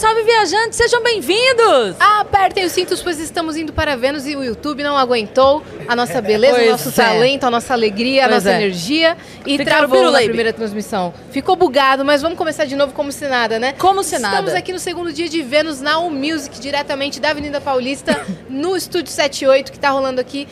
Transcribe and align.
Salve, 0.00 0.22
viajantes! 0.22 0.78
Sejam 0.78 1.02
bem-vindos! 1.02 1.94
Apertem 2.00 2.64
os 2.64 2.72
cintos, 2.72 3.02
pois 3.02 3.20
estamos 3.20 3.54
indo 3.58 3.70
para 3.70 3.98
Vênus 3.98 4.26
e 4.26 4.34
o 4.34 4.42
YouTube 4.42 4.82
não 4.82 4.96
aguentou 4.96 5.62
a 5.86 5.94
nossa 5.94 6.22
beleza, 6.22 6.54
Pois 6.54 6.68
o 6.68 6.70
nosso 6.70 6.88
é. 6.88 6.92
talento, 6.92 7.44
a 7.44 7.50
nossa 7.50 7.74
alegria, 7.74 8.24
a 8.24 8.28
Pois 8.30 8.44
nossa 8.44 8.56
é. 8.56 8.62
energia 8.62 9.14
e 9.44 9.58
Ficaram 9.58 9.90
travou 9.90 10.10
na 10.10 10.20
primeira 10.20 10.54
transmissão. 10.54 11.12
Ficou 11.30 11.54
bugado, 11.54 12.02
mas 12.02 12.22
vamos 12.22 12.38
começar 12.38 12.64
de 12.64 12.74
novo 12.76 12.94
como 12.94 13.12
se 13.12 13.28
nada, 13.28 13.58
né? 13.58 13.74
Como 13.74 14.02
se 14.02 14.14
Estamos 14.16 14.46
nada. 14.46 14.56
aqui 14.56 14.72
no 14.72 14.78
segundo 14.78 15.12
dia 15.12 15.28
de 15.28 15.42
Vênus 15.42 15.82
na 15.82 15.98
U 15.98 16.10
Music, 16.10 16.58
diretamente 16.58 17.20
da 17.20 17.28
Avenida 17.28 17.60
Paulista, 17.60 18.18
no 18.48 18.74
Estúdio 18.74 19.12
78, 19.12 19.70
que 19.70 19.78
tá 19.78 19.90
rolando 19.90 20.18
aqui 20.18 20.48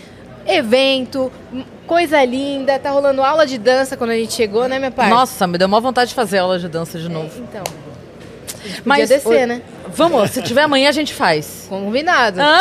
evento, 0.46 1.32
coisa 1.86 2.22
linda, 2.22 2.78
tá 2.78 2.90
rolando 2.90 3.22
aula 3.22 3.46
de 3.46 3.56
dança 3.56 3.96
quando 3.96 4.10
a 4.10 4.16
gente 4.16 4.34
chegou, 4.34 4.68
né, 4.68 4.78
minha 4.78 4.90
parte? 4.90 5.08
Nossa, 5.08 5.46
me 5.46 5.56
deu 5.56 5.68
uma 5.68 5.80
vontade 5.80 6.10
de 6.10 6.14
fazer 6.14 6.36
aula 6.36 6.58
de 6.58 6.68
dança 6.68 6.98
de 6.98 7.08
novo. 7.08 7.30
Então, 7.38 7.64
Mas 8.84 9.08
descer, 9.08 9.28
oi- 9.28 9.46
né? 9.46 9.62
Vamos, 9.90 10.30
se 10.30 10.42
tiver 10.42 10.62
amanhã 10.62 10.88
a 10.90 10.92
gente 10.92 11.14
faz. 11.14 11.66
combinado. 11.68 12.40
Ah, 12.42 12.60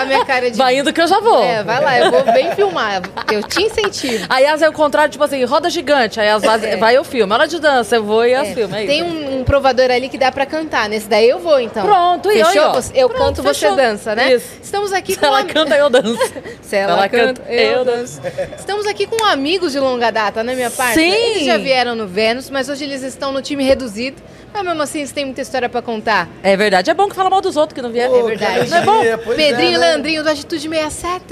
A 0.00 0.04
minha 0.04 0.24
cara 0.24 0.50
de... 0.50 0.56
vai 0.56 0.76
indo 0.78 0.92
que 0.92 1.00
eu 1.00 1.06
já 1.08 1.18
vou. 1.18 1.42
É, 1.42 1.62
vai 1.62 1.80
lá, 1.82 1.98
eu 1.98 2.10
vou 2.10 2.22
bem 2.32 2.54
filmar. 2.54 3.00
Eu 3.32 3.42
te 3.42 3.62
incentivo. 3.62 4.26
Aí 4.28 4.44
as 4.46 4.60
é 4.60 4.68
o 4.68 4.72
contrário, 4.72 5.10
tipo 5.10 5.24
assim, 5.24 5.42
roda 5.44 5.70
gigante. 5.70 6.20
Aí 6.20 6.28
as 6.28 6.42
vai, 6.42 6.76
vai 6.76 6.96
eu 6.96 7.04
filme. 7.04 7.32
Hora 7.32 7.48
de 7.48 7.58
dança, 7.58 7.96
eu 7.96 8.04
vou 8.04 8.24
e 8.26 8.34
as 8.34 8.48
É. 8.48 8.60
É 8.62 8.86
Tem 8.86 9.02
um, 9.02 9.40
um 9.40 9.44
provador 9.44 9.90
ali 9.90 10.08
que 10.10 10.18
dá 10.18 10.30
pra 10.30 10.44
cantar. 10.44 10.88
Nesse 10.90 11.08
daí 11.08 11.28
eu 11.28 11.38
vou, 11.38 11.58
então. 11.58 11.84
Pronto, 11.86 12.30
e 12.30 12.44
Fechou? 12.44 12.72
Você- 12.74 12.92
Eu 12.94 13.08
Pronto, 13.08 13.24
canto, 13.24 13.42
você 13.42 13.60
fechou. 13.60 13.76
dança, 13.76 14.14
né? 14.14 14.34
Isso. 14.34 14.46
Estamos 14.62 14.92
aqui 14.92 15.14
Se 15.14 15.20
com... 15.20 15.26
ela 15.26 15.40
am- 15.40 15.46
canta, 15.46 15.74
eu 15.76 15.88
danço. 15.90 16.32
Se 16.62 16.76
ela, 16.76 16.92
ela 16.92 17.08
canta, 17.08 17.40
canta, 17.40 17.52
eu 17.52 17.72
eu 17.78 17.84
danço. 17.84 18.20
Estamos 18.58 18.86
aqui 18.86 19.06
com 19.06 19.24
amigos 19.24 19.72
de 19.72 19.78
longa 19.80 20.10
data, 20.10 20.42
né, 20.44 20.54
minha 20.54 20.70
parte? 20.70 20.94
Sim. 20.94 21.10
Eles 21.10 21.44
já 21.46 21.56
vieram 21.56 21.94
no 21.94 22.06
Vênus, 22.06 22.50
mas 22.50 22.68
hoje 22.68 22.84
eles 22.84 23.02
estão 23.02 23.32
no 23.32 23.40
time 23.40 23.64
reduzido. 23.64 24.20
Mas 24.52 24.64
mesmo 24.64 24.82
assim, 24.82 24.98
eles 24.98 25.12
têm 25.12 25.24
muita 25.24 25.40
história 25.40 25.68
pra 25.68 25.80
contar. 25.82 26.28
É 26.42 26.56
verdade, 26.56 26.90
é 26.90 26.94
bom 26.94 27.08
que 27.08 27.14
fala 27.16 27.30
mal 27.30 27.40
dos 27.40 27.56
outros 27.56 27.74
que 27.74 27.82
não 27.82 27.90
vieram. 27.90 28.14
É 28.18 28.22
verdade. 28.22 28.70
Não 28.70 28.76
é 28.78 28.82
bom? 28.82 28.92
alegria, 28.92 29.18
pois 29.18 29.36
Pedrinho 29.36 29.68
é, 29.70 29.74
e 29.74 29.78
né? 29.78 29.86
Leandrinho 29.88 30.22
do 30.22 30.28
Atitude 30.28 30.68
67. 30.68 31.24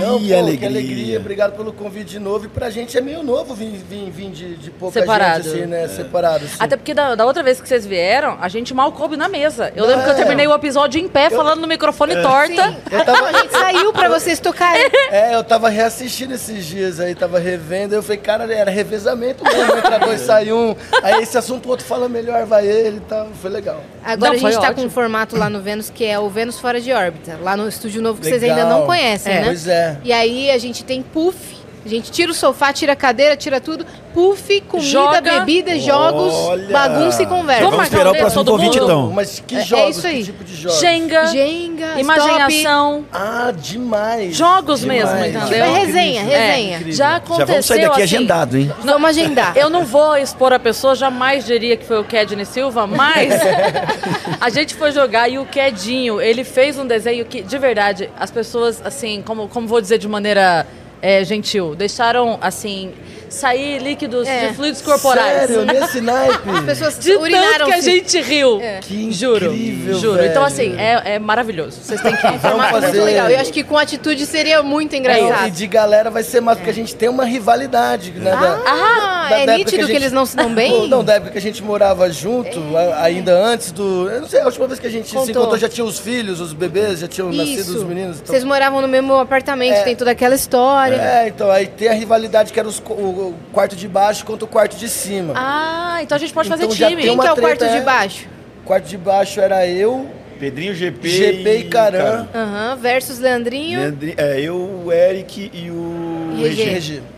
Não, 0.00 0.18
Que 0.18 0.28
pô, 0.28 0.38
alegria. 0.38 0.58
que 0.58 0.66
alegria. 0.66 1.18
Obrigado 1.18 1.56
pelo 1.56 1.72
convite 1.72 2.06
de 2.12 2.18
novo. 2.18 2.46
E 2.46 2.48
pra 2.48 2.70
gente 2.70 2.96
é 2.96 3.00
meio 3.00 3.22
novo 3.22 3.54
vir, 3.54 3.70
vir, 3.88 4.10
vir 4.10 4.30
de, 4.30 4.54
de 4.56 4.70
pouca 4.70 4.98
Separado. 5.00 5.44
gente, 5.44 5.56
assim, 5.58 5.66
né? 5.66 5.88
Separado. 5.88 6.44
assim. 6.44 6.56
Até 6.58 6.76
porque 6.76 6.94
da, 6.94 7.14
da 7.14 7.24
outra 7.26 7.42
vez 7.42 7.60
que 7.60 7.68
vocês 7.68 7.84
vieram, 7.86 8.36
a 8.40 8.48
gente 8.48 8.72
mal 8.74 8.90
coube 8.92 9.16
na 9.16 9.28
mesa. 9.28 9.72
Eu 9.76 9.86
lembro 9.86 10.04
que 10.04 10.10
eu 10.10 10.14
É. 10.14 10.16
terminei 10.16 10.46
o 10.46 10.54
episódio 10.54 11.00
em 11.00 11.08
pé, 11.08 11.30
falando 11.30 11.60
no 11.60 11.66
microfone 11.68 12.20
torta. 12.22 12.76
Eu 12.90 13.04
tava, 13.04 13.28
A 13.28 13.32
gente 13.32 13.52
saiu 13.52 13.92
pra 13.92 14.08
vocês 14.08 14.40
tocarem. 14.40 14.90
é, 15.10 15.34
eu 15.34 15.44
tava 15.44 15.68
reassistindo 15.68 16.34
esses 16.34 16.64
dias 16.64 17.00
aí, 17.00 17.14
tava 17.14 17.38
revendo. 17.38 17.94
Eu 17.94 18.02
falei, 18.02 18.18
cara, 18.18 18.52
era 18.52 18.70
revezamento 18.70 19.44
mesmo. 19.44 19.76
Entra 19.76 19.98
dois, 19.98 20.20
sai 20.22 20.52
um. 20.52 20.74
Aí 21.02 21.22
esse 21.22 21.36
assunto 21.36 21.66
o 21.66 21.70
outro 21.70 21.84
fala 21.84 22.08
melhor, 22.08 22.44
vai 22.46 22.61
ele 22.64 22.98
e 22.98 23.00
tal. 23.00 23.28
Foi 23.40 23.50
legal. 23.50 23.82
Agora 24.04 24.30
Não, 24.32 24.38
a 24.38 24.50
gente 24.50 24.60
tá 24.60 24.68
ótimo. 24.68 24.74
com 24.76 24.82
um 24.86 24.90
formato 24.90 25.36
lá 25.36 25.48
no 25.50 25.60
Vênus 25.60 25.90
que 25.90 26.04
é 26.04 26.18
o 26.18 26.28
Vênus 26.28 26.58
Fora 26.58 26.80
de 26.80 26.92
Órbita, 26.92 27.38
lá 27.42 27.56
no 27.56 27.68
estúdio 27.68 28.00
novo 28.02 28.20
que 28.20 28.26
vocês 28.28 28.42
Legal. 28.42 28.58
ainda 28.58 28.68
não 28.68 28.86
conhecem, 28.86 29.32
É. 29.32 29.40
né? 29.40 29.44
Pois 29.44 29.66
é. 29.66 29.98
E 30.04 30.12
aí 30.12 30.50
a 30.50 30.58
gente 30.58 30.84
tem 30.84 31.02
puff, 31.02 31.56
a 31.84 31.88
gente 31.88 32.10
tira 32.10 32.30
o 32.30 32.34
sofá, 32.34 32.72
tira 32.72 32.92
a 32.92 32.96
cadeira, 32.96 33.36
tira 33.36 33.60
tudo, 33.60 33.84
puff, 34.14 34.60
comida, 34.62 34.88
Joga. 34.88 35.20
bebida, 35.20 35.78
jogos, 35.78 36.32
Olha. 36.34 36.68
bagunça 36.72 37.22
e 37.22 37.26
conversa. 37.26 37.64
Vamos 37.70 37.82
esperar 37.84 38.10
o 38.12 38.16
próximo 38.16 38.44
todo 38.44 38.56
convite, 38.58 38.74
mundo? 38.80 38.84
então. 38.84 39.10
Mas 39.12 39.42
que 39.46 39.56
É- 39.56 39.60
é 39.60 39.64
jogos? 39.64 39.96
isso 39.96 40.06
aí. 40.06 40.18
Que 40.18 40.24
tipo 40.24 40.44
de 40.44 40.54
jogos? 40.56 40.78
Jenga, 40.80 41.26
Jenga, 41.26 42.00
imaginação, 42.00 43.04
Ah, 43.12 43.52
demais. 43.56 44.36
jogos 44.36 44.80
Demais. 44.80 45.04
mesmo, 45.04 45.24
Tipo, 45.24 45.38
entendeu? 45.46 45.64
é 45.64 45.78
resenha, 45.78 46.22
resenha. 46.22 46.76
Incrível. 46.76 46.92
Já 46.94 47.02
Já 47.12 47.16
aconteceu 47.16 47.46
vamos 47.46 47.66
sair 47.66 47.80
daqui 47.82 48.02
assim, 48.02 48.16
agendado, 48.16 48.56
hein? 48.56 48.66
stop. 48.68 48.86
Vamos 48.86 49.08
agendar. 49.10 49.56
Eu 49.56 49.68
não 49.70 49.84
vou 49.84 50.16
expor 50.16 50.52
a 50.52 50.58
pessoa, 50.58 50.94
jamais 50.94 51.44
diria 51.44 51.76
que 51.76 51.84
foi 51.84 51.98
o 52.00 52.04
Kedney 52.04 52.44
Silva, 52.44 52.86
mas 52.86 53.32
a 54.40 54.48
gente 54.50 54.74
foi 54.74 54.92
jogar 54.92 55.28
e 55.28 55.38
o 55.38 55.44
Kedinho, 55.46 56.20
ele 56.20 56.44
fez 56.44 56.78
um 56.78 56.86
desenho 56.86 57.24
que, 57.24 57.42
de 57.42 57.58
verdade, 57.58 58.10
as 58.18 58.30
pessoas, 58.30 58.80
assim, 58.84 59.22
como, 59.26 59.48
como 59.48 59.66
vou 59.66 59.80
dizer 59.80 59.98
de 59.98 60.08
maneira 60.08 60.66
é, 61.02 61.24
gentil, 61.24 61.74
deixaram, 61.74 62.38
assim, 62.40 62.92
sair 63.28 63.78
líquidos 63.82 64.28
É. 64.28 64.48
de 64.48 64.54
fluidos 64.54 64.80
corporais. 64.82 65.48
Sério, 65.48 65.64
nesse 65.64 66.00
naipe. 66.02 66.48
As 66.50 66.64
pessoas 66.64 66.98
De 66.98 67.10
tanto 67.10 67.22
urinaram 67.22 67.66
que 67.66 67.72
a 67.72 67.80
gente 67.80 68.20
riu. 68.20 68.60
É. 68.60 68.78
Que 68.80 69.10
Juro, 69.10 69.46
incrível, 69.46 69.98
juro. 69.98 70.16
velho. 70.18 70.30
Então, 70.30 70.44
assim, 70.44 70.76
é, 70.78 71.14
é 71.14 71.18
maravilhoso. 71.18 71.78
Vocês 71.82 72.00
têm 72.00 72.14
que 72.14 72.26
ir. 72.26 72.38
Formato 72.38 72.72
muito 72.72 72.86
fazer- 72.86 73.02
legal. 73.04 73.28
Eu 73.30 73.40
acho 73.40 73.52
que 73.52 73.64
com 73.64 73.76
atitude 73.78 74.26
seria 74.26 74.62
muito 74.62 74.94
engraçado. 74.94 75.48
E 75.48 75.50
de 75.50 75.66
galera 75.66 76.10
vai 76.10 76.22
ser 76.22 76.40
massa, 76.40 76.56
porque 76.58 76.70
a 76.70 76.74
gente 76.74 76.94
tem 76.94 77.08
uma 77.08 77.24
rivalidade, 77.24 78.12
né? 78.12 78.30
da- 78.30 78.60
Ah, 78.66 79.11
da- 79.28 79.38
é 79.38 79.46
da 79.46 79.52
nítido 79.58 79.70
que, 79.78 79.86
gente- 79.86 79.96
eles 79.96 80.12
não 80.12 80.24
se 80.26 80.36
dão 80.36 80.52
bem? 80.54 80.88
Não, 80.88 81.02
da 81.04 81.14
época 81.14 81.32
que 81.32 81.38
a 81.38 81.40
gente 81.40 81.62
morava 81.62 82.10
junto, 82.10 82.58
a- 82.76 83.02
ainda 83.02 83.32
antes 83.34 83.72
do. 83.72 84.08
Eu 84.10 84.20
não 84.22 84.28
sei, 84.28 84.40
a 84.40 84.46
última 84.46 84.66
vez 84.66 84.78
que 84.80 84.86
a 84.86 84.90
gente 84.90 85.08
se 85.08 85.14
Contou. 85.14 85.30
encontrou 85.30 85.58
já 85.58 85.68
tinha 85.68 85.84
os 85.84 85.98
filhos, 85.98 86.40
os 86.40 86.52
bebês, 86.52 87.00
já 87.00 87.08
tinham 87.08 87.32
nascido 87.32 87.60
Isso. 87.60 87.78
os 87.78 87.84
meninos. 87.84 88.16
Então... 88.20 88.26
Vocês 88.32 88.44
moravam 88.44 88.80
no 88.80 88.88
mesmo 88.88 89.14
apartamento, 89.14 89.74
É. 89.76 89.82
tem 89.82 89.96
toda 89.96 90.10
aquela 90.10 90.34
história. 90.34 90.96
É, 90.96 91.28
então, 91.28 91.50
aí 91.50 91.66
tem 91.66 91.88
a 91.88 91.92
rivalidade 91.94 92.52
que 92.52 92.58
era 92.58 92.68
os 92.68 92.78
o, 92.78 93.34
quarto 93.52 93.74
de 93.76 93.88
baixo 93.88 94.24
contra 94.24 94.44
o 94.44 94.48
quarto 94.48 94.76
de 94.76 94.88
cima. 94.88 95.34
Ah, 95.36 95.98
então 96.02 96.16
a 96.16 96.18
gente 96.18 96.32
pode 96.32 96.48
fazer 96.48 96.64
Então 96.64 96.76
já 96.76 96.88
time. 96.88 97.02
tem 97.02 97.10
Quem 97.10 97.14
uma 97.14 97.22
que 97.24 97.28
é 97.28 97.32
o 97.32 97.36
treta, 97.36 97.56
quarto 97.64 97.72
de 97.72 97.78
é. 97.78 97.80
baixo? 97.82 98.26
O 98.62 98.66
quarto 98.66 98.86
de 98.88 98.96
baixo 98.96 99.40
era 99.40 99.66
eu, 99.66 100.06
Pedrinho, 100.38 100.74
GP, 100.74 101.08
GP 101.08 101.56
e 101.58 101.64
Caran. 101.64 102.26
Aham, 102.34 102.76
versus 102.80 103.18
Leandrinho 103.20 103.78
Leandri- 103.78 104.14
É, 104.16 104.40
eu, 104.40 104.56
o 104.84 104.92
Eric 104.92 105.50
e 105.54 105.70
o 105.70 106.11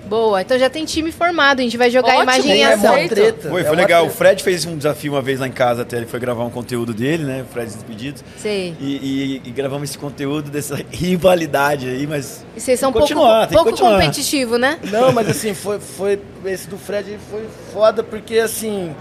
Boa, 0.07 0.43
então 0.43 0.59
já 0.59 0.69
tem 0.69 0.85
time 0.85 1.11
formado, 1.11 1.61
a 1.61 1.63
gente 1.63 1.77
vai 1.79 1.91
jogar 1.91 2.13
a 2.13 2.17
Ótimo, 2.17 2.23
imagem 2.25 2.53
em 2.53 2.61
é 2.61 2.61
é 2.61 2.75
ação. 2.75 2.93
Aceito. 2.95 3.15
treta. 3.15 3.49
Foi, 3.49 3.61
é 3.61 3.65
foi 3.65 3.73
uma 3.75 3.83
legal. 3.83 4.07
O. 4.07 4.11
Fred 4.11 4.43
fez 4.43 4.65
um 4.67 4.77
desafio 4.77 5.13
uma 5.13 5.23
vez 5.23 5.41
lá 5.41 5.49
em 5.49 5.53
casa, 5.53 5.83
até 5.83 5.97
ele 5.97 6.07
foi 6.07 6.21
gravar 6.21 6.45
um 6.45 6.51
conteúdo 6.51 6.93
dele, 6.93 7.25
né? 7.25 7.43
O 7.49 7.53
Fred 7.53 7.73
Despedidos. 7.73 8.23
Sei. 8.39 8.75
E, 8.79 8.85
e- 8.97 9.49
e 9.49 9.51
gravamos 9.51 9.89
esse 9.89 9.99
conteúdo 9.99 10.51
dessa 10.51 10.77
rivalidade 10.93 11.89
aí, 11.89 12.07
mas. 12.07 12.45
E 12.57 12.61
vocês 12.61 12.79
são 12.79 12.93
pouco, 12.93 13.09
pouco 13.53 13.77
competitivo, 13.77 14.59
né? 14.59 14.79
Não, 14.91 15.11
mas 15.13 15.29
assim, 15.29 15.55
foi, 15.55 15.79
foi. 15.81 16.19
Esse 16.45 16.69
do 16.69 16.77
Fred 16.77 17.19
foi 17.31 17.45
foda 17.73 18.03
porque 18.03 18.39
assim. 18.39 18.95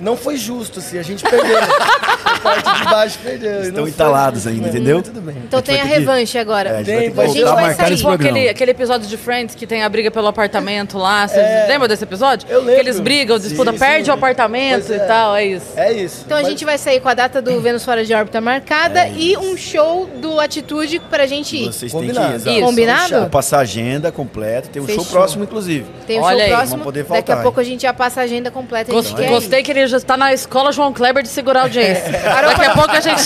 Não 0.00 0.16
foi 0.16 0.36
justo, 0.36 0.78
assim, 0.80 0.98
a 0.98 1.02
gente 1.02 1.22
perdeu. 1.22 1.58
o 1.58 2.40
quarto 2.40 2.72
de 2.76 2.84
baixo 2.84 3.18
perdeu. 3.22 3.62
Estão 3.62 3.88
entalados 3.88 4.42
justo, 4.44 4.54
ainda, 4.54 4.68
entendeu? 4.68 5.02
Tudo 5.02 5.20
bem. 5.20 5.36
Então 5.46 5.58
A 5.58 5.60
gente 5.60 5.66
tem 5.66 5.80
a 5.80 5.82
ter 5.84 5.88
que- 5.88 5.98
revanche 5.98 6.38
agora. 6.38 6.70
É, 6.70 6.72
a 6.74 6.76
gente 6.82 6.86
Tem, 6.86 7.10
vai 7.10 7.24
A 7.24 7.28
gente 7.28 7.38
voltar 7.44 7.52
a 7.52 7.62
vai 7.64 7.74
sair. 7.74 7.96
Tipo 7.96 8.08
aquele, 8.10 8.48
aquele 8.48 8.70
episódio 8.70 9.08
de 9.08 9.16
Friends 9.16 9.54
que 9.54 9.66
tem 9.66 9.82
a 9.82 9.88
briga 9.88 10.10
pelo 10.10 10.26
apartamento 10.28 10.96
lá. 10.98 11.26
Vocês 11.26 11.40
É. 11.44 11.66
lembram 11.68 11.88
desse 11.88 12.04
episódio? 12.04 12.48
Eu 12.48 12.60
lembro. 12.60 12.74
Que 12.74 12.80
eles 12.80 13.00
brigam, 13.00 13.38
disputam, 13.38 13.72
Sim, 13.72 13.78
perde 13.78 14.04
sim. 14.04 14.10
o 14.10 14.14
apartamento 14.14 14.86
Pois 14.86 14.90
e 14.90 14.94
é. 15.02 15.06
tal, 15.06 15.36
é 15.36 15.44
isso. 15.44 15.66
É 15.76 15.92
isso. 15.92 16.22
Então 16.26 16.38
a 16.38 16.40
Mas- 16.42 16.50
gente 16.50 16.64
vai 16.64 16.78
sair 16.78 17.00
com 17.00 17.08
a 17.08 17.14
data 17.14 17.42
do 17.42 17.58
Vênus 17.60 17.84
Fora 17.84 18.04
de 18.04 18.14
Órbita 18.14 18.40
marcada 18.40 19.00
É 19.00 19.12
e 19.16 19.36
um 19.36 19.56
show 19.56 20.06
do 20.20 20.38
Atitude 20.38 21.00
pra 21.00 21.26
gente 21.26 21.56
ir. 21.56 21.66
Vocês 21.72 21.90
têm 21.92 22.00
que 22.02 22.06
Combinado. 22.14 22.36
Isso. 22.50 22.60
Combinado? 22.60 23.20
Vou 23.20 23.30
passar 23.30 23.58
a 23.58 23.60
agenda 23.60 24.12
completa, 24.12 24.68
tem 24.72 24.80
um 24.80 24.86
Fechou. 24.86 25.04
show 25.04 25.12
próximo, 25.12 25.44
inclusive. 25.44 25.86
Tem 26.06 26.18
o 26.20 26.22
Olha 26.22 26.36
show 26.36 26.44
aí, 26.44 26.50
próximo. 26.68 26.92
Daqui 27.08 27.32
a 27.32 27.36
pouco 27.38 27.58
a 27.60 27.64
gente 27.64 27.82
já 27.82 27.92
passa 27.92 28.20
a 28.20 28.24
agenda 28.24 28.50
completa. 28.50 28.92
A 28.96 29.02
gente 29.02 29.20
ir. 29.20 29.28
gostei 29.28 29.62
que 29.62 29.70
ele 29.70 29.87
já 29.88 29.96
está 29.96 30.16
na 30.16 30.32
escola 30.32 30.72
João 30.72 30.92
Kleber 30.92 31.22
de 31.22 31.28
segurar 31.28 31.60
a 31.60 31.62
audiência. 31.64 32.12
Daqui 32.12 32.64
a 32.64 32.74
pouco 32.74 32.90
a 32.90 33.00
gente. 33.00 33.22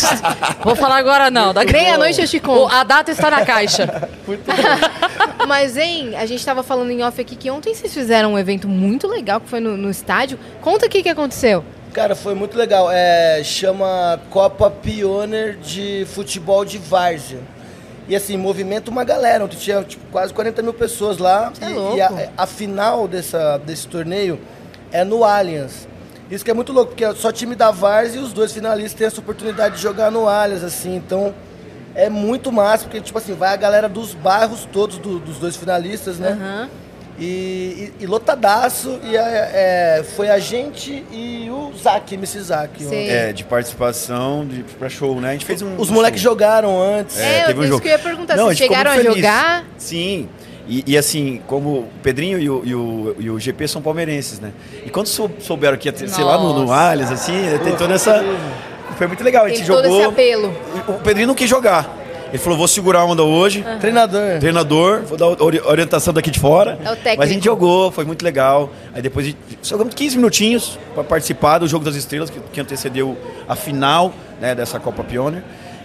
Vou 0.62 0.76
falar 0.76 0.96
agora 0.96 1.30
não. 1.30 1.52
Daqui... 1.52 1.72
Meia-noite 1.72 2.20
eu 2.20 2.28
te 2.28 2.41
conto. 2.41 2.72
A 2.72 2.84
data 2.84 3.10
está 3.10 3.30
na 3.30 3.44
caixa. 3.44 4.09
Mas, 5.47 5.76
hein, 5.76 6.14
a 6.16 6.24
gente 6.24 6.44
tava 6.44 6.62
falando 6.62 6.91
em 6.91 7.03
off 7.03 7.20
aqui 7.20 7.36
que 7.36 7.50
ontem 7.50 7.74
vocês 7.74 7.92
fizeram 7.92 8.34
um 8.34 8.38
evento 8.38 8.68
muito 8.68 9.06
legal 9.09 9.41
que 9.41 9.48
foi 9.48 9.60
no, 9.60 9.76
no 9.76 9.91
estádio. 9.91 10.38
Conta 10.60 10.86
o 10.86 10.88
que, 10.88 11.09
aconteceu. 11.09 11.64
Cara, 11.92 12.14
foi 12.14 12.34
muito 12.34 12.56
legal. 12.56 12.88
É, 12.91 13.42
chama 13.42 14.20
Copa 14.30 14.70
Pioneer 14.70 15.58
de 15.58 16.06
Futebol 16.15 16.65
de 16.65 16.78
Várzea. 16.78 17.41
E 18.08 18.16
assim, 18.16 18.36
movimenta 18.36 18.91
uma 18.91 19.04
galera. 19.04 19.44
Ontem 19.44 19.56
tinha 19.56 19.82
tipo, 19.82 20.04
quase 20.10 20.32
40 20.32 20.62
mil 20.62 20.72
pessoas 20.72 21.18
lá. 21.18 21.53
É 21.60 21.70
e 21.70 21.74
louco. 21.74 21.97
e 21.97 22.00
a, 22.00 22.30
a 22.36 22.47
final 22.47 23.06
dessa, 23.06 23.58
desse 23.58 23.86
torneio 23.88 24.41
é 24.91 25.04
no 25.04 25.24
Allianz. 25.24 25.88
Isso 26.32 26.42
que 26.44 26.50
é 26.50 26.54
muito 26.54 26.72
louco, 26.72 26.92
porque 26.92 27.04
é 27.04 27.14
só 27.14 27.30
time 27.30 27.54
da 27.54 27.70
Várzea 27.70 28.18
e 28.20 28.24
os 28.24 28.32
dois 28.32 28.52
finalistas 28.52 28.94
têm 28.94 29.06
essa 29.06 29.20
oportunidade 29.20 29.76
de 29.76 29.82
jogar 29.82 30.10
no 30.10 30.26
Allianz, 30.26 30.64
assim. 30.64 30.96
Então, 30.96 31.34
é 31.94 32.08
muito 32.08 32.50
massa, 32.50 32.84
porque, 32.84 33.02
tipo 33.02 33.18
assim, 33.18 33.34
vai 33.34 33.52
a 33.52 33.56
galera 33.56 33.86
dos 33.86 34.14
bairros 34.14 34.66
todos 34.72 34.96
do- 34.96 35.18
dos 35.18 35.36
dois 35.36 35.56
finalistas, 35.56 36.18
né? 36.18 36.30
Aham. 36.30 36.68
E, 37.18 37.92
e- 38.00 38.04
e 38.04 38.06
lotadaço, 38.06 38.98
e 39.04 39.14
é, 39.14 39.20
é, 40.00 40.04
foi 40.16 40.30
a 40.30 40.38
gente 40.38 41.04
e 41.12 41.50
o 41.50 41.70
Zac, 41.76 42.14
MC 42.14 42.40
Zac. 42.40 42.82
É, 42.90 43.34
de 43.34 43.44
participação 43.44 44.46
de, 44.46 44.62
pra 44.78 44.88
show, 44.88 45.20
né? 45.20 45.28
A 45.28 45.32
gente 45.32 45.44
fez 45.44 45.60
um. 45.60 45.76
Os 45.76 45.90
um 45.90 45.92
moleques 45.92 46.22
jogaram 46.22 46.82
antes. 46.82 47.18
É, 47.18 47.44
teve 47.44 47.60
um 47.60 47.62
isso 47.64 47.72
jogo. 47.72 47.82
que 47.82 47.88
eu 47.88 47.92
ia 47.92 47.98
perguntar. 47.98 48.34
Não, 48.36 48.46
Vocês 48.46 48.56
chegaram 48.58 48.90
a 48.90 49.02
jogar? 49.02 49.64
Sim. 49.76 50.30
E, 50.68 50.84
e 50.86 50.97
assim, 50.97 51.41
como 51.47 51.70
o 51.70 51.88
Pedrinho 52.03 52.38
e 52.38 52.48
o, 52.48 52.62
e 52.64 52.74
o, 52.74 53.16
e 53.18 53.30
o 53.30 53.38
GP 53.38 53.66
são 53.66 53.82
palmeirenses, 53.82 54.38
né? 54.41 54.53
E 54.86 54.91
quando 54.91 55.06
sou- 55.09 55.30
souberam 55.41 55.76
que 55.76 55.88
ia 55.88 55.92
ter, 55.92 56.09
sei 56.09 56.22
lá, 56.24 56.38
no, 56.38 56.64
no. 56.64 56.72
Allianz, 56.72 57.10
assim, 57.10 57.32
tem 57.64 57.74
toda 57.76 57.94
essa. 57.94 58.24
Foi 58.97 59.06
muito 59.06 59.24
legal. 59.24 59.44
A 59.44 59.48
Tem 59.48 59.56
gente 59.56 59.66
todo 59.66 59.82
jogou. 59.84 59.98
esse 60.00 60.09
apelo. 60.09 60.54
O 60.88 60.92
Pedrinho 60.94 61.26
não 61.28 61.34
quis 61.34 61.48
jogar. 61.50 61.98
Ele 62.28 62.38
falou, 62.38 62.56
vou 62.56 62.68
segurar 62.68 63.00
a 63.00 63.04
onda 63.04 63.22
hoje. 63.22 63.62
Treinador. 63.80 64.38
Treinador, 64.41 65.03
vou 65.03 65.18
dar 65.18 65.26
ori- 65.42 65.60
orientação 65.66 66.14
daqui 66.14 66.30
de 66.30 66.41
fora. 66.41 66.78
É 66.82 66.91
o 66.91 66.97
técnico. 66.97 67.18
Mas 67.18 67.30
a 67.30 67.32
gente 67.34 67.44
jogou, 67.44 67.91
foi 67.91 68.04
muito 68.06 68.24
legal. 68.24 68.70
Aí 68.94 69.03
depois 69.03 69.26
a 69.26 69.28
gente- 69.30 69.38
jogamos 69.62 69.92
15 69.94 70.16
minutinhos 70.16 70.78
para 70.94 71.04
participar 71.04 71.58
do 71.58 71.66
Jogo 71.68 71.84
das 71.84 71.94
Estrelas, 71.94 72.30
que, 72.30 72.38
que 72.53 72.58
antecedeu 72.60 73.18
a 73.47 73.54
final 73.54 74.15
né, 74.41 74.54
dessa 74.54 74.80
Copa 74.80 75.04
Pioneer. 75.04 75.42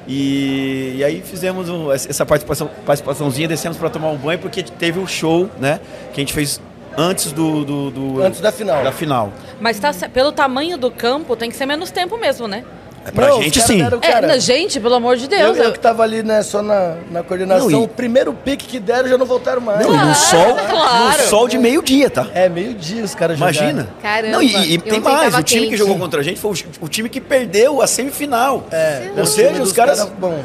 E, 0.07 0.93
e 0.97 1.03
aí 1.03 1.21
fizemos 1.21 1.69
um- 1.69 1.91
essa 1.91 2.25
participação, 2.25 2.69
participaçãozinha, 2.85 3.47
descemos 3.47 3.77
para 3.77 3.89
tomar 3.89 4.09
um 4.09 4.17
banho, 4.17 4.39
porque 4.39 4.63
teve 4.63 4.99
o 4.99 5.07
show, 5.07 5.49
né? 5.59 5.79
Que 6.13 6.21
a 6.21 6.23
gente 6.23 6.33
fez 6.33 6.61
antes 6.97 7.31
do. 7.31 7.65
do- 7.65 7.91
do- 7.91 8.21
Antes 8.21 8.39
da 8.39 8.51
final. 8.51 8.83
Da 8.83 8.91
final. 8.91 9.33
Mas 9.59 9.77
tá, 9.79 9.91
pelo 10.13 10.31
tamanho 10.31 10.77
do 10.77 10.89
campo, 10.89 11.35
tem 11.35 11.49
que 11.49 11.55
ser 11.57 11.65
menos 11.65 11.91
tempo 11.91 12.17
mesmo, 12.17 12.47
né? 12.47 12.63
É 13.07 13.11
pra 13.11 13.27
Não, 13.29 13.41
gente 13.41 13.61
sim. 13.61 13.81
É, 14.01 14.21
não, 14.21 14.37
gente, 14.39 14.79
pelo 14.81 14.95
amor 14.95 15.15
de 15.15 15.23
Eu, 15.23 15.29
Deus. 15.29 15.57
eu 15.57 15.63
eu- 15.65 15.71
que 15.71 15.79
tava 15.79 16.03
ali, 16.03 16.21
né, 16.23 16.43
só 16.43 16.61
na, 16.61 16.95
na 17.09 17.23
coordenação, 17.23 17.69
Não, 17.69 17.79
e- 17.81 17.83
o 17.83 17.87
primeiro 17.87 18.33
pique 18.33 18.65
que 18.67 18.79
deram 18.79 19.07
já 19.07 19.17
não 19.17 19.25
voltaram 19.25 19.61
mais. 19.61 19.79
Não, 19.79 19.95
e 19.95 19.97
no 19.97 20.13
sol, 20.13 20.55
claro. 20.69 21.21
no 21.23 21.27
sol 21.29 21.47
de 21.47 21.57
meio-dia, 21.57 22.09
tá? 22.09 22.27
É, 22.33 22.49
meio-dia 22.49 23.03
os 23.05 23.15
caras 23.15 23.37
Imagina. 23.37 23.69
jogaram. 23.69 23.89
Caramba, 24.01 24.31
Não, 24.33 24.41
e, 24.41 24.73
e 24.73 24.77
tem 24.77 24.99
mais. 24.99 25.33
O 25.33 25.41
time 25.41 25.61
que 25.63 25.67
quente. 25.69 25.77
jogou 25.77 25.97
contra 25.97 26.19
a 26.19 26.23
gente 26.23 26.37
foi 26.39 26.51
o, 26.51 26.85
o 26.85 26.87
time 26.89 27.07
que 27.07 27.21
perdeu 27.21 27.81
a 27.81 27.87
semifinal. 27.87 28.65
É, 28.71 29.09
Ou 29.15 29.23
o 29.23 29.25
seja, 29.25 29.61
os 29.63 29.71
caras. 29.71 29.99
caras- 29.99 30.13
bom, 30.19 30.43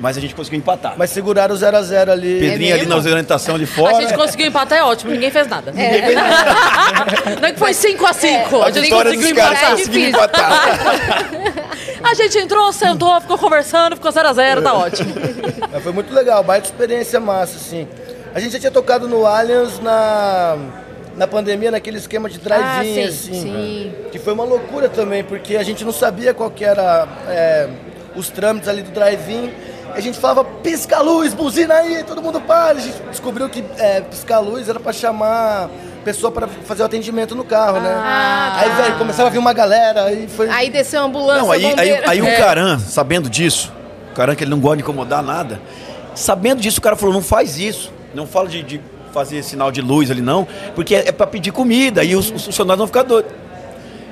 Mas 0.00 0.16
a 0.16 0.20
gente 0.20 0.34
conseguiu 0.34 0.58
empatar. 0.58 0.94
mas 0.96 1.10
seguraram 1.10 1.54
o 1.54 1.58
0x0 1.58 2.08
ali. 2.10 2.40
Pedrinho 2.40 2.74
ali 2.74 2.86
mesmo? 2.86 2.88
na 2.88 2.96
orientação 3.10 3.58
de 3.58 3.66
fora. 3.66 3.98
A 3.98 4.00
gente 4.00 4.14
conseguiu 4.14 4.46
empatar, 4.46 4.78
é 4.78 4.82
ótimo, 4.82 5.12
ninguém 5.12 5.30
fez 5.30 5.46
nada. 5.46 5.72
Não 7.40 7.48
é 7.48 7.52
que 7.52 7.58
foi 7.58 7.72
5 7.74 8.06
a 8.06 8.12
5 8.12 8.62
A 8.62 8.66
a 8.66 8.70
gente 8.70 8.90
conseguiu 8.90 9.20
dos 9.20 9.32
caras 9.32 9.58
empatar. 9.58 9.70
conseguiu 9.70 10.00
difícil. 10.00 10.08
empatar. 10.08 11.30
A 12.02 12.14
gente 12.14 12.38
entrou, 12.38 12.72
sentou, 12.72 13.20
ficou 13.20 13.38
conversando, 13.38 13.96
ficou 13.96 14.10
0 14.10 14.28
a 14.28 14.32
0 14.32 14.62
tá 14.62 14.74
ótimo. 14.74 15.12
Mas 15.72 15.82
foi 15.82 15.92
muito 15.92 16.12
legal, 16.14 16.42
baita 16.42 16.66
experiência 16.66 17.20
massa, 17.20 17.56
assim. 17.56 17.86
A 18.34 18.40
gente 18.40 18.52
já 18.52 18.58
tinha 18.58 18.70
tocado 18.70 19.06
no 19.08 19.26
Allianz 19.26 19.78
na, 19.80 20.56
na 21.16 21.26
pandemia, 21.26 21.70
naquele 21.70 21.98
esquema 21.98 22.28
de 22.28 22.38
Ah, 22.38 22.42
drive-in, 22.42 22.94
sim, 22.94 23.04
assim. 23.04 23.32
sim. 23.42 23.94
Que 24.10 24.18
foi 24.18 24.32
uma 24.32 24.44
loucura 24.44 24.88
também, 24.88 25.22
porque 25.24 25.56
a 25.56 25.62
gente 25.62 25.84
não 25.84 25.92
sabia 25.92 26.32
qual 26.32 26.50
que 26.50 26.64
era 26.64 27.06
é, 27.28 27.68
os 28.16 28.30
trâmites 28.30 28.68
ali 28.68 28.82
do 28.82 28.90
drive-in. 28.90 29.52
A 29.92 29.98
gente 30.00 30.18
falava, 30.20 30.44
pisca 30.44 30.98
a 30.98 31.00
luz, 31.02 31.34
buzina 31.34 31.74
aí, 31.74 32.04
todo 32.04 32.22
mundo 32.22 32.40
para. 32.40 32.78
A 32.78 32.80
gente 32.80 32.96
descobriu 33.10 33.48
que 33.48 33.64
é, 33.78 34.00
piscar 34.00 34.36
a 34.36 34.40
luz 34.40 34.68
era 34.68 34.78
pra 34.78 34.92
chamar 34.92 35.68
pessoa 36.00 36.30
para 36.32 36.48
fazer 36.48 36.82
o 36.82 36.86
atendimento 36.86 37.34
no 37.34 37.44
carro, 37.44 37.80
né? 37.80 37.92
Ah, 37.94 38.60
Aí, 38.60 38.68
tá. 38.70 38.76
velho, 38.76 38.98
começava 38.98 39.28
a 39.28 39.32
vir 39.32 39.38
uma 39.38 39.52
galera, 39.52 40.04
aí 40.04 40.26
foi... 40.28 40.48
Aí 40.48 40.70
desceu 40.70 41.02
a 41.02 41.04
ambulância, 41.04 41.42
Não, 41.42 41.52
aí, 41.52 41.64
aí, 41.76 42.00
aí 42.06 42.22
o 42.22 42.26
É. 42.26 42.36
Caran, 42.36 42.78
sabendo 42.78 43.28
disso, 43.30 43.72
o 44.12 44.14
Caran 44.14 44.34
que 44.34 44.44
ele 44.44 44.50
não 44.50 44.60
gosta 44.60 44.76
de 44.78 44.82
incomodar 44.82 45.22
nada, 45.22 45.60
sabendo 46.14 46.60
disso, 46.60 46.78
o 46.78 46.82
cara 46.82 46.96
falou, 46.96 47.14
não 47.14 47.22
faz 47.22 47.58
isso. 47.58 47.92
Não 48.14 48.26
fala 48.26 48.48
de, 48.48 48.62
de 48.62 48.80
fazer 49.12 49.42
sinal 49.42 49.70
de 49.70 49.80
luz 49.80 50.10
ali, 50.10 50.20
não, 50.20 50.46
porque 50.74 50.94
é, 50.94 51.08
é 51.08 51.12
pra 51.12 51.26
pedir 51.26 51.52
comida, 51.52 52.00
aí 52.00 52.16
os, 52.16 52.30
os 52.30 52.44
funcionários 52.44 52.78
vão 52.78 52.86
ficar 52.86 53.02
doidos. 53.02 53.32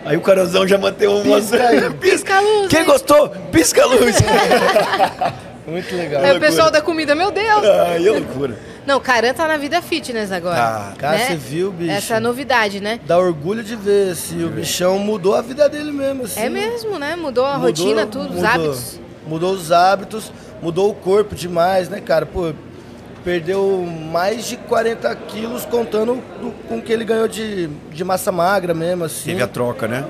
Aí 0.05 0.17
o 0.17 0.21
Caranzão 0.21 0.67
já 0.67 0.79
manteve 0.79 1.13
uma... 1.13 1.37
Pisca 1.37 1.69
aí. 1.69 1.91
Pisca 2.01 2.37
a 2.37 2.41
luz, 2.41 2.69
Quem 2.69 2.81
hein? 2.81 2.87
gostou? 2.87 3.29
Pisca 3.53 3.83
a 3.83 3.87
luz. 3.87 4.17
Muito 5.67 5.95
legal. 5.95 6.23
Aí 6.25 6.37
o 6.37 6.41
pessoal 6.41 6.71
da 6.71 6.81
comida, 6.81 7.15
meu 7.15 7.31
Deus. 7.31 7.63
Ai, 7.65 8.07
é 8.07 8.11
loucura. 8.11 8.57
Não, 8.89 8.97
o 8.97 9.01
Caran 9.03 9.35
tá 9.35 9.47
na 9.47 9.59
vida 9.59 9.83
fitness 9.83 10.33
agora. 10.33 10.57
Tá. 10.57 10.93
Cara, 10.97 11.19
né? 11.19 11.27
você 11.27 11.37
viu, 11.37 11.71
bicho? 11.71 11.91
Essa 11.91 12.15
é 12.15 12.21
novidade, 12.21 12.81
né? 12.81 12.99
Dá 13.05 13.19
orgulho 13.19 13.63
de 13.63 13.77
ver 13.77 14.17
se 14.17 14.35
o 14.37 14.49
bichão 14.49 14.99
mudou 14.99 15.35
a 15.35 15.43
vida 15.43 15.69
dele 15.69 15.93
mesmo, 15.93 16.25
assim. 16.25 16.41
É 16.41 16.49
mesmo, 16.49 16.99
né? 16.99 17.15
Mudou 17.15 17.45
a 17.45 17.59
Mudou- 17.59 17.67
rotina, 17.67 18.07
tudo, 18.07 18.31
os 18.31 18.37
mudou. 18.37 18.47
hábitos. 18.49 19.01
Mudou 19.27 19.53
os 19.53 19.71
hábitos, 19.71 20.33
mudou 20.63 20.89
o 20.91 20.95
corpo 20.95 21.35
demais, 21.35 21.91
né, 21.91 22.01
cara? 22.01 22.25
Pô, 22.25 22.51
perdeu 23.23 23.85
mais 24.11 24.47
de 24.47 24.57
40 24.57 25.15
quilos 25.15 25.67
contando 25.67 26.15
do- 26.41 26.53
com 26.67 26.79
o 26.79 26.83
que 26.83 26.91
ele 26.91 27.05
ganhou 27.05 27.29
de, 27.29 27.67
de 27.93 28.05
massa 28.05 28.33
magra 28.33 28.73
mesmo, 28.73 29.05
assim. 29.05 29.27
Teve 29.33 29.43
a 29.43 29.47
troca, 29.47 29.87
né? 29.87 30.03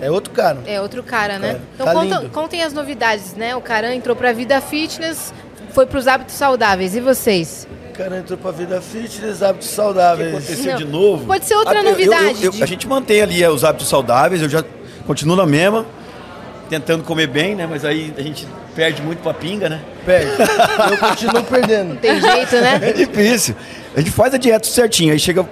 É, 0.00 0.06
é 0.06 0.10
outro 0.10 0.32
cara. 0.32 0.56
É 0.66 0.80
outro 0.80 1.02
cara, 1.02 1.38
né? 1.38 1.48
É, 1.50 1.60
então 1.74 1.84
tá 1.84 1.92
conta- 1.92 2.28
contem 2.30 2.62
as 2.62 2.72
novidades, 2.72 3.34
né? 3.34 3.54
O 3.54 3.60
Caran 3.60 3.92
entrou 3.94 4.16
pra 4.16 4.32
vida 4.32 4.58
fitness, 4.62 5.34
foi 5.72 5.84
pros 5.84 6.08
hábitos 6.08 6.34
saudáveis. 6.34 6.96
E 6.96 7.00
vocês? 7.00 7.68
O 7.92 7.94
cara 7.94 8.18
entrou 8.18 8.38
pra 8.38 8.50
vida 8.50 8.80
fitness, 8.80 9.42
hábitos 9.42 9.68
O 9.68 9.70
que 9.70 9.76
saudáveis. 9.76 10.30
aconteceu 10.34 10.72
Não, 10.72 10.78
de 10.78 10.84
novo? 10.86 11.26
pode 11.26 11.44
ser 11.44 11.54
outra 11.56 11.72
Ah, 11.74 11.76
eu- 11.76 11.84
eu- 11.84 11.90
novidade 11.90 12.44
eu- 12.44 12.50
de- 12.50 12.62
A 12.62 12.66
gente 12.66 12.88
mantém 12.88 13.20
ali 13.20 13.42
é, 13.42 13.50
os 13.50 13.64
hábitos 13.64 13.86
saudáveis, 13.88 14.40
eu 14.40 14.48
já 14.48 14.64
continuo 15.06 15.36
na 15.36 15.44
mesma, 15.44 15.84
tentando 16.70 17.04
comer 17.04 17.26
bem, 17.26 17.54
né? 17.54 17.66
Mas 17.70 17.84
aí 17.84 18.14
a 18.16 18.22
gente 18.22 18.48
perde 18.74 19.02
muito 19.02 19.18
pra 19.22 19.34
pinga, 19.34 19.68
né? 19.68 19.80
Perde. 20.06 20.30
Eu 20.90 20.96
continuo 20.96 21.44
perdendo. 21.44 21.96
Tem 22.00 22.18
jeito, 22.18 22.56
né? 22.56 22.80
É 22.82 22.92
difícil. 22.94 23.54
A 23.94 24.00
gente 24.00 24.10
faz 24.10 24.32
a 24.32 24.38
dieta 24.38 24.66
certinho, 24.66 25.12
aí 25.12 25.18
chega, 25.18 25.46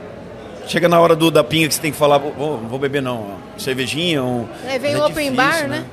chega 0.66 0.88
na 0.88 0.98
hora 0.98 1.14
do, 1.14 1.31
da 1.31 1.44
pinga 1.44 1.69
que 1.69 1.75
você 1.75 1.81
tem 1.82 1.92
que 1.92 1.98
falar, 1.98 2.16
"Vou- 2.16 2.32
vou, 2.32 2.60
não 2.62 2.69
vou 2.70 2.78
beber 2.78 3.02
não, 3.02 3.37
ó, 3.56 3.58
cervejinha. 3.60 4.25
Um, 4.25 4.48
É, 4.66 4.78
vem 4.78 4.92
mas 4.92 5.02
o 5.02 5.04
open 5.04 5.31
difícil, 5.31 5.37
bar, 5.37 5.69
né? 5.69 5.84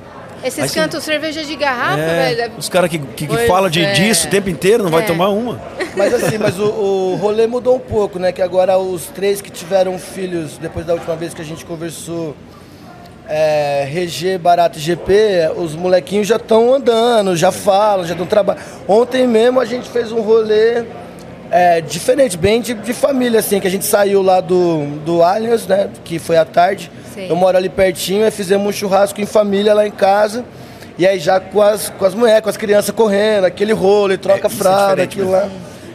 Esses 0.44 0.64
Aí 0.64 0.70
cantos 0.70 1.02
cerveja 1.04 1.44
de 1.44 1.56
garrafa, 1.56 2.00
É, 2.00 2.34
velho. 2.34 2.52
os 2.56 2.68
caras 2.68 2.88
que, 2.90 2.98
que, 2.98 3.26
que 3.26 3.36
falam 3.46 3.68
de, 3.68 3.84
é. 3.84 3.92
disso 3.92 4.26
o 4.26 4.30
tempo 4.30 4.48
inteiro 4.48 4.84
não 4.84 4.90
vai 4.90 5.02
É. 5.02 5.06
tomar 5.06 5.28
uma. 5.30 5.60
Mas 5.96 6.14
assim, 6.14 6.38
mas 6.38 6.58
o, 6.58 6.64
o 6.64 7.16
rolê 7.16 7.46
mudou 7.46 7.76
um 7.76 7.80
pouco, 7.80 8.18
né? 8.18 8.30
Que 8.32 8.40
agora 8.42 8.78
os 8.78 9.06
três 9.06 9.40
que 9.40 9.50
tiveram 9.50 9.98
filhos, 9.98 10.56
depois 10.58 10.86
da 10.86 10.94
última 10.94 11.16
vez 11.16 11.34
que 11.34 11.42
a 11.42 11.44
gente 11.44 11.64
conversou, 11.64 12.36
é, 13.28 13.82
RG, 13.82 14.38
Barato 14.38 14.78
e 14.78 14.80
GP, 14.80 15.50
os 15.56 15.74
molequinhos 15.74 16.26
já 16.26 16.36
estão 16.36 16.72
andando, 16.74 17.36
já 17.36 17.52
falam, 17.52 18.04
já 18.06 18.12
estão 18.12 18.26
trabalhando. 18.26 18.62
Ontem 18.86 19.26
mesmo 19.26 19.60
a 19.60 19.64
gente 19.64 19.88
fez 19.88 20.12
um 20.12 20.20
rolê 20.20 20.84
é, 21.50 21.80
diferente, 21.80 22.36
bem 22.36 22.60
de, 22.60 22.74
de 22.74 22.92
família, 22.92 23.40
assim, 23.40 23.60
que 23.60 23.66
a 23.66 23.70
gente 23.70 23.84
saiu 23.84 24.22
lá 24.22 24.40
do, 24.40 24.86
do 25.04 25.22
Allianz, 25.22 25.66
né? 25.66 25.90
Que 26.04 26.18
foi 26.18 26.36
à 26.36 26.44
tarde. 26.44 26.90
Sei. 27.18 27.30
Eu 27.30 27.34
moro 27.34 27.56
ali 27.56 27.68
pertinho, 27.68 28.24
aí 28.24 28.30
fizemos 28.30 28.66
um 28.66 28.72
churrasco 28.72 29.20
em 29.20 29.26
família 29.26 29.74
lá 29.74 29.84
em 29.86 29.90
casa. 29.90 30.44
E 30.96 31.04
aí 31.06 31.18
já 31.18 31.40
com 31.40 31.60
as, 31.60 31.88
com 31.90 32.04
as 32.04 32.14
mulheres, 32.14 32.42
com 32.42 32.48
as 32.48 32.56
crianças 32.56 32.94
correndo, 32.94 33.44
aquele 33.44 33.72
rolo, 33.72 34.12
e 34.12 34.16
troca 34.18 34.46
É, 34.46 34.50
é 34.50 34.50
fralda, 34.50 35.06
diferente 35.06 35.12
aquilo 35.14 35.30
lá. 35.32 35.48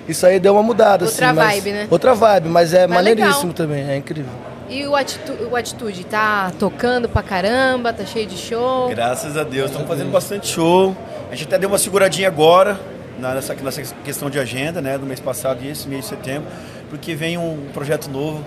Isso 0.07 0.25
aí 0.25 0.37
deu 0.37 0.53
uma 0.53 0.63
mudada, 0.63 1.05
Outra 1.05 1.27
assim. 1.27 1.35
mas- 1.37 1.53
vibe, 1.53 1.71
né? 1.71 1.87
Outra 1.89 2.13
vibe, 2.13 2.49
mas 2.49 2.73
é 2.73 2.85
Mas 2.87 2.97
maneiríssimo 2.97 3.35
legal. 3.51 3.53
também, 3.53 3.89
é 3.89 3.95
incrível. 3.95 4.31
E 4.69 4.85
o, 4.85 4.95
atitu 4.95 5.31
o 5.49 5.55
Atitude 5.55 6.03
tá 6.05 6.51
tocando 6.59 7.07
pra 7.07 7.21
caramba, 7.23 7.93
tá 7.93 8.05
cheio 8.05 8.25
de 8.25 8.37
show. 8.37 8.89
Graças 8.89 9.37
a 9.37 9.43
Deus, 9.43 9.67
estamos 9.69 9.87
fazendo 9.87 10.11
bastante 10.11 10.47
show. 10.47 10.95
A 11.31 11.35
gente 11.35 11.47
até 11.47 11.57
deu 11.57 11.69
uma 11.69 11.77
seguradinha 11.77 12.27
agora, 12.27 12.77
na- 13.19 13.33
nessa, 13.35 13.53
nessa 13.55 13.81
questão 14.03 14.29
de 14.29 14.39
agenda, 14.39 14.81
né? 14.81 14.97
Do 14.97 15.05
mês 15.05 15.19
passado 15.21 15.59
e 15.63 15.69
esse 15.69 15.87
mês 15.87 16.03
de 16.03 16.09
setembro, 16.09 16.47
porque 16.89 17.13
vem 17.15 17.37
um 17.37 17.67
projeto 17.73 18.09
novo 18.09 18.43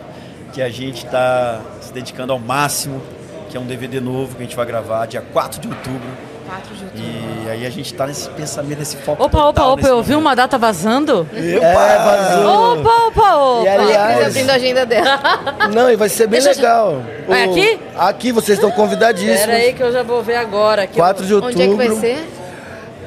que 0.56 0.62
a 0.62 0.70
gente 0.70 1.04
está 1.04 1.60
se 1.82 1.92
dedicando 1.92 2.32
ao 2.32 2.38
máximo, 2.38 3.02
que 3.50 3.58
é 3.58 3.60
um 3.60 3.66
DVD 3.66 4.00
novo 4.00 4.34
que 4.34 4.42
a 4.42 4.46
gente 4.46 4.56
vai 4.56 4.64
gravar 4.64 5.04
dia 5.04 5.20
4 5.20 5.60
de 5.60 5.68
outubro. 5.68 6.08
4 6.48 6.74
de 6.74 6.84
outubro. 6.84 7.44
E 7.44 7.50
aí 7.50 7.66
a 7.66 7.68
gente 7.68 7.92
está 7.92 8.06
nesse 8.06 8.26
pensamento, 8.30 8.78
nesse 8.78 8.96
foco. 8.96 9.22
Opa, 9.22 9.38
opa, 9.38 9.60
total 9.60 9.72
opa, 9.74 9.86
eu 9.86 10.02
vi 10.02 10.14
uma 10.14 10.34
data 10.34 10.56
vazando. 10.56 11.28
É, 11.34 11.98
vazou. 11.98 12.80
Opa, 12.80 12.88
opa, 13.08 13.34
opa. 13.36 13.64
E 13.64 13.68
aliás, 13.68 14.26
abrindo 14.28 14.48
a 14.48 14.54
agenda 14.54 14.86
dela. 14.86 15.20
não, 15.74 15.90
e 15.90 15.96
vai 15.96 16.08
ser 16.08 16.26
bem 16.26 16.40
Deixa 16.40 16.58
legal. 16.58 17.02
O- 17.28 17.32
aqui? 17.34 17.78
Aqui, 17.94 18.32
vocês 18.32 18.56
estão 18.56 18.70
convidadíssimos. 18.70 19.40
Pera 19.40 19.52
aí 19.58 19.74
que 19.74 19.82
eu 19.82 19.92
já 19.92 20.02
vou 20.02 20.22
ver 20.22 20.36
agora. 20.36 20.84
aqui. 20.84 20.96
4 20.96 21.26
de 21.26 21.34
outubro. 21.34 21.54
Onde 21.54 21.62
é 21.64 21.68
que 21.68 21.74
vai 21.74 21.90
ser? 22.00 22.26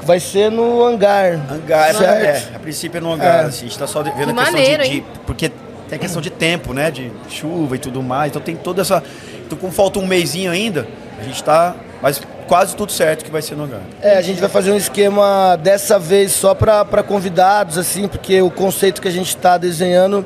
Vai 0.04 0.20
ser 0.20 0.52
no 0.52 0.86
hangar. 0.86 1.40
Hangar, 1.52 1.96
certo? 1.96 2.52
é, 2.54 2.56
a 2.56 2.60
princípio 2.60 3.00
é 3.00 3.02
no 3.02 3.12
hangar, 3.12 3.46
É. 3.46 3.48
assim, 3.48 3.58
a 3.58 3.62
gente 3.62 3.72
está 3.72 3.88
só 3.88 4.04
vendo 4.04 4.14
Que 4.14 4.22
a 4.22 4.26
questão 4.26 4.44
maneiro, 4.44 4.84
de, 4.84 4.90
de-? 4.90 5.06
Porque 5.26 5.52
tem 5.90 5.98
a 5.98 6.00
questão 6.00 6.22
de 6.22 6.30
tempo, 6.30 6.72
né? 6.72 6.92
De 6.92 7.12
chuva 7.30 7.76
e 7.76 7.80
tudo 7.80 8.04
mais. 8.04 8.30
Então 8.30 8.42
tem 8.42 8.56
toda 8.56 8.82
essa. 8.82 9.04
Então, 9.46 9.58
como 9.58 9.74
falta 9.74 9.98
um 9.98 10.06
mêsinho 10.06 10.52
ainda, 10.52 10.88
a 11.20 11.24
gente 11.24 11.36
está. 11.36 11.76
Mas 12.02 12.22
quase 12.48 12.76
tudo 12.76 12.92
certo 12.92 13.26
que 13.26 13.32
vai 13.32 13.42
ser 13.42 13.56
no 13.56 13.64
hangar. 13.64 13.82
É, 14.02 14.18
a 14.18 14.22
gente 14.22 14.40
vai 14.40 14.50
fazer 14.50 14.72
um 14.72 14.78
esquema 14.78 15.56
dessa 15.58 16.00
vez 16.00 16.32
só 16.32 16.54
para 16.54 17.04
convidados, 17.04 17.78
assim, 17.78 18.08
porque 18.08 18.42
o 18.42 18.50
conceito 18.50 19.02
que 19.02 19.08
a 19.08 19.12
gente 19.12 19.30
está 19.30 19.58
desenhando 19.58 20.26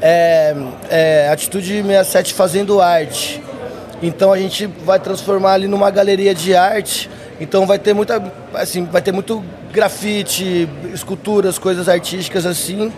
é, 0.00 0.54
é 0.90 1.28
Atitude 1.30 1.82
67 1.82 2.34
fazendo 2.34 2.80
arte. 2.80 3.42
Então 4.02 4.32
a 4.32 4.38
gente 4.38 4.66
vai 4.66 4.98
transformar 4.98 5.52
ali 5.52 5.68
numa 5.68 5.90
galeria 5.90 6.34
de 6.34 6.54
arte. 6.56 7.08
Então 7.38 7.66
vai 7.66 7.78
ter 7.78 7.94
muita, 7.94 8.22
assim, 8.54 8.84
vai 8.84 9.02
ter 9.02 9.12
muito 9.12 9.44
grafite, 9.72 10.68
esculturas, 10.92 11.58
coisas 11.58 11.88
artísticas 11.88 12.46
assim. 12.46 12.92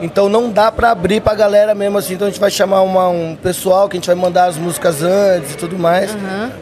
Então 0.00 0.28
não 0.28 0.50
dá 0.50 0.70
pra 0.70 0.90
abrir 0.92 1.20
pra 1.20 1.34
galera 1.34 1.74
mesmo 1.74 1.98
assim. 1.98 2.14
Então 2.14 2.28
a 2.28 2.30
gente 2.30 2.40
vai 2.40 2.50
chamar 2.50 2.82
uma- 2.82 3.08
um 3.08 3.34
pessoal 3.36 3.88
que 3.88 3.96
a 3.96 3.98
gente 3.98 4.06
vai 4.06 4.14
mandar 4.14 4.44
as 4.46 4.56
músicas 4.56 5.02
antes 5.02 5.54
e 5.54 5.56
tudo 5.56 5.78
mais. 5.78 6.16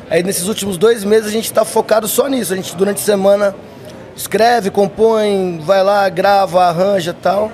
Aí 0.09 0.23
nesses 0.23 0.49
últimos 0.49 0.79
dois 0.79 1.05
meses 1.05 1.27
a 1.29 1.33
gente 1.33 1.53
tá 1.53 1.65
focado 1.65 2.09
só 2.09 2.29
nisso. 2.29 2.53
A 2.53 2.57
gente 2.57 2.75
durante 2.75 2.97
a 2.99 3.05
semana 3.05 3.55
escreve, 4.17 4.71
compõe, 4.71 5.61
vai 5.63 5.83
lá, 5.83 6.09
grava, 6.09 6.65
arranja 6.65 7.11
e 7.11 7.15
tal. 7.15 7.53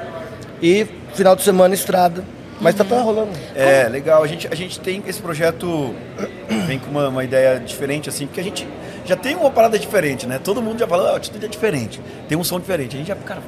E 0.63 0.87
final 1.15 1.35
de 1.35 1.43
semana 1.43 1.75
estrada. 1.75 2.23
Mas 2.61 2.77
tá, 2.77 2.85
tá 2.85 3.01
rolando. 3.01 3.31
É, 3.57 3.89
legal. 3.89 4.23
A 4.23 4.27
gente, 4.29 4.47
a 4.49 4.55
gente 4.55 4.79
tem 4.79 5.03
esse 5.09 5.21
projeto, 5.21 5.93
vem 6.69 6.79
com 6.79 6.93
uma, 6.93 7.09
uma 7.09 7.25
ideia 7.25 7.59
diferente, 7.59 8.09
assim, 8.09 8.25
porque 8.27 8.41
a 8.41 8.45
gente 8.45 8.69
já 9.05 9.17
tem 9.17 9.35
uma 9.35 9.51
parada 9.51 9.77
diferente, 9.77 10.29
né? 10.29 10.39
Todo 10.43 10.63
mundo 10.63 10.79
já 10.79 10.87
fala, 10.87 11.11
ah, 11.11 11.15
a 11.15 11.17
atitude 11.17 11.45
é 11.45 11.49
diferente, 11.49 12.01
tem 12.29 12.39
um 12.39 12.45
som 12.45 12.61
diferente. 12.61 12.95
A 12.95 12.99
gente 13.01 13.09
já, 13.09 13.17
cara, 13.17 13.41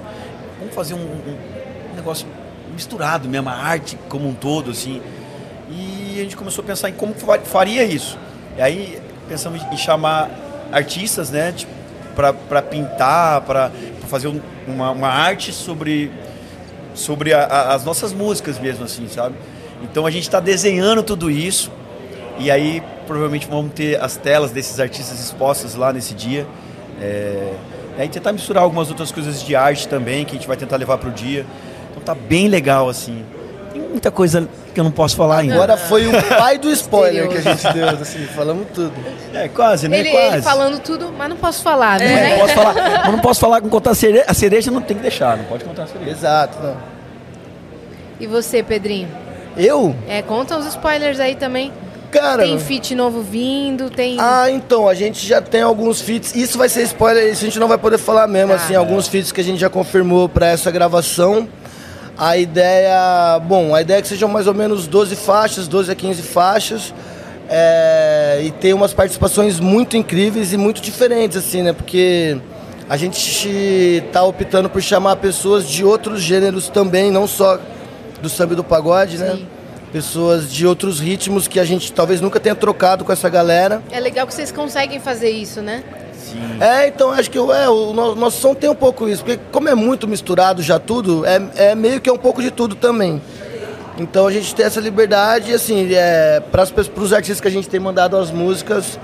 vamos 0.59 0.75
fazer 0.75 0.95
um, 0.95 0.99
um 0.99 1.37
negócio 2.05 2.27
misturado 2.71 3.29
mesmo, 3.29 3.49
a 3.49 3.55
arte 3.55 3.99
como 4.09 4.29
um 4.29 4.35
todo, 4.35 4.71
assim. 4.71 5.01
E 5.71 6.17
a 6.19 6.23
gente 6.23 6.37
começou 6.37 6.63
a 6.63 6.67
pensar 6.67 6.91
em 6.91 6.93
como 6.93 7.15
faria 7.45 7.83
isso. 7.83 8.19
E 8.59 8.63
aí 8.63 9.01
pensamos 9.27 9.63
em 9.73 9.77
chamar 9.77 10.31
artistas, 10.71 11.31
né, 11.31 11.53
tipo, 11.53 11.73
para 12.15 12.63
pintar, 12.63 13.41
para 13.41 13.71
fazer 14.09 14.31
uma, 14.69 14.91
uma, 14.91 15.09
arte 15.09 15.53
sobre, 15.53 16.11
sobre 16.95 17.33
a, 17.33 17.45
a, 17.45 17.75
as 17.75 17.85
nossas 17.85 18.13
músicas 18.13 18.59
mesmo, 18.59 18.85
assim, 18.85 19.09
sabe? 19.09 19.35
Então 19.83 20.07
a 20.07 20.11
gente 20.11 20.25
está 20.25 20.39
desenhando 20.39 21.03
tudo 21.03 21.31
isso 21.31 21.71
e 22.39 22.51
aí 22.51 22.83
provavelmente 23.07 23.47
vamos 23.49 23.73
ter 23.73 24.01
as 24.01 24.17
telas 24.17 24.51
desses 24.51 24.79
artistas 24.79 25.19
expostas 25.19 25.75
lá 25.75 25.93
nesse 25.93 26.15
dia. 26.15 26.47
É, 27.01 27.55
e 27.99 28.03
aí 28.03 28.09
tentar 28.09 28.33
misturar 28.33 28.63
algumas 28.63 28.89
outras 28.89 29.11
coisas 29.11 29.43
de 29.43 29.57
arte 29.57 29.89
também 29.89 30.25
que 30.25 30.33
a 30.33 30.35
gente 30.35 30.47
vai 30.47 30.57
tentar 30.57 30.77
levar 30.77 30.99
para 30.99 31.09
o 31.09 31.13
dia. 31.13 31.45
Então 31.95 32.03
tá 32.03 32.15
bem 32.15 32.49
legal 32.49 32.89
assim. 32.89 33.25
Tem 33.73 33.81
muita 33.81 34.11
coisa 34.11 34.49
que 34.75 34.81
eu 34.81 34.85
não 34.85 34.91
posso 34.91 35.17
falar 35.17 35.39
ainda. 35.39 35.55
Agora 35.55 35.77
foi 35.77 36.07
o 36.07 36.11
pai 36.37 36.59
do 36.59 36.71
spoiler 36.71 37.29
que 37.29 37.39
a 37.39 37.41
gente 37.41 37.73
deu, 37.73 37.89
assim, 37.89 38.27
falamos 38.27 38.67
tudo. 38.75 38.93
É, 39.33 39.49
quase, 39.49 39.89
né? 39.89 40.01
Ele, 40.01 40.11
quase. 40.11 40.35
ele 40.35 40.43
falando 40.43 40.79
tudo, 40.81 41.13
mas 41.17 41.29
não 41.29 41.37
posso 41.37 41.63
falar, 41.63 42.01
é, 42.01 42.05
né? 42.05 42.31
Não 42.31 42.39
posso 42.41 42.55
falar, 42.55 42.75
mas 42.75 43.13
não 43.13 43.19
posso 43.21 43.41
falar 43.41 43.61
com 43.61 43.69
contar 43.69 43.91
a 43.93 43.95
cereja, 43.95 44.25
a 44.27 44.35
cereja 44.35 44.71
não 44.71 44.81
tem 44.81 44.97
que 44.97 45.03
deixar, 45.03 45.37
não 45.37 45.45
pode 45.45 45.65
contar 45.65 45.85
a 45.85 45.87
cereja. 45.87 46.11
Exato, 46.11 46.63
não. 46.63 46.77
E 48.19 48.27
você, 48.27 48.63
Pedrinho? 48.63 49.09
Eu? 49.57 49.95
É, 50.09 50.23
conta 50.23 50.57
os 50.57 50.67
spoilers 50.67 51.21
aí 51.21 51.35
também. 51.35 51.73
Cara, 52.11 52.45
tem 52.45 52.59
feat 52.61 52.95
novo 52.95 53.23
vindo, 53.23 53.91
tem. 53.91 54.17
Ah, 54.21 54.49
então, 54.49 54.89
a 54.89 54.95
gente 54.95 55.27
já 55.27 55.43
tem 55.43 55.63
alguns 55.63 56.01
feats. 56.01 56.35
Isso 56.35 56.57
vai 56.57 56.69
ser 56.69 56.83
spoiler, 56.83 57.33
isso 57.33 57.43
a 57.43 57.47
gente 57.47 57.59
não 57.59 57.67
vai 57.67 57.77
poder 57.77 57.99
falar 57.99 58.29
mesmo, 58.29 58.53
ah, 58.53 58.57
assim, 58.57 58.75
é. 58.75 58.77
alguns 58.77 59.09
feats 59.09 59.33
que 59.33 59.41
a 59.41 59.45
gente 59.45 59.59
já 59.59 59.69
confirmou 59.69 60.29
para 60.29 60.47
essa 60.47 60.71
gravação. 60.71 61.49
A 62.17 62.37
ideia, 62.37 63.41
bom, 63.41 63.75
a 63.75 63.81
ideia 63.81 63.99
é 63.99 64.03
que 64.03 64.09
sejam 64.09 64.29
mais 64.29 64.47
ou 64.47 64.55
menos 64.55 64.87
12 64.87 65.17
faixas, 65.17 65.67
12 65.67 65.91
a 65.91 65.95
15 65.95 66.23
faixas. 66.23 66.95
É, 67.49 68.41
e 68.45 68.51
tem 68.53 68.73
umas 68.73 68.93
participações 68.93 69.61
muito 69.61 69.97
incríveis 69.97 70.53
e 70.53 70.57
muito 70.57 70.81
diferentes, 70.81 71.37
assim, 71.37 71.63
né? 71.63 71.73
Porque 71.73 72.39
a 72.89 72.97
gente 72.97 73.49
está 74.07 74.23
optando 74.23 74.71
por 74.71 74.81
chamar 74.81 75.17
pessoas 75.17 75.69
de 75.69 75.85
outros 75.85 76.23
gêneros 76.23 76.69
também, 76.69 77.11
não 77.11 77.27
só 77.27 77.59
do 78.23 78.29
samba 78.29 78.53
e 78.53 78.57
do 78.57 78.65
pagode, 78.65 79.19
né? 79.19 79.33
Sim. 79.33 79.43
né? 79.43 79.47
Pessoas 79.93 80.53
de 80.53 80.67
outros 80.67 80.99
ritmos 80.99 81.47
que 81.47 81.61
a 81.61 81.65
gente 81.65 81.93
talvez 81.93 82.21
nunca 82.21 82.41
tenha 82.41 82.55
trocado 82.55 83.05
com 83.05 83.13
essa 83.13 83.29
galera. 83.29 83.81
É 83.91 84.01
legal 84.01 84.27
que 84.27 84.35
vocês 84.35 84.51
conseguem 84.51 84.99
fazer 84.99 85.31
isso, 85.31 85.63
né? 85.63 85.85
Sim. 86.25 86.59
É, 86.61 86.89
então 86.89 87.11
acho 87.11 87.31
que 87.31 87.39
é, 87.39 87.69
o 87.69 87.93
nosso 87.93 88.41
som 88.41 88.55
tem 88.55 88.71
um 88.71 88.75
pouco 88.75 89.09
isso, 89.09 89.25
porque 89.25 89.41
como 89.53 89.69
é 89.69 89.75
muito 89.75 90.09
misturado 90.09 90.63
já 90.63 90.79
tudo, 90.79 91.25
é, 91.27 91.41
é 91.57 91.75
meio 91.75 92.01
que 92.01 92.09
é 92.09 92.13
um 92.13 92.19
pouco 92.19 92.43
de 92.43 92.51
tudo 92.51 92.75
também. 92.75 93.21
Então 93.99 94.27
a 94.27 94.33
gente 94.33 94.55
tem 94.55 94.67
essa 94.67 94.81
liberdade 94.81 95.53
e 95.53 95.55
assim, 95.55 95.89
é, 95.93 96.43
para 96.51 96.65
os 96.97 97.13
artistas 97.13 97.41
que 97.41 97.49
a 97.49 97.51
gente 97.51 97.69
tem 97.69 97.79
mandado 97.79 98.17
as 98.17 98.31
músicas, 98.31 98.99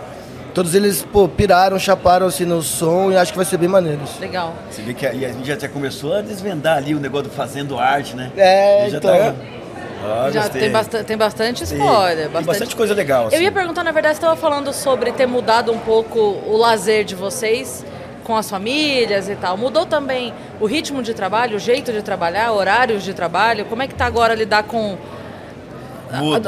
todos 0.54 0.74
eles 0.74 1.06
pô, 1.12 1.28
piraram, 1.28 1.78
chaparam 1.78 2.26
assim 2.26 2.44
no 2.44 2.62
som 2.62 3.12
e 3.12 3.16
acho 3.16 3.32
que 3.32 3.38
vai 3.38 3.46
ser 3.46 3.56
bem 3.56 3.68
maneiro. 3.68 4.00
Legal. 4.18 4.54
Você 4.68 4.82
vê 4.82 4.94
que 4.94 5.06
a, 5.06 5.10
a 5.10 5.14
gente 5.14 5.46
já 5.46 5.68
começou 5.68 6.14
a 6.14 6.22
desvendar 6.22 6.76
ali 6.76 6.94
o 6.94 7.00
negócio 7.00 7.28
do 7.28 7.34
fazendo 7.34 7.78
arte, 7.78 8.16
né? 8.16 8.32
É, 8.36 8.88
então. 8.88 9.00
Tá... 9.00 9.59
Ah, 10.02 10.30
Já 10.30 10.48
tem, 10.48 10.70
bastante, 10.70 11.04
tem 11.04 11.16
bastante 11.16 11.64
spoiler. 11.64 12.28
Bastante... 12.28 12.32
Tem 12.32 12.44
bastante 12.44 12.76
coisa 12.76 12.94
legal. 12.94 13.26
Assim. 13.26 13.36
Eu 13.36 13.42
ia 13.42 13.52
perguntar, 13.52 13.84
na 13.84 13.92
verdade, 13.92 14.14
você 14.14 14.20
estava 14.20 14.36
falando 14.36 14.72
sobre 14.72 15.12
ter 15.12 15.26
mudado 15.26 15.70
um 15.72 15.78
pouco 15.78 16.18
o 16.18 16.56
lazer 16.56 17.04
de 17.04 17.14
vocês 17.14 17.84
com 18.24 18.36
as 18.36 18.48
famílias 18.48 19.28
e 19.28 19.36
tal. 19.36 19.56
Mudou 19.56 19.84
também 19.84 20.32
o 20.60 20.66
ritmo 20.66 21.02
de 21.02 21.12
trabalho, 21.12 21.56
o 21.56 21.58
jeito 21.58 21.92
de 21.92 22.02
trabalhar, 22.02 22.52
horários 22.52 23.02
de 23.02 23.12
trabalho? 23.12 23.64
Como 23.66 23.82
é 23.82 23.88
que 23.88 23.94
tá 23.94 24.06
agora 24.06 24.34
lidar 24.34 24.62
com. 24.62 24.96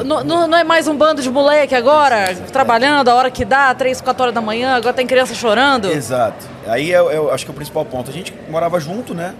Não, 0.05 0.49
não, 0.49 0.59
é 0.59 0.65
mais 0.65 0.89
um 0.89 0.97
bando 0.97 1.23
de 1.23 1.31
moleque 1.31 1.73
agora, 1.73 2.35
trabalhando 2.53 3.09
a 3.09 3.15
hora 3.15 3.31
que 3.31 3.45
dá, 3.45 3.73
3, 3.73 4.01
4 4.01 4.23
horas 4.23 4.35
da 4.35 4.41
manhã, 4.41 4.75
agora 4.75 4.93
tem 4.93 5.07
criança 5.07 5.37
chorando? 5.37 5.89
Exato. 5.89 6.49
Aí 6.67 6.91
eu, 6.91 7.09
é, 7.09 7.17
eu 7.17 7.31
é 7.31 7.35
acho 7.35 7.45
que 7.45 7.51
é 7.51 7.53
o 7.53 7.55
principal 7.55 7.85
ponto. 7.85 8.11
A 8.11 8.15
gente 8.15 8.35
morava 8.49 8.81
junto, 8.81 9.15
né? 9.15 9.35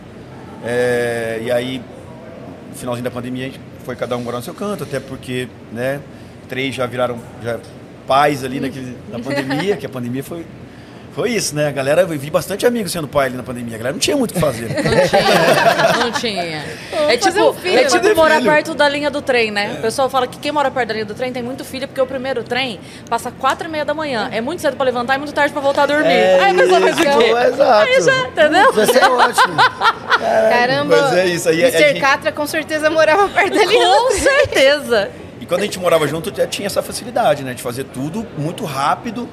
É, 0.65 1.41
e 1.43 1.51
aí, 1.51 1.83
no 2.71 2.77
finalzinho 2.77 3.03
da 3.03 3.11
pandemia, 3.11 3.47
a 3.47 3.49
gente 3.49 3.61
foi 3.83 3.97
cada 3.97 4.17
um 4.17 4.23
morar 4.23 4.39
no 4.39 4.45
seu 4.45 4.55
canto, 4.55 4.85
até 4.85 5.01
porque, 5.01 5.49
né, 5.73 6.01
três 6.49 6.75
já 6.75 6.87
viraram 6.87 7.19
já 7.43 7.59
pais 8.07 8.45
ali 8.45 8.61
naquele, 8.61 8.97
na 9.11 9.19
pandemia, 9.21 9.77
que 9.77 9.87
a 9.87 9.89
pandemia 9.89 10.23
foi 10.23 10.45
foi 11.15 11.31
isso, 11.31 11.55
né? 11.55 11.69
A 11.69 11.71
galera, 11.71 12.03
eu 12.03 12.09
vi 12.09 12.31
bastante 12.31 12.67
amigos 12.67 12.91
sendo 12.91 13.07
pai 13.07 13.27
ali 13.27 13.37
na 13.37 13.43
pandemia. 13.43 13.75
A 13.75 13.79
galera 13.79 13.93
não 13.93 14.01
tinha 14.01 14.17
muito 14.17 14.31
o 14.31 14.35
que 14.35 14.41
fazer. 14.41 14.69
Não 14.69 15.09
tinha, 15.09 16.05
não 16.05 16.13
tinha. 16.13 16.65
É 17.13 17.17
tipo, 17.17 17.51
um 17.51 17.53
filho, 17.53 17.79
é 17.79 17.85
tipo 17.85 18.15
morar 18.15 18.37
filho. 18.37 18.51
perto 18.51 18.75
da 18.75 18.89
linha 18.89 19.11
do 19.11 19.21
trem, 19.21 19.51
né? 19.51 19.73
É. 19.75 19.79
O 19.79 19.83
pessoal 19.83 20.09
fala 20.09 20.27
que 20.27 20.39
quem 20.39 20.53
mora 20.53 20.71
perto 20.71 20.89
da 20.89 20.95
linha 20.95 21.05
do 21.05 21.15
trem 21.15 21.33
tem 21.33 21.43
muito 21.43 21.65
filho, 21.65 21.87
porque 21.87 22.01
o 22.01 22.07
primeiro 22.07 22.43
trem 22.43 22.81
passa 23.09 23.31
quatro 23.31 23.69
e 23.69 23.71
meia 23.71 23.85
da 23.85 23.93
manhã. 23.93 24.29
É 24.33 24.41
muito 24.41 24.63
cedo 24.63 24.77
pra 24.77 24.87
levantar 24.87 25.17
e 25.17 25.19
muito 25.19 25.33
tarde 25.33 25.53
pra 25.53 25.61
voltar 25.61 25.83
a 25.83 25.87
dormir. 25.87 26.09
É 26.09 26.41
aí 26.41 26.53
a 26.53 26.55
pessoa 26.55 26.81
faz 26.81 26.99
o 26.99 27.03
quê? 27.03 27.49
Exato. 27.49 27.89
Aí 27.89 28.03
já, 28.03 28.29
entendeu? 28.29 28.73
Vai 28.73 28.87
ser 28.87 29.05
ótimo. 29.05 29.57
Caramba, 30.51 31.03
Mas 31.03 31.13
é 31.15 31.27
isso. 31.27 31.49
Aí, 31.49 31.61
Mr. 31.61 31.79
Gente... 31.79 32.01
Catra 32.01 32.33
com 32.33 32.47
certeza 32.47 32.89
morava 32.89 33.29
perto 33.29 33.55
da 33.55 33.65
linha 33.65 33.87
Com 33.87 34.11
certeza. 34.13 35.11
E 35.41 35.47
quando 35.47 35.61
a 35.61 35.65
gente 35.65 35.79
morava 35.79 36.07
junto, 36.07 36.35
já 36.35 36.47
tinha 36.47 36.67
essa 36.67 36.81
facilidade, 36.83 37.43
né? 37.43 37.53
De 37.53 37.63
fazer 37.63 37.85
tudo 37.85 38.27
muito 38.39 38.65
rápido. 38.65 39.29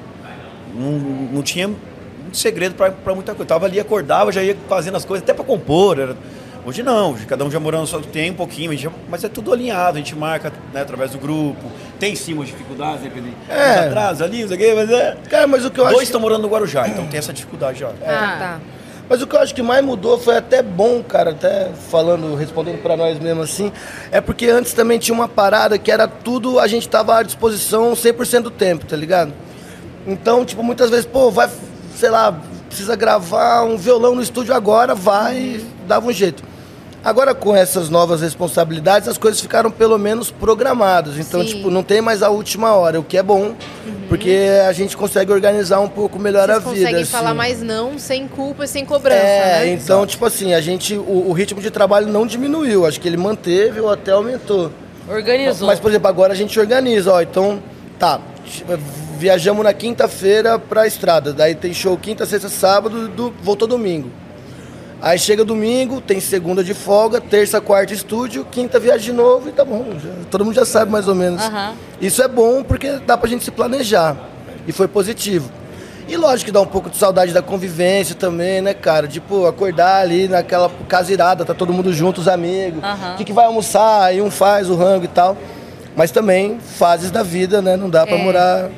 Não, 0.74 0.92
não 1.32 1.42
tinha 1.42 1.68
muito 1.68 2.36
segredo 2.36 2.74
para 2.74 3.14
muita 3.14 3.32
coisa. 3.32 3.42
Eu 3.42 3.46
tava 3.46 3.66
ali, 3.66 3.80
acordava, 3.80 4.30
já 4.32 4.42
ia 4.42 4.56
fazendo 4.68 4.96
as 4.96 5.04
coisas, 5.04 5.22
até 5.22 5.34
para 5.34 5.44
compor. 5.44 5.98
Era... 5.98 6.16
Hoje 6.64 6.82
não, 6.82 7.14
cada 7.26 7.44
um 7.44 7.50
já 7.50 7.58
morando 7.58 7.86
só 7.86 7.98
tem 8.00 8.30
um 8.30 8.34
pouquinho, 8.34 8.76
já... 8.76 8.90
mas 9.08 9.24
é 9.24 9.28
tudo 9.28 9.52
alinhado, 9.52 9.96
a 9.96 10.00
gente 10.00 10.14
marca 10.14 10.52
né, 10.74 10.82
através 10.82 11.12
do 11.12 11.18
grupo. 11.18 11.70
Tem 11.98 12.14
sim 12.14 12.34
umas 12.34 12.48
dificuldades, 12.48 13.02
né, 13.02 13.10
Pedro? 13.12 13.30
É. 13.48 13.86
atrás 13.86 14.20
ali, 14.20 14.42
isso 14.42 14.52
aqui, 14.52 14.72
mas 14.74 14.90
é. 14.90 15.16
Cara, 15.28 15.46
mas 15.46 15.64
o 15.64 15.70
que 15.70 15.80
eu 15.80 15.84
Dois 15.84 15.96
acho. 15.96 16.04
estão 16.04 16.20
morando 16.20 16.42
no 16.42 16.48
Guarujá, 16.48 16.86
então 16.86 17.06
tem 17.06 17.18
essa 17.18 17.32
dificuldade 17.32 17.80
já. 17.80 17.88
É. 17.88 18.14
Ah, 18.14 18.36
tá. 18.38 18.60
Mas 19.08 19.20
o 19.22 19.26
que 19.26 19.34
eu 19.34 19.40
acho 19.40 19.52
que 19.52 19.62
mais 19.62 19.84
mudou 19.84 20.18
foi 20.18 20.36
até 20.36 20.62
bom, 20.62 21.02
cara, 21.02 21.30
até 21.30 21.70
falando, 21.90 22.36
respondendo 22.36 22.80
para 22.80 22.96
nós 22.96 23.18
mesmo 23.18 23.42
assim, 23.42 23.72
é 24.12 24.20
porque 24.20 24.46
antes 24.46 24.72
também 24.72 25.00
tinha 25.00 25.12
uma 25.12 25.26
parada 25.26 25.76
que 25.78 25.90
era 25.90 26.06
tudo, 26.06 26.60
a 26.60 26.68
gente 26.68 26.88
tava 26.88 27.18
à 27.18 27.22
disposição 27.24 27.92
100% 27.92 28.42
do 28.42 28.50
tempo, 28.52 28.86
tá 28.86 28.94
ligado? 28.94 29.32
Então, 30.06 30.44
tipo, 30.44 30.62
muitas 30.62 30.90
vezes, 30.90 31.06
pô, 31.06 31.30
vai, 31.30 31.48
sei 31.96 32.10
lá, 32.10 32.38
precisa 32.66 32.96
gravar 32.96 33.64
um 33.64 33.76
violão 33.76 34.14
no 34.14 34.22
estúdio 34.22 34.54
agora, 34.54 34.94
vai, 34.94 35.60
dava 35.86 36.06
um 36.06 36.12
jeito. 36.12 36.42
Agora, 37.02 37.34
com 37.34 37.56
essas 37.56 37.88
novas 37.88 38.20
responsabilidades, 38.20 39.08
as 39.08 39.16
coisas 39.16 39.40
ficaram 39.40 39.70
pelo 39.70 39.98
menos 39.98 40.30
programadas. 40.30 41.16
Então, 41.18 41.40
Sim. 41.40 41.46
tipo, 41.46 41.70
não 41.70 41.82
tem 41.82 42.02
mais 42.02 42.22
a 42.22 42.28
última 42.28 42.74
hora, 42.74 43.00
o 43.00 43.02
que 43.02 43.16
é 43.16 43.22
bom, 43.22 43.54
uhum. 43.86 44.02
porque 44.06 44.38
a 44.68 44.72
gente 44.72 44.94
consegue 44.96 45.32
organizar 45.32 45.80
um 45.80 45.88
pouco 45.88 46.18
melhor 46.18 46.46
Vocês 46.46 46.56
a 46.56 46.60
vida. 46.60 46.76
conseguem 46.76 47.02
assim. 47.02 47.10
falar 47.10 47.32
mais 47.32 47.62
não, 47.62 47.98
sem 47.98 48.28
culpa 48.28 48.64
e 48.64 48.68
sem 48.68 48.84
cobrança, 48.84 49.16
é, 49.16 49.64
né? 49.64 49.72
então, 49.72 50.06
tipo 50.06 50.26
assim, 50.26 50.52
a 50.52 50.60
gente, 50.60 50.94
o, 50.94 51.28
o, 51.28 51.32
ritmo 51.32 51.62
de 51.62 51.70
trabalho 51.70 52.06
não 52.06 52.26
diminuiu, 52.26 52.84
acho 52.84 53.00
que 53.00 53.08
ele 53.08 53.16
manteve 53.16 53.80
ou 53.80 53.90
até 53.90 54.12
aumentou. 54.12 54.70
Organizou. 55.08 55.66
Mas, 55.66 55.80
por 55.80 55.90
exemplo, 55.90 56.08
agora 56.08 56.34
a 56.34 56.36
gente 56.36 56.60
organiza, 56.60 57.14
ó, 57.14 57.22
então, 57.22 57.62
tá, 57.98 58.20
viajamos 59.20 59.62
na 59.62 59.74
quinta-feira 59.74 60.58
pra 60.58 60.86
estrada. 60.86 61.34
Daí 61.34 61.54
tem 61.54 61.74
show 61.74 61.96
quinta, 61.98 62.24
sexta, 62.24 62.48
sábado, 62.48 63.06
do, 63.06 63.30
voltou 63.42 63.68
domingo. 63.68 64.10
Aí 65.02 65.18
chega 65.18 65.44
domingo, 65.44 66.00
tem 66.00 66.20
segunda 66.20 66.64
de 66.64 66.72
folga, 66.72 67.20
terça, 67.20 67.60
quarta 67.60 67.92
estúdio, 67.92 68.46
quinta 68.50 68.80
viagem 68.80 69.06
de 69.06 69.12
novo 69.12 69.50
e 69.50 69.52
tá 69.52 69.62
bom. 69.62 69.92
Já, 70.02 70.10
todo 70.30 70.42
mundo 70.42 70.54
já 70.54 70.64
sabe 70.64 70.90
mais 70.90 71.06
ou 71.06 71.14
menos. 71.14 71.42
Uhum. 71.44 71.74
Isso 72.00 72.22
é 72.22 72.28
bom 72.28 72.62
porque 72.62 72.92
dá 73.06 73.16
pra 73.16 73.28
gente 73.28 73.44
se 73.44 73.50
planejar. 73.50 74.16
E 74.66 74.72
foi 74.72 74.88
positivo. 74.88 75.50
E 76.08 76.16
lógico 76.16 76.46
que 76.46 76.52
dá 76.52 76.60
um 76.62 76.66
pouco 76.66 76.88
de 76.88 76.96
saudade 76.96 77.32
da 77.32 77.42
convivência 77.42 78.14
também, 78.14 78.62
né, 78.62 78.72
cara? 78.72 79.06
Tipo, 79.06 79.46
acordar 79.46 80.00
ali 80.00 80.28
naquela 80.28 80.70
casa 80.88 81.12
irada, 81.12 81.44
tá 81.44 81.52
todo 81.52 81.74
mundo 81.74 81.92
junto, 81.92 82.22
os 82.22 82.28
amigos. 82.28 82.82
O 82.82 82.86
uhum. 82.86 83.16
que, 83.16 83.24
que 83.24 83.32
vai 83.34 83.44
almoçar? 83.44 84.04
Aí 84.04 84.20
um 84.22 84.30
faz 84.30 84.70
o 84.70 84.74
rango 84.74 85.04
e 85.04 85.08
tal. 85.08 85.36
Mas 85.94 86.10
também 86.10 86.58
fases 86.58 87.10
da 87.10 87.22
vida, 87.22 87.60
né? 87.60 87.76
Não 87.76 87.90
dá 87.90 88.06
pra 88.06 88.16
é. 88.16 88.22
morar 88.22 88.70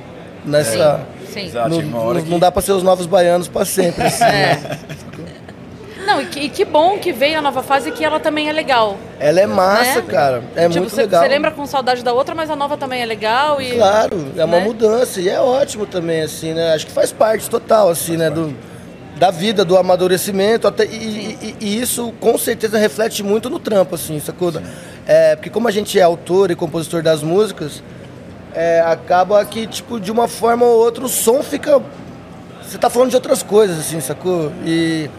nessa. 0.45 1.01
Sim. 1.27 1.49
Sim. 1.49 1.53
Não, 1.55 2.13
não, 2.13 2.25
não, 2.25 2.39
dá 2.39 2.53
para 2.53 2.61
ser 2.61 2.73
os 2.73 2.83
novos 2.83 3.07
baianos 3.07 3.49
para 3.49 3.65
sempre. 3.65 4.05
Assim, 4.05 4.25
é. 4.25 4.29
né? 4.29 4.79
Não, 6.07 6.21
e 6.21 6.27
que, 6.27 6.41
e 6.41 6.49
que, 6.49 6.65
bom 6.65 6.99
que 6.99 7.13
veio 7.13 7.39
a 7.39 7.43
nova 7.43 7.63
fase 7.63 7.89
e 7.89 7.93
que 7.93 8.05
ela 8.05 8.19
também 8.19 8.49
é 8.49 8.53
legal. 8.53 8.99
Ela 9.19 9.41
é 9.41 9.47
massa, 9.47 10.01
né? 10.01 10.07
cara. 10.09 10.43
É 10.55 10.67
tipo, 10.69 10.81
muito 10.81 10.95
cê, 10.95 11.03
legal. 11.03 11.23
Você 11.23 11.29
lembra 11.29 11.51
com 11.53 11.65
saudade 11.65 12.03
da 12.03 12.13
outra, 12.13 12.35
mas 12.35 12.51
a 12.51 12.57
nova 12.57 12.77
também 12.77 13.01
é 13.01 13.07
legal 13.07 13.61
e. 13.63 13.77
Claro, 13.77 14.33
é 14.37 14.45
uma 14.45 14.59
né? 14.59 14.65
mudança. 14.65 15.21
E 15.21 15.29
é 15.29 15.41
ótimo 15.41 15.87
também, 15.87 16.23
assim, 16.23 16.53
né? 16.53 16.75
Acho 16.75 16.87
que 16.87 16.93
faz 16.93 17.13
parte 17.13 17.49
total, 17.49 17.89
assim, 17.89 18.17
né? 18.17 18.29
Do, 18.29 18.55
da 19.17 19.31
vida, 19.31 19.65
do 19.65 19.77
amadurecimento. 19.77 20.67
Até, 20.67 20.85
e, 20.85 21.39
e, 21.41 21.57
e, 21.61 21.81
isso 21.81 22.13
com 22.21 22.37
certeza 22.37 22.77
reflete 22.79 23.23
muito 23.23 23.49
no 23.49 23.59
trampo, 23.59 23.95
assim, 23.95 24.19
sacou? 24.19 24.53
É, 25.07 25.37
porque 25.37 25.51
como 25.51 25.69
a 25.69 25.71
gente 25.71 25.99
é 25.99 26.03
autor 26.03 26.51
e 26.51 26.57
compositor 26.57 27.03
das 27.03 27.23
músicas 27.23 27.83
é, 28.55 28.81
acaba 28.81 29.45
que, 29.45 29.67
tipo, 29.67 29.99
de 30.01 30.11
uma 30.11 30.29
forma 30.29 30.65
ou 30.67 30.79
outra, 30.79 31.05
o 31.05 31.09
som 31.09 31.43
fica 31.43 31.81
você 32.65 32.79
tá 32.79 32.89
falando 32.89 33.11
de 33.11 33.17
outras 33.17 33.43
coisas, 33.43 33.79
assim, 33.79 34.01
sacou? 34.01 34.51
E 34.65 35.11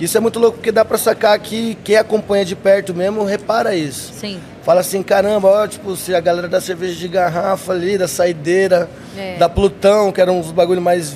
isso 0.00 0.16
é 0.16 0.20
muito 0.20 0.38
louco, 0.38 0.56
porque 0.56 0.72
dá 0.72 0.82
pra 0.82 0.96
sacar 0.96 1.38
que 1.38 1.76
quem 1.84 1.96
acompanha 1.96 2.42
de 2.42 2.56
perto 2.56 2.94
mesmo 2.94 3.22
repara 3.24 3.74
isso. 3.74 4.12
Sim. 4.14 4.40
Fala 4.62 4.80
assim, 4.80 5.02
caramba, 5.02 5.48
ó, 5.48 5.66
tipo, 5.66 5.94
se 5.94 6.14
a 6.14 6.20
galera 6.20 6.48
da 6.48 6.58
cerveja 6.60 6.94
de 6.94 7.08
garrafa 7.08 7.72
ali, 7.72 7.98
da 7.98 8.08
saideira, 8.08 8.88
É. 9.16 9.36
da 9.36 9.46
Plutão, 9.48 10.10
que 10.10 10.20
eram 10.22 10.38
uns 10.40 10.50
bagulho 10.52 10.80
mais 10.80 11.14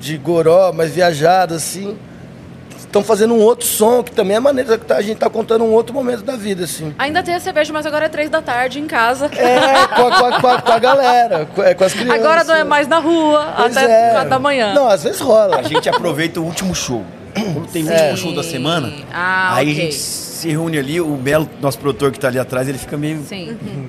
de 0.00 0.16
goró, 0.16 0.72
mais 0.72 0.90
viajado, 0.90 1.54
assim. 1.54 1.96
Estão 2.90 3.04
fazendo 3.04 3.34
um 3.34 3.38
outro 3.40 3.64
som, 3.68 4.02
que 4.02 4.10
também 4.10 4.36
é 4.36 4.40
maneiro, 4.40 4.76
que 4.76 4.84
tá- 4.84 4.96
a 4.96 5.00
gente 5.00 5.16
tá 5.18 5.30
contando 5.30 5.62
um 5.64 5.70
outro 5.70 5.94
momento 5.94 6.24
da 6.24 6.34
vida, 6.34 6.64
assim. 6.64 6.92
Ainda 6.98 7.22
tem 7.22 7.36
a 7.36 7.38
cerveja, 7.38 7.72
mas 7.72 7.86
agora 7.86 8.06
é 8.06 8.08
três 8.08 8.28
da 8.28 8.42
tarde 8.42 8.80
em 8.80 8.86
casa. 8.88 9.26
É, 9.26 9.86
com 9.94 10.08
a, 10.08 10.18
com 10.18 10.26
a- 10.26 10.40
com 10.40 10.46
a- 10.48 10.60
com 10.62 10.72
a 10.72 10.78
galera, 10.80 11.46
com, 11.54 11.62
é, 11.62 11.72
com 11.72 11.84
as 11.84 11.92
crianças. 11.92 12.20
Agora 12.20 12.42
não 12.42 12.54
é 12.56 12.64
mais 12.64 12.88
na 12.88 12.98
rua, 12.98 13.54
Pois 13.56 13.76
até 13.76 14.08
é. 14.08 14.10
quatro 14.10 14.30
da 14.30 14.38
manhã. 14.40 14.74
Não, 14.74 14.88
às 14.88 15.04
vezes 15.04 15.20
rola. 15.20 15.58
A 15.58 15.62
gente 15.62 15.88
aproveita 15.88 16.40
o 16.40 16.44
último 16.44 16.74
show. 16.74 17.04
Quando 17.34 17.68
tem 17.70 17.84
o 17.84 17.90
É. 17.90 18.10
último 18.10 18.16
show 18.16 18.34
da 18.34 18.42
semana, 18.42 18.92
Ah, 19.12 19.54
aí 19.56 19.70
ok. 19.70 19.78
a 19.80 19.84
gente 19.84 19.94
se 19.96 20.48
reúne 20.48 20.78
ali, 20.78 21.00
o 21.00 21.14
Belo, 21.16 21.48
nosso 21.60 21.78
produtor 21.78 22.10
que 22.10 22.18
tá 22.18 22.28
ali 22.28 22.38
atrás, 22.38 22.66
ele 22.68 22.78
fica 22.78 22.96
meio, 22.96 23.22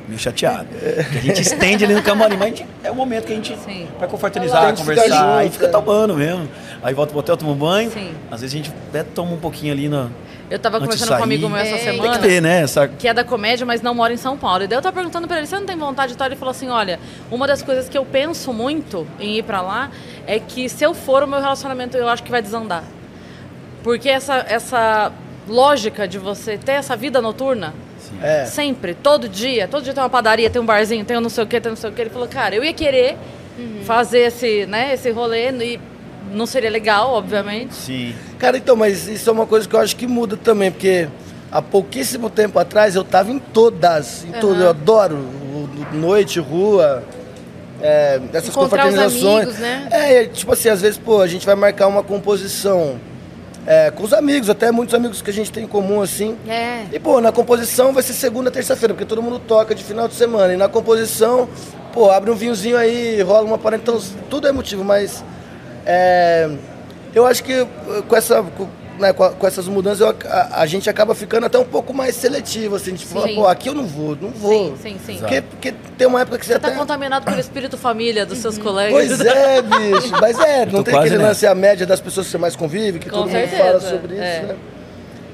meio 0.07 0.19
chateado. 0.19 0.67
Porque 0.69 1.17
a 1.17 1.21
gente 1.21 1.41
estende 1.41 1.86
ali 1.86 1.93
no 1.95 2.03
camarim, 2.03 2.36
mas 2.38 2.53
a 2.53 2.55
gente- 2.55 2.65
é 2.83 2.91
o 2.91 2.95
momento 2.95 3.25
que 3.25 3.33
a 3.33 3.36
gente 3.38 3.55
Sim. 3.65 3.88
vai 4.00 4.07
confraternizar, 4.07 4.62
ficar 4.75 4.77
conversar, 4.77 5.38
aí 5.38 5.50
fica 5.50 5.65
é. 5.65 5.69
tomando 5.69 6.13
mesmo. 6.15 6.48
Aí 6.83 6.93
volta 6.93 7.12
pro 7.12 7.19
hotel, 7.19 7.38
toma 7.38 7.51
um 7.53 7.55
banho. 7.55 7.89
Sim. 7.91 8.12
Às 8.29 8.41
vezes 8.41 8.53
a 8.53 8.57
gente 8.57 8.74
até 8.89 9.03
toma 9.03 9.31
um 9.33 9.38
pouquinho 9.38 9.71
ali 9.71 9.88
na. 9.88 10.07
Eu 10.50 10.60
tava 10.60 10.77
Antes 10.79 10.89
de 10.89 10.93
conversando 11.05 11.15
com 11.15 11.21
um 11.21 11.24
amigo 11.24 11.48
meu 11.48 11.57
essa 11.57 11.75
É, 11.75 11.77
Tem 11.77 11.93
semana. 11.93 12.17
que 12.17 12.27
ter, 12.27 12.41
né? 12.41 12.62
Essa... 12.63 12.86
que 12.86 13.07
é 13.07 13.13
da 13.13 13.24
comédia, 13.24 13.65
mas 13.65 13.81
não 13.81 13.95
mora 13.95 14.12
em 14.13 14.17
São 14.17 14.36
Paulo. 14.38 14.63
E 14.63 14.67
daí 14.67 14.77
eu 14.77 14.81
tava 14.81 14.93
perguntando 14.93 15.25
pra 15.25 15.38
ele, 15.38 15.48
você 15.48 15.55
não 15.55 15.65
tem 15.65 15.77
vontade 15.77 16.12
de 16.12 16.17
tal? 16.17 16.27
Ele 16.27 16.36
falou 16.36 16.51
assim, 16.51 16.67
olha, 16.67 17.00
uma 17.31 17.48
das 17.48 17.62
coisas 17.63 17.88
que 17.88 17.98
eu 17.98 18.03
penso 18.03 18.51
muito 18.51 19.07
em 19.17 19.38
ir 19.38 19.43
pra 19.43 19.62
lá 19.62 19.89
é 20.27 20.39
que 20.39 20.67
se 20.67 20.83
eu 20.83 20.93
for, 20.93 21.24
o 21.24 21.27
meu 21.27 21.39
relacionamento 21.39 21.95
eu 21.95 22.10
acho 22.10 22.21
que 22.21 22.29
vai 22.29 22.41
desandar. 22.41 22.83
Porque 23.83 24.09
essa, 24.09 24.45
essa 24.47 25.11
lógica 25.47 26.07
de 26.07 26.17
você 26.17 26.57
ter 26.57 26.73
essa 26.73 26.95
vida 26.95 27.21
noturna, 27.21 27.73
É. 28.21 28.45
sempre, 28.45 28.93
todo 28.93 29.27
dia, 29.29 29.67
todo 29.67 29.83
dia 29.83 29.93
tem 29.93 30.03
uma 30.03 30.09
padaria, 30.09 30.50
tem 30.50 30.61
um 30.61 30.65
barzinho, 30.65 31.03
tem 31.05 31.17
um 31.17 31.21
não 31.21 31.29
sei 31.29 31.43
o 31.43 31.47
que, 31.47 31.59
tem 31.61 31.69
não 31.71 31.77
sei 31.77 31.89
o 31.89 31.93
que. 31.93 32.01
Ele 32.01 32.09
falou, 32.09 32.27
cara, 32.27 32.55
eu 32.55 32.63
ia 32.63 32.73
querer 32.73 33.17
fazer 33.85 34.19
esse, 34.21 34.65
né, 34.65 34.93
esse 34.93 35.09
rolê 35.11 35.50
e 35.51 35.79
não 36.33 36.45
seria 36.45 36.69
legal, 36.69 37.11
obviamente. 37.13 37.73
Sim. 37.73 38.13
Cara, 38.39 38.57
então, 38.57 38.75
mas 38.75 39.07
isso 39.07 39.29
é 39.29 39.33
uma 39.33 39.45
coisa 39.45 39.67
que 39.67 39.75
eu 39.75 39.79
acho 39.79 39.95
que 39.95 40.07
muda 40.07 40.35
também, 40.38 40.71
porque 40.71 41.07
há 41.51 41.61
pouquíssimo 41.61 42.29
tempo 42.29 42.57
atrás 42.59 42.95
eu 42.95 43.03
tava 43.03 43.31
em 43.31 43.39
todas, 43.39 44.23
em 44.25 44.31
todas. 44.33 44.61
Eu 44.61 44.69
adoro 44.69 45.17
noite, 45.93 46.39
rua, 46.39 47.03
é, 47.81 48.19
essas 48.33 48.50
Encontrar 48.50 48.88
os 48.88 48.93
confraternizações. 48.93 49.43
amigos, 49.43 49.59
né? 49.59 49.88
É, 49.91 50.25
tipo 50.25 50.53
assim, 50.53 50.69
às 50.69 50.81
vezes, 50.81 50.97
pô, 50.97 51.21
a 51.21 51.27
gente 51.27 51.45
vai 51.45 51.55
marcar 51.55 51.88
uma 51.88 52.03
composição 52.03 52.97
é, 53.65 53.91
com 53.91 54.03
os 54.03 54.13
amigos, 54.13 54.50
até 54.50 54.72
muitos 54.72 54.96
amigos 54.96 55.22
que 55.22 55.30
a 55.30 55.34
gente 55.34 55.51
tem 55.51 55.63
em 55.63 55.68
comum, 55.68 56.01
assim. 56.01 56.38
É. 56.48 56.86
E, 56.91 57.00
pô, 57.00 57.22
na 57.22 57.32
composição 57.32 57.94
vai 57.94 58.03
ser 58.03 58.13
segunda, 58.13 58.50
terça-feira, 58.50 58.94
porque 58.94 59.06
todo 59.06 59.22
mundo 59.22 59.39
toca 59.39 59.75
de 59.75 59.84
final 59.84 60.08
de 60.08 60.15
semana. 60.15 60.53
E 60.53 60.58
na 60.58 60.68
composição, 60.68 61.48
pô, 61.94 62.10
abre 62.10 62.32
um 62.32 62.36
vinhozinho 62.36 62.77
aí, 62.77 63.22
rola 63.22 63.44
uma 63.44 63.58
parada. 63.58 63.82
Então, 63.84 64.01
tudo 64.30 64.48
é 64.48 64.51
motivo, 64.51 64.84
mas. 64.84 65.24
é, 65.86 66.50
eu 67.13 67.25
acho 67.25 67.44
que 67.44 67.53
eh, 67.53 67.68
com, 68.08 68.15
essa, 68.15 68.41
com, 68.41 68.68
né, 69.01 69.12
com, 69.12 69.24
a- 69.24 69.31
com 69.31 69.46
essas 69.48 69.67
mudanças, 69.67 70.00
eu 70.01 70.15
a, 70.29 70.62
a 70.62 70.65
gente 70.65 70.89
acaba 70.89 71.13
ficando 71.13 71.46
até 71.48 71.58
um 71.58 71.65
pouco 71.65 71.93
mais 71.93 72.15
seletivo, 72.15 72.75
assim, 72.75 72.93
tipo, 72.93 73.11
falar, 73.14 73.27
Sim. 73.27 73.35
pô, 73.35 73.48
aqui 73.48 73.68
eu 73.68 73.74
não 73.74 73.85
vou, 73.85 74.16
não 74.22 74.29
vou. 74.29 74.77
Sim, 74.77 74.77
sim, 74.81 74.98
sim. 75.05 75.18
Porque, 75.18 75.42
porque 75.42 75.74
tem 75.98 76.07
uma 76.07 76.22
época 76.22 76.37
que 76.37 76.46
você, 76.46 76.53
Você 76.53 76.59
tá 76.59 76.68
até. 76.70 76.77
contaminado 76.77 77.25
pelo 77.25 77.40
espírito 77.40 77.77
família 77.77 78.25
dos 78.25 78.37
seus 78.37 78.57
colegas. 78.57 78.94
Pois 78.94 79.20
é, 79.20 79.61
bicho. 79.61 80.14
Mas 80.22 80.40
é, 80.40 80.66
não 80.66 80.83
tem 80.83 80.96
aquele 80.96 81.18
nessa. 81.18 81.27
lance, 81.27 81.48
a 81.48 81.55
média 81.55 81.85
das 81.85 82.00
pessoas 82.00 82.27
que 82.27 82.31
você 82.31 82.37
mais 82.37 82.55
convive, 82.55 83.00
que 83.00 83.09
Com 83.09 83.18
todo 83.18 83.25
mundo 83.27 83.33
certeza, 83.40 83.64
fala 83.64 83.79
sobre 83.81 84.14
isso, 84.14 84.24
é. 84.24 84.42
né? 84.44 84.55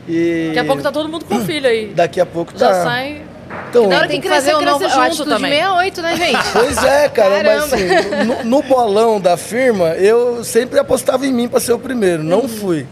E 0.07 0.45
Daqui 0.47 0.59
a 0.59 0.65
pouco 0.65 0.81
tá 0.81 0.91
todo 0.91 1.09
mundo 1.09 1.25
com 1.25 1.39
filho 1.45 1.67
aí. 1.67 1.87
Daqui 1.93 2.21
a 2.21 2.25
pouco 2.25 2.57
Já 2.57 2.69
tá. 2.69 2.83
sai. 2.83 3.21
Então, 3.69 3.87
hora 3.89 4.07
Tem 4.07 4.19
que 4.21 4.27
que 4.27 4.33
fazer 4.33 4.53
o 4.53 4.57
crescer, 4.59 4.71
novo 4.71 4.85
crescer 4.85 5.13
junto 5.15 5.29
também. 5.29 5.51
68, 5.51 6.01
né, 6.01 6.15
gente? 6.17 6.37
Pois 6.53 6.83
é, 6.83 7.09
cara, 7.09 7.43
mas 7.43 7.69
Caramba. 7.69 7.75
assim, 7.75 8.25
no, 8.25 8.43
no 8.43 8.61
bolão 8.61 9.19
da 9.21 9.37
firma, 9.37 9.89
eu 9.91 10.43
sempre 10.43 10.77
apostava 10.79 11.25
em 11.25 11.31
mim 11.33 11.47
pra 11.47 11.59
ser 11.59 11.71
o 11.73 11.79
primeiro, 11.79 12.23
não 12.23 12.47
fui. 12.47 12.85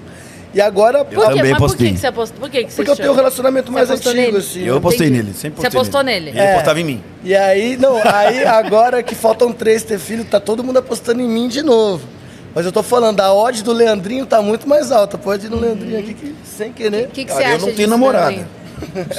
E 0.55 0.61
agora, 0.61 0.99
Eu 0.99 1.05
Por 1.05 1.11
quê? 1.15 1.35
também 1.35 1.51
Mas 1.51 1.51
por 1.51 1.59
postei. 1.67 1.87
que, 1.87 1.93
que 1.95 1.99
você 1.99 2.07
apostou? 2.07 2.39
Por 2.39 2.49
que, 2.49 2.63
que 2.63 2.69
você 2.71 2.75
porque 2.77 2.91
eu 2.91 2.95
tenho 2.95 3.11
um 3.11 3.15
relacionamento 3.15 3.71
mais 3.73 3.89
antigo, 3.91 4.15
nele? 4.15 4.37
assim. 4.37 4.63
Eu 4.63 4.77
apostei 4.77 5.09
nele, 5.09 5.33
sempre 5.33 5.57
Você 5.61 5.63
postei 5.63 5.67
apostou 5.81 6.01
nele? 6.01 6.29
Ele 6.29 6.39
É. 6.39 6.53
apostava 6.53 6.79
em 6.79 6.83
mim. 6.85 7.03
E 7.25 7.35
aí, 7.35 7.75
não, 7.75 7.97
aí 8.01 8.45
agora 8.45 9.03
que 9.03 9.13
faltam 9.13 9.51
três 9.51 9.83
ter 9.83 9.99
filho, 9.99 10.23
tá 10.23 10.39
todo 10.39 10.63
mundo 10.63 10.77
apostando 10.77 11.21
em 11.21 11.27
mim 11.27 11.49
de 11.49 11.61
novo. 11.61 12.07
Mas 12.55 12.65
eu 12.65 12.71
tô 12.71 12.81
falando, 12.81 13.19
a 13.19 13.33
odd 13.33 13.61
do 13.65 13.73
Leandrinho 13.73 14.25
tá 14.25 14.41
muito 14.41 14.65
mais 14.67 14.93
alta. 14.93 15.17
Pode 15.17 15.47
ir 15.47 15.49
no 15.49 15.59
Leandrinho 15.59 15.99
aqui, 15.99 16.13
que, 16.13 16.33
sem 16.45 16.71
querer. 16.71 17.07
O 17.07 17.11
que, 17.11 17.25
que 17.25 17.33
Cara, 17.33 17.41
você 17.43 17.51
eu 17.51 17.55
acha 17.57 17.65
não 17.65 17.73
tenho 17.75 17.89
namorada. 17.89 18.27
Leandrinho? 18.29 18.47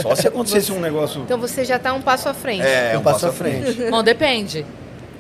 Só 0.03 0.15
se 0.15 0.27
acontecesse 0.29 0.73
um 0.73 0.81
negócio. 0.81 1.21
Então 1.21 1.39
você 1.39 1.67
já 1.67 1.79
tá 1.79 1.93
um 1.93 2.01
passo 2.01 2.31
à 2.31 2.35
frente. 2.35 2.63
É, 2.63 2.93
eu 2.95 3.01
um 3.01 3.03
passo 3.03 3.27
à 3.27 3.33
frente. 3.33 3.91
Bom, 3.91 4.03
depende. 4.03 4.65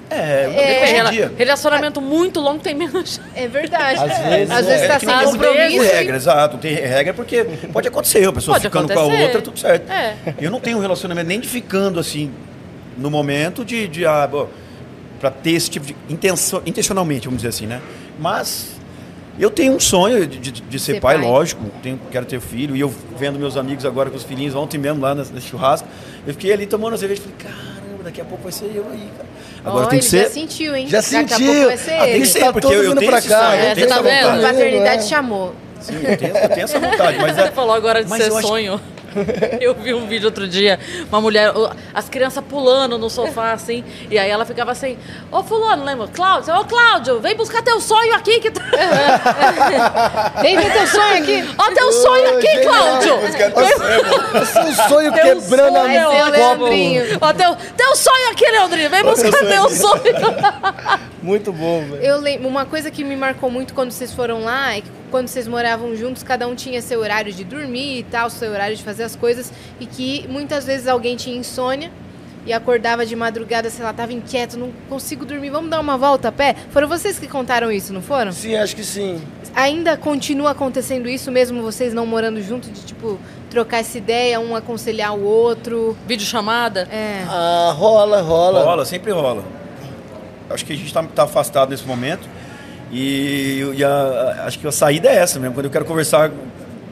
É, 0.09 0.97
É. 0.99 1.11
dia. 1.11 1.33
Relacionamento 1.37 2.01
muito 2.01 2.40
longo 2.40 2.61
tem 2.61 2.75
menos. 2.75 3.21
É 3.35 3.49
verdade. 3.49 3.99
Às 4.01 4.29
vezes, 4.29 4.51
Às 4.51 4.66
é. 4.66 4.71
vezes 4.71 4.87
tá 4.88 4.95
É 4.95 4.99
que 4.99 5.07
sem 5.07 5.14
não 5.14 5.23
tem 5.23 5.33
compromisso. 5.33 5.79
vezes- 5.83 5.92
regra, 5.92 6.16
exato. 6.16 6.59
Tem 6.59 6.75
regra 6.75 7.12
porque 7.14 7.45
pode 7.73 7.88
acontecer, 7.88 8.25
a 8.27 8.33
pessoa 8.33 8.55
Pode 8.55 8.66
ficando 8.69 8.92
com 8.92 8.99
a 8.99 9.03
acontecer. 9.03 9.23
outra, 9.25 9.42
tudo 9.42 9.59
certo. 9.59 9.90
É. 9.90 10.16
Eu 10.40 10.51
não 10.51 10.61
tenho 10.61 10.79
um 10.79 10.81
relacionamento 10.81 11.27
nem 11.27 11.40
de 11.40 11.49
ficando 11.49 11.99
assim, 11.99 12.31
no 12.97 13.11
momento 13.11 13.64
de, 13.64 13.88
de 13.88 14.07
ah, 14.07 14.27
bom, 14.31 14.49
pra 15.21 15.31
ter 15.31 15.51
esse 15.53 15.69
tipo 15.71 15.85
de. 15.87 15.97
Intenção, 16.09 16.62
intencionalmente, 16.64 17.27
vamos 17.27 17.38
dizer 17.42 17.49
assim, 17.49 17.66
né? 17.66 17.81
Mas 18.19 18.69
eu 19.40 19.51
tenho 19.51 19.75
um 19.75 19.81
sonho 19.81 20.25
de, 20.27 20.38
de- 20.38 20.61
de 20.62 20.79
ser, 20.79 20.95
Ser 20.95 21.01
pai, 21.01 21.16
pai. 21.19 21.25
lógico. 21.27 21.62
Tenho, 21.83 22.01
quero 22.12 22.25
ter 22.27 22.40
filho. 22.40 22.77
E 22.77 22.81
eu 22.81 22.95
vendo 23.19 23.38
meus 23.38 23.57
amigos 23.57 23.85
agora 23.85 24.09
com 24.09 24.16
os 24.16 24.23
filhinhos 24.23 24.55
ontem 24.55 24.79
mesmo 24.79 25.01
lá 25.03 25.14
nesse 25.16 25.33
nesse 25.33 25.49
churrasco. 25.49 25.88
Eu 26.27 26.33
fiquei 26.33 26.53
ali 26.53 26.64
tomando 26.66 26.95
a 26.95 26.97
cerveja 26.97 27.21
e 27.21 27.25
falei, 27.25 27.37
caramba, 27.55 27.76
daqui 28.07 28.21
a 28.21 28.25
pouco 28.25 28.42
vai 28.45 28.53
ser 28.53 28.66
eu 28.75 28.87
aí, 28.90 29.09
cara. 29.16 29.29
Agora 29.64 29.87
Ó, 29.87 29.88
tem 29.88 29.99
que 29.99 30.05
ele 30.07 30.11
ser. 30.11 30.23
já 30.25 30.31
sentiu, 30.31 30.77
hein? 30.77 30.87
Já 30.88 31.01
Daqui 31.01 31.16
a 31.16 31.19
sentiu. 31.29 31.47
pouco 31.53 31.66
vai 31.66 31.77
ser 31.77 31.90
Ah, 31.92 31.99
tem 32.05 32.11
ele. 32.11 32.21
que 32.21 32.27
ser, 32.27 32.38
Tá 32.40 32.53
porque 32.53 32.66
eu, 32.69 32.83
eu 32.85 32.97
tenho 32.97 33.11
pra 33.11 33.21
cá, 33.23 33.29
sonho, 33.51 33.61
é, 33.61 33.64
eu 33.64 33.69
você 33.69 33.75
tenho 33.75 33.88
tá 33.88 33.95
essa 33.95 34.03
vendo? 34.03 34.27
A 34.29 34.33
vontade. 34.37 34.55
paternidade 34.55 34.97
É. 35.05 35.09
chamou. 35.09 35.55
Sim, 35.81 35.95
eu 36.03 36.16
tenho, 36.16 36.37
eu 36.37 36.49
tenho 36.49 36.64
essa 36.64 36.79
vontade, 36.79 37.19
mas 37.19 37.38
é. 37.38 37.42
Você 37.47 37.53
falou 37.53 37.75
agora 37.75 38.03
de 38.05 38.11
ser 38.16 38.29
eu 38.31 38.37
acho- 38.38 38.47
sonho. 38.49 38.81
Eu 39.61 39.74
vi 39.74 39.94
um 39.94 40.07
vídeo 40.07 40.26
outro 40.26 40.46
dia, 40.46 40.79
uma 41.09 41.20
mulher, 41.20 41.52
as 41.94 42.09
crianças 42.09 42.42
pulando 42.44 42.98
no 42.98 43.09
sofá, 43.11 43.52
assim, 43.52 43.85
e 44.11 44.18
aí 44.18 44.31
ela 44.31 44.44
ficava 44.44 44.72
assim, 44.72 44.96
ô 45.31 45.42
fulano, 45.42 45.85
lembra? 45.85 46.09
Cláudio, 46.09 46.55
ô 46.55 46.64
Cláudio, 46.64 47.20
vem 47.20 47.37
buscar 47.37 47.62
teu 47.62 47.81
sonho 47.81 48.14
aqui 48.14 48.40
que 48.40 48.50
tá... 48.50 48.62
Vem 50.40 50.57
ver 50.57 50.72
teu 50.72 50.87
sonho 50.87 51.22
aqui. 51.22 51.44
Ó 51.59 51.70
teu 51.72 51.92
sonho 51.92 52.38
aqui. 52.38 52.59
Cláudio! 52.62 53.14
Um 54.66 54.88
sonho 54.88 55.12
quebrando 55.14 55.76
a. 55.76 56.29
Leandrinho. 56.29 57.18
Ó, 57.20 57.33
teu, 57.33 57.57
teu 57.76 57.96
sonho 57.96 58.31
aqui, 58.31 58.44
Leandrinho, 58.50 58.90
vem 58.90 59.02
buscar 59.02 59.31
teu 59.31 59.68
sonho. 59.70 60.02
Muito 61.22 61.52
bom, 61.52 61.81
velho. 61.81 62.02
Eu 62.02 62.20
lembro, 62.20 62.48
uma 62.48 62.64
coisa 62.64 62.90
que 62.90 63.02
me 63.02 63.16
marcou 63.16 63.50
muito 63.50 63.74
quando 63.74 63.90
vocês 63.90 64.12
foram 64.12 64.44
lá 64.44 64.76
é 64.76 64.81
que 64.81 64.88
quando 65.16 65.29
vocês 65.29 65.48
moravam 65.48 65.96
juntos, 65.96 66.22
cada 66.22 66.46
um 66.46 66.55
tinha 66.55 66.83
seu 66.83 67.00
horário 67.00 67.33
de 67.33 67.42
dormir 67.42 68.00
e 68.00 68.02
tal, 68.02 68.29
seu 68.29 68.50
horário 68.50 68.76
de 68.76 68.83
fazer 68.83 69.02
as 69.02 69.16
coisas, 69.16 69.50
e 69.81 69.87
que 69.87 70.29
muitas 70.29 70.66
vezes 70.66 70.87
alguém 70.87 71.16
tinha 71.16 71.35
insônia 71.35 71.90
e 72.44 72.52
acordava 72.52 73.07
de 73.07 73.16
madrugada, 73.16 73.70
sei 73.70 73.83
lá, 73.83 73.94
tava 73.94 74.12
inquieto, 74.12 74.59
não 74.59 74.70
consigo 74.90 75.24
dormir, 75.24 75.48
vamos 75.48 75.70
dar 75.70 75.81
uma 75.81 75.96
volta 75.96 76.29
a 76.29 76.33
pé? 76.33 76.55
Foram 76.68 76.87
vocês 76.87 77.18
que 77.18 77.26
contaram 77.26 77.72
isso, 77.72 77.94
não 77.94 78.02
foram? 78.02 78.31
Sim, 78.31 78.57
acho 78.57 78.76
que 78.76 78.85
sim. 78.85 79.22
Ainda 79.55 79.96
continua 79.96 80.50
acontecendo 80.50 81.09
isso, 81.09 81.33
mesmo 81.33 81.62
vocês 81.62 81.94
não 81.94 82.05
morando 82.05 82.42
junto, 82.42 82.70
de 82.70 82.83
tipo, 82.83 83.18
trocar 83.48 83.79
essa 83.79 83.96
ideia, 83.96 84.38
um 84.38 84.55
aconselhar 84.55 85.16
o 85.16 85.24
outro. 85.24 85.96
Vídeo 86.07 86.26
chamada. 86.26 86.87
É. 86.92 87.24
Ah, 87.26 87.74
rola, 87.74 88.20
rola. 88.20 88.62
Rola, 88.62 88.85
sempre 88.85 89.12
rola. 89.12 89.42
Acho 90.50 90.66
que 90.66 90.74
a 90.74 90.76
gente 90.76 90.88
está 90.88 91.22
afastado 91.22 91.70
nesse 91.70 91.87
momento. 91.87 92.36
E, 92.92 93.72
e 93.77 93.85
a- 93.85 94.44
acho 94.46 94.59
que 94.59 94.66
a 94.66 94.72
saída 94.72 95.09
é 95.09 95.16
essa 95.16 95.38
mesmo. 95.38 95.55
Quando 95.55 95.66
eu 95.66 95.70
quero 95.72 95.85
conversar 95.85 96.31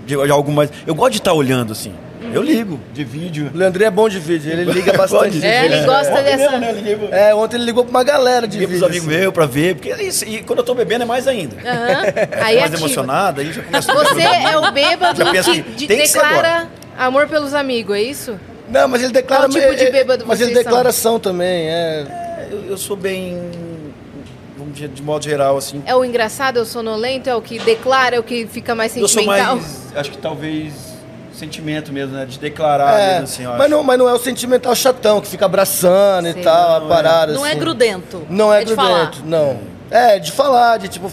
de, 0.06 0.16
de 0.16 0.30
algo 0.30 0.50
mais. 0.52 0.70
Eu 0.86 0.94
gosto 0.94 1.12
de 1.12 1.18
estar 1.18 1.32
olhando 1.32 1.72
assim. 1.72 1.92
Eu 2.32 2.42
ligo 2.42 2.80
de 2.94 3.04
vídeo. 3.04 3.50
O 3.54 3.56
Leandrinho 3.56 3.86
é 3.86 3.90
bom 3.90 4.08
de 4.08 4.18
vídeo, 4.18 4.50
ele 4.50 4.64
liga 4.72 4.92
bastante. 4.96 5.44
É, 5.44 5.66
ele 5.66 5.84
gosta 5.84 6.10
Ontem 6.12 6.22
dessa. 6.24 6.36
mesmo, 6.52 6.58
né, 6.58 6.72
liguei 6.72 6.96
pro- 6.96 7.14
É, 7.14 7.34
ontem 7.34 7.56
ele 7.56 7.64
ligou 7.66 7.84
pra 7.84 7.90
uma 7.90 8.02
galera 8.02 8.48
de 8.48 8.58
Liguei 8.58 8.66
pros 8.66 8.80
vídeo. 8.80 8.86
amigos 9.02 9.08
assim. 9.08 9.20
meus 9.20 9.32
pra 9.34 9.46
ver. 9.46 9.74
Porque 9.76 9.90
é 9.92 10.02
isso. 10.02 10.24
E 10.24 10.42
quando 10.42 10.60
eu 10.60 10.64
tô 10.64 10.74
bebendo 10.74 11.02
é 11.02 11.06
mais 11.06 11.28
ainda. 11.28 11.54
Fico 11.54 11.68
Aí 12.42 12.56
mais 12.58 12.58
ativa. 12.72 12.76
emocionado, 12.78 13.40
aí 13.42 13.52
já 13.52 13.62
começa 13.62 13.92
a 13.92 13.94
Você 13.94 14.22
é 14.22 14.56
o 14.58 14.72
bêbado 14.72 15.18
Já 15.24 15.30
penso 15.30 15.52
que 15.52 15.62
que 15.62 15.70
de- 15.72 15.86
tem 15.86 15.98
que 15.98 16.12
declara 16.12 16.66
amor 16.98 17.28
pelos 17.28 17.52
amigos, 17.54 17.94
é 17.94 18.02
isso? 18.02 18.40
Não, 18.70 18.88
mas 18.88 19.02
ele 19.02 19.12
declara... 19.12 19.42
Qual 19.46 19.50
tipo 19.60 19.74
de 19.76 19.84
é, 19.84 19.88
é, 19.88 19.90
bêbado 19.90 20.24
Mas 20.26 20.40
ele 20.40 20.54
declaração 20.54 21.20
também, 21.20 21.68
é... 21.68 22.06
Eu, 22.50 22.64
eu 22.70 22.76
sou 22.78 22.96
bem. 22.96 23.38
De 24.74 25.02
modo 25.02 25.24
geral, 25.24 25.56
assim. 25.56 25.82
É 25.86 25.94
o 25.94 26.04
engraçado, 26.04 26.58
é 26.58 26.62
o 26.62 26.64
sonolento, 26.64 27.30
é 27.30 27.34
o 27.34 27.40
que 27.40 27.58
declara, 27.60 28.16
é 28.16 28.18
o 28.18 28.22
que 28.24 28.46
fica 28.46 28.74
mais 28.74 28.96
Eu 28.96 29.06
sou 29.06 29.22
sentimental? 29.22 29.56
mais. 29.56 29.96
Acho 29.96 30.10
que 30.10 30.18
talvez. 30.18 30.72
Sentimento 31.32 31.92
mesmo, 31.92 32.14
né? 32.14 32.24
De 32.26 32.38
declarar 32.38 32.96
é, 32.98 33.06
mesmo, 33.14 33.24
assim, 33.24 33.44
mas, 33.58 33.68
não, 33.68 33.82
mas 33.82 33.98
não 33.98 34.08
é 34.08 34.12
o 34.12 34.18
sentimental 34.18 34.72
chatão, 34.74 35.20
que 35.20 35.26
fica 35.26 35.44
abraçando 35.46 36.30
Sei. 36.32 36.40
e 36.40 36.44
tal, 36.44 36.80
Não, 36.80 36.86
a 36.86 36.88
parada 36.88 37.32
Não 37.32 37.44
é 37.44 37.50
assim. 37.50 37.58
grudento. 37.58 38.22
Não 38.30 38.52
é, 38.54 38.62
de 38.64 38.72
grudento, 38.72 39.22
não. 39.26 39.58
É, 39.90 40.20
de 40.20 40.30
falar, 40.30 40.76
de 40.78 40.86
tipo, 40.86 41.10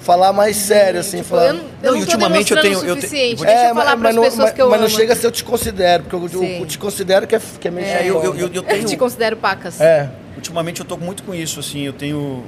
falar 0.00 0.32
mais 0.32 0.56
sério, 0.56 0.98
assim, 0.98 1.18
Tipo, 1.18 1.28
falar. 1.28 1.46
eu 1.46 1.54
não, 1.54 1.60
eu 1.60 1.64
Não, 1.64 1.68
não 1.84 1.92
tô 1.92 1.98
ultimamente 2.00 2.52
eu 2.52 2.60
tenho- 2.60 2.80
o 2.80 2.84
eu 2.84 2.96
te- 2.96 3.04
eu 3.06 3.36
Deixa 3.36 3.44
É, 3.48 3.70
eu 3.70 3.74
falar 3.76 3.96
mas, 3.96 4.14
não, 4.16 4.22
pessoas 4.24 4.44
mas, 4.46 4.52
que 4.54 4.60
eu 4.62 4.68
mas 4.70 4.80
não 4.80 4.86
amo. 4.88 4.96
chega 4.96 5.12
a 5.12 5.16
ser 5.16 5.26
eu 5.28 5.30
te 5.30 5.44
considero, 5.44 6.02
porque 6.02 6.36
eu, 6.36 6.42
eu- 6.42 6.66
te 6.66 6.76
considero 6.76 7.26
que 7.28 7.36
é, 7.36 7.40
que 7.60 7.68
é 7.68 7.70
meio 7.70 7.86
É, 7.86 8.00
eu, 8.02 8.16
eu, 8.24 8.24
eu, 8.24 8.40
eu 8.48 8.50
Eu 8.54 8.62
tenho. 8.64 8.84
te 8.88 8.96
considero 8.96 9.36
pacas. 9.36 9.80
É. 9.80 10.10
Ultimamente 10.34 10.80
eu 10.80 10.86
tô 10.86 10.96
muito 10.96 11.22
com 11.22 11.32
isso, 11.32 11.60
assim, 11.60 11.82
eu 11.82 11.92
tenho. 11.92 12.44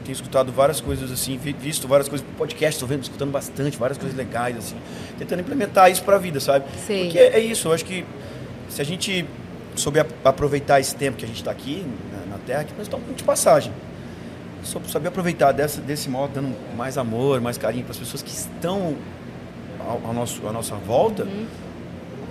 Eu 0.00 0.04
tenho 0.04 0.14
escutado 0.14 0.50
várias 0.50 0.80
coisas 0.80 1.10
assim, 1.12 1.36
vi- 1.36 1.52
visto 1.52 1.86
várias 1.86 2.08
coisas, 2.08 2.26
podcast, 2.38 2.80
tô 2.80 2.86
vendo, 2.86 3.02
escutando 3.02 3.30
bastante, 3.30 3.76
várias 3.76 3.98
coisas 3.98 4.16
legais, 4.16 4.56
assim, 4.56 4.76
tentando 5.18 5.40
implementar 5.40 5.90
isso 5.90 6.02
pra 6.02 6.16
vida, 6.18 6.40
sabe? 6.40 6.64
Sei. 6.86 7.04
Porque 7.04 7.18
é 7.18 7.38
isso, 7.38 7.68
eu 7.68 7.72
acho 7.72 7.84
que 7.84 8.04
se 8.68 8.80
a 8.80 8.84
gente 8.84 9.26
souber 9.76 10.02
ap- 10.02 10.26
aproveitar 10.26 10.80
esse 10.80 10.96
tempo 10.96 11.18
que 11.18 11.24
a 11.24 11.28
gente 11.28 11.36
está 11.36 11.50
aqui 11.50 11.84
na, 12.12 12.32
na 12.36 12.38
Terra, 12.38 12.64
que 12.64 12.72
nós 12.72 12.82
estamos 12.82 13.04
de 13.14 13.22
passagem. 13.22 13.72
Saber 14.88 15.08
aproveitar 15.08 15.52
dessa, 15.52 15.80
desse 15.80 16.08
modo, 16.08 16.32
dando 16.34 16.54
mais 16.76 16.98
amor, 16.98 17.40
mais 17.40 17.56
carinho 17.56 17.84
para 17.84 17.92
as 17.92 17.98
pessoas 17.98 18.22
que 18.22 18.30
estão 18.30 18.94
ao, 19.78 20.00
ao 20.04 20.12
nosso, 20.14 20.46
à 20.46 20.52
nossa 20.52 20.74
volta, 20.76 21.24
Uhum. 21.24 21.46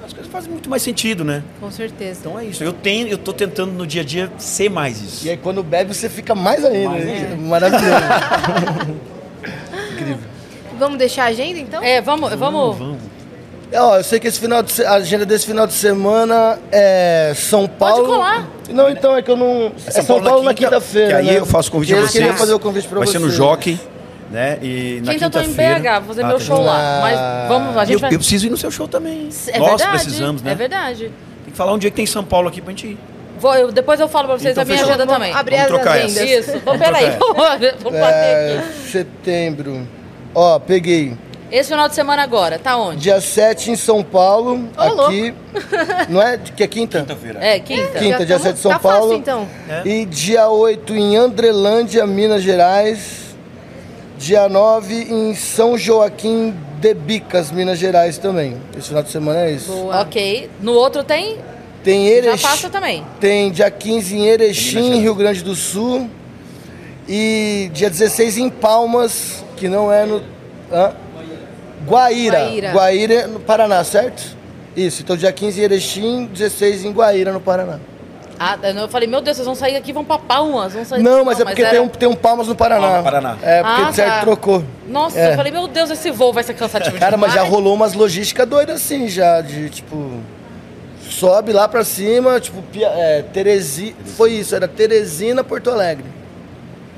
As 0.10 0.14
coisas 0.14 0.32
fazem 0.32 0.52
muito 0.52 0.70
mais 0.70 0.82
sentido, 0.82 1.24
né? 1.24 1.44
Com 1.60 1.70
certeza. 1.72 2.20
Então 2.22 2.40
é 2.40 2.46
isso. 2.46 2.64
Eu 2.64 2.74
tenho, 2.74 3.08
eu 3.08 3.18
tô 3.18 3.32
tentando 3.32 3.72
no 3.74 3.86
dia 3.86 4.02
a 4.02 4.06
dia 4.06 4.32
ser 4.38 4.70
mais 4.70 5.00
isso. 5.02 5.26
E 5.26 5.30
aí 5.30 5.38
quando 5.38 5.62
bebe 5.64 5.94
você 5.94 6.10
fica 6.10 6.34
mais 6.36 6.66
ainda. 6.66 6.90
Mais 6.90 7.08
ainda. 7.08 7.36
Maravilhoso. 7.38 7.86
Vamos 10.78 10.98
deixar 10.98 11.24
a 11.24 11.28
agenda, 11.28 11.60
então? 11.60 11.84
É, 11.84 12.00
vamos, 12.02 12.34
vamos. 12.36 12.78
Vamos. 12.78 12.98
É, 13.72 13.80
Ó, 13.82 13.98
eu 13.98 14.04
sei 14.04 14.20
que 14.20 14.28
esse 14.28 14.40
final 14.40 14.64
de 14.64 14.72
se- 14.72 14.84
a 14.86 14.94
agenda 14.94 15.26
desse 15.26 15.46
final 15.46 15.68
de 15.68 15.74
semana 15.74 16.58
é 16.72 17.34
São 17.36 17.68
Paulo. 17.68 18.06
colar. 18.08 18.48
Não, 18.72 18.90
então 18.90 19.16
é 19.16 19.22
que 19.22 19.30
eu 19.30 19.36
não. 19.38 19.72
É 19.86 19.92
São, 20.02 20.06
Paulo, 20.22 20.42
na 20.44 20.54
quinta, 20.54 20.70
quinta-feira. 20.72 21.08
Que 21.10 21.14
aí 21.16 21.26
né? 21.26 21.38
eu 21.40 21.46
faço 21.46 21.70
convite 21.72 21.92
E 21.92 21.96
a 21.96 21.98
eu 21.98 22.02
vocês. 22.04 22.14
queria 22.14 22.34
fazer 22.38 22.54
o 22.54 22.60
convite 22.60 22.88
pra 22.88 22.98
Vai 23.00 23.08
vocês. 23.08 23.22
ser 23.22 23.28
no 23.28 23.32
Jockey, 23.32 23.80
né? 24.32 24.58
E 24.62 25.02
na 25.04 25.12
Quinta 25.14 25.26
eu 25.26 25.30
tô 25.30 25.40
em 25.40 25.44
quinta-feira. 25.44 25.80
BH, 25.80 26.00
vou 26.00 26.08
fazer 26.08 26.24
Ah, 26.24 26.28
meu 26.28 26.38
tá. 26.38 26.44
show 26.44 26.62
lá. 26.64 26.78
Ah. 26.80 27.00
Mas 27.02 27.48
vamos, 27.50 27.78
a 27.78 27.86
gente 27.86 27.94
Eu, 27.94 28.00
vai. 28.00 28.14
eu 28.14 28.20
preciso 28.20 28.48
ir 28.48 28.50
no 28.50 28.58
seu 28.58 28.70
show 28.72 28.88
também. 28.88 29.30
É 29.48 29.60
Nós 29.60 29.70
verdade, 29.70 29.90
precisamos, 30.04 30.42
né? 30.42 30.52
É 30.52 30.56
verdade. 30.56 31.04
Tem 31.44 31.52
que 31.52 31.58
falar 31.58 31.74
um 31.74 31.78
dia 31.78 31.90
que 31.90 31.96
tem 31.96 32.06
São 32.06 32.24
Paulo 32.24 32.48
aqui 32.48 32.62
pra 32.62 32.72
gente 32.72 32.88
ir. 32.88 32.98
Vou, 33.40 33.56
eu- 33.56 33.72
depois 33.72 34.00
eu 34.00 34.08
falo 34.10 34.28
pra 34.28 34.38
vocês 34.38 34.52
Então 34.52 34.64
a 34.64 34.66
minha 34.66 34.78
fechou. 34.78 34.90
agenda 34.94 35.06
Vamos 35.06 35.20
também. 35.20 35.34
abrir 35.40 35.56
Vamos 35.56 35.72
as 35.72 35.78
trocar 35.82 35.98
agendas. 35.98 36.18
essa. 36.18 36.52
Isso, 36.52 36.62
vamos, 36.66 36.82
peraí, 36.82 37.10
vamos 37.82 38.00
bater 38.00 38.14
É, 38.14 38.58
aqui. 38.60 38.90
setembro. 38.92 39.88
Ó, 40.36 40.60
peguei. 40.60 41.18
Esse 41.52 41.70
final 41.70 41.90
de 41.90 41.96
semana 41.96 42.22
agora, 42.22 42.60
tá 42.60 42.78
onde? 42.78 42.98
Dia 43.02 43.20
7 43.20 43.72
em 43.72 43.76
São 43.76 44.04
Paulo. 44.04 44.70
Louco. 44.78 45.02
aqui. 45.06 45.34
Não 46.08 46.22
é? 46.22 46.38
Que 46.38 46.62
é 46.64 46.68
quinta? 46.68 47.00
Quinta-feira. 47.00 47.40
É, 47.44 47.60
quinta. 47.60 47.98
Quinta, 47.98 48.20
Já 48.20 48.26
dia 48.26 48.28
tamo- 48.36 48.44
7 48.44 48.56
de 48.56 48.62
São 48.62 48.72
tá 48.72 48.78
Paulo. 48.80 49.02
fácil, 49.08 49.16
então. 49.18 49.48
É. 49.68 49.82
E 49.88 50.06
dia 50.06 50.48
8 50.50 50.94
em 50.96 51.18
Andrelândia, 51.18 52.06
Minas 52.06 52.44
Gerais. 52.44 53.29
Dia 54.20 54.50
9 54.50 54.94
em 55.10 55.34
São 55.34 55.78
Joaquim 55.78 56.54
de 56.82 56.94
Bicas, 56.94 57.52
Minas 57.52 57.80
Gerais 57.80 58.18
também. 58.18 58.58
Esse 58.78 58.90
final 58.90 59.02
de 59.02 59.10
semana 59.10 59.46
é 59.46 59.52
isso. 59.54 59.72
Boa. 59.72 60.02
Ok. 60.02 60.50
No 60.62 60.74
outro 60.74 61.06
tem? 61.06 61.38
Tem 61.86 62.06
Já 62.06 62.12
Erechim. 62.16 62.44
passa 62.44 62.70
também. 62.70 63.06
Tem 63.22 63.50
dia 63.50 63.72
15 63.72 64.18
em 64.18 64.26
Erechim. 64.28 65.00
Rio 65.00 65.16
Grande 65.16 65.42
do 65.42 65.56
Sul. 65.56 66.10
E 67.08 67.72
dia 67.74 67.90
16 67.90 68.38
em 68.40 68.50
Palmas, 68.50 69.42
que 69.56 69.70
não 69.70 69.90
é 69.92 70.06
no. 70.06 70.22
hã? 70.70 70.92
Guaíra. 71.88 72.40
Guaíra. 72.40 72.72
Guaíra 72.74 73.14
é 73.14 73.28
no 73.28 73.40
Paraná, 73.40 73.82
certo? 73.86 74.38
Isso, 74.76 75.02
então 75.02 75.16
dia 75.16 75.32
15 75.32 75.62
em 75.62 75.64
Erechim, 75.64 76.26
16 76.26 76.84
em 76.84 76.92
Guaíra, 76.92 77.32
no 77.32 77.40
Paraná. 77.40 77.80
Ah, 78.40 78.58
eu 78.64 78.88
falei, 78.88 79.06
meu 79.08 79.20
Deus, 79.20 79.36
vocês 79.36 79.46
vão 79.46 79.54
sair 79.56 79.76
aqui 79.76 79.90
e 79.90 79.94
vão 79.94 80.06
pra 80.06 80.18
Palmas. 80.18 80.74
Vão 80.74 80.86
sair... 80.86 81.04
Não, 81.04 81.26
mas 81.26 81.40
é 81.42 81.44
porque 81.46 81.62
era- 81.62 81.72
tem, 81.72 81.80
um, 81.82 81.88
tem 81.90 82.08
um 82.08 82.16
Palmas 82.16 82.48
no 82.48 82.56
Paraná. 82.56 82.82
Palmas 82.88 83.04
Paraná. 83.04 83.38
É, 83.42 83.62
porque 83.62 84.02
Ah, 84.02 84.06
tá. 84.06 84.20
trocou. 84.22 84.64
Nossa, 84.88 85.20
É. 85.20 85.34
eu 85.34 85.36
falei, 85.36 85.52
meu 85.52 85.68
Deus, 85.68 85.90
esse 85.90 86.10
voo 86.10 86.32
vai 86.32 86.42
ser 86.44 86.54
cansativo 86.54 86.98
Cara, 86.98 87.18
mas 87.18 87.34
já 87.34 87.44
rolou 87.44 87.74
umas 87.74 87.94
logísticas 87.94 88.48
doidas 88.48 88.78
assim, 88.78 89.10
já, 89.10 89.42
de 89.42 89.70
tipo. 89.70 90.22
Sobe 91.10 91.52
lá 91.52 91.68
pra 91.68 91.84
cima, 91.84 92.40
tipo, 92.40 92.64
é, 92.82 93.24
Teresi... 93.34 93.96
foi 94.16 94.34
isso, 94.34 94.56
era 94.56 94.68
Teresina, 94.68 95.44
Porto 95.44 95.70
Alegre. 95.70 96.06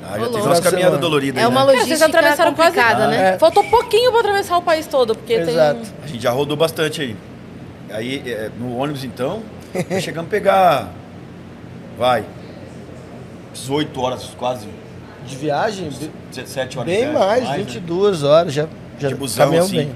Ah, 0.04 0.20
já 0.20 0.26
teve 0.28 0.42
umas 0.42 0.60
caminhadas 0.60 1.00
doloridas 1.00 1.42
É 1.42 1.48
uma 1.48 1.64
né? 1.66 1.72
É, 1.72 1.76
vocês 1.78 1.84
logística 1.90 2.18
atravessaram 2.18 2.54
quase- 2.54 2.76
complicada, 2.76 3.08
né? 3.08 3.34
É. 3.36 3.38
Faltou 3.40 3.64
pouquinho 3.64 4.12
pra 4.12 4.20
atravessar 4.20 4.58
o 4.58 4.62
país 4.62 4.86
todo, 4.86 5.16
porque 5.16 5.34
Exato. 5.34 5.80
tem... 5.82 5.92
A 6.04 6.08
gente 6.08 6.22
já 6.22 6.32
rodou 6.32 6.58
bastante 6.58 7.02
aí. 7.02 7.16
Aí, 7.90 8.22
é, 8.28 8.50
no 8.60 8.78
ônibus, 8.78 9.04
então, 9.04 9.42
chegamos 10.02 10.28
a 10.28 10.32
pegar, 10.32 10.90
vai, 11.98 12.24
18 13.54 14.02
horas, 14.02 14.24
quase, 14.38 14.68
De 15.26 15.36
viagem, 15.36 15.90
17 16.34 16.80
horas. 16.80 16.92
bem 16.92 17.08
de 17.08 17.14
mais, 17.14 17.44
viagem, 17.44 17.58
né? 17.60 17.72
22 17.72 18.24
horas, 18.24 18.54
já, 18.54 18.68
já 19.00 19.08
De 19.10 19.16
busão, 19.16 19.58
assim. 19.58 19.76
bem. 19.78 19.96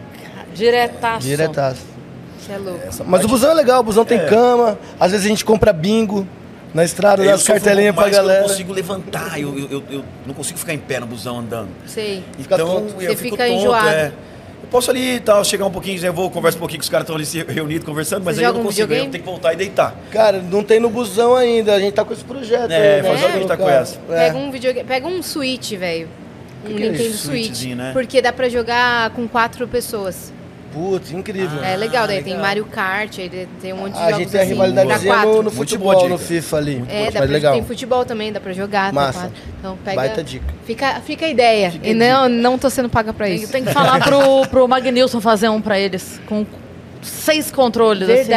Diretaço. 0.53 1.27
Diretaço. 1.27 1.81
Você 2.39 2.51
é 2.53 2.57
louco. 2.57 2.79
Essa 2.87 3.03
Mas 3.03 3.07
o 3.07 3.11
parte- 3.23 3.27
busão 3.27 3.51
é 3.51 3.53
legal, 3.55 3.79
o 3.79 3.83
busão 3.83 4.05
tem 4.05 4.19
É. 4.19 4.25
cama, 4.25 4.77
às 4.99 5.11
vezes 5.11 5.25
a 5.25 5.29
gente 5.29 5.43
compra 5.43 5.73
bingo 5.73 6.27
na 6.73 6.83
estrada, 6.83 7.23
Eu 7.23 7.29
dá 7.29 7.33
as 7.35 7.39
sofro 7.41 7.55
cartelinhas 7.55 7.93
pra 7.95 8.03
mais 8.03 8.13
que 8.15 8.19
Eu 8.19 8.23
galera. 8.23 8.41
não 8.43 8.49
consigo 8.49 8.73
levantar, 8.73 9.39
eu, 9.39 9.57
eu, 9.57 9.67
eu, 9.71 9.83
eu 9.89 10.05
não 10.27 10.33
consigo 10.33 10.59
ficar 10.59 10.73
em 10.73 10.77
pé 10.77 10.99
no 10.99 11.07
busão 11.07 11.39
andando. 11.39 11.69
Sei. 11.87 12.23
Fica 12.37 12.55
então, 12.55 12.67
tonto. 12.67 12.93
eu 13.01 13.09
Você 13.09 13.15
fico 13.15 13.31
fica 13.35 13.47
tonto, 13.47 13.57
enjoado. 13.59 13.87
é. 13.89 14.11
Posso 14.75 14.91
ali 14.91 15.15
e 15.15 15.19
tal, 15.21 15.41
chegar 15.45 15.65
um 15.65 15.71
pouquinho, 15.71 16.05
eu 16.05 16.11
vou, 16.11 16.29
converso 16.29 16.57
um 16.57 16.59
pouquinho 16.59 16.81
com 16.81 16.83
os 16.83 16.89
caras 16.89 17.05
estão 17.05 17.15
ali 17.15 17.25
se 17.25 17.41
reunidos, 17.43 17.85
conversando, 17.85 18.25
mas 18.25 18.35
Você 18.35 18.41
aí 18.41 18.49
eu 18.49 18.53
não 18.53 18.61
consigo, 18.61 18.91
aí 18.91 18.99
eu 18.99 19.09
tenho 19.09 19.23
que 19.23 19.29
voltar 19.29 19.53
e 19.53 19.55
deitar. 19.55 19.95
Cara, 20.11 20.41
não 20.41 20.65
tem 20.65 20.81
no 20.81 20.89
busão 20.89 21.33
ainda, 21.33 21.75
a 21.75 21.79
gente 21.79 21.93
tá 21.93 22.03
com 22.03 22.11
esse 22.11 22.25
projeto. 22.25 22.71
É, 22.71 22.95
aí, 22.95 23.01
né? 23.01 23.07
faz 23.07 23.23
hora 23.23 23.31
que 23.31 23.37
a 23.37 23.39
gente 23.39 23.47
tá 23.47 23.55
com 23.55 23.69
essa. 23.69 23.97
é. 24.09 24.17
Pega 24.17 24.37
um 24.37 24.51
videogame, 24.51 24.85
pega 24.85 25.07
um 25.07 25.23
Switch, 25.23 25.71
velho. 25.75 26.09
Um 26.65 26.75
que 26.75 26.83
é 26.83 26.89
Nintendo? 26.89 27.13
Switch. 27.13 27.63
Né? 27.67 27.91
Porque 27.93 28.21
dá 28.21 28.33
pra 28.33 28.49
jogar 28.49 29.11
com 29.11 29.29
quatro 29.29 29.65
pessoas. 29.65 30.33
Putz, 30.75 31.11
incrível. 31.11 31.63
é 31.63 31.77
legal, 31.77 32.05
daí 32.05 32.17
tem 32.17 32.33
legal. 32.33 32.41
Mario 32.47 32.65
Kart, 32.65 33.17
aí 33.19 33.47
tem 33.61 33.71
um 33.71 33.77
monte 33.77 33.93
de 33.93 33.99
a 33.99 34.03
jogos 34.11 34.17
gente 34.17 34.29
tem 34.31 34.39
a 34.39 34.43
assim, 34.43 34.51
rivalidadezinha 34.51 35.13
pra 35.13 35.21
no, 35.21 35.23
quatro. 35.23 35.37
no 35.37 35.43
Muito 35.43 35.55
futebol, 35.55 35.93
no 36.09 36.17
dica. 36.17 36.27
FIFA 36.27 36.57
ali. 36.57 36.83
É, 36.89 36.97
dá 36.97 37.03
Mas 37.05 37.13
pra, 37.13 37.23
legal. 37.25 37.53
tem 37.53 37.63
futebol 37.63 38.03
também, 38.05 38.33
dá 38.33 38.39
pra 38.41 38.51
jogar. 38.51 38.91
Massa. 38.91 39.31
Então 39.57 39.77
pega. 39.83 39.95
Baita 39.95 40.21
dica. 40.21 40.53
Fica, 40.65 40.99
fica 40.99 41.25
a 41.25 41.29
ideia. 41.29 41.73
e 41.81 41.93
não, 41.93 42.27
não 42.27 42.57
tô 42.57 42.69
sendo 42.69 42.89
paga 42.89 43.13
pra 43.13 43.25
Tem, 43.27 43.35
isso. 43.37 43.51
tem 43.51 43.63
que 43.63 43.71
falar 43.73 44.03
pro, 44.03 44.45
pro 44.49 44.67
Magnilson 44.67 45.21
fazer 45.21 45.47
um 45.47 45.61
pra 45.61 45.79
eles, 45.79 46.19
com 46.27 46.45
seis 47.01 47.49
controles, 47.51 48.09
assim. 48.09 48.31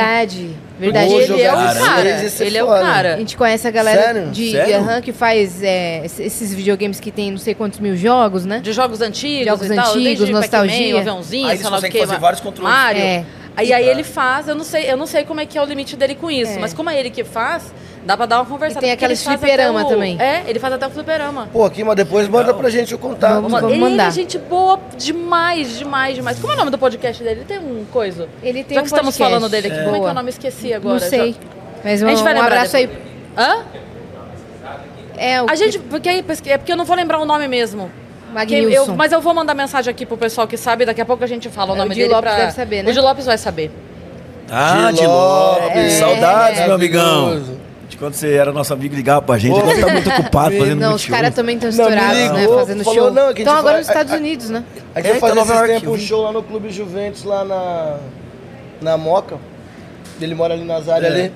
Verdade. 0.78 1.08
Vou 1.08 1.20
Ele 1.20 1.42
é 1.42 1.52
o 1.52 1.56
cara. 1.56 2.28
ser 2.28 2.46
Ele 2.46 2.58
é 2.58 2.62
o 2.62 2.66
foda. 2.66 2.78
A 2.80 2.82
cara. 2.84 3.16
gente 3.18 3.36
conhece 3.36 3.66
a 3.66 3.70
galera 3.70 4.02
Sério? 4.02 4.30
de 4.30 4.50
Sério? 4.52 4.76
aham, 4.76 5.00
que 5.00 5.12
faz 5.12 5.62
é, 5.62 6.04
esses 6.04 6.54
videogames 6.54 7.00
que 7.00 7.10
tem 7.10 7.30
não 7.32 7.38
sei 7.38 7.54
quantos 7.54 7.80
mil 7.80 7.96
jogos, 7.96 8.44
né? 8.44 8.60
De 8.60 8.72
jogos 8.72 9.00
antigos 9.00 9.46
Jogos 9.46 9.70
e 9.70 9.74
tal, 9.74 9.94
antigos, 9.94 10.28
nostalgia. 10.30 10.98
Aviãozinho, 11.00 11.46
Aí 11.46 11.52
eles 11.52 11.60
sei 11.62 11.70
lá 11.70 11.78
o 11.78 11.82
quê, 11.82 11.98
fazer 11.98 12.18
vários 12.18 12.40
controles. 12.40 12.72
Mario. 12.72 13.02
É. 13.02 13.24
Aí, 13.56 13.72
aí 13.72 13.88
ele 13.88 14.04
faz, 14.04 14.46
eu 14.46 14.54
não 14.54 14.62
sei, 14.62 14.88
eu 14.88 14.96
não 14.96 15.06
sei 15.06 15.24
como 15.24 15.40
é 15.40 15.46
que 15.46 15.58
é 15.58 15.62
o 15.62 15.64
limite 15.64 15.96
dele 15.96 16.14
com 16.14 16.30
isso, 16.30 16.52
É. 16.52 16.58
mas 16.58 16.72
como 16.72 16.88
é 16.90 17.00
ele 17.00 17.10
que 17.10 17.24
faz, 17.24 17.74
dá 18.04 18.16
pra 18.16 18.26
dar 18.26 18.36
uma 18.40 18.46
conversada. 18.46 18.80
E 18.80 18.88
tem 18.88 18.92
aqueles 18.92 19.24
ele 19.26 19.36
fliperama 19.38 19.84
o- 19.84 19.88
também. 19.88 20.20
É, 20.20 20.42
ele 20.46 20.58
faz 20.58 20.72
até 20.74 20.86
o 20.86 20.90
fliperama. 20.90 21.48
Pô, 21.52 21.64
aqui, 21.64 21.82
mas 21.84 21.96
depois 21.96 22.26
manda 22.28 22.52
pra 22.54 22.68
gente 22.70 22.94
o 22.94 22.98
contato. 22.98 23.42
Vamos- 23.42 23.62
ele 23.70 23.78
mandar. 23.80 24.08
é 24.08 24.10
gente 24.10 24.38
boa 24.38 24.78
demais, 24.96 25.78
demais, 25.78 26.14
demais. 26.14 26.38
Como 26.38 26.52
é 26.52 26.56
o 26.56 26.58
nome 26.58 26.70
do 26.70 26.78
podcast 26.78 27.22
dele? 27.22 27.40
Ele 27.40 27.44
tem 27.46 27.58
um 27.58 27.84
coisa. 27.92 28.28
Ele 28.42 28.64
tem 28.64 28.74
Já 28.76 28.80
um 28.80 28.84
que 28.84 28.88
estamos 28.90 29.16
podcast. 29.16 29.22
falando 29.34 29.50
dele 29.50 29.66
aqui, 29.68 29.76
como 29.76 29.88
é 29.88 29.92
que 29.92 29.96
é 29.96 30.00
Boa. 30.00 30.10
o 30.10 30.14
nome? 30.14 30.30
Esqueci 30.30 30.72
agora. 30.72 31.00
Não 31.00 31.08
sei. 31.08 31.32
Já- 31.32 31.38
Mas 31.84 32.02
um, 32.02 32.06
A 32.06 32.10
gente 32.10 32.22
vai 32.22 32.32
um 32.32 32.36
lembrar 32.36 32.52
abraço 32.56 32.76
aí. 32.76 32.86
depois. 32.86 33.08
Hã? 33.36 33.64
É, 35.16 35.42
o 35.42 35.46
A 35.50 35.54
gente, 35.54 35.78
porque, 35.78 36.08
aí, 36.08 36.24
é 36.46 36.58
porque 36.58 36.72
eu 36.72 36.76
não 36.76 36.84
vou 36.84 36.96
lembrar 36.96 37.18
o 37.18 37.24
nome 37.24 37.48
mesmo. 37.48 37.90
Eu- 38.50 38.94
mas 38.94 39.10
eu 39.10 39.20
vou 39.20 39.32
mandar 39.34 39.54
mensagem 39.54 39.90
aqui 39.90 40.04
pro 40.04 40.16
pessoal 40.16 40.46
que 40.46 40.56
sabe, 40.56 40.84
daqui 40.84 41.00
a 41.00 41.04
pouco 41.04 41.24
a 41.24 41.26
gente 41.26 41.48
fala 41.48 41.72
o 41.72 41.74
É, 41.74 41.78
nome 41.78 41.90
o 41.90 41.94
Di 41.94 42.00
dele 42.02 42.12
Lopes 42.14 42.30
pra... 42.30 42.38
deve 42.40 42.52
saber, 42.52 42.82
né? 42.84 42.90
O 42.90 42.92
Di 42.92 43.00
Lopes 43.00 43.24
vai 43.26 43.38
saber. 43.38 43.70
Ah, 44.50 44.90
De 44.92 44.98
de 44.98 45.06
Lopes. 45.06 45.64
Lopes. 45.66 45.92
Saudades, 45.94 46.60
É. 46.60 46.66
meu 46.66 46.74
amigão. 46.74 47.42
De 47.88 47.96
quando 47.96 48.14
você 48.14 48.34
era 48.34 48.52
nosso 48.52 48.72
amigo, 48.72 48.94
ligava 48.94 49.22
pra 49.22 49.38
gente. 49.38 49.58
Agora 49.58 49.80
tá 49.80 49.92
muito 49.92 50.10
ocupado 50.10 50.54
fazendo 50.58 50.78
Não, 50.80 50.88
muito 50.90 51.00
os 51.00 51.06
caras 51.06 51.34
também 51.34 51.54
estão 51.54 51.70
estourados, 51.70 52.32
né? 52.32 52.46
Fazendo 52.48 52.84
falou, 52.84 53.00
show. 53.04 53.10
não, 53.10 53.30
Estão 53.30 53.56
agora 53.56 53.78
nos 53.78 53.88
Estados 53.88 54.12
Unidos, 54.12 54.50
né? 54.50 54.64
A 54.94 55.00
gente 55.00 55.18
fazia 55.18 55.40
York, 55.42 55.66
tempo 55.68 55.90
um 55.92 55.98
show 55.98 56.22
lá 56.22 56.32
no 56.32 56.42
Clube 56.42 56.70
Juventus, 56.70 57.24
lá 57.24 57.44
na, 57.44 57.96
na 58.82 58.96
Moca. 58.98 59.38
Ele 60.20 60.34
mora 60.34 60.52
ali 60.54 60.64
nas 60.64 60.88
áreas 60.88 61.14
É. 61.14 61.20
ali. 61.20 61.32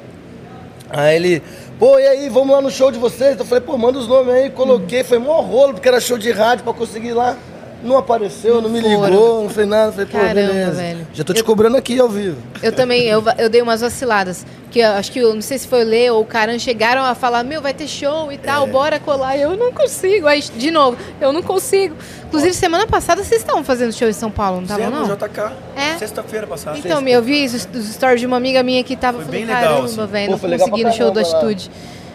Aí 0.91 1.17
ele, 1.17 1.43
pô, 1.79 1.99
e 1.99 2.07
aí, 2.07 2.29
vamos 2.29 2.55
lá 2.55 2.61
no 2.61 2.71
show 2.71 2.91
de 2.91 2.99
vocês? 2.99 3.39
Eu 3.39 3.47
falei, 3.47 3.65
pô, 3.65 3.79
manda 3.79 3.99
os 3.99 4.07
nomes 4.07 4.35
aí. 4.35 4.51
Coloquei, 4.51 5.03
foi 5.03 5.19
mó 5.19 5.41
rolo, 5.41 5.73
porque 5.73 5.89
era 5.89 6.01
show 6.01 6.19
de 6.19 6.31
rádio 6.31 6.65
pra 6.65 6.75
conseguir 6.75 7.09
ir 7.09 7.15
lá. 7.15 7.35
Não 7.83 7.97
apareceu, 7.99 8.61
não, 8.63 8.69
me 8.71 8.81
foram. 8.81 9.09
ligou, 9.11 9.43
não 9.43 9.51
fez 9.51 9.67
nada. 9.67 9.91
Falei, 9.93 10.07
pô, 10.07 10.19
Caramba, 10.19 10.35
beleza. 10.35 10.71
velho. 10.73 11.07
Já 11.13 11.25
tô 11.25 11.33
te 11.35 11.43
cobrando 11.43 11.77
aqui 11.77 11.99
ao 11.99 12.09
vivo. 12.09 12.37
Eu 12.63 12.73
também, 12.73 13.03
eu, 13.07 13.23
eu 13.39 13.49
dei 13.51 13.61
umas 13.61 13.81
vaciladas. 13.81 14.47
Que 14.71 14.79
eu 14.79 14.93
acho 14.93 15.13
que, 15.13 15.19
eu 15.19 15.35
não 15.35 15.43
sei 15.43 15.59
se 15.59 15.67
foi 15.69 15.85
o 15.85 15.87
Lê 15.87 16.11
ou 16.11 16.23
o 16.23 16.25
Caran, 16.25 16.59
chegaram 16.59 17.03
a 17.03 17.15
falar, 17.15 17.43
meu, 17.45 17.61
vai 17.61 17.75
ter 17.75 17.87
show 17.87 18.31
e 18.33 18.37
É. 18.37 18.39
tal, 18.39 18.67
bora 18.67 18.99
colar. 18.99 19.37
Eu 19.37 19.57
não 19.57 19.71
consigo. 19.73 20.27
Aí, 20.27 20.41
de 20.41 20.71
novo, 20.71 20.97
eu 21.21 21.33
não 21.33 21.43
consigo. 21.43 21.95
Inclusive, 22.27 22.55
semana 22.55 22.87
passada 22.87 23.23
vocês 23.23 23.41
estavam 23.41 23.63
fazendo 23.65 23.93
show 23.93 24.09
em 24.09 24.13
São 24.15 24.31
Paulo, 24.31 24.57
não 24.59 24.63
estavam, 24.65 24.91
não? 24.91 25.05
JK. 25.17 25.53
É? 25.77 25.99
Sexta-feira 25.99 26.47
passada. 26.47 26.79
Então, 26.79 27.01
meu, 27.03 27.15
eu 27.15 27.23
vi 27.23 27.45
os, 27.45 27.69
os 27.75 27.93
stories 27.95 28.21
de 28.21 28.27
uma 28.27 28.37
amiga 28.39 28.63
minha 28.63 28.83
que 28.83 28.97
tava 28.97 29.19
Foi 29.19 29.27
falei, 29.27 29.41
bem 29.45 29.55
legal, 29.55 29.63
caramba, 29.83 29.85
assim. 29.85 30.07
velho, 30.07 30.31
não 30.31 30.39
consegui 30.39 30.85
no 30.85 30.93
show 30.93 31.11
do 31.11 31.15
caramba 31.21 31.33
lá. 31.33 31.41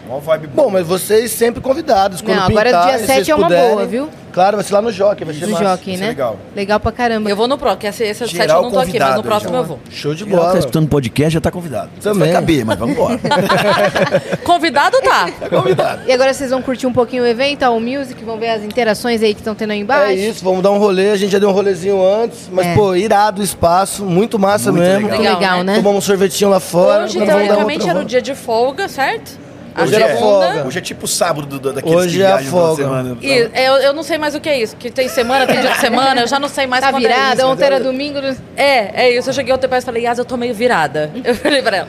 Uma 0.08 0.20
vibe 0.20 0.46
boa. 0.48 0.66
Bom, 0.66 0.72
mas 0.72 0.86
vocês 0.86 1.30
sempre 1.30 1.60
convidados. 1.60 2.20
Quando 2.22 2.36
Não, 2.38 2.46
agora 2.46 2.70
pintar, 2.70 2.88
dia 2.88 2.98
se 2.98 3.06
7 3.06 3.14
vocês 3.16 3.28
é 3.28 3.34
uma 3.34 3.46
puderem. 3.46 3.70
boa, 3.74 3.86
viu? 3.86 4.08
Claro, 4.32 4.56
vai 4.56 4.64
ser 4.64 4.74
lá 4.74 4.82
no 4.82 4.92
Jockey, 4.92 5.24
vai 5.24 5.34
ser 5.34 5.46
Do 5.46 5.50
massa. 5.52 5.64
Jockey, 5.64 5.96
né? 5.96 6.08
legal. 6.08 6.38
Legal 6.54 6.78
pra 6.78 6.92
caramba. 6.92 7.28
Eu 7.28 7.34
vou 7.34 7.48
no 7.48 7.58
próximo, 7.58 7.80
que 7.80 7.86
esse, 7.88 8.04
esse 8.04 8.26
Geral 8.26 8.58
eu 8.58 8.62
não 8.64 8.70
tô 8.70 8.78
aqui, 8.78 8.98
mas 8.98 9.16
no 9.16 9.22
próximo 9.22 9.56
eu 9.56 9.64
vou. 9.64 9.80
Show 9.90 10.14
de 10.14 10.24
Geral 10.24 10.38
bola. 10.40 10.52
tá 10.52 10.58
escutando 10.60 10.88
podcast, 10.88 11.34
já 11.34 11.40
tá 11.40 11.50
convidado. 11.50 11.90
Também. 12.00 12.20
vai 12.20 12.32
caber, 12.32 12.64
mas 12.64 12.78
vamos 12.78 12.94
embora. 12.94 13.18
Convidado 14.44 14.96
tá. 15.02 15.28
tá 15.40 15.48
convidado. 15.48 16.02
E 16.06 16.12
agora 16.12 16.32
vocês 16.32 16.50
vão 16.50 16.62
curtir 16.62 16.86
um 16.86 16.92
pouquinho 16.92 17.22
o 17.22 17.26
evento, 17.26 17.64
o 17.68 17.80
music, 17.80 18.22
vão 18.24 18.38
ver 18.38 18.50
as 18.50 18.62
interações 18.62 19.22
aí 19.22 19.34
que 19.34 19.40
estão 19.40 19.54
tendo 19.54 19.72
aí 19.72 19.80
embaixo. 19.80 20.12
É 20.12 20.14
isso, 20.14 20.44
vamos 20.44 20.62
dar 20.62 20.70
um 20.70 20.78
rolê. 20.78 21.10
A 21.10 21.16
gente 21.16 21.32
já 21.32 21.38
deu 21.38 21.48
um 21.48 21.52
rolezinho 21.52 22.00
antes, 22.04 22.48
mas, 22.52 22.66
É. 22.66 22.74
pô, 22.74 22.94
irado 22.94 23.40
o 23.40 23.44
espaço, 23.44 24.04
muito 24.04 24.38
massa 24.38 24.70
Muito 24.70 24.84
mesmo. 24.84 25.06
legal. 25.08 25.18
Legal, 25.18 25.38
Legal, 25.40 25.64
né? 25.64 25.76
Tomamos 25.76 25.98
um 25.98 26.06
sorvetinho 26.06 26.50
lá 26.50 26.60
fora. 26.60 27.04
Hoje, 27.04 27.18
teoricamente, 27.24 27.88
era 27.88 27.98
o 27.98 28.04
dia 28.04 28.22
de 28.22 28.34
folga, 28.34 28.88
certo? 28.88 29.47
Hoje 29.82 29.94
segunda- 29.94 30.16
folga. 30.16 30.64
Hoje 30.66 30.78
é 30.78 30.82
tipo 30.82 31.06
sábado 31.06 31.58
do, 31.58 31.72
daqueles 31.72 31.96
Hoje 31.96 32.16
que 32.18 32.22
é 32.22 32.26
a 32.26 32.36
viajam 32.36 32.50
folga. 32.50 32.82
semana. 32.82 33.16
E 33.20 33.30
eu, 33.54 33.76
eu 33.76 33.92
não 33.92 34.02
sei 34.02 34.18
mais 34.18 34.34
o 34.34 34.40
que 34.40 34.48
é 34.48 34.60
isso, 34.60 34.76
que 34.76 34.90
tem 34.90 35.08
semana, 35.08 35.46
tem 35.46 35.60
dia 35.60 35.70
de 35.72 35.78
semana, 35.80 36.20
eu 36.22 36.26
já 36.26 36.38
não 36.38 36.48
sei 36.48 36.66
mais 36.66 36.82
Tá 36.84 36.90
quando 36.90 37.04
é 37.04 37.08
virada, 37.08 37.42
isso. 37.42 37.46
ontem 37.50 37.64
era 37.64 37.80
domingo. 37.80 38.20
né? 38.20 38.36
É, 38.56 39.04
é 39.04 39.10
isso. 39.18 39.28
Eu 39.30 39.34
cheguei 39.34 39.52
ontem 39.54 39.68
e 39.70 39.80
falei, 39.80 40.04
Yas, 40.04 40.18
eu 40.18 40.24
tô 40.24 40.36
meio 40.36 40.54
virada. 40.54 41.10
Eu 41.24 41.34
falei 41.34 41.62
pra 41.62 41.76
ela. 41.78 41.88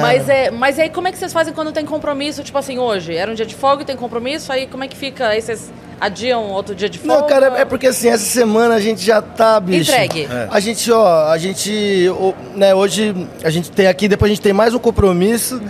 Mas, 0.00 0.28
é, 0.28 0.50
mas 0.50 0.78
aí 0.78 0.90
como 0.90 1.08
é 1.08 1.12
que 1.12 1.16
vocês 1.18 1.32
fazem 1.32 1.54
quando 1.54 1.72
tem 1.72 1.84
compromisso? 1.86 2.42
Tipo 2.42 2.58
assim, 2.58 2.76
hoje 2.78 3.14
era 3.14 3.30
um 3.30 3.34
dia 3.34 3.46
de 3.46 3.54
folga 3.54 3.82
e 3.82 3.86
tem 3.86 3.96
compromisso, 3.96 4.52
aí 4.52 4.66
como 4.66 4.84
é 4.84 4.88
que 4.88 4.96
fica? 4.96 5.28
Aí 5.28 5.40
vocês 5.40 5.72
adiam 5.98 6.50
outro 6.50 6.74
dia 6.74 6.88
de 6.88 6.98
folga? 6.98 7.20
Não, 7.22 7.26
cara, 7.26 7.58
é 7.58 7.64
porque 7.64 7.86
assim, 7.86 8.08
essa 8.08 8.24
semana 8.24 8.74
a 8.74 8.80
gente 8.80 9.02
já 9.02 9.22
tá, 9.22 9.58
bicho. 9.60 9.90
Entregue. 9.90 10.28
É. 10.30 10.48
A 10.50 10.60
gente, 10.60 10.90
ó, 10.92 11.28
a 11.30 11.38
gente, 11.38 12.10
né, 12.54 12.74
hoje 12.74 13.14
a 13.42 13.48
gente 13.48 13.70
tem 13.70 13.86
aqui, 13.86 14.06
depois 14.08 14.30
a 14.30 14.34
gente 14.34 14.42
tem 14.42 14.52
mais 14.52 14.74
um 14.74 14.78
compromisso. 14.78 15.62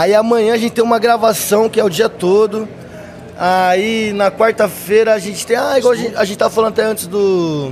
Aí 0.00 0.14
amanhã 0.14 0.54
a 0.54 0.56
gente 0.56 0.72
tem 0.72 0.82
uma 0.82 0.98
gravação 0.98 1.68
que 1.68 1.78
é 1.78 1.84
o 1.84 1.90
dia 1.90 2.08
todo. 2.08 2.66
Aí 3.38 4.14
na 4.14 4.30
quarta-feira 4.30 5.12
a 5.12 5.18
gente 5.18 5.46
tem, 5.46 5.56
ah, 5.58 5.78
igual 5.78 5.92
a 5.92 5.96
gente, 5.96 6.16
a 6.16 6.24
gente 6.24 6.38
tava 6.38 6.48
falando 6.54 6.72
até 6.72 6.84
antes 6.84 7.06
do 7.06 7.70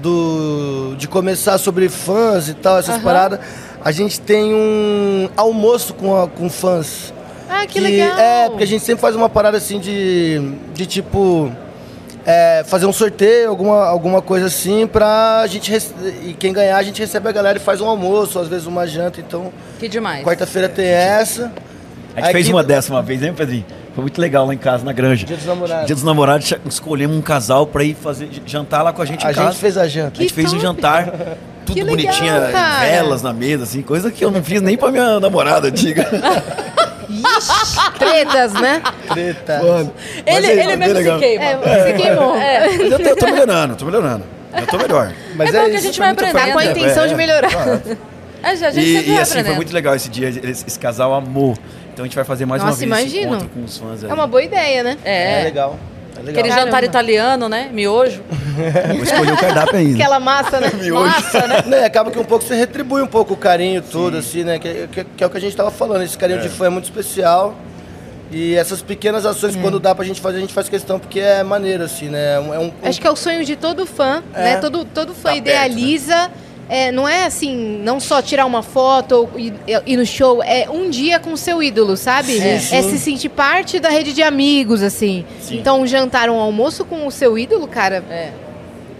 do 0.00 0.94
de 0.96 1.06
começar 1.06 1.58
sobre 1.58 1.90
fãs 1.90 2.48
e 2.48 2.54
tal, 2.54 2.78
essas 2.78 2.94
Aham. 2.94 3.04
paradas. 3.04 3.40
A 3.84 3.92
gente 3.92 4.18
tem 4.18 4.54
um 4.54 5.28
almoço 5.36 5.92
com, 5.92 6.16
a- 6.18 6.26
com 6.28 6.48
fãs. 6.48 7.12
Ah, 7.46 7.66
que, 7.66 7.78
legal. 7.78 8.18
É, 8.18 8.48
porque 8.48 8.64
a 8.64 8.66
gente 8.66 8.82
sempre 8.82 9.02
faz 9.02 9.14
uma 9.14 9.28
parada 9.28 9.58
assim 9.58 9.78
de, 9.78 10.40
de 10.72 10.86
tipo. 10.86 11.52
É, 12.26 12.62
fazer 12.66 12.86
um 12.86 12.92
sorteio, 12.92 13.48
alguma, 13.48 13.86
alguma 13.86 14.20
coisa 14.22 14.46
assim, 14.46 14.86
pra 14.86 15.44
gente. 15.48 15.70
rece- 15.70 15.94
E 16.24 16.34
quem 16.34 16.52
ganhar, 16.52 16.76
a 16.76 16.82
gente 16.82 17.00
recebe 17.00 17.28
a 17.28 17.32
galera 17.32 17.58
e 17.58 17.60
faz 17.60 17.80
um 17.80 17.86
almoço, 17.88 18.38
às 18.38 18.48
vezes 18.48 18.66
uma 18.66 18.86
janta. 18.86 19.20
Então, 19.20 19.52
Que 19.78 19.88
demais. 19.88 20.24
quarta-feira 20.24 20.68
tem 20.68 20.86
essa. 20.86 21.44
A 22.14 22.20
gente 22.20 22.26
Aí 22.28 22.32
fez 22.32 22.46
quinta- 22.46 22.56
uma 22.56 22.64
dessa 22.64 22.92
uma 22.92 23.02
vez, 23.02 23.20
né, 23.20 23.32
Pedrinho? 23.36 23.64
Foi 23.94 24.02
muito 24.02 24.20
legal 24.20 24.46
lá 24.46 24.54
em 24.54 24.58
casa, 24.58 24.84
na 24.84 24.92
granja. 24.92 25.26
Dia 25.26 25.36
dos 25.36 25.46
namorados. 25.46 25.86
Dia 25.86 25.94
dos 25.94 26.04
namorados, 26.04 26.52
escolhemos 26.68 27.16
um 27.16 27.20
casal 27.20 27.66
pra 27.66 27.82
ir 27.82 27.94
fazer, 27.94 28.28
jantar 28.46 28.82
lá 28.82 28.92
com 28.92 29.02
a 29.02 29.04
gente 29.04 29.26
A 29.26 29.30
em 29.30 29.34
casa. 29.34 29.50
gente 29.50 29.60
fez 29.60 29.76
a 29.76 29.86
janta. 29.88 30.18
A 30.18 30.22
gente 30.22 30.28
Que 30.28 30.34
fez 30.34 30.48
um 30.52 30.58
top. 30.58 30.62
jantar, 30.62 31.04
tudo 31.66 31.74
Que 31.74 31.82
legal, 31.82 31.96
bonitinho, 31.96 32.32
cara. 32.52 32.80
velas 32.80 33.22
na 33.22 33.32
mesa, 33.32 33.64
assim, 33.64 33.82
coisa 33.82 34.10
que 34.10 34.24
eu 34.24 34.30
não 34.30 34.42
fiz 34.42 34.60
nem 34.62 34.76
pra 34.76 34.90
minha 34.92 35.18
namorada 35.18 35.68
antiga. 35.68 36.06
Tretas, 37.98 38.52
né? 38.54 38.82
Treta. 39.12 39.62
Mano, 39.62 39.92
Ele, 40.26 40.46
é- 40.46 40.52
ele 40.52 40.72
é 40.72 40.76
mesmo 40.76 40.94
legal. 40.94 41.18
se 41.18 41.24
queima. 41.24 41.44
É, 41.44 41.56
você 41.56 41.92
queimou. 41.94 42.36
É. 42.36 42.60
Mas 42.68 42.80
eu, 42.92 42.98
tô- 42.98 43.08
eu 43.08 43.16
tô 43.16 43.26
melhorando, 43.26 43.76
tô 43.76 43.84
melhorando. 43.84 44.24
Eu 44.56 44.66
tô 44.66 44.78
melhor. 44.78 45.12
Mas 45.34 45.54
É 45.54 45.62
bom 45.64 45.70
que 45.70 45.76
a 45.76 45.80
gente 45.80 45.96
foi 45.96 46.04
vai 46.06 46.12
aprendendo. 46.12 46.38
Tá 46.46 46.52
com 46.52 46.58
a 46.58 46.64
intenção 46.64 47.04
É, 47.04 47.06
de 47.06 47.14
é. 47.14 47.16
melhorar. 47.16 47.80
É, 48.42 48.48
a 48.50 48.54
gente 48.70 48.86
E, 48.86 48.92
e 49.10 49.18
assim, 49.18 49.32
foi 49.32 49.40
aprendendo. 49.40 49.56
muito 49.56 49.72
legal 49.74 49.94
esse 49.94 50.08
dia, 50.08 50.28
esse, 50.28 50.64
esse 50.66 50.78
casal 50.78 51.12
amor. 51.14 51.56
Então 51.92 52.04
a 52.04 52.06
gente 52.08 52.14
vai 52.14 52.24
fazer 52.24 52.46
mais 52.46 52.62
Nossa, 52.62 52.84
uma 52.84 52.96
vez 52.96 53.06
esse 53.08 53.16
imagino. 53.16 53.36
encontro 53.36 53.48
com 53.54 53.64
os 53.64 53.76
fãs 53.76 54.04
aí. 54.04 54.10
É 54.10 54.14
uma 54.14 54.26
boa 54.26 54.42
ideia, 54.42 54.82
né? 54.84 54.96
É 55.04 55.40
É. 55.40 55.44
legal. 55.44 55.78
É 56.18 56.22
legal. 56.22 56.40
Aquele 56.40 56.48
Caramba. 56.48 56.66
jantar 56.66 56.84
italiano, 56.84 57.48
né? 57.48 57.70
Miojo. 57.72 58.22
Vou 58.94 59.02
escolher 59.04 59.32
o 59.32 59.36
cardápio 59.36 59.76
ainda. 59.78 59.94
Aquela 59.94 60.18
massa, 60.20 60.60
né? 60.60 60.70
Massa, 60.92 61.46
né? 61.46 61.62
Né, 61.66 61.84
acaba 61.84 62.10
que 62.10 62.18
um 62.18 62.24
pouco 62.24 62.44
você 62.44 62.54
retribui 62.56 63.00
um 63.02 63.06
pouco 63.06 63.34
o 63.34 63.36
carinho 63.36 63.80
todo, 63.82 64.16
assim, 64.16 64.42
né? 64.44 64.58
Que, 64.58 64.88
que- 64.88 65.04
que 65.04 65.22
é 65.24 65.26
o 65.26 65.30
que 65.30 65.36
a 65.36 65.40
gente 65.40 65.54
tava 65.56 65.70
falando. 65.70 66.02
Esse 66.02 66.18
carinho 66.18 66.40
de 66.40 66.48
fã 66.48 66.66
é 66.66 66.70
muito 66.70 66.84
especial. 66.84 67.54
E 68.30 68.54
essas 68.56 68.82
pequenas 68.82 69.24
ações, 69.24 69.56
Hum. 69.56 69.62
quando 69.62 69.80
dá 69.80 69.94
pra 69.94 70.04
gente 70.04 70.20
fazer, 70.20 70.36
a 70.36 70.40
gente 70.40 70.52
faz 70.52 70.68
questão, 70.68 70.98
porque 70.98 71.18
é 71.20 71.42
maneiro, 71.42 71.84
assim, 71.84 72.08
né? 72.10 72.34
É 72.34 72.40
um, 72.40 72.54
é 72.54 72.58
um- 72.58 72.72
Acho 72.82 73.00
que 73.00 73.06
é 73.06 73.10
o 73.10 73.16
sonho 73.16 73.42
de 73.44 73.56
todo 73.56 73.86
fã, 73.86 74.22
É. 74.34 74.42
né? 74.42 74.56
Todo, 74.56 74.84
todo 74.84 75.14
fã 75.14 75.30
Tá 75.30 75.36
idealiza. 75.36 76.30
É, 76.68 76.92
não 76.92 77.08
é 77.08 77.24
assim, 77.24 77.80
não 77.82 77.98
só 77.98 78.20
tirar 78.20 78.44
uma 78.46 78.62
foto 78.62 79.12
ou 79.32 79.38
ir, 79.40 79.54
ir 79.86 79.96
no 79.96 80.04
show, 80.06 80.42
é 80.42 80.68
um 80.70 80.90
dia 80.90 81.18
com 81.18 81.32
o 81.32 81.36
seu 81.36 81.62
ídolo, 81.62 81.96
sabe? 81.96 82.32
Sim, 82.38 82.46
é, 82.48 82.58
sim. 82.58 82.76
é 82.76 82.82
se 82.82 82.98
sentir 82.98 83.28
parte 83.30 83.78
da 83.80 83.88
rede 83.88 84.12
de 84.12 84.22
amigos, 84.22 84.82
assim. 84.82 85.24
Sim. 85.40 85.58
Então, 85.58 85.80
um 85.80 85.86
jantar, 85.86 86.28
um 86.28 86.38
almoço 86.38 86.84
com 86.84 87.06
o 87.06 87.10
seu 87.10 87.38
ídolo, 87.38 87.66
cara, 87.66 88.04
É. 88.10 88.30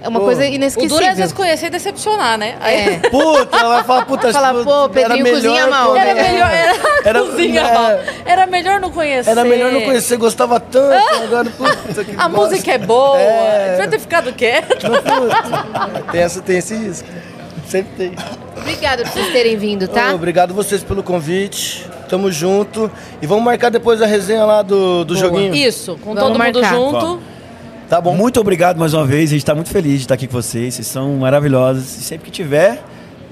é 0.02 0.08
uma 0.08 0.18
Pô, 0.20 0.26
coisa 0.26 0.42
O 0.42 0.44
inesquecível. 0.44 0.96
duro 0.96 1.04
é 1.06 1.10
às 1.10 1.18
vezes 1.18 1.32
conhecer 1.32 1.66
e 1.66 1.70
decepcionar, 1.70 2.38
né? 2.38 2.56
Aí- 2.60 2.74
É. 2.74 2.98
Puta, 3.10 3.56
ela 3.58 3.74
vai 3.76 3.84
falar, 3.84 4.06
puta, 4.06 4.32
Fala, 4.32 4.52
puta, 4.54 4.64
pô, 4.64 4.88
Pedrinho 4.88 5.26
era 5.26 5.34
cozinha 5.34 5.52
melhor 5.66 5.70
mal, 5.70 5.96
Era 5.96 6.14
melhor, 6.14 6.50
era, 6.50 6.78
Era- 7.04 7.20
cozinha 7.22 7.60
é. 7.60 7.74
mal. 7.74 7.90
Era 8.24 8.46
melhor 8.46 8.80
não 8.80 8.90
conhecer. 8.90 9.30
Era 9.30 9.44
melhor 9.44 9.72
não 9.72 9.82
conhecer, 9.82 10.16
gostava 10.16 10.58
tanto, 10.58 11.22
agora, 11.22 11.50
puta, 11.50 12.02
que 12.04 12.12
A 12.16 12.28
bosta. 12.28 12.50
música 12.54 12.72
é 12.72 12.78
boa. 12.78 13.18
É. 13.20 13.70
Devia 13.72 13.88
ter 13.88 13.98
ficado 13.98 14.32
quieto. 14.32 14.86
Puta, 14.86 16.02
tem, 16.12 16.20
essa, 16.22 16.40
tem 16.40 16.56
esse 16.58 16.74
risco. 16.74 17.08
Sempre 17.68 17.92
tem. 17.96 18.12
Obrigada 18.56 19.02
por 19.02 19.12
vocês 19.12 19.32
terem 19.32 19.56
vindo, 19.56 19.86
tá? 19.86 20.12
Ô, 20.12 20.14
obrigado 20.14 20.54
vocês 20.54 20.82
pelo 20.82 21.02
convite. 21.02 21.86
Tamo 22.08 22.32
junto. 22.32 22.90
E 23.20 23.26
vamos 23.26 23.44
marcar 23.44 23.68
depois 23.70 24.00
a 24.00 24.06
resenha 24.06 24.44
lá 24.46 24.62
do, 24.62 25.04
do 25.04 25.14
joguinho. 25.14 25.54
Isso, 25.54 25.92
com 26.02 26.14
Vamos 26.14 26.20
todo 26.20 26.42
mundo 26.42 26.60
marcar. 26.60 26.74
junto. 26.74 26.98
Vamos. 26.98 27.22
Tá 27.88 28.00
bom? 28.00 28.14
Muito 28.14 28.40
obrigado 28.40 28.78
mais 28.78 28.94
uma 28.94 29.04
vez. 29.04 29.30
A 29.30 29.32
gente 29.32 29.42
está 29.42 29.54
muito 29.54 29.68
feliz 29.68 29.92
de 29.92 30.00
estar 30.00 30.14
aqui 30.14 30.26
com 30.26 30.32
vocês. 30.32 30.74
Vocês 30.74 30.86
são 30.86 31.16
maravilhosos. 31.16 31.98
E 31.98 32.02
sempre 32.02 32.26
que 32.26 32.30
tiver 32.30 32.82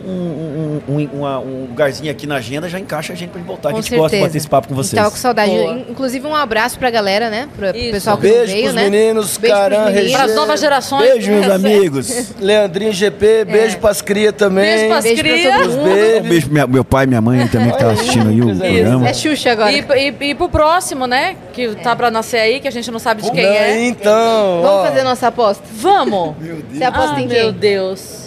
um, 0.07 0.81
um, 0.89 0.95
um, 0.97 1.09
uma- 1.15 1.39
um 1.41 1.67
lugarzinho 1.69 2.11
aqui 2.11 2.27
na 2.27 2.37
agenda, 2.37 2.69
já 2.69 2.79
encaixa 2.79 3.13
a 3.13 3.17
gente 3.17 3.31
pra 3.31 3.39
gente 3.41 3.47
voltar. 3.49 3.71
Com 3.71 3.79
a 3.79 3.81
gente 3.81 3.91
gosta 3.97 4.05
de 4.05 4.11
certeza. 4.11 4.27
bater 4.29 4.39
esse 4.39 4.49
papo 4.49 4.69
com 4.69 4.75
vocês. 4.75 4.95
Tava 5.01 5.11
com 5.11 5.17
saudade. 5.17 5.51
Boa. 5.51 5.79
Inclusive, 5.89 6.27
um 6.27 6.35
abraço 6.35 6.79
pra 6.79 6.91
galera, 6.91 7.29
né? 7.31 7.49
Pro 7.57 7.77
Isso. 7.77 7.91
pessoal 7.91 8.17
que 8.17 8.23
Beijo 8.23 8.53
veio, 8.53 8.63
pros 8.65 8.75
né? 8.75 8.85
meninos, 8.89 9.37
Beijo 9.37 9.57
pros 9.57 9.69
Caran, 9.69 9.79
meninos. 9.87 9.95
Regina. 10.03 10.19
Para 10.19 10.27
as 10.31 10.35
novas 10.37 10.61
gerações. 10.61 11.11
Beijo, 11.11 11.31
meus 11.33 11.51
amigos. 11.51 12.35
Leandrinho 12.41 12.93
GP, 12.93 13.45
beijo 13.45 13.79
pras 13.79 14.01
cria 14.03 14.33
também. 14.33 14.65
Beijo 14.65 14.89
pras 14.89 15.05
Beijo 15.05 15.23
pra 15.23 15.33
cria. 15.33 15.59
todo 15.59 15.71
mundo. 15.73 15.91
Um 16.25 16.29
beijo 16.29 16.49
pro 16.51 16.69
meu 16.69 16.85
pai 16.85 17.05
e 17.05 17.07
minha 17.09 17.21
mãe 17.21 17.47
também 17.49 17.69
que 17.69 17.75
estão 17.77 17.91
assistindo 17.91 18.29
aí 18.29 18.41
o 18.41 18.51
Isso. 18.51 18.61
programa. 18.61 19.09
É 19.09 19.15
Xuxa 19.15 19.53
agora. 19.53 19.73
E, 19.73 19.85
e, 20.21 20.31
e 20.31 20.35
pro 20.35 20.49
próximo, 20.49 21.07
né? 21.07 21.37
Que 21.53 21.75
tá 21.77 21.97
pra 21.97 22.11
nascer 22.11 22.39
aí, 22.39 22.61
que 22.61 22.69
a 22.69 22.71
gente 22.73 22.91
não 22.91 22.99
sabe 22.99 23.23
de 23.23 23.31
quem 23.31 23.43
Não, 23.45 23.51
é. 23.53 23.85
Então, 23.87 24.63
Vamos 24.63 24.81
ó. 24.81 24.85
fazer 24.85 25.03
nossa 25.03 25.27
aposta. 25.29 25.65
Vamos! 25.75 26.35
Você 26.73 26.85
aposta 26.85 27.17
Ah, 27.17 27.21
em 27.21 27.27
meu 27.27 27.37
quem? 27.45 27.53
Deus. 27.53 28.26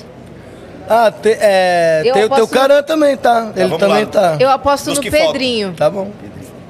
Ah, 0.89 1.12
te- 1.12 1.38
é, 1.39 2.02
Eu 2.04 2.13
tem 2.13 2.23
o 2.23 2.28
teu 2.30 2.38
aposto- 2.38 2.54
Caran 2.54 2.82
também, 2.82 3.15
tá? 3.15 3.52
Ele 3.56 3.65
vamos 3.65 3.78
também 3.78 4.06
lá. 4.06 4.10
tá. 4.10 4.38
Eu 4.39 4.49
aposto 4.49 4.86
Dos 4.86 4.97
no. 4.99 5.12
Pedrinho. 5.12 5.73
Tá 5.73 5.89
bom. 5.89 6.10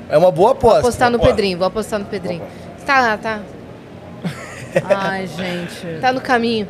É 0.09 0.17
uma 0.17 0.29
boa 0.31 0.51
aposta. 0.51 0.79
apostar 0.79 1.09
no 1.09 1.17
Bora. 1.17 1.29
Pedrinho, 1.29 1.57
vou 1.57 1.67
apostar 1.67 1.99
no 1.99 2.05
Pedrinho. 2.05 2.41
Tá, 2.85 3.17
tá. 3.17 3.39
Ai, 4.89 5.27
gente. 5.27 5.99
Tá 6.01 6.11
no 6.11 6.19
caminho. 6.21 6.67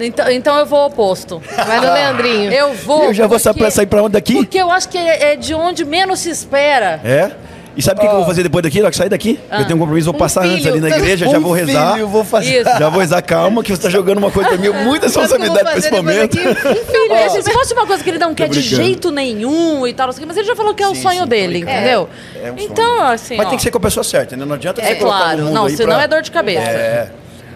Então, 0.00 0.30
então 0.30 0.58
eu 0.58 0.64
vou 0.66 0.78
ao 0.80 0.86
oposto. 0.88 1.40
Vai 1.54 1.78
no 1.80 1.92
Leandrinho. 1.92 2.50
Eu 2.50 2.72
vou. 2.74 3.04
Eu 3.04 3.14
já 3.14 3.26
vou 3.26 3.38
porque- 3.38 3.60
sa- 3.64 3.70
sair 3.70 3.86
pra 3.86 4.02
onde 4.02 4.12
daqui? 4.14 4.34
Porque 4.36 4.58
eu 4.58 4.70
acho 4.70 4.88
que 4.88 4.96
é, 4.98 5.32
é 5.32 5.36
de 5.36 5.54
onde 5.54 5.84
menos 5.84 6.20
se 6.20 6.30
espera. 6.30 6.98
É? 7.04 7.30
E 7.74 7.80
sabe 7.82 7.98
o 7.98 8.00
que, 8.02 8.06
que 8.08 8.12
eu 8.12 8.18
vou 8.18 8.26
fazer 8.26 8.42
depois 8.42 8.62
daqui? 8.62 8.80
Na 8.80 8.90
que 8.90 8.96
sair 8.96 9.08
daqui? 9.08 9.40
Eu 9.50 9.64
tenho 9.64 9.76
um 9.76 9.78
compromisso, 9.80 10.06
vou 10.06 10.14
Um 10.14 10.18
passar 10.18 10.42
antes 10.44 10.58
filho. 10.58 10.70
ali 10.72 10.80
na 10.80 10.88
igreja, 10.90 11.26
já 11.26 11.38
Um 11.38 11.40
vou 11.40 11.52
rezar. 11.52 11.94
filho, 11.94 12.06
vou 12.08 12.24
fazer. 12.24 12.60
Isso. 12.60 12.78
Já 12.78 12.88
vou 12.90 13.00
rezar, 13.00 13.22
calma, 13.22 13.62
que 13.62 13.74
você 13.74 13.82
tá 13.82 13.88
jogando 13.88 14.18
uma 14.18 14.30
coisa 14.30 14.50
mim, 14.58 14.68
muita 14.84 15.06
responsabilidade 15.06 15.62
pra 15.62 15.78
esse 15.78 15.90
momento. 15.90 16.38
aqui? 16.38 16.54
Filho, 16.54 17.14
esse 17.26 17.42
se 17.42 17.50
fosse 17.50 17.72
uma 17.72 17.86
coisa 17.86 18.04
que 18.04 18.10
ele 18.10 18.18
não 18.18 18.34
quer 18.34 18.48
de 18.48 18.60
jeito 18.60 19.10
nenhum 19.10 19.86
e 19.86 19.92
tal, 19.94 20.06
mas 20.08 20.36
ele 20.36 20.46
já 20.46 20.54
falou 20.54 20.74
que 20.74 20.82
é 20.82 20.88
o 20.88 20.94
Sim, 20.94 21.02
sonho 21.02 21.22
sim, 21.22 21.26
dele, 21.28 21.58
entendeu? 21.60 22.08
É 22.42 22.52
um 22.52 22.56
sonho. 22.58 22.70
então, 22.70 23.02
assim. 23.06 23.36
Mas 23.36 23.46
ó, 23.46 23.48
tem 23.50 23.56
que 23.56 23.62
ser 23.64 23.70
com 23.70 23.78
a 23.78 23.80
pessoa 23.80 24.04
certa, 24.04 24.36
né? 24.36 24.44
Não 24.44 24.54
adianta 24.54 24.80
É 24.82 24.86
você 24.88 24.94
colocar 24.96 25.18
claro, 25.18 25.38
no 25.38 25.44
mundo 25.46 25.54
não, 25.54 25.68
senão 25.70 25.94
pra- 25.94 26.02
é 26.04 26.08
dor 26.08 26.22
de 26.22 26.30
cabeça. 26.30 26.60
É. 26.68 27.08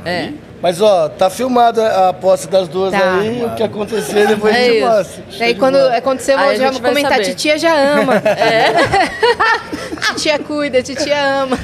É. 0.05 0.31
Mas 0.67 0.81
ó, 0.81 1.09
tá 1.09 1.31
filmada 1.31 1.87
a 1.87 2.09
aposta 2.09 2.49
das 2.49 2.67
duas 2.67 2.91
Tá. 2.91 3.21
aí. 3.21 3.45
O 3.45 3.51
que 3.55 3.63
acontecer, 3.63 4.27
depois 4.27 4.53
É 4.53 4.59
a 4.59 4.65
gente 4.65 4.81
mostra. 4.81 5.47
De 5.47 5.55
quando 5.55 5.79
bola. 5.79 5.97
acontecer, 5.97 6.33
eu 6.33 6.39
Aí 6.41 6.57
vou 6.59 6.67
já 6.67 6.71
vai 6.73 6.91
comentar. 6.91 7.13
saber. 7.13 7.25
Titia 7.25 7.57
já 7.57 7.73
ama. 8.01 8.15
titia 10.17 10.39
cuida, 10.41 10.83
titia 10.83 11.25
ama. 11.43 11.57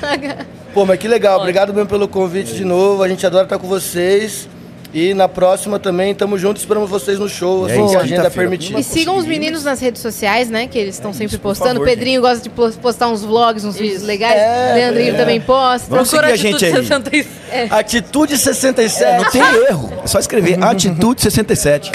Pô, 0.73 0.85
mas 0.87 1.01
que 1.01 1.09
legal. 1.09 1.41
Obrigado 1.41 1.75
mesmo 1.75 1.89
pelo 1.89 2.07
convite 2.07 2.55
de 2.55 2.65
novo. 2.65 3.03
A 3.03 3.09
gente 3.09 3.27
adora 3.27 3.43
estar 3.43 3.59
com 3.59 3.67
vocês. 3.67 4.49
E 4.95 5.15
na 5.15 5.27
próxima 5.27 5.79
também, 5.79 6.15
tamo 6.15 6.37
junto. 6.39 6.59
Esperamos 6.59 6.91
vocês 6.91 7.19
no 7.19 7.27
show, 7.29 7.67
É 7.67 7.73
assim 7.73 7.81
isso, 7.85 7.91
que 7.93 7.97
a 7.97 8.01
agenda 8.03 8.31
permitir. 8.31 8.79
E 8.79 8.83
sigam 8.83 9.17
os 9.17 9.25
meninos 9.25 9.65
nas 9.65 9.81
redes 9.81 10.03
sociais, 10.03 10.51
né? 10.51 10.67
Que 10.67 10.79
eles 10.79 10.97
estão 10.97 11.15
sempre 11.15 11.39
por 11.39 11.45
postando. 11.45 11.75
favor, 11.81 11.83
o 11.83 11.91
Pedrinho 11.91 12.21
gosta 12.21 12.43
de 12.43 12.51
po- 12.51 12.71
postar 12.73 13.09
uns 13.09 13.23
vlogs, 13.25 13.65
uns 13.65 13.77
vídeos 13.77 14.03
legais. 14.03 14.37
É, 14.39 14.73
Leandrinho 14.75 15.15
é. 15.15 15.19
também 15.19 15.41
posta. 15.41 15.87
Vamos 15.89 16.11
Procura 16.11 16.37
seguir 16.37 16.49
a 16.49 16.51
gente 16.53 16.67
Atitude 16.67 16.93
aí. 16.93 17.25
66. 17.25 17.73
Atitude 17.73 18.35
É, 18.35 18.37
67. 18.37 19.23
não 19.25 19.31
tem 19.31 19.43
erro. 19.71 19.93
É 20.05 20.07
só 20.07 20.19
escrever 20.19 20.59
Atitude 20.63 21.23
67. 21.23 21.91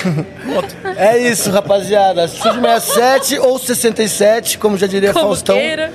É 0.98 1.18
isso, 1.20 1.52
rapaziada. 1.52 2.24
Atitude 2.26 2.60
67 2.62 3.40
ou 3.40 3.60
67, 3.60 4.58
como 4.58 4.76
já 4.78 4.88
diria 4.88 5.14
Como 5.14 5.26
Faustão. 5.28 5.56
queira. 5.56 5.92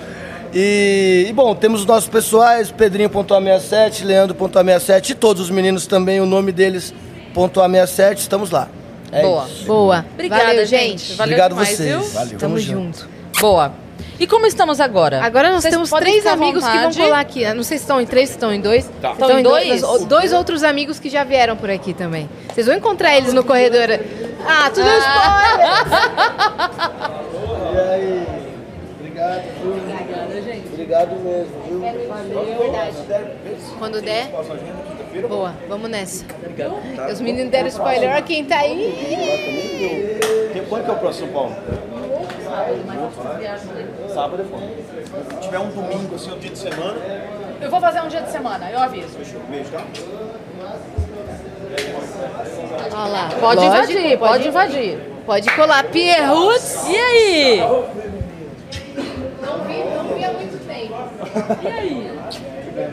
E, 0.55 1.27
e, 1.29 1.33
bom, 1.33 1.55
temos 1.55 1.81
os 1.81 1.87
nossos 1.87 2.09
pessoais, 2.09 2.71
Pedrinho.a67, 2.71 4.05
Leandro.a67 4.05 5.11
e 5.11 5.15
todos 5.15 5.43
os 5.43 5.51
meninos 5.51 5.87
também, 5.87 6.21
o 6.21 6.27
nome 6.27 6.53
deles, 6.53 6.93
.a67, 7.35 8.19
estamos 8.19 8.51
lá. 8.51 8.69
É 9.11 9.23
Boa. 9.23 9.47
isso. 9.47 9.65
Boa. 9.65 10.05
Obrigada, 10.15 10.45
Valeu, 10.45 10.67
gente. 10.67 11.15
Valeu 11.15 11.33
Obrigado 11.33 11.51
demais, 11.51 11.69
vocês. 11.71 11.89
viu? 11.89 12.03
Valeu. 12.03 12.39
Tamo 12.39 12.59
junto. 12.59 13.09
Boa. 13.41 13.73
E 14.19 14.27
como 14.27 14.47
estamos 14.47 14.79
agora? 14.79 15.23
Agora 15.23 15.51
nós 15.51 15.63
Vocês 15.63 15.73
temos 15.75 15.91
três 15.91 16.27
amigos 16.27 16.65
que 16.65 16.79
vão 16.79 16.93
colar 16.93 17.21
aqui. 17.21 17.43
Eu 17.43 17.55
Não 17.55 17.63
sei 17.63 17.79
se 17.79 17.85
estão 17.85 18.01
em 18.01 18.07
três, 18.07 18.29
se 18.29 18.35
estão 18.37 18.53
em 18.53 18.61
dois. 18.61 18.85
Estão 18.85 19.39
em 19.39 19.43
dois? 19.43 19.81
Dois, 19.81 20.05
dois 20.05 20.33
outros 20.33 20.63
amigos 20.63 21.01
que 21.01 21.11
já 21.11 21.25
vieram 21.25 21.57
por 21.57 21.71
aqui 21.71 21.93
também. 21.93 22.29
Vocês 22.53 22.67
vão 22.67 22.77
encontrar 22.77 23.17
eles 23.17 23.33
no 23.33 23.43
corredor. 23.43 23.89
Ah, 24.47 24.71
tudo 24.71 24.87
é 24.87 24.99
spoiler! 24.99 25.73
E 27.73 27.79
aí? 27.79 28.27
Obrigado. 29.01 29.43
Obrigado 30.93 31.21
mesmo, 31.21 31.63
viu? 31.67 31.81
Verdade. 32.59 32.97
Quando 33.79 34.03
der. 34.03 34.29
Boa, 35.27 35.55
vamos 35.67 35.89
nessa. 35.91 36.27
Os 37.11 37.19
meninos 37.19 37.51
deram 37.51 37.69
spoiler. 37.69 38.11
Olha 38.11 38.21
quem 38.21 38.45
tá 38.45 38.59
aí. 38.59 40.21
Quando 40.69 40.85
que 40.85 40.91
é 40.91 40.95
o 40.95 40.99
próximo 40.99 41.33
Paulo? 41.33 41.57
Sábado 44.13 44.43
é 44.43 44.45
bom. 44.45 44.61
Se 45.31 45.41
tiver 45.41 45.59
um 45.59 45.71
domingo, 45.71 46.15
assim, 46.15 46.31
um 46.31 46.39
dia 46.39 46.51
de 46.51 46.59
semana, 46.59 46.97
Eu 47.59 47.71
vou 47.71 47.81
fazer 47.81 48.03
um 48.03 48.09
dia 48.09 48.21
de 48.21 48.31
semana, 48.31 48.71
eu 48.71 48.79
aviso. 48.79 49.17
beijo, 49.49 49.71
tá? 49.71 49.85
Olha 52.85 53.13
lá. 53.13 53.31
Pode 53.41 53.65
Lógico, 53.65 53.93
invadir, 53.93 54.19
pode 54.19 54.49
invadir. 54.49 54.99
Pode 55.25 55.51
colar. 55.57 55.85
Pierruts. 55.85 56.87
E 56.87 56.97
aí? 56.97 57.61
Não 59.43 59.59
vi, 59.65 59.85
não 59.85 60.15
vi 60.15 60.25
há 60.25 60.33
muito 60.33 60.67
tempo. 60.67 60.95
E 61.63 61.67
aí? 61.67 62.13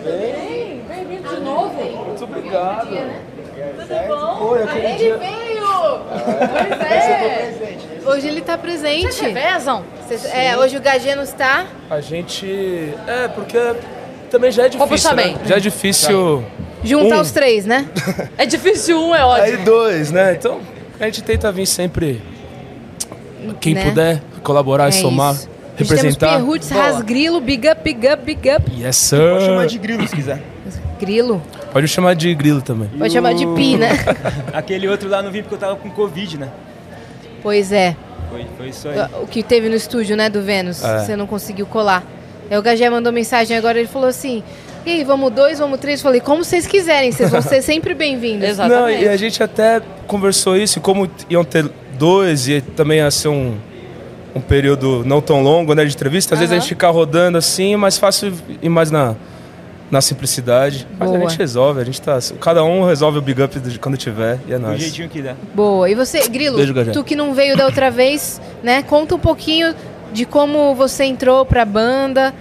Bem, 0.04 0.82
bem-vindo 0.88 1.30
de 1.36 1.42
novo. 1.42 2.06
Muito 2.08 2.24
obrigado. 2.24 2.88
Tudo 2.88 4.08
bom? 4.08 4.48
Oi, 4.52 4.64
aquele 4.64 4.86
Ele 4.86 4.98
dia. 4.98 5.18
veio! 5.18 6.00
Pois 6.08 6.82
é. 6.92 7.78
Hoje 8.06 8.28
ele 8.28 8.42
tá 8.42 8.58
presente. 8.58 9.04
Vocês 9.14 9.20
revezam? 9.20 9.84
Cês- 10.08 10.26
É, 10.26 10.58
hoje 10.58 10.78
o 10.78 10.82
Gageno 10.82 11.22
está. 11.22 11.66
A 11.90 12.00
gente. 12.02 12.94
É, 13.08 13.28
porque 13.28 13.58
também 14.32 14.52
já 14.52 14.66
é 14.66 14.70
Vou 14.70 14.88
difícil. 14.88 15.16
Né? 15.16 15.36
Já 15.46 15.56
é 15.58 15.60
difícil. 15.60 16.46
Juntar 16.84 17.18
Um. 17.18 17.22
os 17.22 17.32
três, 17.32 17.66
né? 17.66 17.88
É 18.38 18.46
difícil 18.46 18.98
um, 19.02 19.14
é 19.14 19.20
Aí 19.20 19.52
ótimo. 19.52 19.66
dois, 19.66 20.12
né? 20.12 20.34
Então 20.34 20.62
a 21.00 21.06
gente 21.06 21.22
tenta 21.24 21.52
vir 21.52 21.66
sempre. 21.66 22.22
Quem 23.60 23.74
Né? 23.74 23.84
puder 23.84 24.22
colaborar, 24.44 24.88
É 24.88 24.92
somar, 24.92 25.34
isso. 25.34 25.50
Temos 25.80 25.92
representar. 25.92 26.36
Perrutes, 26.36 26.70
Rasgrilo, 26.70 27.40
Big 27.40 27.70
Up, 27.70 27.82
Big 27.82 28.08
Up, 28.08 28.24
Big 28.24 28.50
Up. 28.50 28.72
Yes, 28.78 28.98
sir. 28.98 29.32
Pode 29.32 29.46
chamar 29.46 29.66
de 29.68 29.78
grilo 29.78 30.08
se 30.08 30.16
quiser. 30.16 30.44
Grilo. 31.00 31.42
Pode 31.72 31.88
chamar 31.88 32.16
de 32.16 32.34
grilo 32.36 32.62
também. 32.62 32.90
Pode 32.90 33.14
chamar 33.14 33.34
de 33.34 33.46
Pi, 33.48 33.78
né? 33.78 33.92
Aquele 34.52 34.88
outro 34.88 35.08
lá 35.08 35.22
não 35.22 35.32
vim 35.32 35.42
porque 35.42 35.56
eu 35.56 35.60
tava 35.60 35.78
com 35.78 35.90
Covid, 35.90 36.38
né? 36.38 36.50
Pois 37.42 37.72
é. 37.72 37.96
Foi, 38.30 38.46
foi 38.58 38.70
isso 38.70 38.90
aí. 38.90 38.98
O 39.24 39.28
que 39.28 39.42
teve 39.42 39.70
no 39.70 39.76
estúdio, 39.76 40.18
né, 40.18 40.30
do 40.30 40.42
Vênus. 40.42 40.84
É. 40.84 41.00
Você 41.00 41.16
não 41.16 41.26
conseguiu 41.26 41.66
colar. 41.66 42.04
Aí 42.52 42.58
o 42.58 42.62
Gagé 42.62 42.90
mandou 42.90 43.14
mensagem 43.14 43.56
agora, 43.56 43.80
ele 43.80 43.88
falou 43.88 44.10
assim... 44.10 44.44
E 44.86 44.92
aí, 44.92 45.04
vamos 45.04 45.32
dois, 45.32 45.60
vamos 45.60 45.80
três? 45.80 46.00
Eu 46.00 46.04
falei, 46.04 46.22
como 46.22 46.44
vocês 46.44 46.66
quiserem, 46.66 47.12
vocês 47.12 47.30
vão 47.30 47.42
ser 47.42 47.62
sempre 47.62 47.94
bem-vindos. 47.94 48.48
Exato. 48.48 48.70
Não, 48.70 48.88
Exatamente. 48.88 49.04
e 49.04 49.10
a 49.10 49.18
gente 49.18 49.44
até 49.44 49.82
conversou 50.08 50.56
isso, 50.58 50.80
como 50.80 51.10
iam 51.30 51.44
ter 51.44 51.70
dois 51.98 52.48
e 52.48 52.62
também 52.62 53.00
ia 53.00 53.12
ser 53.12 53.28
um, 53.28 53.58
um 54.36 54.42
período 54.42 55.04
não 55.06 55.22
tão 55.22 55.42
longo 55.42 55.74
né, 55.74 55.84
de 55.86 55.94
entrevista, 55.94 56.36
às 56.36 56.40
vezes 56.40 56.54
a 56.56 56.60
gente 56.60 56.70
ficar 56.70 56.90
rodando 56.90 57.38
assim, 57.38 57.74
é 57.74 57.78
mais 57.78 57.98
fácil 57.98 58.34
ir 58.62 58.70
mais 58.70 58.92
na, 58.92 59.16
na 59.90 60.02
simplicidade. 60.02 60.88
Mas 60.98 61.10
Boa. 61.10 61.20
a 61.26 61.28
gente 61.28 61.38
resolve, 61.40 61.82
a 61.82 61.84
gente 61.84 62.02
tá. 62.02 62.20
Cada 62.40 62.64
um 62.64 62.86
resolve 62.86 63.18
o 63.18 63.22
big 63.22 63.42
up 63.42 63.60
de- 63.60 63.80
quando 63.80 63.98
tiver, 63.98 64.40
e 64.48 64.54
é 64.54 64.58
Do 64.58 64.68
nóis. 64.68 64.80
jeitinho 64.80 65.10
que 65.10 65.22
dá. 65.22 65.36
Boa. 65.56 65.90
E 65.90 65.96
você, 65.96 66.28
Grilo, 66.28 66.58
Beijo, 66.58 66.74
tu 66.94 67.04
que 67.04 67.16
não 67.16 67.34
veio 67.34 67.58
da 67.58 67.66
outra 67.66 67.90
vez, 67.90 68.40
né? 68.64 68.84
Conta 68.84 69.16
um 69.16 69.20
pouquinho 69.20 69.74
de 70.14 70.26
como 70.26 70.74
você 70.76 71.04
entrou 71.06 71.46
pra 71.46 71.66
banda. 71.66 72.34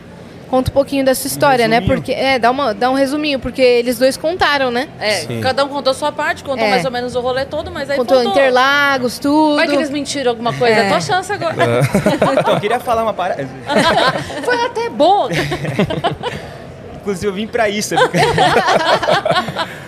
Conta 0.51 0.71
um 0.71 0.75
pouquinho 0.75 1.05
da 1.05 1.15
sua 1.15 1.29
história, 1.29 1.69
né? 1.69 1.77
resuminho? 1.81 1.97
Porque 2.01 2.13
é, 2.13 2.39
dá 2.39 2.51
uma 2.51 2.73
dá 2.73 2.91
um 2.91 2.95
resuminho, 2.95 3.39
porque 3.39 3.61
eles 3.61 3.99
dois 3.99 4.17
contaram, 4.17 4.71
né? 4.71 4.89
É, 4.99 5.11
Sim. 5.21 5.41
cada 5.43 5.65
um 5.65 5.69
contou 5.69 5.91
a 5.91 5.95
sua 5.95 6.11
parte, 6.11 6.43
contou 6.43 6.65
É. 6.65 6.71
mais 6.71 6.85
ou 6.85 6.91
menos 6.91 7.15
o 7.15 7.21
rolê 7.21 7.45
todo, 7.45 7.71
mas 7.71 7.91
aí 7.91 7.99
Contou 7.99 8.17
faltou. 8.17 8.33
Interlagos, 8.33 9.19
tudo. 9.19 9.57
Vai 9.57 9.69
que 9.69 9.75
eles 9.75 9.91
mentiram 9.91 10.31
alguma 10.31 10.53
coisa, 10.55 10.75
É. 10.75 10.87
é 10.87 10.89
tua 10.89 11.01
chance 11.01 11.31
agora. 11.33 11.55
Então, 12.41 12.55
eu 12.55 12.61
queria 12.61 12.81
falar 12.81 13.03
uma 13.03 13.13
parada. 13.13 13.47
Foi 14.45 14.65
até 14.65 14.89
boa. 14.89 15.29
Inclusive, 17.01 17.27
eu 17.27 17.33
vim 17.33 17.47
pra 17.47 17.69
isso. 17.69 17.95
né? 17.95 18.01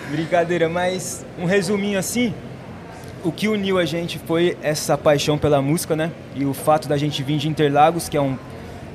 Brincadeira, 0.09 0.67
mas 0.69 1.25
um 1.39 1.45
resuminho 1.45 1.97
assim. 1.99 2.33
O 3.23 3.31
que 3.31 3.47
uniu 3.47 3.77
a 3.77 3.85
gente 3.85 4.17
foi 4.17 4.57
essa 4.63 4.97
paixão 4.97 5.37
pela 5.37 5.61
música, 5.61 5.95
né? 5.95 6.09
E 6.35 6.43
o 6.43 6.53
fato 6.55 6.87
da 6.87 6.97
gente 6.97 7.21
vir 7.21 7.37
de 7.37 7.47
Interlagos, 7.47 8.09
que 8.09 8.17
é 8.17 8.21
um, 8.21 8.35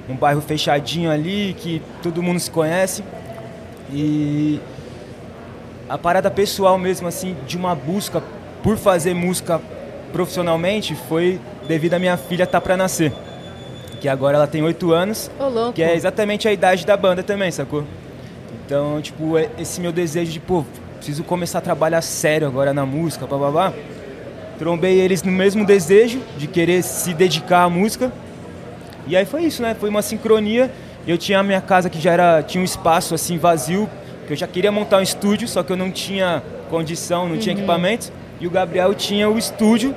um 0.08 0.14
bairro 0.16 0.40
fechadinho 0.40 1.10
ali, 1.10 1.54
que 1.58 1.82
todo 2.02 2.22
mundo 2.22 2.38
se 2.40 2.50
conhece. 2.50 3.02
E 3.92 4.60
a 5.88 5.96
parada 5.96 6.30
pessoal 6.30 6.78
mesmo, 6.78 7.06
assim, 7.08 7.36
de 7.46 7.56
uma 7.56 7.74
busca 7.74 8.22
por 8.62 8.76
fazer 8.76 9.14
música 9.14 9.60
profissionalmente 10.12 10.94
foi 11.08 11.40
devido 11.68 11.94
à 11.94 11.98
minha 11.98 12.16
filha 12.16 12.44
estar 12.44 12.60
pra 12.60 12.76
nascer. 12.76 13.12
Que 14.00 14.08
agora 14.08 14.36
ela 14.36 14.46
tem 14.46 14.62
oito 14.62 14.92
anos. 14.92 15.30
Que 15.72 15.82
é 15.82 15.94
exatamente 15.94 16.46
a 16.48 16.52
idade 16.52 16.84
da 16.84 16.96
banda 16.96 17.22
também, 17.22 17.50
sacou? 17.50 17.84
Então, 18.64 19.00
tipo, 19.00 19.38
é- 19.38 19.48
esse 19.58 19.80
meu 19.80 19.92
desejo 19.92 20.32
de, 20.32 20.40
pô, 20.40 20.64
preciso 20.96 21.22
começar 21.24 21.58
a 21.58 21.62
trabalhar 21.62 22.02
sério 22.02 22.46
agora 22.46 22.74
na 22.74 22.84
música, 22.84 23.26
babá. 23.26 23.72
Trombei 24.58 24.98
eles 24.98 25.22
no 25.22 25.30
mesmo 25.30 25.64
desejo 25.64 26.20
de 26.38 26.46
querer 26.46 26.82
se 26.82 27.12
dedicar 27.14 27.62
à 27.64 27.70
música. 27.70 28.10
E 29.06 29.16
aí 29.16 29.24
foi 29.24 29.44
isso, 29.44 29.62
né? 29.62 29.74
Foi 29.74 29.88
uma 29.88 30.02
sincronia. 30.02 30.70
Eu 31.06 31.16
tinha 31.16 31.38
a 31.38 31.42
minha 31.42 31.60
casa 31.60 31.88
que 31.88 32.00
já 32.00 32.12
era 32.12 32.42
tinha 32.42 32.60
um 32.60 32.64
espaço 32.64 33.14
assim 33.14 33.38
vazio, 33.38 33.88
que 34.26 34.32
eu 34.32 34.36
já 34.36 34.46
queria 34.46 34.72
montar 34.72 34.98
um 34.98 35.02
estúdio, 35.02 35.46
só 35.46 35.62
que 35.62 35.72
eu 35.72 35.76
não 35.76 35.90
tinha 35.90 36.42
condição, 36.68 37.28
não 37.28 37.38
tinha 37.38 37.54
equipamento. 37.54 38.12
E 38.40 38.46
o 38.46 38.50
Gabriel 38.50 38.92
tinha 38.94 39.30
o 39.30 39.38
estúdio 39.38 39.94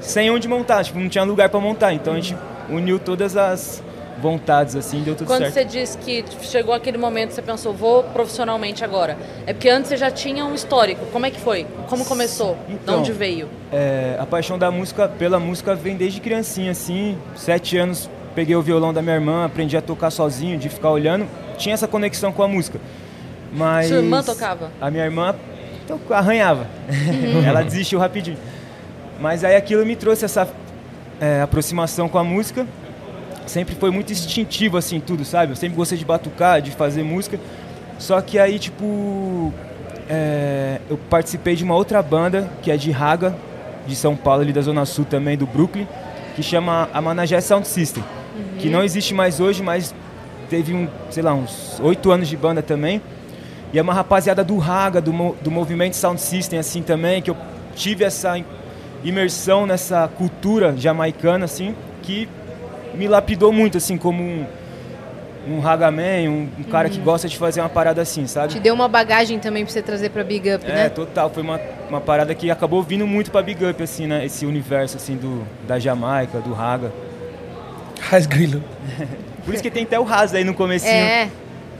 sem 0.00 0.30
onde 0.30 0.48
montar, 0.48 0.84
tipo, 0.84 0.98
não 0.98 1.08
tinha 1.08 1.24
lugar 1.24 1.48
para 1.48 1.60
montar. 1.60 1.92
Então 1.92 2.12
a 2.14 2.16
gente 2.16 2.36
uniu 2.68 2.98
todas 2.98 3.36
as 3.36 3.82
vontades 4.20 4.74
assim, 4.74 5.02
deu 5.02 5.14
tudo 5.14 5.28
Quando 5.28 5.42
certo. 5.42 5.54
você 5.54 5.64
disse 5.64 5.96
que 5.98 6.24
chegou 6.42 6.74
aquele 6.74 6.98
momento, 6.98 7.30
você 7.30 7.40
pensou, 7.40 7.72
vou 7.72 8.02
profissionalmente 8.02 8.84
agora. 8.84 9.16
É 9.46 9.52
porque 9.52 9.68
antes 9.68 9.88
você 9.88 9.96
já 9.96 10.10
tinha 10.10 10.44
um 10.44 10.54
histórico. 10.54 11.06
Como 11.12 11.24
é 11.24 11.30
que 11.30 11.40
foi? 11.40 11.66
Como 11.88 12.04
começou? 12.04 12.58
de 12.66 12.74
Então, 12.74 12.98
onde 12.98 13.12
veio? 13.12 13.48
É, 13.72 14.16
a 14.18 14.26
paixão 14.26 14.58
da 14.58 14.70
música, 14.70 15.08
pela 15.08 15.38
música, 15.38 15.74
vem 15.74 15.96
desde 15.96 16.20
criancinha, 16.20 16.72
assim. 16.72 17.16
Sete 17.36 17.76
anos, 17.76 18.10
peguei 18.34 18.54
o 18.56 18.62
violão 18.62 18.92
da 18.92 19.02
minha 19.02 19.14
irmã, 19.14 19.44
aprendi 19.44 19.76
a 19.76 19.82
tocar 19.82 20.10
sozinho, 20.10 20.58
de 20.58 20.68
ficar 20.68 20.90
olhando. 20.90 21.26
Tinha 21.56 21.74
essa 21.74 21.88
conexão 21.88 22.32
com 22.32 22.42
a 22.42 22.48
música. 22.48 22.80
Mas... 23.52 23.88
Sua 23.88 23.98
irmã 23.98 24.22
tocava? 24.22 24.70
A 24.80 24.90
minha 24.90 25.04
irmã 25.04 25.34
arranhava. 26.10 26.66
Ela 27.46 27.62
desistiu 27.62 27.98
rapidinho. 27.98 28.36
Mas 29.20 29.42
aí 29.42 29.56
aquilo 29.56 29.84
me 29.84 29.96
trouxe 29.96 30.24
essa 30.24 30.48
é, 31.20 31.40
aproximação 31.40 32.08
com 32.08 32.18
a 32.18 32.24
música. 32.24 32.66
Sempre 33.46 33.74
foi 33.74 33.90
muito 33.90 34.12
instintivo, 34.12 34.76
assim, 34.76 35.00
tudo, 35.00 35.24
sabe? 35.24 35.52
Eu 35.52 35.56
sempre 35.56 35.76
gostei 35.76 35.96
de 35.96 36.04
batucar, 36.04 36.60
de 36.60 36.70
fazer 36.70 37.02
música. 37.02 37.40
Só 37.98 38.20
que 38.20 38.38
aí, 38.38 38.58
tipo, 38.58 39.52
é, 40.08 40.80
eu 40.88 40.98
participei 41.10 41.56
de 41.56 41.64
uma 41.64 41.74
outra 41.74 42.02
banda, 42.02 42.48
que 42.62 42.70
é 42.70 42.76
de 42.76 42.90
Raga, 42.90 43.34
de 43.86 43.96
São 43.96 44.14
Paulo, 44.14 44.42
ali 44.42 44.52
da 44.52 44.60
Zona 44.60 44.84
Sul 44.84 45.04
também, 45.04 45.36
do 45.36 45.46
Brooklyn, 45.46 45.88
que 46.36 46.42
chama 46.42 46.88
a 46.92 47.00
Managé 47.00 47.40
Sound 47.40 47.66
System. 47.66 48.04
Que 48.58 48.68
não 48.68 48.82
existe 48.82 49.14
mais 49.14 49.40
hoje, 49.40 49.62
mas 49.62 49.94
teve, 50.48 50.72
um, 50.74 50.88
sei 51.10 51.22
lá, 51.22 51.34
uns 51.34 51.78
oito 51.80 52.10
anos 52.10 52.28
de 52.28 52.36
banda 52.36 52.62
também. 52.62 53.00
E 53.72 53.78
é 53.78 53.82
uma 53.82 53.92
rapaziada 53.92 54.42
do 54.42 54.56
Raga, 54.56 55.00
do, 55.00 55.12
do 55.42 55.50
movimento 55.50 55.94
Sound 55.94 56.20
System, 56.20 56.58
assim, 56.58 56.82
também, 56.82 57.20
que 57.20 57.30
eu 57.30 57.36
tive 57.76 58.04
essa 58.04 58.34
imersão 59.04 59.66
nessa 59.66 60.08
cultura 60.08 60.74
jamaicana, 60.76 61.44
assim, 61.44 61.74
que 62.02 62.28
me 62.94 63.06
lapidou 63.06 63.52
muito, 63.52 63.76
assim, 63.76 63.96
como 63.98 64.22
um, 64.22 64.46
um 65.46 65.60
Ragaman, 65.60 66.28
um, 66.28 66.48
um 66.58 66.64
cara 66.64 66.88
que 66.88 66.98
gosta 66.98 67.28
de 67.28 67.36
fazer 67.36 67.60
uma 67.60 67.68
parada 67.68 68.00
assim, 68.02 68.26
sabe? 68.26 68.54
Te 68.54 68.60
deu 68.60 68.74
uma 68.74 68.88
bagagem 68.88 69.38
também 69.38 69.64
pra 69.64 69.72
você 69.72 69.82
trazer 69.82 70.10
pra 70.10 70.24
Big 70.24 70.52
Up, 70.54 70.64
É, 70.66 70.74
né? 70.74 70.88
total. 70.88 71.30
Foi 71.30 71.42
uma, 71.42 71.60
uma 71.88 72.00
parada 72.00 72.34
que 72.34 72.50
acabou 72.50 72.82
vindo 72.82 73.06
muito 73.06 73.30
pra 73.30 73.42
Big 73.42 73.64
Up, 73.64 73.82
assim, 73.82 74.06
né? 74.06 74.24
Esse 74.24 74.46
universo, 74.46 74.96
assim, 74.96 75.16
do, 75.16 75.46
da 75.66 75.78
Jamaica, 75.78 76.40
do 76.40 76.52
Raga. 76.52 76.90
Rasgrilo. 78.00 78.62
Por 79.44 79.54
isso 79.54 79.62
que 79.62 79.70
tem 79.70 79.84
até 79.84 79.98
o 79.98 80.02
Raz 80.04 80.34
aí 80.34 80.44
no 80.44 80.52
comecinho. 80.54 80.92
É. 80.92 81.28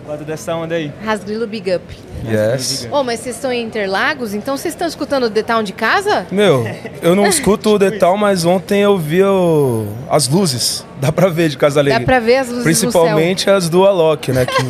Lado 0.06 0.24
dessa 0.24 0.54
onda 0.54 0.74
aí. 0.74 0.90
Rasgrilo 1.04 1.46
Big 1.46 1.70
Up. 1.74 1.84
Yes. 2.26 2.88
Ô, 2.90 3.04
mas 3.04 3.20
vocês 3.20 3.36
estão 3.36 3.52
em 3.52 3.62
Interlagos, 3.62 4.32
então 4.32 4.56
vocês 4.56 4.72
estão 4.72 4.88
escutando 4.88 5.24
o 5.24 5.30
The 5.30 5.42
Town 5.42 5.62
de 5.62 5.74
casa? 5.74 6.26
Meu, 6.32 6.66
eu 7.02 7.14
não 7.14 7.26
escuto 7.26 7.74
o 7.74 7.78
detal, 7.78 8.16
mas 8.16 8.46
ontem 8.46 8.80
eu 8.80 8.96
vi 8.96 9.22
o- 9.22 9.86
as 10.10 10.26
luzes. 10.26 10.84
Dá 10.98 11.12
pra 11.12 11.28
ver 11.28 11.50
de 11.50 11.58
Casa 11.58 11.80
Alegre. 11.80 12.00
Dá 12.00 12.04
pra 12.06 12.18
ver 12.20 12.38
as 12.38 12.48
luzes 12.48 12.64
Principalmente 12.64 13.50
as 13.50 13.68
do 13.68 13.86
Alok, 13.86 14.32
né? 14.32 14.46
Que 14.46 14.62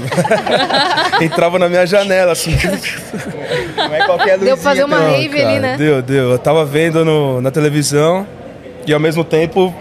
entrava 1.24 1.56
na 1.58 1.68
minha 1.68 1.86
janela, 1.86 2.32
assim. 2.32 2.54
Não 3.76 3.94
é 3.94 4.04
qualquer 4.06 4.38
céu. 4.38 4.38
Deu 4.40 4.56
pra 4.56 4.64
fazer 4.64 4.84
uma 4.84 4.98
Não, 4.98 5.10
rave 5.12 5.40
ali, 5.40 5.60
né? 5.60 5.76
Deu, 5.76 6.02
deu. 6.02 6.30
Eu 6.32 6.38
tava 6.38 6.64
vendo 6.64 7.04
no- 7.04 7.40
na 7.40 7.50
televisão 7.52 8.26
e 8.86 8.92
ao 8.92 8.98
mesmo 9.00 9.22
tempo 9.24 9.72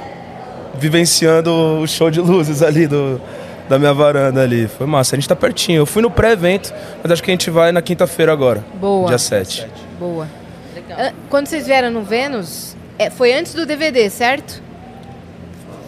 vivenciando 0.80 1.52
o 1.52 1.88
show 1.88 2.10
de 2.10 2.20
luzes 2.22 2.62
ali 2.62 2.88
do, 2.88 3.20
da 3.70 3.78
minha 3.80 3.94
varanda 3.94 4.42
ali. 4.42 4.68
Foi 4.68 4.86
massa. 4.88 5.16
A 5.16 5.20
gente 5.20 5.28
tá 5.28 5.36
pertinho. 5.36 5.80
Eu 5.80 5.86
fui 5.86 6.02
no 6.02 6.10
pré-evento, 6.12 6.74
mas 7.04 7.12
acho 7.12 7.24
que 7.24 7.32
a 7.32 7.34
gente 7.34 7.50
vai 7.50 7.72
na 7.72 7.82
quinta-feira 7.82 8.32
agora. 8.32 8.64
Boa. 8.80 9.08
Dia 9.08 9.18
7. 9.18 9.68
Boa. 10.00 10.28
Legal. 10.76 10.98
Ah, 11.00 11.14
Quando 11.30 11.48
vocês 11.48 11.66
vieram 11.66 11.90
no 11.92 12.02
Vênus, 12.04 12.76
é, 13.00 13.10
foi 13.10 13.34
antes 13.34 13.54
do 13.54 13.66
DVD, 13.66 14.10
certo? 14.10 14.62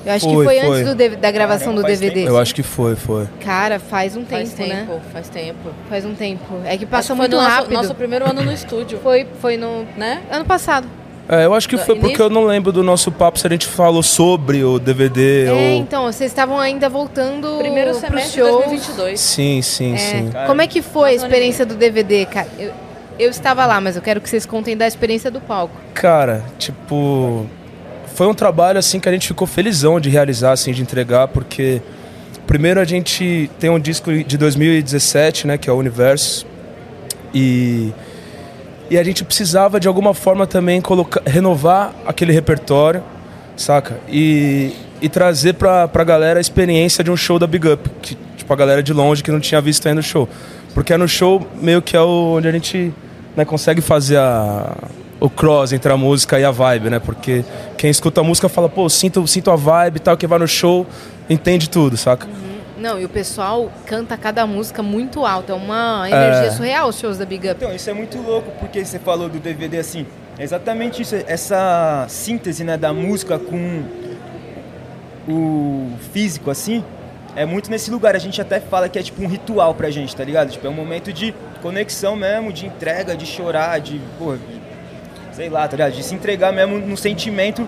Eu 0.06 0.14
acho 0.14 0.28
que 0.28 0.34
Foi, 0.34 0.46
foi, 0.46 0.60
foi. 0.62 0.82
antes 0.82 0.96
do 0.96 1.18
da 1.18 1.30
gravação 1.30 1.66
Caramba, 1.68 1.82
do 1.82 1.88
faz 1.88 2.00
DVD. 2.00 2.28
Eu 2.30 2.38
acho 2.38 2.56
que 2.56 2.64
foi, 2.64 2.96
foi. 2.96 3.28
Cara, 3.44 3.80
faz 3.80 4.16
um 4.16 4.24
tempo, 4.24 4.32
Faz 4.32 4.54
tempo, 4.54 4.94
né? 4.94 5.02
faz 5.12 5.30
tempo. 5.30 5.70
Faz 5.90 6.06
um 6.06 6.16
tempo. 6.16 6.62
É 6.64 6.70
que 6.78 6.86
Acho 6.86 6.88
passa 6.88 7.08
foi 7.10 7.16
muito 7.18 7.36
no 7.36 7.42
nosso, 7.44 7.56
rápido. 7.56 7.74
nosso 7.74 7.96
primeiro 7.96 8.28
ano 8.28 8.42
no 8.42 8.52
estúdio, 8.52 8.98
Foi, 9.04 9.28
foi 9.42 9.58
no 9.58 9.86
né? 9.98 10.22
ano 10.32 10.46
passado. 10.46 10.88
É, 11.32 11.46
eu 11.46 11.54
acho 11.54 11.70
que 11.70 11.76
Do 11.78 11.84
foi 11.84 11.96
porque 11.96 12.20
eu 12.20 12.28
não 12.30 12.44
lembro 12.46 12.72
do 12.72 12.82
nosso 12.82 13.12
papo 13.12 13.38
se 13.38 13.46
a 13.46 13.50
gente 13.52 13.68
falou 13.68 14.02
sobre 14.02 14.64
o 14.64 14.80
DVD 14.80 15.46
É, 15.46 15.52
ou. 15.52 15.60
então, 15.78 16.04
vocês 16.12 16.32
estavam 16.32 16.60
ainda 16.60 16.90
voltando 16.90 17.60
Primeiro 17.60 17.94
semestre 17.94 18.32
de 18.42 18.48
shows. 18.50 18.66
2022. 18.66 19.20
Sim, 19.20 19.62
sim, 19.62 19.94
É. 19.94 19.98
sim. 19.98 20.32
Como 20.48 20.60
é 20.62 20.66
que 20.66 20.82
foi 20.82 21.12
a 21.12 21.14
experiência 21.14 21.68
do 21.68 21.76
DVD, 21.76 22.26
cara? 22.26 22.48
Eu, 22.58 22.72
eu 23.20 23.30
estava 23.30 23.64
lá, 23.68 23.80
mas 23.80 23.96
eu 23.96 24.02
quero 24.02 24.20
que 24.20 24.28
vocês 24.28 24.44
contem 24.46 24.76
da 24.76 24.88
experiência 24.88 25.30
do 25.30 25.40
palco. 25.40 25.76
Cara, 25.94 26.44
tipo. 26.58 27.46
Foi 28.16 28.26
um 28.28 28.34
trabalho 28.34 28.80
assim 28.80 29.00
que 29.00 29.08
a 29.08 29.12
gente 29.12 29.28
ficou 29.28 29.46
felizão 29.48 30.00
de 30.00 30.10
realizar, 30.10 30.52
assim, 30.52 30.72
de 30.74 30.82
entregar, 30.82 31.28
porque 31.28 31.80
primeiro 32.48 32.80
a 32.80 32.84
gente 32.86 33.50
tem 33.60 33.70
um 33.70 33.80
disco 33.80 34.12
de 34.12 34.36
2017, 34.36 35.46
né, 35.46 35.58
que 35.60 35.70
é 35.70 35.74
o 35.74 35.76
Universo. 35.78 36.46
E 37.34 37.94
e 38.90 38.98
a 38.98 39.04
gente 39.04 39.24
precisava 39.24 39.80
de 39.80 39.88
alguma 39.88 40.14
forma 40.14 40.48
também 40.48 40.82
colocar, 40.82 41.22
renovar 41.26 41.94
aquele 42.06 42.34
repertório, 42.34 43.04
saca? 43.56 44.00
E, 44.10 44.74
e 45.02 45.08
trazer 45.08 45.54
pra, 45.54 45.88
pra 45.88 46.04
galera 46.04 46.40
a 46.40 46.42
experiência 46.42 47.04
de 47.04 47.12
um 47.12 47.18
show 47.18 47.38
da 47.38 47.46
Big 47.46 47.68
Up, 47.68 47.90
que, 48.02 48.18
tipo, 48.36 48.52
a 48.52 48.56
galera 48.56 48.82
de 48.82 48.92
longe 48.92 49.24
que 49.24 49.32
não 49.32 49.40
tinha 49.40 49.62
visto 49.62 49.88
ainda 49.88 50.00
o 50.00 50.04
show. 50.04 50.28
Porque 50.74 50.94
é 50.94 50.98
no 50.98 51.08
show 51.08 51.46
meio 51.62 51.82
que 51.82 51.96
é 51.96 52.02
o, 52.02 52.36
onde 52.38 52.48
a 52.48 52.52
gente 52.52 52.92
né, 53.36 53.46
consegue 53.46 53.82
fazer 53.82 54.18
a, 54.18 54.76
o 55.20 55.30
cross 55.30 55.72
entre 55.72 55.92
a 55.92 55.98
música 55.98 56.40
e 56.40 56.44
a 56.44 56.52
vibe, 56.52 56.90
né? 56.90 57.00
Porque 57.00 57.44
quem 57.78 57.90
escuta 57.90 58.22
a 58.22 58.24
música 58.24 58.50
fala, 58.50 58.70
pô, 58.70 58.90
sinto, 58.90 59.26
sinto 59.28 59.52
a 59.52 59.56
vibe 59.56 59.98
e 59.98 60.00
tal, 60.00 60.18
que 60.18 60.26
vai 60.26 60.40
no 60.40 60.48
show, 60.48 60.88
entende 61.30 61.70
tudo, 61.70 61.96
saca? 61.96 62.28
Não, 62.80 63.00
e 63.00 63.06
o 63.06 63.10
pessoal 63.10 63.72
canta 63.86 64.16
cada 64.18 64.48
música 64.48 64.82
muito 64.82 65.26
alta. 65.26 65.52
É 65.52 65.56
uma 65.56 66.08
energia 66.10 66.48
É. 66.48 66.52
surreal 66.52 66.88
os 66.90 66.98
shows 66.98 67.18
da 67.18 67.26
Big 67.26 67.48
Up. 67.50 67.58
Então, 67.62 67.76
isso 67.76 67.90
é 67.90 67.94
muito 67.94 68.18
louco, 68.22 68.52
porque 68.60 68.84
você 68.86 68.98
falou 69.00 69.28
do 69.30 69.38
DVD 69.40 69.80
assim. 69.80 70.06
É 70.38 70.44
exatamente 70.44 71.02
isso, 71.02 71.16
essa 71.28 72.06
síntese 72.08 72.64
né, 72.64 72.78
da 72.78 72.94
música 72.94 73.38
com 73.38 73.84
o 75.28 75.92
físico, 76.14 76.50
assim, 76.50 76.84
é 77.36 77.46
muito 77.46 77.70
nesse 77.70 77.92
lugar. 77.92 78.16
A 78.16 78.20
gente 78.20 78.42
até 78.42 78.60
fala 78.60 78.88
que 78.90 78.98
é 78.98 79.04
tipo 79.04 79.22
um 79.22 79.28
ritual 79.28 79.74
pra 79.74 79.90
gente, 79.92 80.16
tá 80.16 80.24
ligado? 80.24 80.50
Tipo, 80.50 80.66
é 80.68 80.70
um 80.70 80.74
momento 80.74 81.12
de 81.12 81.34
conexão 81.62 82.16
mesmo, 82.16 82.54
de 82.54 82.66
entrega, 82.66 83.16
de 83.16 83.26
chorar, 83.26 83.80
de, 83.80 84.00
pô, 84.18 84.36
sei 85.34 85.50
lá, 85.50 85.68
tá 85.68 85.76
ligado? 85.76 85.92
De 85.94 86.04
se 86.04 86.16
entregar 86.16 86.52
mesmo 86.54 86.80
no 86.80 86.96
sentimento 86.98 87.68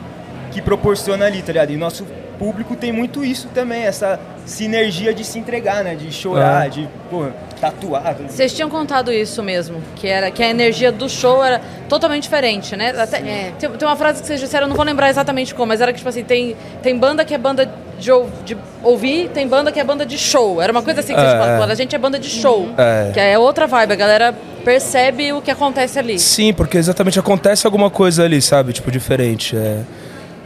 que 0.52 0.62
proporciona 0.62 1.26
ali, 1.26 1.42
tá 1.42 1.52
ligado? 1.52 1.72
E 1.72 1.78
nosso 1.78 2.06
público 2.40 2.76
tem 2.76 2.92
muito 2.92 3.24
isso 3.24 3.50
também, 3.54 3.84
essa 3.84 4.20
sinergia 4.46 5.14
de 5.14 5.24
se 5.24 5.40
entregar, 5.40 5.84
né? 5.84 5.96
De 5.96 6.12
chorar, 6.12 6.66
É. 6.66 6.70
de, 6.70 6.90
pô, 7.10 7.28
tatuar. 7.60 8.16
Vocês 8.28 8.54
tinham 8.54 8.70
contado 8.70 9.12
isso 9.14 9.42
mesmo, 9.44 9.82
que 9.96 10.08
era 10.08 10.32
que 10.32 10.42
a 10.44 10.50
energia 10.50 10.92
do 10.92 11.08
show 11.08 11.44
era 11.44 11.62
totalmente 11.88 12.24
diferente, 12.24 12.76
né? 12.76 12.94
Até, 12.98 13.18
É. 13.18 13.52
tem, 13.60 13.70
tem 13.70 13.88
uma 13.88 13.96
frase 13.96 14.22
que 14.22 14.28
vocês 14.28 14.40
disseram, 14.40 14.66
eu 14.66 14.70
não 14.70 14.76
vou 14.76 14.86
lembrar 14.86 15.10
exatamente 15.10 15.54
como, 15.54 15.68
mas 15.68 15.80
era 15.82 15.92
que 15.94 15.98
tipo 16.00 16.10
assim, 16.10 16.24
tem, 16.24 16.56
tem 16.82 16.98
banda 16.98 17.24
que 17.24 17.34
é 17.34 17.38
banda 17.38 17.70
de, 18.00 18.12
ou- 18.12 18.30
de 18.44 18.58
ouvir, 18.84 19.30
tem 19.30 19.48
banda 19.48 19.72
que 19.72 19.80
é 19.80 19.84
banda 19.84 20.06
de 20.06 20.18
show. 20.18 20.60
Era 20.62 20.72
uma 20.72 20.82
coisa 20.82 21.02
assim 21.02 21.14
que 21.14 21.20
vocês 21.22 21.34
É, 21.34 21.38
falaram, 21.38 21.70
é. 21.70 21.72
a 21.72 21.76
gente 21.76 21.96
é 21.96 22.00
banda 22.00 22.18
de 22.18 22.30
show, 22.30 22.68
É. 22.78 23.12
que 23.14 23.20
é 23.20 23.38
outra 23.38 23.68
vibe, 23.68 23.94
a 23.94 23.96
galera 23.96 24.36
percebe 24.66 25.32
o 25.34 25.42
que 25.42 25.52
acontece 25.52 26.00
ali. 26.00 26.18
Sim, 26.20 26.52
porque 26.54 26.78
exatamente 26.78 27.20
acontece 27.20 27.66
alguma 27.68 27.90
coisa 27.90 28.24
ali, 28.24 28.42
sabe? 28.42 28.74
Tipo, 28.74 28.90
diferente. 28.92 29.56
É... 29.56 29.82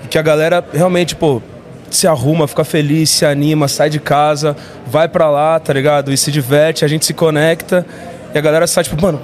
Que 0.10 0.18
a 0.18 0.22
galera 0.22 0.64
realmente, 0.74 1.16
pô, 1.16 1.42
se 1.90 2.08
arruma, 2.08 2.48
fica 2.48 2.64
feliz, 2.64 3.10
se 3.10 3.26
anima, 3.26 3.68
sai 3.68 3.90
de 3.90 4.00
casa, 4.00 4.56
vai 4.88 5.08
pra 5.08 5.30
lá, 5.30 5.60
tá 5.60 5.72
ligado? 5.74 6.12
E 6.12 6.18
se 6.18 6.32
diverte, 6.32 6.84
a 6.84 6.88
gente 6.88 7.06
se 7.06 7.14
conecta 7.14 7.86
e 8.34 8.38
a 8.38 8.42
galera 8.42 8.68
sai, 8.68 8.84
tipo, 8.84 9.02
mano, 9.02 9.22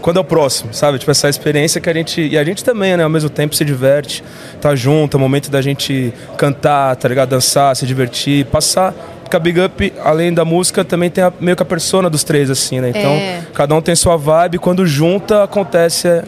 quando 0.00 0.18
é 0.18 0.20
o 0.20 0.24
próximo, 0.24 0.72
sabe? 0.74 0.98
Tipo, 0.98 1.10
essa 1.10 1.28
experiência 1.30 1.80
que 1.80 1.88
a 1.88 1.92
gente. 1.94 2.20
E 2.20 2.36
a 2.36 2.44
gente 2.44 2.62
também, 2.62 2.94
né? 2.96 3.02
Ao 3.04 3.08
mesmo 3.08 3.30
tempo 3.30 3.54
se 3.56 3.64
diverte, 3.64 4.22
tá 4.60 4.74
junto, 4.76 5.16
é 5.16 5.18
o 5.18 5.20
momento 5.20 5.50
da 5.50 5.62
gente 5.62 6.12
cantar, 6.36 6.94
tá 6.96 7.08
ligado? 7.08 7.30
Dançar, 7.30 7.74
se 7.74 7.86
divertir, 7.86 8.44
passar. 8.46 8.92
Porque 9.22 9.34
a 9.34 9.40
Big 9.40 9.58
Up, 9.58 9.92
além 10.04 10.34
da 10.34 10.44
música, 10.44 10.84
também 10.84 11.08
tem 11.08 11.24
a- 11.24 11.32
meio 11.40 11.56
que 11.56 11.62
a 11.62 11.66
persona 11.66 12.10
dos 12.10 12.22
três, 12.22 12.50
assim, 12.50 12.80
né? 12.82 12.90
Então, 12.90 13.12
É. 13.12 13.40
cada 13.54 13.74
um 13.74 13.80
tem 13.80 13.96
sua 13.96 14.18
vibe, 14.18 14.58
quando 14.58 14.86
junta, 14.86 15.42
acontece 15.42 16.06
é, 16.06 16.22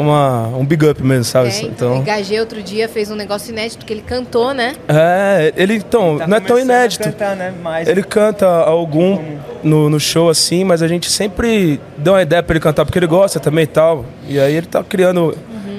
uma, 0.00 0.48
um 0.48 0.64
Big 0.64 0.84
Up 0.86 1.02
mesmo, 1.02 1.24
sabe? 1.24 1.48
É, 1.48 1.58
então, 1.60 1.70
então, 1.70 1.98
o 1.98 2.02
Gagê 2.02 2.40
outro 2.40 2.62
dia 2.62 2.88
fez 2.88 3.10
um 3.10 3.14
negócio 3.14 3.50
inédito 3.50 3.84
que 3.84 3.92
ele 3.92 4.02
cantou, 4.02 4.54
né? 4.54 4.74
é, 4.88 5.52
ele 5.56 5.74
então, 5.74 6.18
Tá 6.18 6.26
não 6.26 6.36
é 6.36 6.40
tão 6.40 6.58
inédito. 6.58 7.04
Cantar, 7.04 7.36
né? 7.36 7.52
Mais 7.62 7.88
Ele 7.88 8.02
canta 8.02 8.46
algum 8.46 9.18
no, 9.62 9.90
no 9.90 10.00
show 10.00 10.28
assim, 10.28 10.64
mas 10.64 10.82
a 10.82 10.88
gente 10.88 11.10
sempre 11.10 11.80
deu 11.96 12.14
uma 12.14 12.22
ideia 12.22 12.42
pra 12.42 12.54
ele 12.54 12.60
cantar 12.60 12.84
porque 12.84 12.98
ele 12.98 13.06
gosta 13.06 13.38
também 13.38 13.64
e 13.64 13.68
tal. 13.68 14.04
E 14.28 14.38
aí 14.38 14.54
ele 14.54 14.66
tá 14.66 14.82
criando 14.82 15.36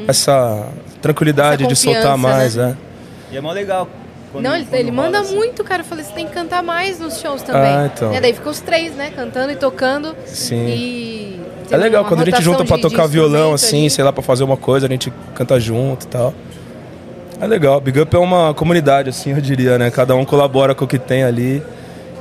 essa 0.07 0.67
tranquilidade 1.01 1.63
Essa 1.63 1.73
de 1.73 1.79
soltar 1.79 2.17
mais, 2.17 2.55
né? 2.55 2.77
E 3.31 3.37
é 3.37 3.41
mó 3.41 3.51
legal. 3.51 3.87
Quando- 4.31 4.43
não, 4.43 4.55
ele, 4.55 4.65
quando 4.65 4.79
ele 4.79 4.91
manda 4.91 5.19
assim. 5.19 5.35
muito, 5.35 5.63
cara. 5.63 5.81
Eu 5.81 5.85
falei, 5.85 6.03
você 6.03 6.11
tem 6.13 6.25
que 6.27 6.33
cantar 6.33 6.61
mais 6.63 6.99
nos 6.99 7.19
shows 7.19 7.41
também. 7.41 7.61
Ah, 7.75 7.89
então. 7.93 8.13
E 8.13 8.19
daí 8.19 8.33
ficou 8.33 8.51
os 8.51 8.59
três, 8.59 8.95
né? 8.95 9.11
Cantando 9.15 9.51
e 9.51 9.55
tocando. 9.55 10.15
Sim. 10.25 10.65
E 10.67 11.39
É 11.69 11.77
legal 11.77 12.03
quando 12.05 12.21
a 12.21 12.25
gente 12.25 12.41
junta 12.41 12.63
de 12.63 12.81
tocar 12.81 13.07
violão 13.07 13.53
assim, 13.53 13.81
ali. 13.81 13.89
sei 13.89 14.03
lá, 14.03 14.11
pra 14.11 14.21
fazer 14.23 14.43
uma 14.43 14.57
coisa, 14.57 14.87
a 14.87 14.89
gente 14.89 15.11
canta 15.35 15.59
junto 15.59 16.05
e 16.05 16.07
tal. 16.07 16.33
É 17.39 17.47
legal, 17.47 17.81
Big 17.81 17.99
Up 17.99 18.15
é 18.15 18.19
uma 18.19 18.53
comunidade, 18.53 19.09
assim, 19.09 19.31
eu 19.31 19.41
diria, 19.41 19.77
né? 19.77 19.89
Cada 19.89 20.13
um 20.15 20.23
colabora 20.23 20.75
com 20.75 20.85
o 20.85 20.87
que 20.87 20.99
tem 20.99 21.23
ali. 21.23 21.61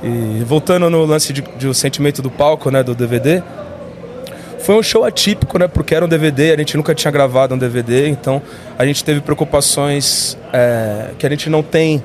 E 0.03 0.43
voltando 0.45 0.89
no 0.89 1.05
lance 1.05 1.31
de, 1.31 1.43
de 1.59 1.67
o 1.69 1.75
sentimento 1.75 2.23
do 2.23 2.31
palco, 2.31 2.71
né, 2.71 2.83
do 2.83 2.95
DVD, 2.95 3.43
foi 4.61 4.77
um 4.77 4.83
show 4.83 5.05
atípico, 5.05 5.59
né? 5.59 5.67
Porque 5.69 5.95
era 5.95 6.05
um 6.05 6.09
DVD, 6.09 6.53
a 6.53 6.57
gente 6.57 6.77
nunca 6.77 6.95
tinha 6.95 7.11
gravado 7.11 7.55
um 7.55 7.59
DVD, 7.59 8.09
então 8.09 8.41
a 8.79 8.85
gente 8.87 9.03
teve 9.05 9.21
preocupações 9.21 10.37
é, 10.53 11.11
que 11.19 11.27
a 11.27 11.31
gente 11.31 11.49
não 11.51 11.63
tem 11.63 12.03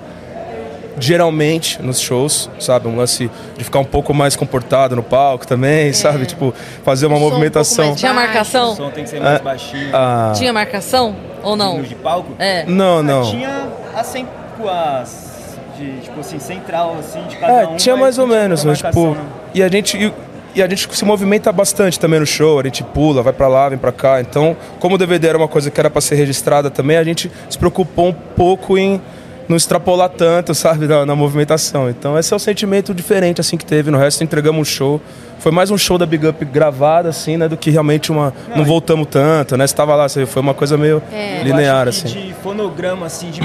geralmente 0.98 1.82
nos 1.82 2.00
shows, 2.00 2.50
sabe? 2.60 2.88
Um 2.88 2.96
lance 2.96 3.30
de 3.58 3.64
ficar 3.64 3.80
um 3.80 3.84
pouco 3.86 4.14
mais 4.14 4.36
comportado 4.36 4.96
no 4.96 5.04
palco 5.04 5.46
também, 5.46 5.92
sabe? 5.94 6.26
Tipo, 6.26 6.54
fazer 6.84 7.06
uma 7.06 7.18
um 7.18 7.20
movimentação. 7.20 7.88
mais 7.88 8.00
Tinha 8.00 8.14
baixo. 8.14 8.24
O 8.24 8.28
marcação? 8.34 8.76
som 8.76 8.90
tem 8.92 9.04
que 9.04 9.10
ser 9.10 9.20
mais 9.20 9.40
É. 9.40 9.44
baixinho. 9.44 9.90
Ah, 9.94 10.34
Tinha 10.36 10.54
marcação 10.54 11.16
ou 11.44 11.56
não? 11.56 11.82
De 11.82 11.96
palco? 11.96 12.32
É. 12.40 12.64
não, 12.66 13.00
Ah, 13.00 13.04
não. 13.04 13.24
Tinha 13.30 13.68
as, 13.94 14.06
cen- 14.08 14.26
tipo, 14.56 14.70
as 14.70 15.36
de, 15.78 16.00
tipo 16.00 16.20
assim, 16.22 16.40
central, 16.40 16.96
assim, 17.00 17.22
de 17.28 17.36
cada 17.36 17.52
É, 17.52 17.68
um. 17.68 17.76
tinha 17.76 17.98
mais 17.98 18.18
ou 18.18 18.26
tinha 18.26 18.40
menos, 18.40 18.64
mas 18.64 18.78
tipo. 18.78 18.86
marcação, 19.08 19.24
né? 19.26 19.30
E 19.54 19.62
a 19.64 19.68
gente. 19.68 19.98
E, 19.98 20.14
e 20.56 20.64
a 20.64 20.70
gente 20.70 20.88
se 20.96 21.04
movimenta 21.04 21.52
bastante 21.52 22.00
também 22.00 22.20
no 22.20 22.26
show, 22.26 22.60
a 22.60 22.64
gente 22.64 22.82
pula, 22.82 23.22
vai 23.22 23.34
pra 23.34 23.48
lá, 23.48 23.68
vem 23.68 23.78
pra 23.78 23.92
cá. 23.92 24.22
Então, 24.22 24.56
como 24.80 24.96
o 24.96 24.98
DVD 24.98 25.28
era 25.28 25.38
uma 25.38 25.50
coisa 25.50 25.70
que 25.70 25.78
era 25.80 25.90
pra 25.90 26.00
ser 26.00 26.16
registrada 26.16 26.72
também, 26.72 26.96
a 26.96 27.04
gente 27.04 27.30
se 27.50 27.58
preocupou 27.58 28.08
um 28.08 28.14
pouco 28.14 28.78
em 28.78 29.02
não 29.50 29.58
extrapolar 29.58 30.10
tanto, 30.10 30.54
sabe, 30.56 30.88
na, 30.88 31.06
na 31.06 31.14
movimentação. 31.14 31.90
Então, 31.90 32.18
esse 32.18 32.34
é 32.34 32.36
o 32.36 32.40
sentimento 32.40 32.94
diferente 32.94 33.42
assim 33.42 33.58
que 33.58 33.66
teve. 33.66 33.92
No 33.92 33.98
resto, 33.98 34.24
entregamos 34.24 34.62
um 34.62 34.66
show. 34.66 35.02
Foi 35.40 35.52
mais 35.52 35.70
um 35.70 35.78
show 35.78 35.98
da 35.98 36.06
Big 36.06 36.26
Up 36.26 36.44
gravado, 36.46 37.10
assim, 37.10 37.36
né, 37.36 37.50
do 37.50 37.58
que 37.58 37.70
realmente 37.70 38.10
uma. 38.10 38.34
Não, 38.56 38.64
voltamos 38.64 39.08
tanto, 39.12 39.58
né? 39.58 39.68
Você 39.68 39.76
tava 39.76 39.94
lá, 39.94 40.08
foi 40.08 40.42
uma 40.42 40.54
coisa 40.54 40.78
meio 40.78 41.04
É. 41.12 41.44
Linear, 41.44 41.90
assim. 41.90 42.08
De 42.08 42.34
fonograma, 42.42 43.06
assim, 43.06 43.30
de, 43.30 43.42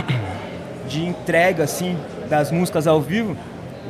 de 0.88 1.04
entrega, 1.04 1.64
assim, 1.64 1.96
das 2.28 2.52
músicas 2.52 2.86
ao 2.86 3.00
vivo, 3.00 3.36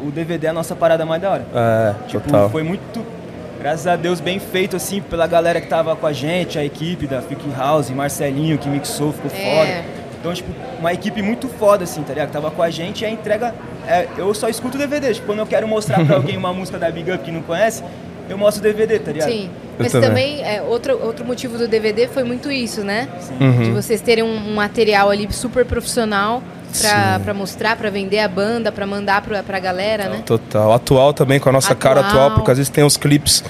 o 0.07 0.11
DVD 0.11 0.46
é 0.46 0.51
a 0.51 0.53
nossa 0.53 0.74
parada 0.74 1.05
mais 1.07 1.20
da 1.22 1.30
hora. 1.30 1.46
É, 1.55 1.94
Tipo, 2.09 2.24
total. 2.24 2.51
foi 2.51 2.62
muito, 2.62 3.05
graças 3.61 3.86
a 3.86 3.96
Deus, 3.96 4.20
bem 4.20 4.38
feito, 4.38 4.76
assim, 4.76 5.01
pela 5.01 5.26
galera 5.26 5.61
que 5.61 5.68
tava 5.68 5.94
com 5.96 6.07
a 6.07 6.12
gente, 6.12 6.59
a 6.59 6.64
equipe 6.64 7.07
da 7.07 7.20
Fick 7.22 7.42
House, 7.57 7.90
Marcelinho, 7.90 8.59
que 8.59 8.68
mixou, 8.68 9.12
ficou 9.12 9.30
É. 9.34 9.57
foda. 9.57 10.01
Então, 10.20 10.34
tipo, 10.34 10.51
uma 10.78 10.92
equipe 10.92 11.22
muito 11.22 11.48
foda, 11.48 11.84
assim, 11.84 12.03
tá 12.03 12.11
ligado? 12.12 12.26
Que 12.28 12.32
tava 12.34 12.51
com 12.51 12.62
a 12.62 12.68
gente 12.68 13.03
e 13.03 13.07
a 13.07 13.11
entrega 13.11 13.55
é, 13.88 14.07
eu 14.18 14.32
só 14.34 14.48
escuto 14.48 14.76
DVD. 14.76 15.14
Tipo, 15.14 15.26
quando 15.26 15.38
eu 15.38 15.46
quero 15.46 15.66
mostrar 15.66 16.05
pra 16.05 16.16
alguém 16.20 16.36
uma 16.36 16.53
música 16.53 16.78
da 16.78 16.90
Big 16.90 17.11
Up 17.11 17.24
que 17.24 17.30
não 17.32 17.40
conhece, 17.42 17.82
eu 18.28 18.36
mostro 18.36 18.61
o 18.61 18.62
DVD, 18.62 18.98
tá 18.98 19.12
ligado? 19.12 19.30
Sim. 19.30 19.48
Mas 19.78 19.92
também. 19.92 20.09
também, 20.11 20.42
é, 20.44 20.61
outro, 20.61 21.03
outro 21.03 21.24
motivo 21.24 21.57
do 21.57 21.66
DVD 21.66 22.07
foi 22.07 22.22
muito 22.22 22.51
isso, 22.53 22.84
né? 22.84 23.09
Uhum. 23.40 23.62
De 23.62 23.70
vocês 23.70 24.03
terem 24.03 24.22
um, 24.22 24.36
um 24.51 24.55
material 24.55 25.09
ali 25.09 25.26
super 25.32 25.64
profissional 25.64 26.42
pra, 26.81 27.21
pra 27.21 27.35
mostrar, 27.35 27.77
pra 27.77 27.91
vender 27.91 28.18
a 28.21 28.29
banda, 28.29 28.71
pra 28.71 28.87
mandar 28.87 29.23
pra, 29.23 29.43
pra 29.43 29.59
galera, 29.59 30.09
né? 30.09 30.23
Total. 30.25 30.73
Atual 30.73 31.12
também, 31.12 31.41
com 31.41 31.49
a 31.49 31.53
nossa 31.53 31.75
cara 31.75 32.01
Atual. 32.01 32.12
atual, 32.25 32.31
porque 32.37 32.51
às 32.51 32.59
vezes 32.59 32.71
tem 32.71 32.85
uns 32.85 32.97
clipes 32.97 33.43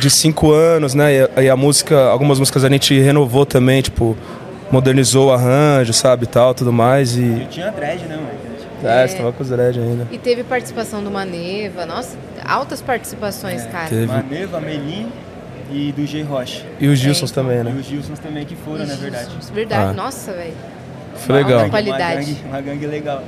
de 0.00 0.10
cinco 0.10 0.52
anos, 0.52 0.94
né? 0.94 1.12
E 1.14 1.22
a, 1.36 1.42
e 1.44 1.50
a 1.50 1.56
música, 1.56 2.06
algumas 2.08 2.38
músicas 2.38 2.64
a 2.64 2.68
gente 2.68 2.98
renovou 3.00 3.46
também, 3.46 3.80
tipo, 3.82 4.16
modernizou 4.70 5.28
o 5.28 5.32
arranjo, 5.32 5.92
sabe, 5.92 6.24
e 6.24 6.26
tal, 6.26 6.54
tudo 6.54 6.72
mais. 6.72 7.16
E. 7.16 7.22
Eu 7.42 7.46
tinha 7.48 7.70
dread, 7.70 8.02
né, 8.04 8.16
mano? 8.16 8.46
É, 8.84 9.06
você 9.08 9.16
tava 9.16 9.32
com 9.32 9.42
os 9.42 9.48
dread 9.48 9.80
ainda. 9.80 10.06
E 10.12 10.18
teve 10.18 10.44
participação 10.44 11.02
do 11.02 11.10
Maneva, 11.10 11.86
nossa, 11.86 12.16
altas 12.44 12.82
participações, 12.82 13.64
cara. 13.66 13.88
Teve. 13.88 14.06
Maneva, 14.06 14.60
Melim 14.60 15.10
e 15.72 15.92
do 15.92 16.06
G 16.06 16.22
Rocha. 16.22 16.62
E 16.78 16.86
os 16.86 16.98
Gilsons 16.98 17.32
É. 17.32 17.34
também, 17.34 17.58
E 17.60 17.64
né? 17.64 17.76
os 17.80 17.86
Gilsons 17.86 18.18
também 18.18 18.44
que 18.44 18.54
foram, 18.54 18.86
na 18.86 18.94
verdade. 18.94 19.30
Verdade, 19.52 19.90
Ah. 19.90 19.92
nossa, 19.94 20.32
velho. 20.32 20.52
Foi 21.18 21.34
legal. 21.34 21.60
Uma 21.60 21.70
qualidade. 21.70 22.04
Uma 22.04 22.20
gangue, 22.20 22.38
uma 22.48 22.60
gangue 22.60 22.86
legal. 22.86 23.22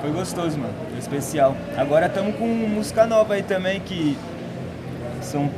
Foi 0.00 0.10
gostoso, 0.10 0.58
mano. 0.58 0.72
Foi 0.88 0.98
especial. 0.98 1.56
Agora 1.76 2.06
estamos 2.06 2.34
com 2.36 2.46
música 2.46 3.06
nova 3.06 3.34
aí 3.34 3.42
também, 3.42 3.80
que 3.80 4.16
são 5.20 5.50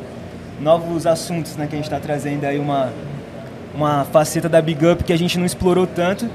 novos 0.60 1.06
assuntos, 1.06 1.56
né? 1.56 1.66
Que 1.66 1.74
a 1.74 1.78
gente 1.78 1.90
tá 1.90 2.00
trazendo 2.00 2.44
aí 2.44 2.58
uma, 2.58 2.92
uma 3.74 4.04
faceta 4.04 4.48
da 4.48 4.60
Big 4.60 4.84
Up 4.86 5.04
que 5.04 5.12
a 5.12 5.18
gente 5.18 5.38
não 5.38 5.46
explorou 5.46 5.86
tanto. 5.86 6.28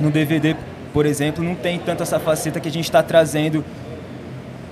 No 0.00 0.10
DVD, 0.10 0.56
por 0.92 1.06
exemplo, 1.06 1.42
não 1.42 1.54
tem 1.54 1.78
tanto 1.78 2.02
essa 2.02 2.18
faceta 2.18 2.58
que 2.60 2.68
a 2.68 2.72
gente 2.72 2.90
tá 2.90 3.02
trazendo 3.02 3.64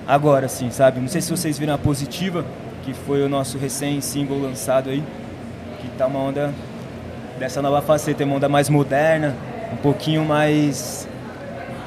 agora, 0.06 0.46
assim, 0.46 0.70
sabe? 0.70 1.00
Não 1.00 1.08
sei 1.08 1.20
se 1.20 1.30
vocês 1.30 1.58
viram 1.58 1.74
a 1.74 1.78
Positiva, 1.78 2.44
que 2.84 2.92
foi 2.92 3.22
o 3.22 3.28
nosso 3.28 3.56
recém-single 3.56 4.40
lançado 4.40 4.90
aí, 4.90 5.02
que 5.80 5.88
tá 5.96 6.06
uma 6.06 6.18
onda 6.18 6.52
dessa 7.42 7.60
nova 7.60 7.82
faceta, 7.82 8.22
é 8.22 8.24
uma 8.24 8.36
onda 8.36 8.48
mais 8.48 8.68
moderna, 8.68 9.34
um 9.72 9.76
pouquinho 9.76 10.24
mais 10.24 11.08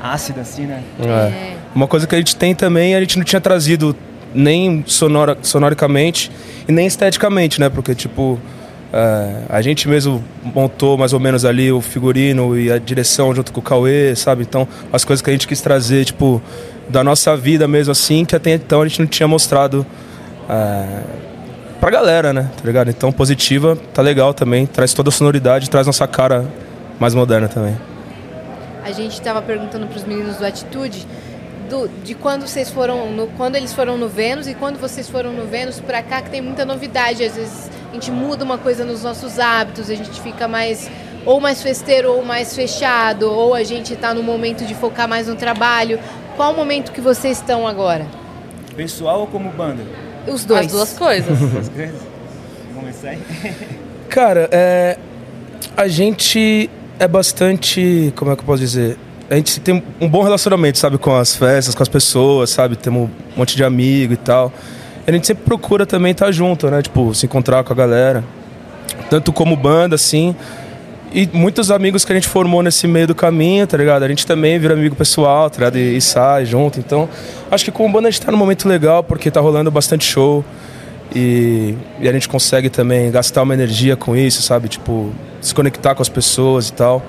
ácida, 0.03 0.41
assim, 0.41 0.65
né? 0.65 0.83
É. 0.99 1.55
Uma 1.73 1.87
coisa 1.87 2.05
que 2.05 2.13
a 2.13 2.17
gente 2.17 2.35
tem 2.35 2.53
também, 2.53 2.93
a 2.93 2.99
gente 2.99 3.17
não 3.17 3.23
tinha 3.23 3.39
trazido 3.39 3.95
nem 4.33 4.83
sonora, 4.85 5.37
sonoricamente 5.41 6.29
e 6.67 6.73
nem 6.73 6.85
esteticamente, 6.85 7.57
né? 7.61 7.69
Porque, 7.69 7.95
tipo, 7.95 8.37
é, 8.91 9.43
a 9.47 9.61
gente 9.61 9.87
mesmo 9.87 10.21
montou 10.43 10.97
mais 10.97 11.13
ou 11.13 11.21
menos 11.21 11.45
ali 11.45 11.71
o 11.71 11.79
figurino 11.79 12.59
e 12.59 12.69
a 12.69 12.77
direção 12.77 13.33
junto 13.33 13.53
com 13.53 13.61
o 13.61 13.63
Cauê, 13.63 14.13
sabe? 14.13 14.43
Então, 14.43 14.67
as 14.91 15.05
coisas 15.05 15.21
que 15.21 15.29
a 15.29 15.33
gente 15.33 15.47
quis 15.47 15.61
trazer, 15.61 16.03
tipo, 16.03 16.41
da 16.89 17.01
nossa 17.01 17.33
vida 17.37 17.65
mesmo 17.65 17.93
assim, 17.93 18.25
que 18.25 18.35
até 18.35 18.55
então 18.55 18.81
a 18.81 18.87
gente 18.89 18.99
não 18.99 19.07
tinha 19.07 19.25
mostrado 19.25 19.85
é, 20.49 20.85
pra 21.79 21.89
galera, 21.89 22.33
né? 22.33 22.49
Tá 22.57 22.63
ligado? 22.65 22.89
Então, 22.89 23.11
positiva, 23.11 23.77
tá 23.93 24.01
legal 24.01 24.33
também, 24.33 24.65
traz 24.65 24.93
toda 24.93 25.09
a 25.09 25.11
sonoridade, 25.11 25.69
traz 25.69 25.85
nossa 25.87 26.07
cara 26.07 26.45
mais 26.99 27.13
moderna 27.13 27.47
também. 27.47 27.77
A 28.83 28.91
gente 28.91 29.19
tava 29.21 29.41
perguntando 29.41 29.87
pros 29.87 30.03
meninos 30.03 30.37
do 30.37 30.45
Atitude 30.45 31.07
do- 31.69 31.87
de 32.03 32.13
quando 32.13 32.47
vocês 32.47 32.69
foram, 32.69 33.11
no, 33.11 33.27
quando 33.29 33.55
eles 33.55 33.73
foram 33.73 33.97
no 33.97 34.07
Vênus 34.07 34.47
e 34.47 34.53
quando 34.53 34.77
vocês 34.79 35.09
foram 35.09 35.31
no 35.33 35.45
Vênus 35.45 35.79
pra 35.79 36.03
cá, 36.03 36.21
que 36.21 36.29
tem 36.29 36.41
muita 36.41 36.63
novidade. 36.65 37.23
Às 37.23 37.35
vezes 37.35 37.71
a 37.89 37.93
gente 37.93 38.11
muda 38.11 38.43
uma 38.45 38.57
coisa 38.59 38.85
nos 38.85 39.03
nossos 39.03 39.39
hábitos, 39.39 39.89
a 39.89 39.95
gente 39.95 40.21
fica 40.21 40.47
mais 40.47 40.89
ou 41.25 41.41
mais 41.41 41.63
festeiro 41.63 42.11
ou 42.13 42.23
mais 42.23 42.55
fechado, 42.55 43.23
ou 43.31 43.55
a 43.55 43.63
gente 43.63 43.95
tá 43.95 44.13
no 44.13 44.21
momento 44.21 44.63
de 44.63 44.75
focar 44.75 45.07
mais 45.09 45.27
no 45.27 45.35
trabalho. 45.35 45.99
Qual 46.37 46.53
o 46.53 46.55
momento 46.55 46.91
que 46.91 47.01
vocês 47.01 47.37
estão 47.39 47.67
agora? 47.67 48.05
Pessoal 48.75 49.21
ou 49.21 49.27
como 49.27 49.49
banda? 49.49 49.81
Os 50.27 50.45
dois. 50.45 50.65
As 50.65 50.71
duas 50.71 50.93
coisas. 50.93 51.31
As 51.31 51.69
coisas? 51.69 52.01
Vamos 52.73 52.95
começar 52.95 53.09
aí? 53.09 53.21
Cara, 54.09 54.49
é, 54.51 54.97
a 55.75 55.87
gente 55.87 56.69
é 56.99 57.07
bastante. 57.07 58.13
Como 58.15 58.31
é 58.31 58.35
que 58.35 58.41
eu 58.41 58.45
posso 58.45 58.59
dizer? 58.59 58.97
A 59.29 59.35
gente 59.35 59.59
tem 59.59 59.83
um 59.99 60.07
bom 60.07 60.21
relacionamento, 60.21 60.77
sabe, 60.77 60.97
com 60.97 61.15
as 61.15 61.35
festas, 61.35 61.73
com 61.73 61.81
as 61.81 61.89
pessoas, 61.89 62.51
sabe? 62.51 62.75
Temos 62.75 63.09
um 63.09 63.39
monte 63.39 63.55
de 63.55 63.63
amigo 63.63 64.13
e 64.13 64.17
tal. 64.17 64.53
A 65.07 65.11
gente 65.11 65.27
sempre 65.27 65.43
procura 65.43 65.85
também 65.85 66.11
estar 66.11 66.31
junto, 66.31 66.69
né? 66.69 66.81
Tipo, 66.81 67.13
se 67.13 67.25
encontrar 67.25 67.63
com 67.63 67.73
a 67.73 67.75
galera. 67.75 68.23
Tanto 69.09 69.33
como 69.33 69.55
banda, 69.55 69.95
assim. 69.95 70.35
E 71.13 71.29
muitos 71.31 71.71
amigos 71.71 72.03
que 72.03 72.11
a 72.11 72.15
gente 72.15 72.27
formou 72.27 72.61
nesse 72.61 72.87
meio 72.87 73.07
do 73.07 73.15
caminho, 73.15 73.65
tá 73.65 73.77
ligado? 73.77 74.03
A 74.03 74.07
gente 74.07 74.25
também 74.25 74.59
vira 74.59 74.73
amigo 74.73 74.95
pessoal, 74.95 75.49
tá 75.49 75.57
ligado? 75.57 75.77
E, 75.77 75.97
e 75.97 76.01
sai 76.01 76.45
junto. 76.45 76.79
Então, 76.79 77.07
acho 77.49 77.63
que 77.63 77.71
como 77.71 77.91
banda 77.91 78.07
a 78.07 78.11
gente 78.11 78.21
tá 78.21 78.31
num 78.31 78.37
momento 78.37 78.67
legal, 78.67 79.03
porque 79.03 79.31
tá 79.31 79.39
rolando 79.39 79.71
bastante 79.71 80.05
show. 80.05 80.43
E, 81.13 81.75
e 81.99 82.09
a 82.09 82.11
gente 82.11 82.27
consegue 82.27 82.69
também 82.69 83.11
gastar 83.11 83.43
uma 83.43 83.53
energia 83.53 83.95
com 83.95 84.15
isso, 84.15 84.41
sabe? 84.41 84.67
Tipo, 84.67 85.13
se 85.39 85.53
conectar 85.53 85.95
com 85.95 86.01
as 86.01 86.09
pessoas 86.09 86.69
e 86.69 86.73
tal. 86.73 87.01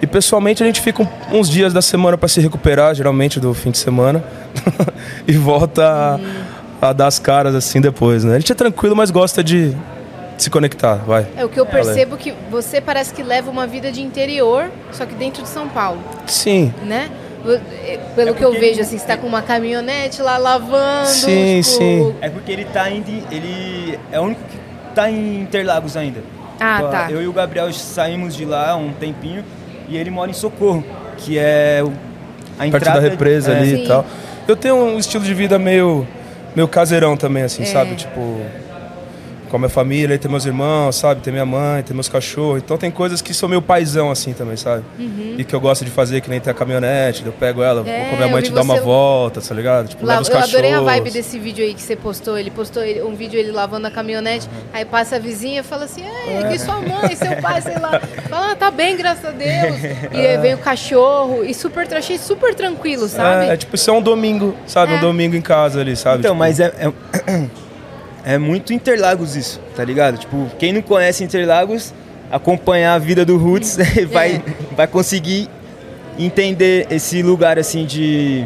E 0.00 0.06
pessoalmente 0.06 0.62
a 0.62 0.66
gente 0.66 0.80
fica 0.80 1.08
uns 1.32 1.48
dias 1.48 1.72
da 1.72 1.80
semana 1.80 2.18
para 2.18 2.28
se 2.28 2.40
recuperar, 2.40 2.94
geralmente 2.94 3.40
do 3.40 3.54
fim 3.54 3.70
de 3.70 3.78
semana, 3.78 4.22
e 5.26 5.32
volta 5.32 6.20
a, 6.80 6.88
a 6.88 6.92
dar 6.92 7.06
as 7.06 7.18
caras 7.18 7.54
assim 7.54 7.80
depois, 7.80 8.22
né? 8.22 8.36
A 8.36 8.38
gente 8.38 8.52
é 8.52 8.54
tranquilo, 8.54 8.94
mas 8.94 9.10
gosta 9.10 9.42
de 9.42 9.74
se 10.38 10.50
conectar, 10.50 10.94
vai. 10.96 11.26
É 11.36 11.44
o 11.44 11.48
que 11.48 11.58
eu 11.58 11.66
percebo 11.66 12.16
que 12.16 12.32
você 12.50 12.80
parece 12.80 13.12
que 13.14 13.22
leva 13.22 13.50
uma 13.50 13.66
vida 13.66 13.90
de 13.90 14.02
interior, 14.02 14.70
só 14.92 15.06
que 15.06 15.14
dentro 15.14 15.42
de 15.42 15.48
São 15.48 15.68
Paulo. 15.68 16.00
Sim, 16.26 16.72
né? 16.84 17.10
Pelo 18.16 18.30
É 18.30 18.32
que 18.32 18.44
eu 18.44 18.52
vejo, 18.52 18.80
assim, 18.80 18.98
você 18.98 19.06
tá 19.06 19.16
com 19.16 19.26
uma 19.26 19.40
caminhonete 19.40 20.20
lá 20.20 20.36
lavando. 20.36 21.06
Sim, 21.08 21.60
tipo- 21.62 21.78
sim. 21.78 22.14
É 22.20 22.28
porque 22.28 22.50
ele 22.50 22.64
tá 22.64 22.90
indo. 22.90 23.08
Ele 23.30 23.98
é 24.10 24.18
o 24.18 24.24
único 24.24 24.40
que 24.42 24.58
tá 24.94 25.08
em 25.10 25.42
Interlagos 25.42 25.96
ainda. 25.96 26.20
Ah, 26.58 26.78
Tipo, 26.78 26.90
tá. 26.90 27.10
Eu 27.10 27.22
e 27.22 27.26
o 27.28 27.32
Gabriel 27.32 27.72
saímos 27.72 28.34
de 28.34 28.44
lá 28.44 28.70
há 28.70 28.76
um 28.76 28.90
tempinho 28.92 29.44
e 29.88 29.96
ele 29.96 30.10
mora 30.10 30.30
em 30.30 30.34
Socorro, 30.34 30.82
que 31.18 31.38
é 31.38 31.82
o- 31.84 31.92
a 32.58 32.62
perto 32.62 32.76
entrada 32.76 33.00
da 33.00 33.08
represa 33.08 33.52
é, 33.52 33.58
ali 33.58 33.76
Sim. 33.76 33.84
e 33.84 33.86
tal. 33.86 34.04
Eu 34.48 34.56
tenho 34.56 34.74
um 34.76 34.98
estilo 34.98 35.22
de 35.22 35.32
vida 35.34 35.56
meio, 35.58 36.04
meio 36.54 36.66
caseirão 36.66 37.16
também, 37.16 37.44
assim, 37.44 37.62
É. 37.62 37.66
sabe? 37.66 37.94
Tipo, 37.94 38.40
com 39.48 39.56
a 39.56 39.58
minha 39.58 39.68
família, 39.68 40.14
aí 40.14 40.18
tem 40.18 40.30
meus 40.30 40.44
irmãos, 40.44 40.96
sabe? 40.96 41.20
Tem 41.20 41.32
minha 41.32 41.46
mãe, 41.46 41.82
tem 41.82 41.94
meus 41.94 42.08
cachorros. 42.08 42.58
Então 42.62 42.76
tem 42.76 42.90
coisas 42.90 43.20
que 43.22 43.32
são 43.32 43.48
meio 43.48 43.62
paizão, 43.62 44.10
assim, 44.10 44.32
também, 44.32 44.56
sabe? 44.56 44.84
E 45.38 45.44
que 45.44 45.54
eu 45.54 45.60
gosto 45.60 45.84
de 45.84 45.90
fazer, 45.90 46.20
que 46.20 46.28
nem 46.30 46.40
ter 46.40 46.50
a 46.50 46.54
caminhonete, 46.54 47.24
eu 47.24 47.32
pego 47.32 47.62
ela, 47.62 47.82
Uhum. 47.82 47.88
É, 47.88 47.98
vou 47.98 48.08
com 48.08 48.14
a 48.14 48.16
minha 48.16 48.28
eu 48.28 48.32
mãe 48.32 48.42
te 48.42 48.50
dar 48.52 48.62
uma 48.62 48.80
volta, 48.80 49.40
tá 49.40 49.54
ligado? 49.54 49.88
Tipo, 49.88 50.04
leva 50.06 50.22
os 50.22 50.28
eu 50.28 50.34
cachorros. 50.34 50.54
adorei 50.54 50.72
a 50.74 50.80
vibe 50.80 51.10
desse 51.10 51.38
vídeo 51.38 51.64
aí 51.64 51.74
que 51.74 51.82
você 51.82 51.94
postou. 51.96 52.38
Ele 52.38 52.50
postou 52.50 52.82
um 53.06 53.14
vídeo 53.14 53.38
ele 53.38 53.52
lavando 53.52 53.86
a 53.86 53.90
caminhonete, 53.90 54.48
aí 54.72 54.84
passa 54.84 55.16
a 55.16 55.18
vizinha 55.18 55.60
e 55.60 55.64
fala 55.64 55.84
assim: 55.84 56.02
Ei, 56.26 56.38
aqui 56.38 56.58
sua 56.58 56.80
mãe, 56.80 57.14
seu 57.14 57.36
pai, 57.40 57.60
sei 57.62 57.78
lá. 57.78 58.00
Fala, 58.28 58.52
ah, 58.52 58.56
tá 58.56 58.70
bem, 58.70 58.96
graças 58.96 59.24
a 59.24 59.30
Deus. 59.30 59.76
E 60.12 60.16
aí 60.26 60.38
vem 60.38 60.54
o 60.54 60.58
cachorro. 60.58 61.44
E 61.44 61.52
super, 61.54 61.86
achei 61.94 62.18
super 62.18 62.54
tranquilo, 62.54 63.08
sabe? 63.08 63.46
É, 63.46 63.52
é 63.52 63.56
tipo, 63.56 63.74
isso 63.76 63.88
é 63.90 63.92
um 63.92 64.02
domingo, 64.02 64.54
sabe? 64.66 64.94
É. 64.94 64.96
Um 64.96 65.00
domingo 65.00 65.36
em 65.36 65.42
casa 65.42 65.80
ali, 65.80 65.96
sabe? 65.96 66.20
Então, 66.20 66.32
Tipo, 66.32 66.38
mas 66.38 66.60
é, 66.60 66.72
é, 66.78 67.46
é 68.26 68.36
muito 68.36 68.72
Interlagos 68.74 69.36
isso, 69.36 69.60
tá 69.76 69.82
ligado? 69.84 70.18
Tipo, 70.18 70.50
quem 70.58 70.72
não 70.72 70.82
conhece 70.82 71.22
Interlagos, 71.24 71.94
acompanhar 72.30 72.94
a 72.94 72.98
vida 72.98 73.24
do 73.24 73.38
Roots 73.38 73.78
vai, 74.12 74.32
É. 74.44 74.74
vai 74.74 74.86
conseguir 74.88 75.48
entender 76.18 76.86
esse 76.90 77.22
lugar 77.22 77.58
assim 77.58 77.86
de, 77.86 78.44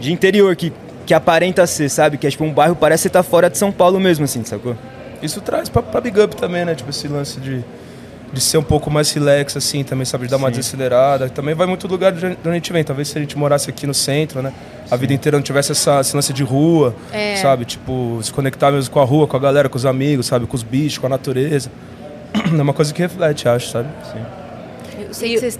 de 0.00 0.12
interior 0.12 0.56
que, 0.56 0.72
que 1.06 1.14
aparenta 1.14 1.66
ser, 1.66 1.88
sabe? 1.88 2.18
Que 2.18 2.26
é 2.26 2.30
tipo 2.30 2.42
um 2.44 2.52
bairro, 2.52 2.74
parece 2.74 3.02
que 3.02 3.08
você 3.08 3.12
tá 3.12 3.22
fora 3.22 3.48
de 3.48 3.56
São 3.56 3.70
Paulo 3.70 4.00
mesmo, 4.00 4.24
assim, 4.24 4.42
sacou? 4.44 4.76
Isso 5.22 5.40
traz 5.40 5.68
pra, 5.68 5.82
pra 5.82 6.00
Big 6.00 6.18
Up 6.20 6.34
também, 6.34 6.64
né? 6.64 6.74
Tipo, 6.74 6.90
esse 6.90 7.06
lance 7.06 7.38
de, 7.38 7.62
de 8.32 8.40
ser 8.40 8.58
um 8.58 8.62
pouco 8.62 8.90
mais 8.90 9.10
relax, 9.12 9.56
assim, 9.56 9.82
também, 9.82 10.04
sabe? 10.04 10.24
De 10.24 10.30
dar 10.30 10.36
uma 10.36 10.48
Sim. 10.48 10.56
desacelerada. 10.58 11.28
Também 11.28 11.54
vai 11.54 11.66
muito 11.66 11.88
do 11.88 11.92
lugar 11.92 12.12
de 12.12 12.24
onde 12.26 12.38
a 12.48 12.52
gente 12.52 12.72
vem. 12.72 12.84
Talvez 12.84 13.08
se 13.08 13.18
a 13.18 13.20
gente 13.20 13.36
morasse 13.36 13.68
aqui 13.68 13.86
no 13.86 13.94
centro, 13.94 14.40
né? 14.42 14.52
A 14.90 14.96
vida 14.96 15.12
inteira 15.12 15.36
não 15.36 15.42
tivesse 15.42 15.72
essa, 15.72 16.00
esse 16.00 16.14
lance 16.14 16.32
de 16.32 16.42
rua, 16.42 16.94
É. 17.12 17.36
sabe? 17.36 17.64
Tipo, 17.64 18.20
se 18.22 18.32
conectar 18.32 18.70
mesmo 18.70 18.90
com 18.92 19.00
a 19.00 19.04
rua, 19.04 19.26
com 19.26 19.36
a 19.36 19.40
galera, 19.40 19.68
com 19.68 19.76
os 19.76 19.84
amigos, 19.86 20.26
sabe? 20.26 20.46
Com 20.46 20.56
os 20.56 20.62
bichos, 20.62 20.98
com 20.98 21.06
a 21.06 21.10
natureza. 21.10 21.70
É 22.56 22.62
uma 22.62 22.72
coisa 22.72 22.92
que 22.94 23.02
reflete, 23.02 23.48
acho, 23.48 23.70
sabe? 23.70 23.88
Eu 24.98 25.12
sei 25.14 25.30
que 25.34 25.40
vocês. 25.40 25.58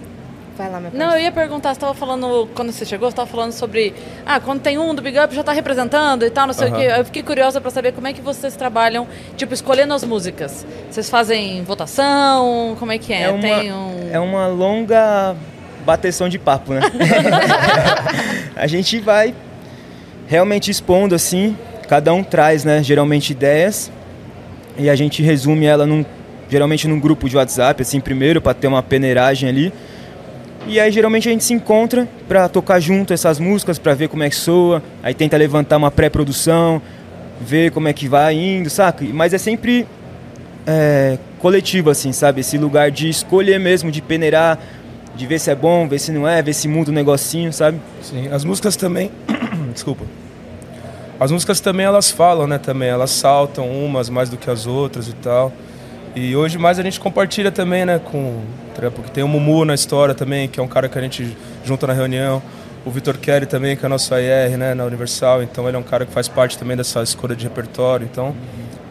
Vai 0.61 0.69
lá, 0.69 0.79
meu 0.79 0.91
Não, 0.93 1.13
eu 1.13 1.21
ia 1.23 1.33
perguntar, 1.33 1.71
você 1.71 1.77
estava 1.77 1.95
falando, 1.95 2.47
quando 2.55 2.71
você 2.71 2.85
chegou, 2.85 3.09
você 3.09 3.15
estava 3.15 3.31
falando 3.31 3.53
sobre, 3.53 3.95
ah, 4.27 4.39
quando 4.39 4.61
tem 4.61 4.77
um 4.77 4.95
do 4.95 5.01
Big 5.01 5.19
Up 5.19 5.35
já 5.35 5.41
está 5.41 5.53
representando 5.53 6.23
e 6.23 6.29
tal, 6.29 6.47
não 6.47 6.53
sei 6.53 6.69
o 6.69 6.75
quê. 6.75 6.87
Eu 6.99 7.03
fiquei 7.07 7.23
curiosa 7.23 7.63
para 7.63 7.71
saber 7.71 7.93
como 7.93 8.07
é 8.07 8.13
que 8.13 8.21
vocês 8.21 8.55
trabalham, 8.57 9.09
tipo, 9.39 9.55
escolhendo 9.55 9.95
as 9.95 10.05
músicas. 10.05 10.67
Vocês 10.91 11.09
fazem 11.09 11.65
votação? 11.65 12.77
Como 12.79 12.93
é 12.93 12.99
que 12.99 13.11
é? 13.11 13.31
uma, 13.31 13.41
tem 13.41 13.73
um... 13.73 14.11
é 14.13 14.21
uma 14.21 14.49
longa 14.49 15.35
bateção 15.87 16.29
de 16.29 16.39
papo, 16.39 16.75
né? 16.75 16.83
a 18.55 18.67
gente 18.67 18.99
vai 19.01 19.35
realmente 20.29 20.71
expondo 20.71 21.15
assim, 21.15 21.57
cada 21.89 22.13
um 22.13 22.23
traz, 22.23 22.67
né, 22.67 22.83
geralmente 22.83 23.31
ideias 23.31 23.91
e 24.77 24.91
a 24.91 24.95
gente 24.95 25.23
resume 25.23 25.65
ela 25.65 25.87
num, 25.87 26.05
geralmente 26.51 26.87
num 26.87 27.01
grupo 27.01 27.31
de 27.31 27.37
WhatsApp 27.39 27.81
assim 27.81 27.99
primeiro 27.99 28.43
para 28.43 28.53
ter 28.53 28.67
uma 28.67 28.83
peneiragem 28.83 29.49
ali 29.49 29.73
E 30.67 30.79
aí 30.79 30.91
geralmente 30.93 31.29
a 31.29 31.33
gente 31.33 31.45
se 31.45 31.55
encontra 31.55 32.09
pra 32.29 32.49
tocar 32.49 32.81
junto 32.81 33.13
essas 33.13 33.39
músicas, 33.39 33.79
pra 33.79 33.95
ver 33.95 34.09
como 34.09 34.23
é 34.23 34.31
que 34.31 34.37
soa. 34.37 34.83
Aí 35.03 35.15
tenta 35.15 35.37
levantar 35.37 35.77
uma 35.77 35.91
pré-produção, 35.91 36.81
ver 37.41 37.71
como 37.71 37.89
é 37.89 37.93
que 37.93 38.07
vai 38.07 38.35
indo, 38.35 38.69
saca? 38.69 39.05
Mas 39.13 39.33
é 39.33 39.39
sempre 39.39 39.87
é, 40.67 41.19
coletivo, 41.39 41.91
assim, 41.91 42.13
sabe? 42.13 42.41
Esse 42.41 42.59
lugar 42.59 42.91
de 42.91 43.09
escolher 43.09 43.59
mesmo, 43.59 43.91
de 43.91 44.03
peneirar, 44.03 44.59
de 45.17 45.27
ver 45.27 45.39
se 45.39 45.51
é 45.51 45.55
bom, 45.55 45.89
ver 45.89 45.99
se 45.99 46.13
não 46.13 46.29
é, 46.29 46.43
ver 46.43 46.53
se 46.53 46.69
muda 46.69 46.91
o 46.91 46.95
negocinho, 46.95 47.53
sabe? 47.53 47.81
Sim, 48.03 48.29
as 48.29 48.45
músicas 48.45 48.77
também. 48.77 49.11
Desculpa. 49.73 50.05
As 51.19 51.31
músicas 51.31 51.61
também 51.61 51.85
elas 51.85 52.11
falam, 52.11 52.47
né? 52.47 52.59
Também 52.59 52.89
elas 52.89 53.11
saltam 53.11 53.69
umas 53.69 54.09
mais 54.09 54.31
do 54.31 54.37
que 54.37 54.51
as 54.51 54.67
outras 54.67 55.09
e 55.09 55.13
tal. 55.15 55.53
E 56.15 56.35
hoje 56.35 56.59
mais 56.59 56.79
a 56.79 56.83
gente 56.83 56.99
compartilha 56.99 57.51
também, 57.51 57.85
né? 57.85 57.99
Com 57.99 58.43
tá 58.75 58.91
porque 58.91 59.11
tem 59.11 59.23
o 59.23 59.29
Mumu 59.29 59.65
na 59.65 59.75
história 59.75 60.15
também, 60.15 60.49
que 60.49 60.59
é 60.59 60.63
um 60.63 60.69
cara 60.69 60.89
que 60.89 60.99
a 60.99 61.03
gente 61.03 61.37
junta 61.65 61.87
na 61.87 61.93
reunião. 61.93 62.43
O 62.85 62.91
Vitor 62.91 63.19
Kelly 63.19 63.47
também, 63.47 63.77
que 63.77 63.85
é 63.85 63.89
nosso 63.89 64.15
AR, 64.15 64.57
né? 64.59 64.75
Na 64.75 64.85
Universal. 64.85 65.43
Então 65.43 65.69
ele 65.69 65.77
é 65.77 65.81
um 65.81 65.85
cara 65.85 66.07
que 66.07 66.13
faz 66.13 66.29
parte 66.29 66.59
também 66.59 66.77
dessa 66.77 67.03
escolha 67.03 67.37
de 67.37 67.45
repertório. 67.45 68.09
Então 68.11 68.35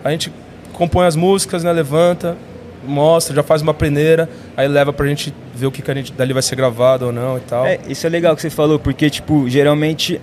a 0.03 0.11
gente 0.11 0.31
compõe 0.73 1.05
as 1.05 1.15
músicas, 1.15 1.63
né? 1.63 1.71
Levanta, 1.71 2.37
mostra, 2.85 3.35
já 3.35 3.43
faz 3.43 3.61
uma 3.61 3.73
peneira, 3.73 4.29
aí 4.55 4.67
leva 4.67 4.93
pra 4.93 5.05
gente 5.07 5.33
ver 5.53 5.67
o 5.67 5.71
que, 5.71 5.81
que 5.81 5.91
a 5.91 5.93
gente 5.93 6.13
dali 6.13 6.33
vai 6.33 6.41
ser 6.41 6.55
gravado 6.55 7.07
ou 7.07 7.11
não 7.11 7.37
e 7.37 7.41
tal. 7.41 7.65
É, 7.65 7.79
isso 7.87 8.05
é 8.05 8.09
legal 8.09 8.35
que 8.35 8.41
você 8.41 8.49
falou, 8.49 8.79
porque, 8.79 9.09
tipo, 9.09 9.49
geralmente 9.49 10.21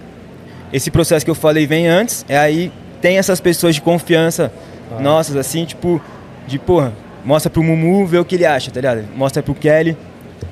esse 0.73 0.91
processo 0.91 1.25
que 1.25 1.31
eu 1.31 1.35
falei 1.35 1.67
vem 1.67 1.87
antes, 1.87 2.25
é 2.29 2.39
aí 2.39 2.73
tem 3.01 3.19
essas 3.19 3.41
pessoas 3.41 3.75
de 3.75 3.81
confiança 3.81 4.53
ah. 4.91 5.01
nossas, 5.01 5.37
assim, 5.37 5.65
tipo, 5.65 6.01
de 6.47 6.59
porra, 6.59 6.93
mostra 7.25 7.51
pro 7.51 7.63
Mumu, 7.63 8.07
vê 8.07 8.19
o 8.19 8.25
que 8.25 8.37
ele 8.37 8.47
acha, 8.47 8.71
tá 8.71 8.81
ligado? 8.81 9.05
Mostra 9.15 9.43
pro 9.43 9.55
Kelly. 9.55 9.97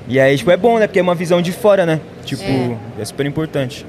E 0.07 0.19
aí, 0.19 0.37
tipo, 0.37 0.51
é 0.51 0.57
bom, 0.57 0.77
né? 0.77 0.87
Porque 0.87 0.99
é 0.99 1.01
uma 1.01 1.15
visão 1.15 1.41
de 1.41 1.51
fora, 1.51 1.85
né? 1.85 1.99
Tipo, 2.23 2.43
é, 2.43 2.77
é 2.99 3.05
super 3.05 3.25
importante. 3.25 3.85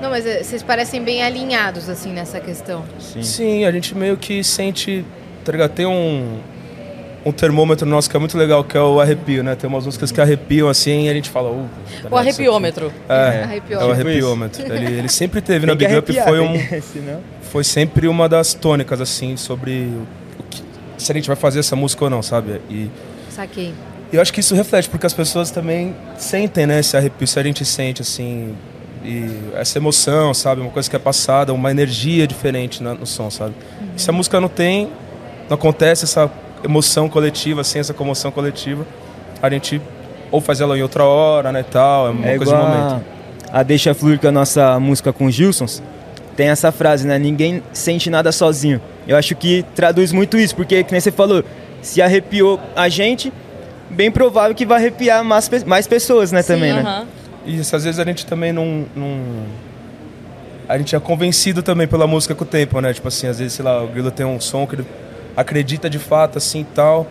Não, 0.00 0.10
mas 0.10 0.26
eh, 0.26 0.42
vocês 0.42 0.62
parecem 0.62 1.02
bem 1.02 1.22
alinhados, 1.22 1.88
assim, 1.88 2.12
nessa 2.12 2.40
questão. 2.40 2.84
Sim. 2.98 3.22
Sim, 3.22 3.64
a 3.64 3.70
gente 3.70 3.96
meio 3.96 4.16
que 4.16 4.42
sente, 4.42 5.04
tá 5.44 5.52
ligado? 5.52 5.70
Tem 5.70 5.86
um, 5.86 6.40
um 7.24 7.30
termômetro 7.30 7.86
nosso 7.86 8.10
que 8.10 8.16
é 8.16 8.18
muito 8.18 8.36
legal, 8.36 8.64
que 8.64 8.76
é 8.76 8.80
o 8.80 9.00
arrepio, 9.00 9.44
né? 9.44 9.54
Tem 9.54 9.70
umas 9.70 9.86
músicas 9.86 10.10
que 10.10 10.20
arrepiam 10.20 10.68
assim 10.68 11.06
e 11.06 11.08
a 11.08 11.14
gente 11.14 11.30
fala. 11.30 11.50
Uh, 11.50 11.68
tá 12.02 12.08
o 12.10 12.16
arrepiômetro. 12.16 12.92
É, 13.08 13.42
arrepiômetro. 13.44 13.74
é 13.74 13.84
o 13.84 13.90
arrepiômetro. 13.92 14.74
Ele, 14.74 14.98
ele 14.98 15.08
sempre 15.08 15.40
teve 15.40 15.66
na 15.66 15.74
Big 15.76 15.94
Up 15.94 16.12
foi 16.12 16.40
um. 16.40 16.54
Foi 17.52 17.62
sempre 17.62 18.08
uma 18.08 18.30
das 18.30 18.54
tônicas, 18.54 18.98
assim, 18.98 19.36
sobre 19.36 19.86
se 21.02 21.12
a 21.12 21.14
gente 21.14 21.26
vai 21.26 21.36
fazer 21.36 21.60
essa 21.60 21.76
música 21.76 22.04
ou 22.04 22.10
não, 22.10 22.22
sabe? 22.22 22.60
E, 22.70 22.90
Saquei. 23.30 23.74
E 24.12 24.16
eu 24.16 24.22
acho 24.22 24.32
que 24.32 24.40
isso 24.40 24.54
reflete, 24.54 24.88
porque 24.88 25.06
as 25.06 25.14
pessoas 25.14 25.50
também 25.50 25.96
sentem, 26.18 26.66
né, 26.66 26.80
esse 26.80 26.96
arrepio, 26.96 27.26
se 27.26 27.38
a 27.38 27.42
gente 27.42 27.64
sente, 27.64 28.02
assim, 28.02 28.54
e 29.04 29.26
essa 29.54 29.78
emoção, 29.78 30.32
sabe? 30.34 30.60
Uma 30.60 30.70
coisa 30.70 30.88
que 30.88 30.94
é 30.94 30.98
passada, 30.98 31.52
uma 31.52 31.70
energia 31.70 32.26
diferente 32.26 32.82
no, 32.82 32.94
no 32.94 33.06
som, 33.06 33.30
sabe? 33.30 33.54
Uhum. 33.80 33.88
Se 33.96 34.10
a 34.10 34.12
música 34.12 34.40
não 34.40 34.48
tem, 34.48 34.90
não 35.48 35.54
acontece 35.54 36.04
essa 36.04 36.30
emoção 36.62 37.08
coletiva, 37.08 37.64
sem 37.64 37.80
essa 37.80 37.94
comoção 37.94 38.30
coletiva, 38.30 38.86
a 39.42 39.50
gente 39.50 39.80
ou 40.30 40.40
faz 40.40 40.60
ela 40.60 40.78
em 40.78 40.82
outra 40.82 41.04
hora, 41.04 41.52
né, 41.52 41.62
tal, 41.62 42.08
é 42.08 42.10
uma 42.10 42.26
é 42.26 42.36
coisa 42.36 42.56
de 42.56 42.58
momento. 42.58 43.04
A, 43.50 43.60
a 43.60 43.62
Deixa 43.62 43.92
Fluir, 43.92 44.18
que 44.18 44.26
é 44.26 44.30
a 44.30 44.32
nossa 44.32 44.80
música 44.80 45.12
com 45.12 45.30
Gilsons, 45.30 45.82
tem 46.36 46.48
essa 46.48 46.72
frase, 46.72 47.06
né, 47.06 47.18
ninguém 47.18 47.62
sente 47.72 48.08
nada 48.08 48.32
sozinho. 48.32 48.80
Eu 49.06 49.16
acho 49.16 49.34
que 49.34 49.64
traduz 49.74 50.12
muito 50.12 50.38
isso, 50.38 50.54
porque, 50.54 50.82
que 50.84 50.92
nem 50.92 51.00
você 51.00 51.10
falou, 51.10 51.44
se 51.80 52.00
arrepiou 52.00 52.60
a 52.76 52.88
gente, 52.88 53.32
bem 53.90 54.10
provável 54.10 54.54
que 54.54 54.64
vai 54.64 54.78
arrepiar 54.78 55.24
mais, 55.24 55.48
mais 55.64 55.86
pessoas, 55.86 56.32
né, 56.32 56.42
Sim, 56.42 56.54
também, 56.54 56.72
uh 56.72 56.76
-huh. 56.76 56.82
né? 56.82 57.06
Isso, 57.44 57.74
às 57.74 57.84
vezes 57.84 57.98
a 57.98 58.04
gente 58.04 58.24
também 58.24 58.52
não, 58.52 58.86
não... 58.94 59.18
A 60.68 60.78
gente 60.78 60.94
é 60.94 61.00
convencido 61.00 61.62
também 61.62 61.88
pela 61.88 62.06
música 62.06 62.34
com 62.34 62.44
o 62.44 62.46
tempo, 62.46 62.80
né? 62.80 62.92
Tipo 62.94 63.08
assim, 63.08 63.26
às 63.26 63.38
vezes, 63.38 63.54
sei 63.54 63.64
lá, 63.64 63.82
o 63.82 63.88
Grilo 63.88 64.10
tem 64.10 64.24
um 64.24 64.40
som 64.40 64.66
que 64.66 64.76
ele 64.76 64.86
acredita 65.36 65.90
de 65.90 65.98
fato, 65.98 66.38
assim 66.38 66.64
tal. 66.74 67.06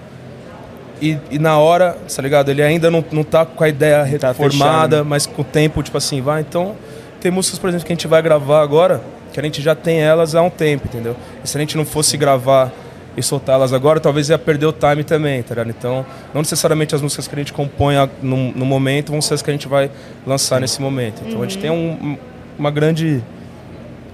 E, 1.02 1.18
e 1.30 1.38
na 1.38 1.58
hora, 1.58 1.98
tá 2.16 2.22
ligado? 2.22 2.50
Ele 2.50 2.62
ainda 2.62 2.90
não, 2.90 3.04
não 3.12 3.24
tá 3.24 3.46
com 3.46 3.64
a 3.64 3.70
ideia 3.70 4.04
reformada, 4.04 5.00
tá 5.00 5.04
mas 5.04 5.26
com 5.26 5.42
o 5.42 5.46
tempo, 5.46 5.84
tipo 5.84 5.98
assim, 5.98 6.22
vai. 6.22 6.42
Então, 6.42 6.76
tem 7.20 7.32
músicas, 7.32 7.60
por 7.60 7.70
exemplo, 7.70 7.86
que 7.86 7.92
a 7.92 7.96
gente 7.96 8.08
vai 8.08 8.22
gravar 8.22 8.62
agora, 8.62 9.02
que 9.32 9.40
a 9.40 9.44
gente 9.44 9.62
já 9.62 9.76
tem 9.76 10.02
elas 10.02 10.36
há 10.36 10.42
um 10.42 10.50
tempo, 10.50 10.88
entendeu? 10.88 11.16
E 11.44 11.48
se 11.48 11.58
a 11.58 11.60
gente 11.60 11.78
não 11.78 11.86
fosse 11.86 12.18
gravar 12.18 12.72
e 13.16 13.22
soltá-las 13.22 13.74
agora, 13.74 14.00
talvez 14.00 14.30
ia 14.30 14.38
perder 14.38 14.66
o 14.66 14.74
time 14.74 15.04
também, 15.04 15.44
tá 15.44 15.54
ligado? 15.54 15.70
Então, 15.70 16.06
não 16.34 16.42
necessariamente 16.42 16.96
as 16.96 17.02
músicas 17.02 17.28
que 17.28 17.36
a 17.36 17.38
gente 17.38 17.52
compõe 17.52 17.96
no, 18.22 18.52
no 18.52 18.66
momento 18.66 19.12
vão 19.12 19.22
ser 19.22 19.34
as 19.34 19.42
que 19.42 19.50
a 19.50 19.54
gente 19.54 19.68
vai 19.68 19.92
lançar 20.26 20.62
nesse 20.62 20.82
momento. 20.82 21.22
Então, 21.26 21.38
uhum. 21.38 21.44
a 21.44 21.48
gente 21.48 21.58
tem 21.58 21.70
um, 21.70 22.18
uma 22.58 22.72
grande 22.72 23.22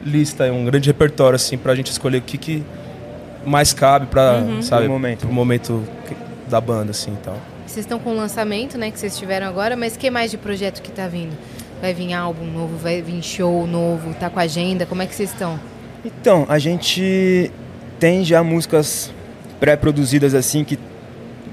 lista, 0.04 0.52
um 0.52 0.66
grande 0.66 0.90
repertório, 0.90 1.36
assim, 1.36 1.58
pra 1.58 1.76
gente 1.76 1.92
escolher 1.92 2.18
o 2.18 2.22
que 2.22 2.38
que 2.38 2.64
mais 3.46 3.74
cabe 3.74 4.08
para, 4.08 4.40
uhum. 4.40 4.62
sabe, 4.62 4.84
pro 4.84 4.94
momento. 4.94 5.20
pro 5.20 5.34
momento 5.34 5.84
da 6.48 6.60
banda, 6.60 6.92
assim, 6.92 7.14
e 7.14 7.18
tal. 7.18 7.38
Vocês 7.66 7.86
estão 7.86 8.00
com 8.00 8.12
o 8.12 8.16
lançamento, 8.16 8.78
né, 8.78 8.90
que 8.90 9.00
vocês 9.00 9.18
tiveram 9.18 9.46
agora, 9.48 9.76
mas 9.76 9.96
que 9.96 10.10
mais 10.10 10.32
de 10.32 10.38
projeto 10.38 10.82
que 10.82 10.92
tá 10.92 11.08
vindo? 11.08 11.36
Vai 11.82 11.94
vir 11.94 12.14
álbum 12.14 12.46
novo, 12.46 12.78
vai 12.78 13.02
vir 13.02 13.22
show 13.22 13.68
novo, 13.68 14.14
tá 14.16 14.30
com 14.30 14.40
agenda, 14.40 14.86
como 14.86 15.02
é 15.02 15.06
que 15.06 15.14
vocês 15.14 15.32
estão? 15.32 15.60
Então, 16.04 16.46
a 16.50 16.58
gente 16.58 17.52
tem 18.00 18.24
já 18.24 18.44
músicas 18.44 19.12
pré-produzidas 19.60 20.34
assim 20.34 20.64
que 20.64 20.80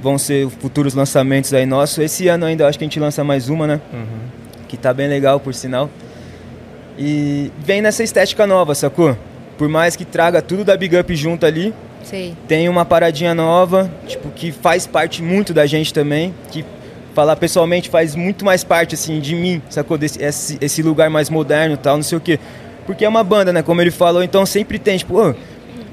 vão 0.02 0.18
ser 0.18 0.48
futuros 0.48 0.94
lançamentos 0.94 1.52
aí 1.52 1.66
nossos. 1.66 1.98
Esse 1.98 2.28
ano 2.28 2.46
ainda 2.46 2.66
acho 2.66 2.78
que 2.78 2.84
a 2.84 2.86
gente 2.88 3.00
lança 3.00 3.24
mais 3.24 3.48
uma, 3.48 3.66
né? 3.66 3.80
Uhum. 3.92 4.64
Que 4.68 4.76
tá 4.76 4.92
bem 4.92 5.08
legal, 5.08 5.40
por 5.40 5.54
sinal. 5.54 5.90
E 6.98 7.50
vem 7.58 7.82
nessa 7.82 8.02
estética 8.02 8.46
nova, 8.46 8.74
sacou? 8.74 9.16
por 9.56 9.68
mais 9.68 9.96
que 9.96 10.04
traga 10.04 10.42
tudo 10.42 10.64
da 10.64 10.76
Big 10.76 10.96
Up 10.96 11.14
junto 11.14 11.46
ali, 11.46 11.72
Sei. 12.02 12.34
tem 12.46 12.68
uma 12.68 12.84
paradinha 12.84 13.34
nova, 13.34 13.90
tipo, 14.06 14.30
que 14.30 14.52
faz 14.52 14.86
parte 14.86 15.22
muito 15.22 15.54
da 15.54 15.66
gente 15.66 15.92
também, 15.92 16.34
que 16.50 16.64
falar 17.14 17.36
pessoalmente 17.36 17.88
faz 17.88 18.14
muito 18.14 18.44
mais 18.44 18.64
parte, 18.64 18.94
assim, 18.94 19.20
de 19.20 19.34
mim, 19.34 19.62
sacou? 19.70 19.96
Desse, 19.96 20.22
esse, 20.22 20.58
esse 20.60 20.82
lugar 20.82 21.08
mais 21.08 21.30
moderno 21.30 21.74
e 21.74 21.78
tal, 21.78 21.96
não 21.96 22.02
sei 22.02 22.18
o 22.18 22.20
quê. 22.20 22.38
Porque 22.84 23.04
é 23.04 23.08
uma 23.08 23.24
banda, 23.24 23.52
né, 23.52 23.62
como 23.62 23.80
ele 23.80 23.90
falou, 23.90 24.22
então 24.22 24.44
sempre 24.44 24.78
tem, 24.78 24.98
tipo, 24.98 25.18
oh, 25.18 25.34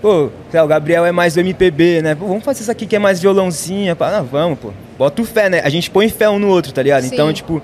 pô, 0.02 0.30
o 0.54 0.68
Gabriel 0.68 1.06
é 1.06 1.12
mais 1.12 1.36
do 1.36 1.40
MPB, 1.40 2.02
né? 2.02 2.16
Pô, 2.16 2.28
vamos 2.28 2.44
fazer 2.44 2.62
isso 2.62 2.72
aqui 2.72 2.86
que 2.86 2.96
é 2.96 3.00
mais 3.00 3.22
violãozinha, 3.22 3.96
pá, 3.96 4.18
ah, 4.18 4.22
vamos, 4.22 4.60
pô. 4.60 4.74
Bota 4.98 5.22
o 5.22 5.26
fé, 5.26 5.50
né? 5.50 5.62
A 5.64 5.70
gente 5.70 5.90
põe 5.90 6.10
fé 6.10 6.30
um 6.30 6.40
no 6.40 6.48
outro, 6.48 6.74
tá 6.74 6.82
ligado? 6.82 7.04
Sim. 7.04 7.14
Então, 7.14 7.32
tipo, 7.32 7.62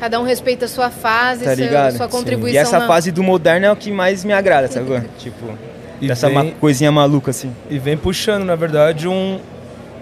Cada 0.00 0.20
um 0.20 0.24
respeita 0.24 0.66
a 0.66 0.68
sua 0.68 0.90
fase, 0.90 1.44
tá 1.44 1.56
seu, 1.56 1.96
sua 1.96 2.08
contribuição. 2.08 2.52
Sim. 2.52 2.56
E 2.56 2.58
essa 2.58 2.78
na... 2.78 2.86
fase 2.86 3.10
do 3.10 3.22
moderno 3.22 3.66
é 3.66 3.72
o 3.72 3.76
que 3.76 3.90
mais 3.90 4.24
me 4.24 4.32
agrada, 4.32 4.68
sabe? 4.68 5.02
tipo, 5.18 5.56
e 6.00 6.10
essa 6.10 6.28
vem, 6.28 6.50
coisinha 6.60 6.92
maluca 6.92 7.30
assim. 7.30 7.50
E 7.70 7.78
vem 7.78 7.96
puxando, 7.96 8.44
na 8.44 8.54
verdade, 8.54 9.08
um, 9.08 9.40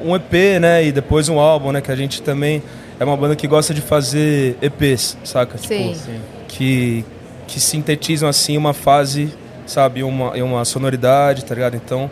um 0.03 0.17
EP, 0.17 0.61
né? 0.61 0.85
E 0.85 0.93
depois 0.93 1.29
um 1.29 1.39
álbum, 1.39 1.73
né? 1.73 1.81
Que 1.81 1.93
a 1.93 1.97
gente 1.97 2.23
também 2.23 2.63
é 3.03 3.05
uma 3.05 3.17
banda 3.17 3.35
que 3.35 3.49
gosta 3.49 3.75
de 3.75 3.81
fazer 3.81 4.57
EPs, 4.63 5.19
saca? 5.25 5.59
Sim. 5.59 5.93
Tipo, 5.93 6.21
que, 6.47 7.05
que 7.49 7.59
sintetizam 7.59 8.29
assim 8.29 8.57
uma 8.57 8.73
fase, 8.73 9.35
sabe? 9.67 10.05
Uma, 10.05 10.31
uma 10.35 10.65
sonoridade, 10.65 11.45
tá 11.45 11.53
ligado? 11.53 11.75
Então, 11.75 12.09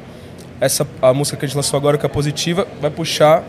essa 0.61 0.85
a 1.01 1.15
música 1.15 1.37
que 1.37 1.45
a 1.45 1.49
gente 1.49 1.57
lançou 1.57 1.77
agora, 1.77 1.97
que 1.97 2.05
é 2.05 2.09
positiva, 2.09 2.67
vai 2.81 2.91
puxar 2.91 3.45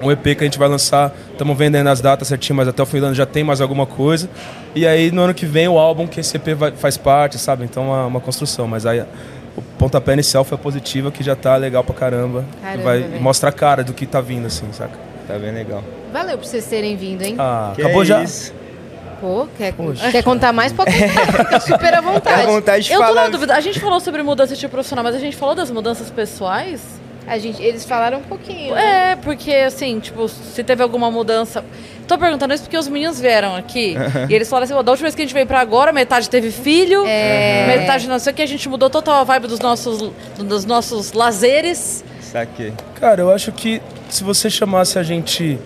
um 0.00 0.10
EP 0.10 0.22
que 0.22 0.38
a 0.40 0.44
gente 0.44 0.58
vai 0.58 0.68
lançar, 0.68 1.14
estamos 1.30 1.56
vendo 1.56 1.76
aí 1.76 1.86
as 1.86 2.00
datas 2.00 2.28
certinho, 2.28 2.56
mas 2.56 2.68
até 2.68 2.82
o 2.82 2.86
fim 2.86 3.00
do 3.00 3.06
ano 3.06 3.14
já 3.14 3.26
tem 3.26 3.44
mais 3.44 3.60
alguma 3.60 3.84
coisa. 3.84 4.28
E 4.74 4.86
aí 4.86 5.10
no 5.10 5.20
ano 5.22 5.34
que 5.34 5.44
vem 5.44 5.68
o 5.68 5.78
álbum 5.78 6.06
que 6.06 6.20
esse 6.20 6.38
EP 6.38 6.54
vai, 6.56 6.72
faz 6.72 6.96
parte, 6.96 7.38
sabe? 7.38 7.64
Então 7.64 7.82
é 7.82 7.86
uma, 7.86 8.06
uma, 8.06 8.20
construção, 8.20 8.66
mas 8.66 8.86
aí 8.86 9.04
o 9.54 9.60
pontapé 9.78 10.14
inicial 10.14 10.42
foi 10.42 10.56
positiva, 10.56 11.10
que 11.10 11.22
já 11.22 11.36
tá 11.36 11.54
legal 11.56 11.84
pra 11.84 11.94
caramba. 11.94 12.46
caramba 12.62 12.82
vai 12.82 13.02
véio. 13.02 13.22
mostrar 13.22 13.50
a 13.50 13.52
cara 13.52 13.84
do 13.84 13.92
que 13.92 14.06
tá 14.06 14.22
vindo, 14.22 14.46
assim, 14.46 14.66
saca? 14.72 15.05
Tá 15.26 15.38
bem 15.38 15.52
legal. 15.52 15.82
Valeu 16.12 16.38
por 16.38 16.46
vocês 16.46 16.64
terem 16.66 16.96
vindo, 16.96 17.22
hein? 17.22 17.36
Ah, 17.38 17.72
que 17.74 17.82
acabou 17.82 18.02
é 18.02 18.04
já? 18.04 18.22
Isso? 18.22 18.54
Pô, 19.20 19.48
quer, 19.56 19.74
quer 20.12 20.22
contar 20.22 20.52
mais? 20.52 20.72
Pode 20.72 20.92
contar, 20.92 21.32
fica 21.44 21.60
super 21.60 21.94
à 21.94 22.00
vontade. 22.00 22.42
à 22.42 22.46
vontade 22.46 22.84
de 22.84 22.92
Eu 22.92 23.00
falar. 23.00 23.08
tô 23.08 23.14
na 23.14 23.28
dúvida, 23.28 23.54
a 23.54 23.60
gente 23.60 23.80
falou 23.80 23.98
sobre 23.98 24.22
mudança 24.22 24.54
de 24.54 24.68
profissional, 24.68 25.02
mas 25.02 25.14
a 25.14 25.18
gente 25.18 25.36
falou 25.36 25.54
das 25.54 25.70
mudanças 25.70 26.10
pessoais? 26.10 26.82
A 27.26 27.38
gente, 27.38 27.60
eles 27.60 27.84
falaram 27.84 28.18
um 28.18 28.22
pouquinho. 28.22 28.74
Né? 28.74 29.12
É, 29.12 29.16
porque 29.16 29.52
assim, 29.52 29.98
tipo, 29.98 30.28
se 30.28 30.62
teve 30.62 30.82
alguma 30.82 31.10
mudança. 31.10 31.64
Tô 32.06 32.16
perguntando 32.16 32.54
isso 32.54 32.62
porque 32.62 32.78
os 32.78 32.86
meninos 32.86 33.18
vieram 33.18 33.56
aqui 33.56 33.96
e 34.28 34.32
eles 34.32 34.48
falaram 34.48 34.64
assim: 34.64 34.84
da 34.84 34.92
última 34.92 35.06
vez 35.06 35.14
que 35.16 35.22
a 35.22 35.24
gente 35.24 35.34
veio 35.34 35.46
pra 35.46 35.58
agora, 35.58 35.92
metade 35.92 36.30
teve 36.30 36.52
filho, 36.52 37.04
é... 37.04 37.78
metade 37.78 38.06
não 38.06 38.20
sei 38.20 38.32
o 38.32 38.36
que, 38.36 38.42
a 38.42 38.46
gente 38.46 38.68
mudou 38.68 38.88
total 38.88 39.16
a 39.16 39.24
vibe 39.24 39.48
dos 39.48 39.58
nossos, 39.58 40.12
dos 40.38 40.64
nossos 40.64 41.12
lazeres. 41.12 42.04
Saquei. 42.36 42.74
Cara, 43.00 43.22
eu 43.22 43.32
acho 43.32 43.50
que 43.50 43.80
se 44.10 44.22
você 44.22 44.50
chamasse 44.50 44.98
a 44.98 45.02
gente 45.02 45.58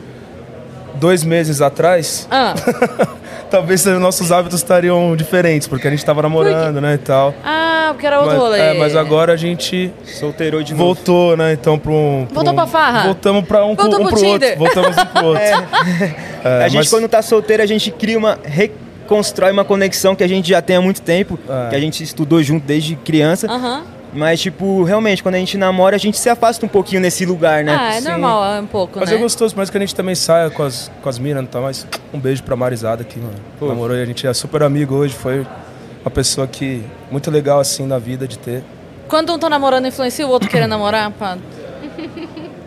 dois 0.95 1.25
meses 1.25 1.61
atrás, 1.61 2.29
ah. 2.31 2.55
talvez 3.51 3.85
nossos 3.87 4.31
hábitos 4.31 4.61
estariam 4.61 5.17
diferentes, 5.17 5.67
porque 5.67 5.89
a 5.89 5.91
gente 5.91 5.99
estava 5.99 6.23
namorando, 6.23 6.75
porque... 6.75 6.81
né, 6.81 6.95
e 6.95 6.99
tal. 6.99 7.35
Ah, 7.45 7.89
porque 7.93 8.07
era 8.07 8.21
outro 8.21 8.37
mas, 8.37 8.41
rolê. 8.41 8.59
É, 8.61 8.75
mas 8.75 8.95
agora 8.95 9.33
a 9.33 9.37
gente 9.37 9.93
solteirou 10.05 10.63
de 10.63 10.73
voltou, 10.73 11.31
novo. 11.31 11.43
né, 11.43 11.55
então 11.55 11.77
para 11.77 11.91
um... 11.91 12.29
Voltou 12.31 12.53
um, 12.53 12.57
pra 12.57 12.67
farra? 12.69 13.03
Voltamos 13.03 13.45
para 13.49 13.65
um, 13.65 13.75
Voltou 13.75 14.01
um 14.01 14.07
pro, 14.07 14.17
pro 14.17 14.29
outro. 14.29 14.57
Voltamos 14.57 14.97
um 14.97 15.07
pro 15.07 15.27
outro. 15.27 15.43
É. 15.43 16.31
É, 16.43 16.65
a 16.65 16.69
gente, 16.69 16.79
mas- 16.79 16.89
quando 16.89 17.07
tá 17.07 17.21
solteiro, 17.21 17.63
a 17.63 17.67
gente 17.67 17.91
cria 17.91 18.17
uma. 18.17 18.39
reconstrói 18.43 19.53
uma 19.53 19.63
conexão 19.63 20.17
que 20.17 20.25
a 20.25 20.27
gente 20.27 20.49
já 20.49 20.63
tem 20.63 20.77
há 20.77 20.81
muito 20.81 21.03
tempo, 21.03 21.39
É. 21.47 21.69
que 21.69 21.77
a 21.77 21.81
gente 21.81 22.03
estudou 22.03 22.43
junto 22.43 22.65
desde 22.65 22.97
criança. 22.97 23.47
Aham. 23.47 24.00
Mas, 24.13 24.41
tipo, 24.41 24.83
realmente, 24.83 25.23
quando 25.23 25.37
a 25.37 25.39
gente 25.39 25.57
namora, 25.57 25.95
a 25.95 25.99
gente 25.99 26.19
se 26.19 26.29
afasta 26.29 26.67
um 26.67 26.69
pouquinho 26.69 27.01
nesse 27.01 27.25
lugar, 27.25 27.63
né? 27.63 27.77
Ah, 27.79 27.95
é 27.95 28.01
Sim. 28.01 28.09
normal, 28.09 28.45
é 28.57 28.61
um 28.61 28.67
pouco, 28.67 28.99
Mas 28.99 29.09
né? 29.11 29.17
é 29.17 29.19
gostoso, 29.19 29.55
por 29.55 29.59
mais 29.59 29.71
que 29.71 29.77
a 29.77 29.81
gente 29.81 29.95
também 29.95 30.15
saia 30.17 30.51
com 30.51 30.63
as, 30.65 30.91
com 31.01 31.09
as 31.09 31.19
minas, 31.19 31.47
tá? 31.49 31.61
Mas 31.61 31.87
um 32.13 32.19
beijo 32.19 32.43
pra 32.43 32.57
Marizada 32.57 33.03
aqui, 33.03 33.21
mano. 33.21 33.35
Namorou 33.61 33.97
e 33.97 34.03
a 34.03 34.05
gente 34.05 34.27
é 34.27 34.35
super 34.35 34.63
amigo 34.65 34.97
hoje. 34.97 35.15
Foi 35.15 35.47
uma 36.05 36.11
pessoa 36.11 36.47
que 36.47 36.83
muito 37.11 37.31
legal, 37.31 37.61
assim, 37.61 37.87
na 37.87 37.99
vida 37.99 38.27
de 38.27 38.37
ter. 38.39 38.65
Quando 39.07 39.33
um 39.33 39.39
tá 39.39 39.49
namorando 39.49 39.87
influencia 39.87 40.27
o 40.27 40.31
outro 40.31 40.49
querendo 40.49 40.71
namorar, 40.71 41.11
pá. 41.13 41.39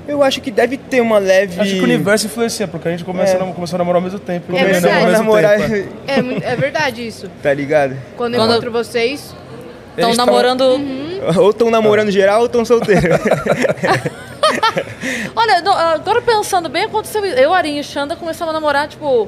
Eu 0.07 0.21
acho 0.21 0.41
que 0.41 0.51
deve 0.51 0.75
ter 0.77 1.01
uma 1.01 1.17
leve. 1.17 1.59
Acho 1.59 1.73
que 1.75 1.79
o 1.79 1.83
universo 1.83 2.25
influencia, 2.25 2.67
porque 2.67 2.87
a 2.87 2.91
gente 2.91 3.05
começa 3.05 3.37
É. 3.37 3.41
a 3.41 3.53
começou 3.53 3.77
a 3.77 3.79
namorar 3.79 3.97
ao 3.97 4.03
mesmo 4.03 4.19
tempo. 4.19 4.53
É 4.55 4.59
Começou 4.63 4.81
verdade. 4.89 5.11
namorar, 5.11 5.57
tempo, 5.59 5.89
é. 6.07 6.13
É, 6.47 6.53
é 6.53 6.55
verdade 6.57 7.07
isso. 7.07 7.29
tá 7.41 7.53
ligado? 7.53 7.95
Quando 8.17 8.35
eu 8.35 8.43
encontro 8.43 8.69
vocês, 8.71 9.33
Estão 9.97 10.13
namorando. 10.15 10.63
Ou 11.39 11.49
estão 11.51 11.69
namorando 11.69 12.11
geral 12.11 12.41
ou 12.41 12.45
estão 12.47 12.65
solteiros. 12.65 13.03
Olha, 15.35 15.57
agora 15.93 16.21
pensando 16.21 16.69
bem, 16.69 16.83
aconteceu 16.83 17.25
isso. 17.25 17.35
Eu, 17.35 17.53
Arinha 17.53 17.81
e 17.81 17.83
Xanda 17.83 18.15
começamos 18.15 18.51
a 18.51 18.53
namorar, 18.53 18.87
tipo, 18.87 19.27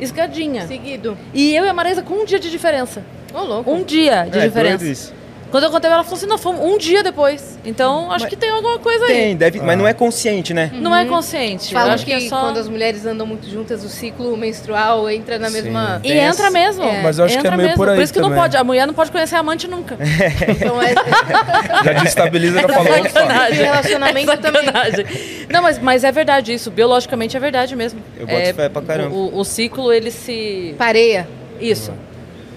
esgadinha. 0.00 0.66
seguido. 0.66 1.16
E 1.34 1.54
eu 1.54 1.64
e 1.64 1.68
a 1.68 1.72
Marisa 1.72 2.02
com 2.02 2.14
um 2.14 2.24
dia 2.24 2.38
de 2.38 2.50
diferença. 2.50 3.02
Ô, 3.34 3.40
louco. 3.42 3.70
Um 3.70 3.82
dia 3.82 4.26
de 4.30 4.38
É, 4.38 4.46
diferença. 4.46 4.78
doido 4.78 4.90
isso. 4.92 5.12
Quando 5.50 5.64
eu 5.64 5.70
contei, 5.70 5.90
ela 5.90 6.04
falou 6.04 6.16
assim: 6.18 6.26
não, 6.26 6.36
fomos 6.38 6.60
um 6.60 6.76
dia 6.78 7.02
depois. 7.02 7.58
Então, 7.64 8.10
acho 8.12 8.26
que 8.26 8.36
tem 8.36 8.50
alguma 8.50 8.78
coisa 8.78 9.04
aí. 9.06 9.12
Tem, 9.12 9.36
deve, 9.36 9.60
mas 9.60 9.78
não 9.78 9.86
é 9.88 9.94
consciente, 9.94 10.52
né? 10.52 10.70
Não 10.74 10.94
é 10.94 11.04
consciente. 11.06 11.72
eu 11.74 11.78
Falam 11.80 11.94
acho 11.94 12.04
que, 12.04 12.16
que, 12.16 12.26
é 12.26 12.28
só. 12.28 12.40
quando 12.40 12.58
as 12.58 12.68
mulheres 12.68 13.06
andam 13.06 13.26
muito 13.26 13.48
juntas, 13.48 13.82
o 13.84 13.88
ciclo 13.88 14.36
menstrual 14.36 15.08
entra 15.10 15.38
na 15.38 15.48
mesma. 15.50 16.00
E 16.04 16.12
entra 16.12 16.50
mesmo. 16.50 16.84
É. 16.84 17.02
Mas 17.02 17.18
eu 17.18 17.24
acho 17.24 17.34
que 17.34 17.38
entra 17.40 17.54
é 17.54 17.56
meio 17.56 17.68
mesmo. 17.70 17.82
por 17.84 17.88
aí 17.88 18.02
isso 18.02 18.12
que 18.12 18.20
não 18.20 18.28
também. 18.28 18.42
pode. 18.42 18.56
A 18.56 18.64
mulher 18.64 18.86
não 18.86 18.94
pode 18.94 19.10
conhecer 19.10 19.36
a 19.36 19.38
amante 19.40 19.66
nunca. 19.68 19.96
Então 20.48 20.80
é, 20.82 20.94
Já 21.84 21.92
destabiliza, 22.02 22.60
já 22.60 22.68
falou. 22.68 22.92
opa. 22.98 23.08
Sacanagem. 23.08 23.58
relacionamento 23.64 24.30
É 24.30 24.36
sacanagem. 24.36 25.06
Não, 25.48 25.62
mas, 25.62 25.78
mas 25.78 26.04
é 26.04 26.12
verdade 26.12 26.52
isso. 26.52 26.70
Biologicamente 26.70 27.36
é 27.36 27.40
verdade 27.40 27.74
mesmo. 27.76 28.00
Eu 28.18 28.26
boto 28.26 28.38
é, 28.38 28.52
fé 28.52 28.68
pra 28.68 28.82
caramba. 28.82 29.14
O, 29.14 29.36
o- 29.36 29.40
o 29.40 29.44
ciclo, 29.44 29.92
ele 29.92 30.10
se. 30.10 30.74
pareia. 30.78 31.28
Isso. 31.60 31.92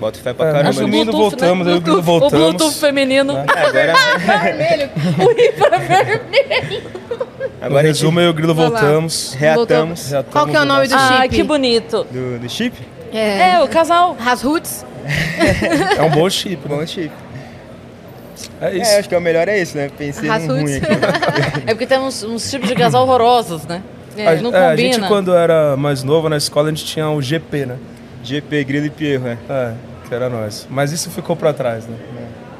Boto 0.02 0.20
fé 0.20 0.34
pra 0.34 0.48
É, 0.48 0.52
caramba. 0.52 0.68
mas 0.70 0.78
o 0.80 0.84
o 0.84 0.88
menino 0.88 1.12
Bluetooth, 1.12 1.30
voltamos, 1.40 1.68
né? 1.68 1.72
eu 1.74 1.76
e 1.76 1.78
o 1.78 1.82
Grilo 1.82 2.02
Bluetooth- 2.02 2.20
voltamos. 2.32 2.46
O 2.48 2.58
Bluetooth 2.58 2.80
feminino. 2.80 3.38
Agora, 3.38 3.94
Vermelho. 4.42 4.90
No 7.62 7.66
agora 7.68 7.82
a 7.82 7.86
gente 7.86 7.98
resumo, 7.98 8.20
eu 8.20 8.26
e 8.26 8.30
o 8.30 8.34
Grilo 8.34 8.56
voltamos. 8.56 9.34
reatamos 9.36 10.08
reatamos 10.10 10.32
Qual 10.34 10.48
que 10.48 10.56
é 10.56 10.60
o 10.62 10.66
nome 10.66 10.88
do 10.88 10.96
Ah, 10.96 11.20
chip? 11.22 11.36
que 11.36 11.44
bonito. 11.44 12.04
do, 12.10 12.40
do 12.40 12.50
chip. 12.50 12.76
É. 13.14 13.52
É, 13.52 13.64
o 13.64 13.68
casal. 13.68 14.18
As 14.26 14.42
roots. 14.42 14.84
É 15.98 16.02
um 16.02 16.10
bom 16.10 16.28
chip, 16.30 16.68
né? 16.68 16.76
Bom 16.78 16.86
chip. 16.88 17.12
É 18.60 18.76
isso. 18.78 18.92
É, 18.92 19.00
acho 19.00 19.10
que 19.10 19.14
é 19.16 19.18
o 19.18 19.22
melhor 19.22 19.48
é 19.48 19.60
isso, 19.62 19.78
né? 19.78 19.90
Pensei 19.96 20.28
num 20.30 20.48
ruim 20.48 20.76
aqui. 20.78 20.88
É 21.68 21.74
porque 21.74 21.86
tem 21.86 22.00
uns, 22.00 22.24
uns 22.24 22.50
tipos 22.50 22.68
de 22.68 22.74
casal 22.76 23.04
horrorosos, 23.04 23.66
né? 23.66 23.82
a, 24.18 24.36
não 24.42 24.54
é, 24.54 24.66
a 24.68 24.70
combina. 24.72 24.94
gente, 24.94 25.08
quando 25.08 25.36
era 25.36 25.78
mais 25.78 26.04
novo 26.04 26.28
na 26.30 26.38
escola, 26.38 26.68
a 26.68 26.72
gente 26.72 26.86
tinha 26.86 27.08
o 27.10 27.22
GP, 27.22 27.66
né? 27.68 27.76
GP, 28.24 28.64
Grilo 28.64 28.86
e 28.86 28.90
Pierro, 28.90 29.28
é. 29.28 29.38
É, 29.50 29.72
que 30.12 30.16
era 30.16 30.30
nós. 30.30 30.68
Mas 30.70 30.92
isso 30.92 31.10
ficou 31.10 31.38
pra 31.38 31.54
trás, 31.54 31.88
né? 31.88 31.96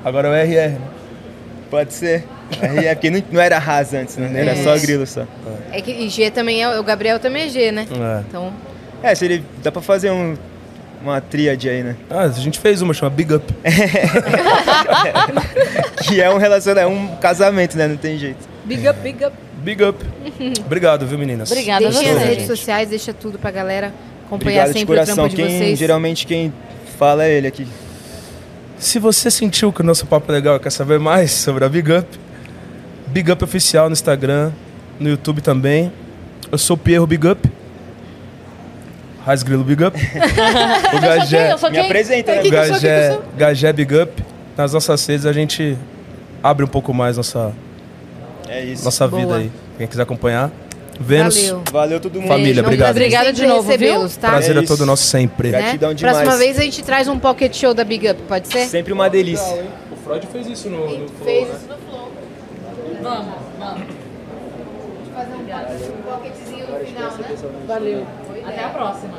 Agora 0.06 0.30
é 0.30 0.32
o 0.32 0.34
RR, 0.48 0.70
né? 0.70 0.82
Pode 1.70 1.94
ser. 1.94 2.24
Aí 2.62 2.88
é 2.88 2.96
porque 2.96 3.10
não, 3.10 3.22
não 3.30 3.42
era 3.42 3.58
Haas 3.58 3.94
antes, 3.94 4.16
né? 4.16 4.32
Era 4.34 4.56
só 4.56 4.78
Grilo 4.78 5.06
só. 5.06 5.28
É 5.70 5.82
que 5.82 5.92
e 5.92 6.08
G 6.08 6.32
também 6.32 6.64
é. 6.64 6.80
O 6.80 6.84
Gabriel 6.84 7.20
também 7.20 7.44
é 7.44 7.50
G, 7.50 7.74
né? 7.74 7.86
É. 7.92 8.24
Então. 8.26 8.54
É, 9.04 9.14
seria, 9.16 9.44
dá 9.62 9.70
pra 9.70 9.82
fazer 9.82 10.12
um, 10.12 10.38
uma 11.02 11.20
tríade 11.20 11.68
aí, 11.68 11.84
né? 11.84 11.98
Ah, 12.10 12.22
a 12.22 12.30
gente 12.30 12.58
fez 12.58 12.82
uma, 12.82 12.94
chama 12.94 13.10
Big 13.10 13.34
Up. 13.34 13.54
Que 16.04 16.22
é 16.22 16.30
um 16.30 16.38
relacionamento, 16.38 16.90
é 16.90 16.98
um 16.98 17.16
casamento, 17.18 17.78
né? 17.78 17.88
Não 17.88 17.98
tem 17.98 18.18
jeito. 18.18 18.48
Big 18.64 18.88
up, 18.88 19.00
big 19.02 19.26
up. 19.26 19.36
Big 19.62 19.84
Up. 19.84 20.06
Obrigado, 20.66 21.06
viu, 21.06 21.18
meninas? 21.18 21.52
Obrigada 21.52 21.90
Deixem 21.90 22.10
as 22.10 22.24
redes 22.24 22.48
sociais, 22.48 22.90
deixa 22.90 23.14
tudo 23.14 23.38
pra 23.38 23.52
galera 23.52 23.94
acompanhar 24.26 24.64
Obrigado 24.64 24.68
de 24.68 24.80
sempre 24.80 24.94
o 24.94 24.98
coração. 24.98 25.16
trampo 25.16 25.30
de 25.30 25.36
Quem, 25.36 25.58
vocês. 25.58 25.80
geralmente 25.80 26.26
quem 26.26 26.54
fala 27.02 27.26
é 27.26 27.32
ele 27.32 27.48
aqui. 27.48 27.66
Se 28.78 29.00
você 29.00 29.32
sentiu 29.32 29.74
que 29.74 29.82
o 29.82 29.84
nosso 29.84 30.06
papo 30.06 30.32
é 30.32 30.36
legal 30.36 30.58
e 30.58 30.60
quer 30.60 30.70
saber 30.70 31.00
mais 31.00 31.32
sobre 31.32 31.66
a 31.66 31.70
Big 31.70 31.92
Up, 31.92 32.08
Big 33.08 33.32
Up 33.32 33.44
Oficial 33.44 33.90
no 33.90 33.94
Instagram, 33.94 34.52
no 35.00 35.10
YouTube 35.10 35.42
também. 35.42 35.92
Eu 36.52 36.60
sou 36.60 36.76
o 36.76 36.78
Pierro 36.78 37.08
Big 37.08 37.28
Up. 37.28 37.52
Raiz 39.26 39.42
Grilo 39.42 39.64
Big 39.64 39.84
Up. 39.84 39.98
o 40.96 41.00
Gagé, 41.02 41.54
Eu 41.54 41.58
sou 41.58 41.72
Me 41.72 41.80
apresenta, 41.80 42.36
né? 42.36 42.44
o 42.44 42.52
Gagé, 42.52 43.20
Gagé 43.36 43.74
Big 43.74 43.96
Up. 43.96 44.24
Nas 44.56 44.74
nossas 44.74 45.04
redes 45.08 45.26
a 45.26 45.34
gente 45.34 45.76
abre 46.44 46.64
um 46.64 46.70
pouco 46.70 46.94
mais 46.94 47.18
nossa, 47.18 47.52
É 48.48 48.64
isso. 48.64 48.86
nossa 48.86 49.08
Boa. 49.08 49.22
vida 49.24 49.36
aí. 49.38 49.52
Quem 49.76 49.88
quiser 49.88 50.04
acompanhar. 50.04 50.52
Vênus. 51.02 51.50
Valeu. 51.50 51.64
Valeu 51.72 52.00
todo 52.00 52.16
mundo. 52.16 52.28
Família, 52.28 52.54
Beijo, 52.54 52.62
obrigado. 52.62 52.92
Obrigada 52.92 53.26
sempre 53.26 53.42
de 53.42 53.48
novo, 53.48 53.78
viu? 53.78 54.10
Tá? 54.10 54.30
Prazer 54.30 54.56
É 54.56 54.60
é 54.60 54.64
todo 54.64 54.86
nosso 54.86 55.04
sempre. 55.04 55.50
Né? 55.50 55.60
Gratidão 55.62 55.94
demais. 55.94 56.18
Próxima 56.18 56.38
vez 56.38 56.60
a 56.60 56.62
gente 56.64 56.84
traz 56.84 57.08
um 57.08 57.20
pocket 57.20 57.56
show 57.56 57.74
da 57.74 57.84
Big 57.84 58.10
Up, 58.10 58.22
pode 58.28 58.48
ser? 58.48 58.66
Sempre 58.68 58.94
uma 58.94 59.10
delícia. 59.10 59.66
O 59.92 59.96
Freud 60.04 60.28
fez 60.28 60.48
isso 60.48 60.70
no, 60.70 61.00
no 61.00 61.10
Fez 61.24 61.48
isso 61.48 61.68
no 61.68 61.78
Flow. 61.90 62.12
Vamos, 63.02 63.36
vamos. 63.60 63.84
Fazer 65.14 65.92
um 65.92 66.02
pocketzinho 66.04 66.68
no 66.68 66.86
final, 66.86 67.12
né? 67.12 67.36
Valeu. 67.68 68.08
Até 68.46 68.64
a 68.64 68.70
próxima. 68.70 69.18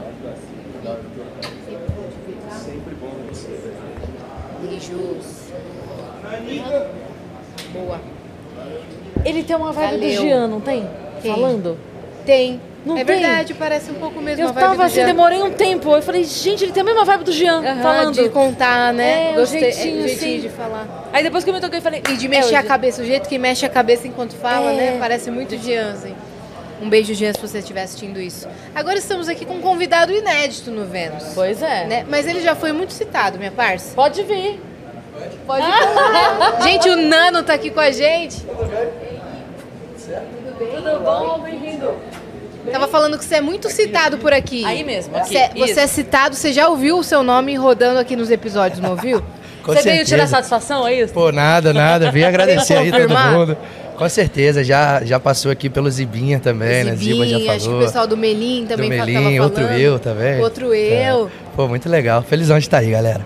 Beijos. 4.62 5.42
Boa. 7.72 8.00
Ele 9.24 9.42
tem 9.42 9.56
uma 9.56 9.72
vibe 9.72 9.92
Valeu. 9.92 10.08
do 10.16 10.22
Jean, 10.22 10.48
não 10.48 10.60
tem? 10.60 10.88
Tem. 11.22 11.32
Falando? 11.32 11.78
Tem. 12.26 12.60
Não 12.84 12.98
é 12.98 13.04
tem? 13.04 13.20
verdade, 13.20 13.54
parece 13.54 13.92
um 13.92 13.94
pouco 13.94 14.20
mesmo 14.20 14.42
Eu 14.42 14.48
a 14.48 14.52
vibe 14.52 14.66
tava 14.66 14.84
assim, 14.86 14.96
Jean. 14.96 15.06
demorei 15.06 15.40
um 15.40 15.52
tempo. 15.52 15.94
Eu 15.94 16.02
falei, 16.02 16.24
gente, 16.24 16.64
ele 16.64 16.72
tem 16.72 16.80
a 16.80 16.84
mesma 16.84 17.04
vibe 17.04 17.24
do 17.24 17.32
Jean, 17.32 17.62
falando. 17.80 18.12
de 18.12 18.28
contar, 18.28 18.92
né? 18.92 19.30
É, 19.30 19.34
Gostei. 19.34 19.60
jeitinho, 19.60 20.00
é, 20.00 20.04
o 20.04 20.08
jeitinho 20.08 20.38
assim. 20.38 20.40
de 20.40 20.48
falar. 20.48 21.08
Aí 21.12 21.22
depois 21.22 21.44
que 21.44 21.50
eu 21.50 21.54
me 21.54 21.60
toquei, 21.60 21.78
eu 21.78 21.82
falei. 21.82 22.02
E 22.10 22.16
de 22.16 22.26
é, 22.26 22.28
mexer 22.28 22.54
o 22.54 22.58
a 22.58 22.62
cabeça, 22.64 23.02
o 23.02 23.04
jeito 23.04 23.28
que 23.28 23.38
mexe 23.38 23.64
a 23.64 23.68
cabeça 23.68 24.08
enquanto 24.08 24.34
fala, 24.34 24.72
É. 24.72 24.76
né? 24.76 24.96
Parece 24.98 25.30
muito 25.30 25.56
Jean, 25.56 25.92
assim. 25.92 26.12
Um 26.80 26.88
beijo, 26.88 27.14
Jean, 27.14 27.32
se 27.32 27.40
você 27.40 27.58
estiver 27.58 27.82
assistindo 27.82 28.20
isso. 28.20 28.48
Agora 28.74 28.98
estamos 28.98 29.28
aqui 29.28 29.44
com 29.46 29.54
um 29.54 29.60
convidado 29.60 30.12
inédito 30.12 30.72
no 30.72 30.84
Vênus. 30.84 31.22
Pois 31.36 31.62
é. 31.62 31.86
Né? 31.86 32.06
Mas 32.08 32.26
ele 32.26 32.40
já 32.40 32.56
foi 32.56 32.72
muito 32.72 32.92
citado, 32.92 33.38
minha 33.38 33.52
parça. 33.52 33.94
Pode 33.94 34.20
vir. 34.24 34.60
Pode 35.46 35.64
falar. 35.66 36.60
gente, 36.66 36.90
o 36.90 36.96
Nano 36.96 37.44
tá 37.44 37.54
aqui 37.54 37.70
com 37.70 37.78
a 37.78 37.92
gente. 37.92 38.40
Tudo 38.40 39.11
bom? 41.02 41.40
Bem-vindo. 41.40 41.94
Tava 42.70 42.86
falando 42.86 43.18
que 43.18 43.24
você 43.24 43.36
é 43.36 43.40
muito 43.40 43.68
citado 43.68 44.18
por 44.18 44.32
aqui. 44.32 44.64
Aí 44.64 44.84
mesmo, 44.84 45.16
aqui. 45.16 45.34
Você, 45.34 45.48
você 45.56 45.80
é 45.80 45.86
citado, 45.86 46.36
você 46.36 46.52
já 46.52 46.68
ouviu 46.68 46.98
o 46.98 47.04
seu 47.04 47.22
nome 47.22 47.56
rodando 47.56 47.98
aqui 47.98 48.14
nos 48.14 48.30
episódios, 48.30 48.80
não 48.80 48.90
ouviu? 48.90 49.22
Com 49.62 49.72
Você 49.72 49.82
veio 49.82 49.96
certeza. 49.98 50.08
tirar 50.16 50.26
satisfação, 50.26 50.84
é 50.86 50.94
isso? 50.94 51.14
Pô, 51.14 51.30
nada, 51.30 51.72
nada. 51.72 52.10
Vim 52.10 52.22
agradecer 52.24 52.74
aí 52.74 52.90
todo 52.90 53.16
mundo. 53.16 53.56
Com 53.96 54.08
certeza, 54.08 54.64
já, 54.64 55.04
já 55.04 55.20
passou 55.20 55.52
aqui 55.52 55.70
pelo 55.70 55.88
Zibinha 55.88 56.40
também, 56.40 56.82
né? 56.82 56.96
Ziba 56.96 57.24
já 57.24 57.36
Zibinha, 57.36 57.52
acho 57.52 57.60
que 57.60 57.68
o 57.68 57.70
falou. 57.70 57.86
pessoal 57.86 58.06
do 58.08 58.16
Melim 58.16 58.66
também 58.66 58.90
do 58.90 58.96
Melim, 58.96 59.12
tava 59.12 59.24
falando. 59.24 59.42
outro 59.44 59.62
eu 59.62 59.98
também. 60.00 60.40
Outro 60.40 60.74
eu. 60.74 61.30
Pô, 61.54 61.68
muito 61.68 61.88
legal. 61.88 62.22
Felizão 62.22 62.58
de 62.58 62.64
estar 62.64 62.78
aí, 62.78 62.90
galera. 62.90 63.24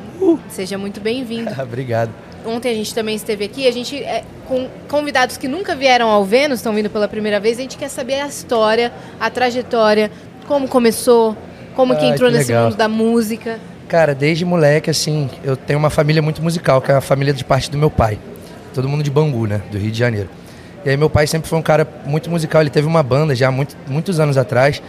Seja 0.50 0.76
muito 0.76 1.00
bem-vindo. 1.00 1.50
Obrigado. 1.62 2.10
Ontem 2.46 2.70
a 2.70 2.74
gente 2.74 2.94
também 2.94 3.16
esteve 3.16 3.44
aqui, 3.44 3.66
a 3.66 3.72
gente, 3.72 3.96
é, 3.96 4.22
com 4.46 4.68
convidados 4.88 5.36
que 5.36 5.48
nunca 5.48 5.74
vieram 5.74 6.08
ao 6.08 6.24
Vênus, 6.24 6.60
estão 6.60 6.72
vindo 6.72 6.88
pela 6.88 7.08
primeira 7.08 7.40
vez, 7.40 7.58
a 7.58 7.62
gente 7.62 7.76
quer 7.76 7.88
saber 7.88 8.20
a 8.20 8.26
história, 8.26 8.92
a 9.18 9.28
trajetória, 9.28 10.10
como 10.46 10.68
começou, 10.68 11.36
como 11.74 11.96
que 11.96 12.04
Ah, 12.04 12.08
entrou 12.08 12.30
que 12.30 12.36
nesse 12.36 12.52
legal. 12.52 12.64
mundo 12.66 12.76
da 12.76 12.88
música. 12.88 13.58
Cara, 13.88 14.14
desde 14.14 14.44
moleque, 14.44 14.88
assim, 14.90 15.28
eu 15.44 15.56
tenho 15.56 15.78
uma 15.78 15.90
família 15.90 16.22
muito 16.22 16.42
musical, 16.42 16.80
que 16.80 16.90
é 16.90 16.94
a 16.94 17.00
família 17.00 17.32
de 17.34 17.44
parte 17.44 17.70
do 17.70 17.76
meu 17.78 17.90
pai. 17.90 18.18
Todo 18.74 18.88
mundo 18.88 19.02
de 19.02 19.10
Bangu, 19.10 19.46
né? 19.46 19.60
Do 19.70 19.78
Rio 19.78 19.90
de 19.90 19.98
Janeiro. 19.98 20.28
E 20.84 20.90
aí 20.90 20.96
meu 20.96 21.10
pai 21.10 21.26
sempre 21.26 21.48
foi 21.48 21.58
um 21.58 21.62
cara 21.62 21.86
muito 22.04 22.30
musical. 22.30 22.60
Ele 22.60 22.70
teve 22.70 22.86
uma 22.86 23.02
banda 23.02 23.34
já 23.34 23.48
há 23.48 23.50
muito, 23.50 23.76
muitos 23.88 24.20
anos 24.20 24.36
atrás 24.36 24.80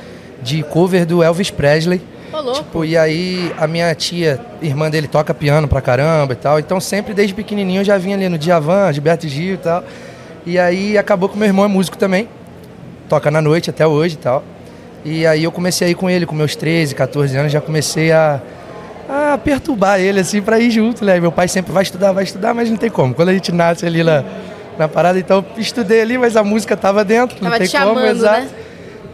de 0.43 0.61
cover 0.63 1.05
do 1.05 1.23
Elvis 1.23 1.49
Presley. 1.49 2.01
Ô. 2.33 2.51
Tipo, 2.53 2.85
e 2.85 2.97
aí 2.97 3.53
a 3.57 3.67
minha 3.67 3.93
tia, 3.95 4.39
irmã 4.61 4.89
dele, 4.89 5.07
toca 5.07 5.33
piano 5.33 5.67
pra 5.67 5.81
caramba 5.81 6.33
e 6.33 6.35
tal. 6.35 6.59
Então 6.59 6.79
sempre 6.79 7.13
desde 7.13 7.33
pequenininho 7.33 7.81
eu 7.81 7.85
já 7.85 7.97
vinha 7.97 8.15
ali 8.15 8.27
no 8.29 8.37
Djavan, 8.37 8.91
Gilberto 8.93 9.27
Gil 9.27 9.55
e 9.55 9.57
tal. 9.57 9.83
E 10.45 10.57
aí 10.59 10.97
acabou 10.97 11.27
que 11.29 11.37
meu 11.37 11.47
irmão 11.47 11.65
é 11.65 11.67
músico 11.67 11.97
também. 11.97 12.27
Toca 13.09 13.31
na 13.31 13.41
noite 13.41 13.69
até 13.69 13.85
hoje 13.87 14.15
e 14.15 14.17
tal. 14.17 14.43
E 15.05 15.25
aí 15.25 15.43
eu 15.43 15.51
comecei 15.51 15.87
a 15.87 15.89
ir 15.91 15.95
com 15.95 16.09
ele 16.09 16.25
com 16.25 16.35
meus 16.35 16.55
13, 16.55 16.93
14 16.95 17.37
anos, 17.37 17.51
já 17.51 17.61
comecei 17.61 18.11
a, 18.11 18.41
a 19.07 19.37
perturbar 19.37 19.99
ele 19.99 20.19
assim 20.19 20.41
pra 20.41 20.59
ir 20.59 20.69
junto, 20.69 21.05
né? 21.05 21.19
Meu 21.19 21.31
pai 21.31 21.47
sempre 21.47 21.71
vai 21.71 21.83
estudar, 21.83 22.11
vai 22.11 22.23
estudar, 22.25 22.53
mas 22.53 22.69
não 22.69 22.75
tem 22.77 22.89
como. 22.89 23.13
Quando 23.13 23.29
a 23.29 23.33
gente 23.33 23.51
nasce 23.53 23.85
ali 23.85 24.03
na, 24.03 24.23
na 24.77 24.87
parada, 24.89 25.17
então 25.17 25.45
estudei 25.57 26.01
ali, 26.01 26.17
mas 26.17 26.35
a 26.35 26.43
música 26.43 26.75
tava 26.75 27.05
dentro, 27.05 27.37
não 27.41 27.49
Tava 27.49 27.57
tem 27.59 27.67
te 27.67 27.77
como, 27.77 27.95
chamando, 27.95 28.07
exato. 28.09 28.41
né? 28.41 28.49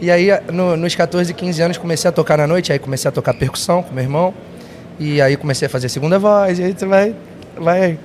E 0.04 0.10
aí, 0.10 0.28
no- 0.52 0.76
nos 0.76 0.94
14, 0.94 1.32
15 1.32 1.62
anos, 1.62 1.78
comecei 1.78 2.06
a 2.06 2.12
tocar 2.12 2.36
na 2.36 2.46
noite, 2.46 2.70
aí 2.70 2.78
comecei 2.78 3.08
a 3.08 3.12
tocar 3.12 3.32
percussão 3.32 3.82
com 3.82 3.94
meu 3.94 4.04
irmão. 4.04 4.34
E 5.00 5.18
aí 5.22 5.34
comecei 5.34 5.64
a 5.64 5.68
fazer 5.70 5.88
segunda 5.88 6.18
voz, 6.18 6.58
e 6.58 6.62
aí 6.64 6.74
você 6.76 6.84
vai, 6.84 7.14
vai, 7.56 7.98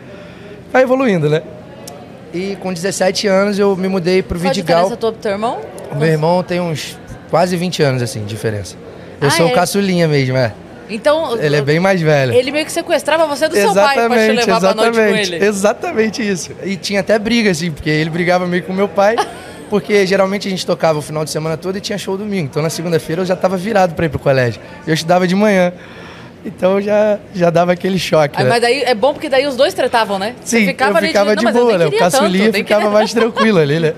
vai 0.72 0.84
evoluindo, 0.84 1.30
né? 1.30 1.41
E 2.34 2.56
com 2.62 2.72
17 2.72 3.28
anos 3.28 3.60
eu 3.60 3.76
me 3.76 3.89
mudei 3.89 4.22
pro 4.24 4.39
Qual 4.39 4.45
a 4.50 4.54
Vidigal. 4.54 4.78
diferença 4.84 4.97
tua 4.97 5.12
pro 5.12 5.22
teu 5.22 5.32
irmão? 5.34 5.60
O 5.91 5.95
meu 5.95 6.08
irmão 6.08 6.41
tem 6.41 6.62
uns 6.62 6.97
quase 7.30 7.58
20 7.58 7.84
anos, 7.84 8.02
assim, 8.02 8.22
de 8.22 8.28
diferença. 8.28 8.78
Eu 9.20 9.28
Ah, 9.28 9.32
sou 9.32 9.47
o 9.47 9.50
é? 9.50 9.54
caçulinha 9.54 10.08
mesmo, 10.08 10.38
é. 10.38 10.54
Então, 10.89 11.38
Ele 11.38 11.58
é 11.58 11.62
bem 11.62 11.82
mais 11.82 12.00
velho. 12.02 12.34
Ele 12.34 12.50
meio 12.50 12.66
que 12.66 12.72
sequestrava 12.72 13.28
você 13.28 13.50
do 13.50 13.56
seu 13.56 13.74
pai 13.74 13.95
pra 14.08 14.18
te 14.18 14.32
levar 14.32 14.60
pra 14.60 14.74
noite 14.74 14.80
com 14.80 15.00
exatamente, 15.02 15.34
ele. 15.36 15.45
exatamente 15.45 16.28
isso. 16.32 16.52
E 16.64 16.78
tinha 16.78 17.02
até 17.02 17.20
briga, 17.20 17.52
assim, 17.52 17.72
porque 17.72 17.89
ele 17.89 18.10
brigava 18.10 18.47
meio 18.47 18.64
com 18.64 18.72
meu 18.72 18.88
pai, 18.88 19.16
porque 19.70 20.06
geralmente 20.06 20.48
a 20.48 20.52
gente 20.52 20.66
tocava 20.66 21.00
o 21.00 21.02
final 21.02 21.24
de 21.24 21.32
semana 21.32 21.56
todo 21.58 21.78
e 21.78 21.82
tinha 21.82 21.98
show 21.98 22.18
domingo. 22.18 22.48
Então 22.50 22.62
na 22.62 22.70
segunda-feira 22.70 23.22
eu 23.22 23.26
já 23.26 23.36
tava 23.36 23.56
virado 23.58 23.96
pra 23.96 24.06
ir 24.06 24.10
pro 24.10 24.20
colégio. 24.20 24.62
Eu 24.88 24.94
estudava 24.94 25.28
de 25.28 25.36
manhã. 25.36 25.74
Então 26.46 26.82
já, 26.82 27.20
já 27.34 27.50
dava 27.50 27.74
aquele 27.74 28.00
choque. 28.00 28.36
Ah, 28.38 28.44
né? 28.44 28.50
mas 28.50 28.62
daí 28.62 28.82
é 28.84 28.96
bom 28.96 29.14
porque 29.14 29.30
daí 29.30 29.46
os 29.46 29.56
dois 29.56 29.74
tretavam, 29.74 30.18
né? 30.18 30.36
Sim, 30.44 30.60
Você 30.60 30.66
ficava 30.68 30.94
eu 30.94 30.98
ali 30.98 31.08
ficava 31.08 31.36
de 31.36 31.46
eu 31.46 31.52
boa, 31.52 31.78
né? 31.78 31.88
O 31.88 31.98
caçulinha 31.98 32.52
ficava 32.54 32.90
mais 32.90 33.14
tranquilo 33.14 33.60
ali, 33.60 33.80
né? 33.80 33.94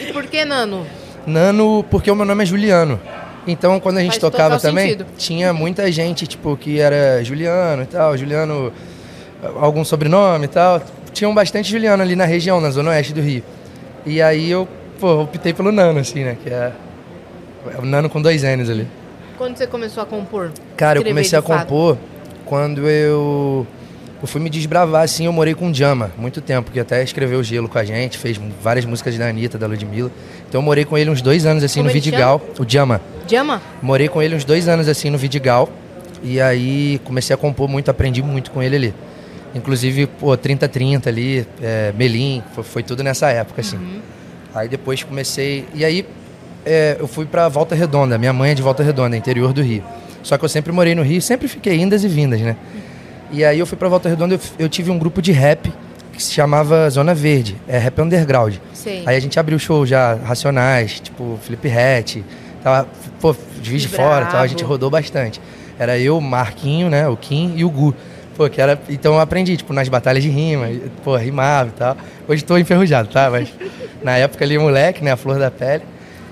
E 0.00 0.12
por 0.12 0.26
que, 0.26 0.44
Nano? 0.44 0.86
Nano, 1.26 1.84
porque 1.90 2.10
o 2.10 2.14
meu 2.14 2.24
nome 2.24 2.44
é 2.44 2.46
Juliano. 2.46 3.00
Então, 3.46 3.78
quando 3.78 3.98
a 3.98 4.00
gente 4.00 4.18
Faz 4.18 4.20
tocava 4.20 4.58
também, 4.58 4.90
sentido. 4.90 5.06
tinha 5.16 5.52
muita 5.52 5.90
gente, 5.90 6.26
tipo, 6.26 6.56
que 6.56 6.80
era 6.80 7.22
Juliano 7.22 7.82
e 7.82 7.86
tal, 7.86 8.16
Juliano, 8.16 8.72
algum 9.60 9.84
sobrenome 9.84 10.46
e 10.46 10.48
tal. 10.48 10.82
Tinham 11.12 11.32
bastante 11.34 11.70
Juliano 11.70 12.02
ali 12.02 12.16
na 12.16 12.24
região, 12.24 12.60
na 12.60 12.70
zona 12.70 12.90
oeste 12.90 13.12
do 13.12 13.20
Rio. 13.20 13.42
E 14.04 14.20
aí 14.20 14.50
eu, 14.50 14.68
pô, 14.98 15.22
optei 15.22 15.52
pelo 15.52 15.70
Nano, 15.72 16.00
assim, 16.00 16.24
né? 16.24 16.36
Que 16.42 16.50
é 16.50 16.72
é 17.74 17.80
o 17.80 17.84
Nano 17.84 18.08
com 18.08 18.20
dois 18.20 18.42
N's 18.42 18.70
ali. 18.70 18.86
Quando 19.36 19.56
você 19.56 19.66
começou 19.66 20.02
a 20.02 20.06
compor? 20.06 20.50
Cara, 20.76 20.98
eu 20.98 21.04
comecei 21.04 21.38
a 21.38 21.42
fato? 21.42 21.66
compor 21.66 21.98
quando 22.44 22.88
eu, 22.88 23.66
eu 24.22 24.28
fui 24.28 24.40
me 24.40 24.48
desbravar, 24.48 25.02
assim, 25.02 25.26
eu 25.26 25.32
morei 25.32 25.52
com 25.52 25.68
o 25.68 25.74
Jama 25.74 26.12
muito 26.16 26.40
tempo, 26.40 26.70
que 26.70 26.78
até 26.78 27.02
escreveu 27.02 27.42
Gelo 27.42 27.68
com 27.68 27.76
a 27.76 27.84
gente, 27.84 28.16
fez 28.16 28.40
várias 28.62 28.84
músicas 28.84 29.18
da 29.18 29.28
Anitta, 29.28 29.58
da 29.58 29.66
Ludmilla. 29.66 30.10
Então 30.48 30.60
eu 30.60 30.62
morei 30.62 30.84
com 30.84 30.96
ele 30.96 31.10
uns 31.10 31.20
dois 31.20 31.44
anos, 31.44 31.64
assim, 31.64 31.80
Como 31.80 31.88
no 31.88 31.92
Vidigal. 31.92 32.40
O 32.58 32.64
Jama. 32.66 33.00
Jama? 33.26 33.60
Morei 33.82 34.08
com 34.08 34.22
ele 34.22 34.34
uns 34.36 34.44
dois 34.44 34.68
anos 34.68 34.88
assim 34.88 35.10
no 35.10 35.18
Vidigal. 35.18 35.68
E 36.22 36.40
aí 36.40 37.00
comecei 37.04 37.34
a 37.34 37.36
compor 37.36 37.68
muito, 37.68 37.90
aprendi 37.90 38.22
muito 38.22 38.50
com 38.50 38.62
ele 38.62 38.76
ali. 38.76 38.94
Inclusive, 39.54 40.06
pô, 40.06 40.36
30-30 40.36 41.06
ali, 41.06 41.46
é, 41.62 41.92
Melim, 41.96 42.42
foi, 42.54 42.64
foi 42.64 42.82
tudo 42.82 43.02
nessa 43.02 43.28
época, 43.30 43.60
assim. 43.60 43.78
Aí 44.56 44.68
depois 44.68 45.02
comecei. 45.02 45.66
E 45.74 45.84
aí 45.84 46.06
é, 46.64 46.96
eu 46.98 47.06
fui 47.06 47.26
pra 47.26 47.48
Volta 47.48 47.74
Redonda, 47.74 48.18
minha 48.18 48.32
mãe 48.32 48.50
é 48.50 48.54
de 48.54 48.62
Volta 48.62 48.82
Redonda, 48.82 49.16
interior 49.16 49.52
do 49.52 49.62
Rio. 49.62 49.84
Só 50.22 50.36
que 50.36 50.44
eu 50.44 50.48
sempre 50.48 50.72
morei 50.72 50.94
no 50.94 51.02
Rio, 51.02 51.22
sempre 51.22 51.46
fiquei 51.46 51.80
indas 51.80 52.02
e 52.02 52.08
vindas, 52.08 52.40
né? 52.40 52.56
E 53.30 53.44
aí 53.44 53.58
eu 53.58 53.66
fui 53.66 53.76
pra 53.76 53.88
Volta 53.88 54.08
Redonda, 54.08 54.34
eu, 54.34 54.40
eu 54.58 54.68
tive 54.68 54.90
um 54.90 54.98
grupo 54.98 55.22
de 55.22 55.30
rap 55.30 55.72
que 56.12 56.22
se 56.22 56.32
chamava 56.32 56.88
Zona 56.88 57.14
Verde, 57.14 57.56
é 57.68 57.78
rap 57.78 58.00
underground. 58.00 58.56
Sei. 58.72 59.02
Aí 59.04 59.16
a 59.16 59.20
gente 59.20 59.38
abriu 59.38 59.58
show 59.58 59.84
já, 59.84 60.14
Racionais, 60.14 60.98
tipo, 60.98 61.38
Felipe 61.42 61.68
Rett, 61.68 62.24
tava, 62.62 62.88
pô, 63.20 63.36
Juiz 63.62 63.82
de 63.82 63.88
Fora, 63.88 64.26
tal, 64.26 64.40
a 64.40 64.46
gente 64.46 64.64
rodou 64.64 64.90
bastante. 64.90 65.40
Era 65.78 65.98
eu, 65.98 66.20
Marquinho, 66.20 66.88
né, 66.88 67.06
o 67.06 67.16
Kim 67.16 67.52
e 67.56 67.64
o 67.64 67.70
Gu. 67.70 67.94
Pô, 68.36 68.48
que 68.50 68.60
era, 68.60 68.78
então 68.88 69.14
eu 69.14 69.20
aprendi, 69.20 69.56
tipo, 69.56 69.72
nas 69.72 69.88
batalhas 69.88 70.22
de 70.22 70.28
rima, 70.28 70.68
pô, 71.02 71.16
rimava 71.16 71.70
e 71.70 71.72
tal. 71.72 71.96
Hoje 72.28 72.44
tô 72.44 72.58
enferrujado, 72.58 73.08
tá? 73.08 73.30
Mas 73.30 73.48
na 74.04 74.18
época 74.18 74.44
ali, 74.44 74.58
moleque, 74.58 75.02
né, 75.02 75.12
a 75.12 75.16
flor 75.16 75.38
da 75.38 75.50
pele. 75.50 75.82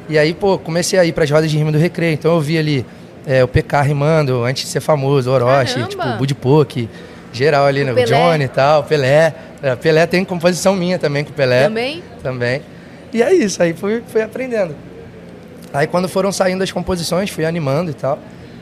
E 0.09 0.18
aí, 0.18 0.34
pô, 0.34 0.59
comecei 0.59 0.98
a 0.98 1.05
ir 1.05 1.12
pras 1.12 1.30
rodas 1.30 1.50
de 1.50 1.57
rima 1.57 1.72
do 1.72 1.78
Recreio, 1.78 2.12
então 2.12 2.34
eu 2.34 2.40
vi 2.40 2.59
ali 2.59 2.84
é, 3.26 3.42
o 3.42 3.48
PK 3.48 3.80
rimando, 3.82 4.44
antes 4.44 4.64
de 4.64 4.68
ser 4.68 4.80
famoso, 4.80 5.30
Orochi, 5.30 5.74
Caramba! 5.74 5.88
tipo, 5.88 6.18
Bud 6.18 6.34
Poke, 6.34 6.90
geral 7.32 7.64
ali, 7.64 7.82
O 7.82 7.86
né, 7.86 7.92
o. 7.92 8.05
Johnny 8.05 8.44
e 8.44 8.48
tal, 8.48 8.84
Pelé. 8.84 9.32
É, 9.62 9.74
Pelé 9.74 10.07
tem 10.07 10.22
composição 10.26 10.76
minha 10.76 10.98
também 10.98 11.24
com 11.24 11.30
o 11.30 11.32
Pelé 11.32 11.64
Também? 11.64 12.02
também. 12.22 12.61
E 13.14 13.22
é 13.22 13.32
isso, 13.32 13.62
aí 13.62 13.72
fui, 13.72 14.02
fui 14.07 14.20
aprendendo. 14.20 14.76
Aí 15.72 15.86
quando 15.86 16.07
foram 16.09 16.30
saindo 16.30 16.62
as 16.62 16.70
composições, 16.70 17.30
fui 17.30 17.46
animando 17.46 17.90
e 17.90 17.94
tal. 17.94 18.18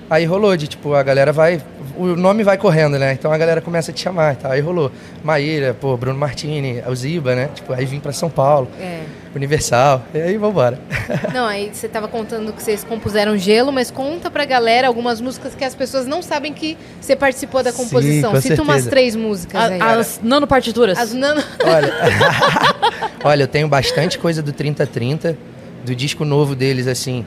Aí 0.09 0.25
rolou 0.27 0.57
de, 0.57 0.69
tipo, 0.69 0.95
a 0.95 1.03
galera 1.03 1.33
vai. 1.33 1.61
O 1.97 2.17
nome 2.17 2.43
vai 2.43 2.57
correndo, 2.57 2.99
né? 2.99 3.13
Então 3.13 3.33
a 3.33 3.39
galera 3.39 3.61
começa 3.61 3.91
a 3.91 3.95
te 3.95 4.01
chamar 4.01 4.35
e 4.35 4.37
tal. 4.37 4.53
Aí 4.53 4.61
rolou. 4.61 4.91
Maíra, 5.23 5.75
pô, 5.79 5.97
Bruno 5.97 6.19
Martini, 6.19 6.83
o 6.87 6.95
Ziba, 6.95 7.35
né? 7.35 7.49
Tipo, 7.55 7.73
aí 7.73 7.85
vim 7.85 8.01
pra 8.01 8.13
São 8.13 8.29
Paulo, 8.31 8.69
É. 8.81 9.01
Universal. 9.35 10.03
E 10.15 10.21
aí 10.21 10.37
vambora. 10.37 10.79
Não, 11.33 11.47
aí 11.47 11.71
você 11.73 11.89
tava 11.89 12.07
contando 12.09 12.53
que 12.53 12.63
vocês 12.63 12.85
compuseram 12.85 13.37
gelo, 13.39 13.73
mas 13.73 13.91
conta 13.91 14.31
pra 14.31 14.45
galera 14.45 14.87
algumas 14.89 15.21
músicas 15.21 15.55
que 15.55 15.65
as 15.65 15.75
pessoas 15.75 16.07
não 16.07 16.21
sabem 16.23 16.53
que 16.53 16.77
você 17.01 17.17
participou 17.17 17.63
da 17.63 17.73
Sim, 17.73 17.85
composição. 17.85 18.33
com 18.33 18.41
Cita 18.41 18.63
umas 18.63 18.75
certeza. 18.83 18.91
três 18.91 19.17
músicas 19.17 19.61
aí. 19.71 19.81
A- 19.81 19.93
as 19.99 20.21
nanopartituras. 20.23 20.99
As 20.99 21.13
nano... 21.15 21.43
Olha, 21.65 21.93
olha, 23.25 23.43
eu 23.45 23.49
tenho 23.49 23.69
bastante 23.69 24.19
coisa 24.19 24.43
do 24.43 24.53
3030, 24.53 25.37
do 25.85 25.95
disco 25.95 26.25
novo 26.25 26.55
deles, 26.55 26.87
assim. 26.87 27.25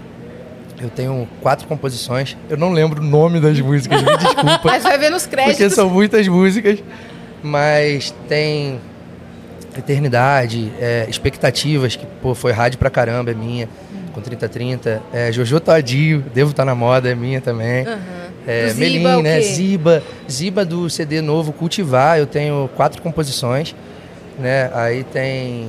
Eu 0.81 0.89
tenho 0.89 1.27
quatro 1.41 1.67
composições. 1.67 2.35
Eu 2.49 2.57
não 2.57 2.71
lembro 2.71 3.01
o 3.01 3.05
nome 3.05 3.39
das 3.39 3.59
músicas, 3.59 4.01
me 4.01 4.17
desculpa. 4.17 4.61
Mas 4.65 4.83
vai 4.83 4.97
ver 4.97 5.09
nos 5.09 5.23
Porque 5.25 5.43
créditos. 5.43 5.73
são 5.73 5.89
muitas 5.89 6.27
músicas, 6.27 6.83
mas 7.41 8.13
tem 8.27 8.79
Eternidade, 9.77 10.71
é, 10.79 11.05
Expectativas, 11.09 11.95
que 11.95 12.05
pô, 12.21 12.33
foi 12.33 12.51
rádio 12.51 12.79
pra 12.79 12.89
caramba, 12.89 13.31
é 13.31 13.33
minha, 13.33 13.69
com 14.13 14.21
3030. 14.21 15.01
É, 15.13 15.31
Jojo 15.31 15.59
Todinho, 15.59 16.23
Devo 16.33 16.51
Estar 16.51 16.65
na 16.65 16.73
Moda, 16.75 17.09
é 17.09 17.15
minha 17.15 17.41
também. 17.41 17.85
É, 18.47 18.67
Do 18.67 18.73
Ziba, 18.73 18.79
Melim, 18.79 19.21
né? 19.21 19.41
Ziba, 19.41 20.03
Ziba 20.29 20.65
do 20.65 20.89
CD 20.89 21.21
novo 21.21 21.51
Cultivar, 21.51 22.17
eu 22.17 22.25
tenho 22.25 22.69
quatro 22.75 23.01
composições, 23.01 23.75
né? 24.39 24.69
Aí 24.73 25.03
tem. 25.03 25.67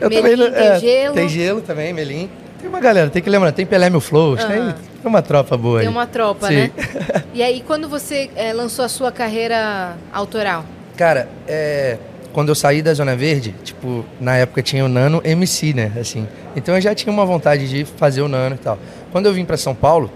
Eu 0.00 0.08
Melim, 0.08 0.22
também 0.36 0.52
tem 0.52 0.66
é, 0.66 0.78
Gelo. 0.80 1.14
Tem 1.14 1.28
gelo 1.28 1.60
também, 1.60 1.92
Melim. 1.92 2.30
Tem 2.62 2.68
uma 2.68 2.78
galera, 2.78 3.10
tem 3.10 3.20
que 3.20 3.28
lembrar, 3.28 3.50
tem 3.50 3.66
Pelé 3.66 3.90
Flows, 3.98 4.44
tem, 4.44 4.56
Aham. 4.58 4.72
tem 4.72 5.10
uma 5.10 5.20
tropa 5.20 5.56
boa 5.56 5.80
Tem 5.80 5.88
aí. 5.88 5.92
uma 5.92 6.06
tropa, 6.06 6.46
Sim. 6.46 6.54
né? 6.54 6.70
E 7.34 7.42
aí, 7.42 7.60
quando 7.66 7.88
você 7.88 8.30
eh, 8.36 8.52
lançou 8.52 8.84
a 8.84 8.88
sua 8.88 9.10
carreira 9.10 9.96
autoral? 10.12 10.64
Cara, 10.96 11.28
é, 11.48 11.98
quando 12.32 12.50
eu 12.50 12.54
saí 12.54 12.80
da 12.82 12.94
Zona 12.94 13.16
Verde, 13.16 13.52
tipo, 13.64 14.04
na 14.20 14.36
época 14.36 14.62
tinha 14.62 14.84
o 14.84 14.88
Nano 14.88 15.20
MC, 15.24 15.72
né? 15.72 15.90
Assim. 15.98 16.28
Então 16.54 16.76
eu 16.76 16.80
já 16.80 16.94
tinha 16.94 17.12
uma 17.12 17.26
vontade 17.26 17.68
de 17.68 17.84
fazer 17.84 18.22
o 18.22 18.28
Nano 18.28 18.54
e 18.54 18.58
tal. 18.58 18.78
Quando 19.10 19.26
eu 19.26 19.32
vim 19.32 19.44
para 19.44 19.56
São 19.56 19.74
Paulo, 19.74 20.08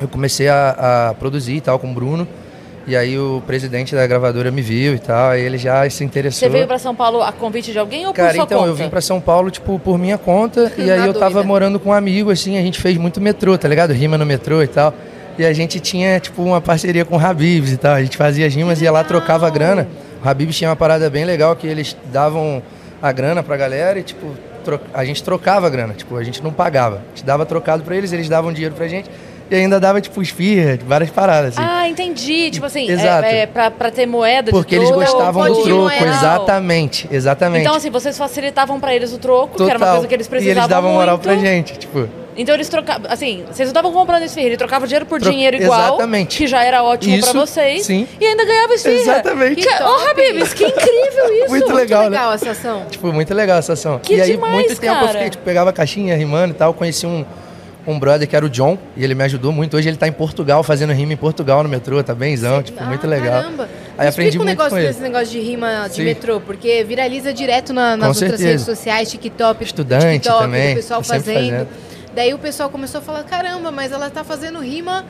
eu 0.00 0.06
comecei 0.06 0.46
a, 0.46 1.08
a 1.10 1.14
produzir 1.14 1.56
e 1.56 1.60
tal 1.60 1.78
com 1.80 1.90
o 1.90 1.94
Bruno. 1.94 2.28
E 2.86 2.94
aí 2.94 3.18
o 3.18 3.42
presidente 3.44 3.96
da 3.96 4.06
gravadora 4.06 4.50
me 4.50 4.62
viu 4.62 4.94
e 4.94 4.98
tal, 4.98 5.30
aí 5.30 5.42
ele 5.42 5.58
já 5.58 5.88
se 5.90 6.04
interessou. 6.04 6.38
Você 6.38 6.48
veio 6.48 6.68
pra 6.68 6.78
São 6.78 6.94
Paulo 6.94 7.20
a 7.20 7.32
convite 7.32 7.72
de 7.72 7.78
alguém 7.80 8.06
ou 8.06 8.12
por 8.12 8.18
Cara, 8.18 8.34
sua 8.34 8.44
então, 8.44 8.58
conta? 8.58 8.70
eu 8.70 8.74
vim 8.76 8.88
pra 8.88 9.00
São 9.00 9.20
Paulo, 9.20 9.50
tipo, 9.50 9.76
por 9.80 9.98
minha 9.98 10.16
conta, 10.16 10.70
e 10.78 10.88
aí 10.88 11.04
eu 11.04 11.12
tava 11.12 11.34
doida. 11.34 11.48
morando 11.48 11.80
com 11.80 11.88
um 11.88 11.92
amigo, 11.92 12.30
assim, 12.30 12.56
a 12.56 12.62
gente 12.62 12.80
fez 12.80 12.96
muito 12.96 13.20
metrô, 13.20 13.58
tá 13.58 13.66
ligado? 13.66 13.92
Rima 13.92 14.16
no 14.16 14.24
metrô 14.24 14.62
e 14.62 14.68
tal. 14.68 14.94
E 15.36 15.44
a 15.44 15.52
gente 15.52 15.80
tinha, 15.80 16.18
tipo, 16.20 16.42
uma 16.42 16.60
parceria 16.60 17.04
com 17.04 17.16
o 17.16 17.18
Habibs 17.18 17.72
e 17.72 17.76
tal. 17.76 17.92
A 17.94 18.02
gente 18.02 18.16
fazia 18.16 18.46
as 18.46 18.54
rimas, 18.54 18.80
ia 18.80 18.90
lá, 18.92 19.02
trocava 19.02 19.46
a 19.46 19.50
grana. 19.50 19.86
O 20.24 20.28
Habibs 20.28 20.56
tinha 20.56 20.70
uma 20.70 20.76
parada 20.76 21.10
bem 21.10 21.24
legal, 21.24 21.54
que 21.56 21.66
eles 21.66 21.96
davam 22.12 22.62
a 23.02 23.12
grana 23.12 23.42
pra 23.42 23.56
galera 23.56 23.98
e, 23.98 24.02
tipo, 24.02 24.26
a 24.94 25.04
gente 25.04 25.22
trocava 25.22 25.66
a 25.66 25.70
grana. 25.70 25.92
Tipo, 25.92 26.16
a 26.16 26.24
gente 26.24 26.42
não 26.42 26.52
pagava. 26.52 26.96
A 26.96 27.16
gente 27.16 27.24
dava 27.26 27.44
trocado 27.44 27.82
pra 27.82 27.94
eles, 27.96 28.12
eles 28.12 28.28
davam 28.28 28.52
dinheiro 28.52 28.74
pra 28.74 28.88
gente. 28.88 29.10
E 29.50 29.54
ainda 29.54 29.78
dava, 29.78 30.00
tipo, 30.00 30.20
esfirra, 30.20 30.78
várias 30.86 31.10
paradas, 31.10 31.56
assim. 31.56 31.68
Ah, 31.68 31.88
entendi. 31.88 32.50
Tipo 32.50 32.66
assim, 32.66 32.90
Exato. 32.90 33.24
é, 33.26 33.38
é 33.40 33.46
pra, 33.46 33.70
pra 33.70 33.90
ter 33.92 34.04
moeda 34.06 34.50
Porque 34.50 34.70
de 34.74 34.82
eles 34.82 34.88
troco. 34.88 35.04
gostavam 35.04 35.44
do 35.46 35.62
troco, 35.62 35.82
moeda. 35.82 36.04
exatamente, 36.06 37.08
exatamente. 37.10 37.62
Então, 37.62 37.76
assim, 37.76 37.90
vocês 37.90 38.16
facilitavam 38.18 38.80
pra 38.80 38.94
eles 38.94 39.12
o 39.12 39.18
troco, 39.18 39.56
que 39.56 39.62
era 39.62 39.72
uma 39.74 39.78
Total. 39.78 39.94
coisa 39.94 40.08
que 40.08 40.14
eles 40.14 40.26
E 40.26 40.30
precisavam 40.30 40.58
eles 40.62 40.68
davam 40.68 40.92
moral 40.92 41.14
muito. 41.16 41.22
pra 41.22 41.36
gente, 41.36 41.78
tipo... 41.78 42.08
Então 42.38 42.54
eles 42.54 42.68
trocavam, 42.68 43.10
assim, 43.10 43.44
vocês 43.46 43.60
não 43.60 43.68
estavam 43.70 43.90
comprando 43.92 44.22
esfirra, 44.24 44.46
ele 44.46 44.56
trocava 44.58 44.84
dinheiro 44.86 45.06
por 45.06 45.18
Tro- 45.18 45.30
dinheiro 45.30 45.56
igual, 45.56 45.80
Exatamente. 45.94 46.36
que 46.36 46.46
já 46.46 46.62
era 46.62 46.82
ótimo 46.82 47.16
pra 47.18 47.28
Isso, 47.28 47.32
vocês, 47.38 47.86
sim. 47.86 48.06
e 48.20 48.26
ainda 48.26 48.44
ganhava 48.44 48.74
esfirra. 48.74 48.94
Exatamente. 49.00 49.62
Que. 49.66 49.68
Habibs, 49.72 50.52
que 50.52 50.64
incrível 50.66 51.32
isso! 51.40 51.48
Muito 51.48 51.72
legal, 51.72 52.02
né? 52.02 52.08
Legal 52.10 52.32
essa 52.34 52.50
ação. 52.50 52.84
Tipo, 52.90 53.10
muito 53.10 53.32
legal 53.32 53.58
essa 53.58 53.72
ação. 53.72 53.98
Que 54.00 54.16
e 54.16 54.20
aí, 54.20 54.32
demais, 54.32 54.52
muito 54.52 54.76
tempo 54.78 54.92
eu 54.96 54.98
cara. 54.98 55.12
fiquei, 55.12 55.30
tipo, 55.30 55.44
pegava 55.44 55.70
a 55.70 55.72
caixinha, 55.72 56.14
rimando 56.14 56.52
e 56.52 56.56
tal. 56.58 56.74
Conheci 56.74 57.06
um, 57.06 57.24
um 57.86 57.98
brother 57.98 58.26
que 58.28 58.34
era 58.34 58.44
o 58.44 58.48
John, 58.50 58.76
e 58.96 59.04
ele 59.04 59.14
me 59.14 59.22
ajudou 59.24 59.52
muito. 59.52 59.76
Hoje 59.76 59.88
ele 59.88 59.96
tá 59.96 60.08
em 60.08 60.12
Portugal, 60.12 60.62
fazendo 60.64 60.92
rima 60.92 61.12
em 61.12 61.16
Portugal 61.16 61.62
no 61.62 61.68
metrô, 61.68 62.02
tá 62.02 62.14
benzão, 62.14 62.62
tipo, 62.62 62.82
Ah, 62.82 62.86
muito 62.86 63.06
legal. 63.06 63.42
Caramba. 63.42 63.68
Aí 63.96 64.04
Me 64.06 64.08
aprendi 64.10 64.36
um 64.38 64.40
muito 64.40 64.48
negócio 64.50 64.70
com 64.70 64.78
ele. 64.78 64.88
desse 64.88 65.00
negócio 65.00 65.28
de 65.28 65.40
rima 65.40 65.86
de 65.88 65.94
Sim. 65.96 66.04
metrô, 66.04 66.40
porque 66.40 66.82
viraliza 66.84 67.32
direto 67.32 67.72
na- 67.72 67.96
nas 67.96 68.00
Com 68.00 68.24
outras 68.24 68.28
certeza. 68.40 68.48
redes 68.48 68.64
sociais, 68.64 69.10
TikTok, 69.10 69.62
Estudante 69.64 70.04
TikTok, 70.20 70.40
também, 70.42 70.72
o 70.72 70.76
pessoal 70.76 71.02
fazendo. 71.02 71.34
fazendo. 71.34 71.68
Daí 72.14 72.34
o 72.34 72.38
pessoal 72.38 72.68
começou 72.70 72.98
a 72.98 73.02
falar, 73.02 73.22
caramba, 73.24 73.70
mas 73.70 73.92
ela 73.92 74.10
tá 74.10 74.24
fazendo 74.24 74.58
rima 74.60 75.04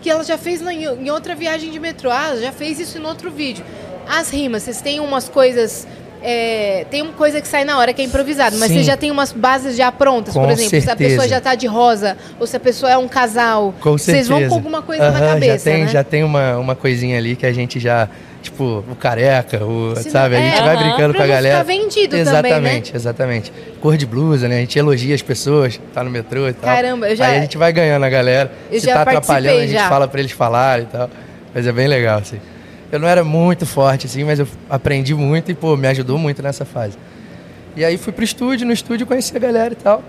que 0.00 0.08
ela 0.10 0.22
já 0.22 0.36
fez 0.38 0.60
na- 0.60 0.72
em 0.74 1.10
outra 1.10 1.34
viagem 1.34 1.70
de 1.70 1.78
metrô. 1.80 2.10
Ah, 2.10 2.34
já 2.40 2.52
fez 2.52 2.78
isso 2.78 2.98
em 2.98 3.04
outro 3.04 3.30
vídeo. 3.30 3.64
As 4.08 4.30
rimas, 4.30 4.62
vocês 4.64 4.80
têm 4.80 5.00
umas 5.00 5.28
coisas 5.28 5.86
é, 6.22 6.86
tem 6.90 7.02
uma 7.02 7.12
coisa 7.12 7.40
que 7.40 7.48
sai 7.48 7.64
na 7.64 7.78
hora 7.78 7.92
que 7.92 8.00
é 8.00 8.04
improvisado, 8.04 8.56
mas 8.58 8.68
Sim. 8.68 8.78
você 8.78 8.82
já 8.84 8.96
tem 8.96 9.10
umas 9.10 9.32
bases 9.32 9.76
já 9.76 9.90
prontas, 9.90 10.34
Com 10.34 10.40
por 10.42 10.50
exemplo, 10.50 10.70
se 10.70 10.76
a 10.76 10.80
certeza. 10.80 11.10
pessoa 11.10 11.28
já 11.28 11.40
tá 11.40 11.54
de 11.54 11.66
rosa 11.66 12.16
ou 12.38 12.46
se 12.46 12.56
a 12.56 12.60
pessoa 12.60 12.90
é 12.92 12.96
um 12.96 13.08
casal. 13.08 13.74
Com 13.80 13.92
Vocês 13.98 14.26
certeza. 14.26 14.30
vão 14.40 14.48
com 14.48 14.54
alguma 14.54 14.82
coisa 14.82 15.10
na 15.10 15.20
cabeça, 15.20 15.58
já 15.58 15.64
tem, 15.76 15.84
né? 15.84 15.90
Já 15.90 16.04
tem 16.04 16.24
uma, 16.24 16.58
uma 16.58 16.74
coisinha 16.76 17.18
ali 17.18 17.34
que 17.36 17.44
a 17.46 17.52
gente 17.52 17.80
já, 17.80 18.08
tipo, 18.40 18.84
o 18.90 18.94
careca, 18.96 19.64
o, 19.64 19.94
Se 19.96 20.04
não- 20.06 20.12
sabe? 20.12 20.36
A 20.36 20.40
gente 20.40 20.58
é, 20.58 20.62
vai 20.62 20.76
brincando 20.76 21.14
Pra 21.14 21.24
com 21.26 21.30
a 21.32 21.34
galera. 21.34 21.58
ficar 21.64 21.66
vendido 21.72 22.16
exatamente, 22.16 22.54
também, 22.54 22.74
né? 22.80 22.82
Exatamente, 22.94 23.52
Cor 23.80 23.96
de 23.96 24.06
blusa, 24.06 24.48
né? 24.48 24.56
A 24.56 24.60
gente 24.60 24.78
elogia 24.78 25.14
as 25.14 25.22
pessoas, 25.22 25.80
tá 25.92 26.04
no 26.04 26.10
metrô 26.10 26.48
e 26.48 26.52
tal. 26.52 26.74
Caramba, 26.74 27.08
eu 27.10 27.16
já- 27.16 27.26
Aí 27.26 27.38
a 27.38 27.40
gente 27.40 27.58
vai 27.58 27.72
ganhando 27.72 28.04
a 28.04 28.08
galera. 28.08 28.52
Eu 28.70 28.78
Se 28.80 28.86
já 28.86 28.94
tá 28.94 29.02
atrapalhando, 29.02 29.58
a 29.58 29.62
gente 29.62 29.72
já. 29.72 29.88
fala 29.88 30.06
pra 30.06 30.20
eles 30.20 30.32
falarem 30.32 30.84
e 30.84 30.88
tal. 30.88 31.10
Mas 31.54 31.66
é 31.66 31.72
bem 31.72 31.86
legal, 31.88 32.18
assim. 32.20 32.38
Eu 32.92 32.98
não 33.00 33.08
era 33.08 33.24
muito 33.24 33.64
forte, 33.64 34.06
assim, 34.06 34.22
mas 34.22 34.38
eu 34.38 34.46
aprendi 34.68 35.14
muito 35.14 35.50
e, 35.50 35.54
pô, 35.54 35.78
me 35.78 35.88
ajudou 35.88 36.18
muito 36.18 36.42
nessa 36.42 36.66
fase. 36.66 36.98
E 37.74 37.82
aí 37.82 37.96
fui 37.96 38.12
pro 38.12 38.22
estúdio, 38.22 38.66
no 38.66 38.72
estúdio 38.72 39.06
conheci 39.06 39.34
a 39.34 39.40
galera 39.40 39.72
e 39.72 39.76
tal. 39.76 40.02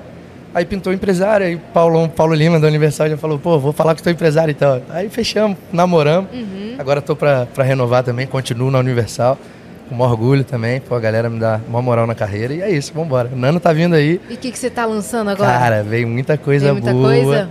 Aí 0.54 0.66
pintou 0.66 0.92
o 0.92 0.96
empresário, 0.96 1.46
aí 1.46 1.58
Paulo, 1.74 2.08
Paulo 2.10 2.34
Lima 2.36 2.60
da 2.60 2.68
Universal 2.68 3.10
já 3.10 3.18
falou, 3.18 3.40
pô, 3.40 3.58
vou 3.58 3.72
falar 3.72 3.96
com 3.96 4.02
o 4.02 4.04
teu 4.04 4.12
empresário 4.12 4.52
e 4.52 4.54
tal. 4.54 4.82
Aí 4.90 5.10
fechamos, 5.10 5.58
namoramos. 5.72 6.30
Uhum. 6.34 6.76
Agora 6.78 7.02
tô 7.02 7.16
pra, 7.16 7.46
pra 7.48 7.64
renovar 7.64 8.04
também, 8.04 8.28
continuo 8.28 8.70
na 8.70 8.80
Universal. 8.80 9.40
Com 9.88 9.96
maior 9.96 10.12
orgulho 10.12 10.44
também, 10.44 10.82
pô, 10.82 10.94
a 10.94 11.00
galera 11.00 11.30
me 11.30 11.40
dá 11.40 11.62
uma 11.68 11.82
moral 11.82 12.06
na 12.06 12.14
carreira. 12.14 12.54
E 12.54 12.62
é 12.62 12.70
isso, 12.70 12.94
vambora. 12.94 13.30
O 13.32 13.36
Nano 13.38 13.60
tá 13.62 13.72
vindo 13.72 13.96
aí. 13.96 14.20
E 14.30 14.34
o 14.34 14.38
que, 14.38 14.52
que 14.52 14.60
você 14.60 14.70
tá 14.70 14.86
lançando 14.86 15.30
agora? 15.30 15.52
Cara, 15.52 15.84
veio 15.84 16.08
muita 16.08 16.38
coisa 16.38 16.66
Tem 16.66 16.74
muita 16.74 16.92
boa. 16.92 17.10
coisa? 17.14 17.50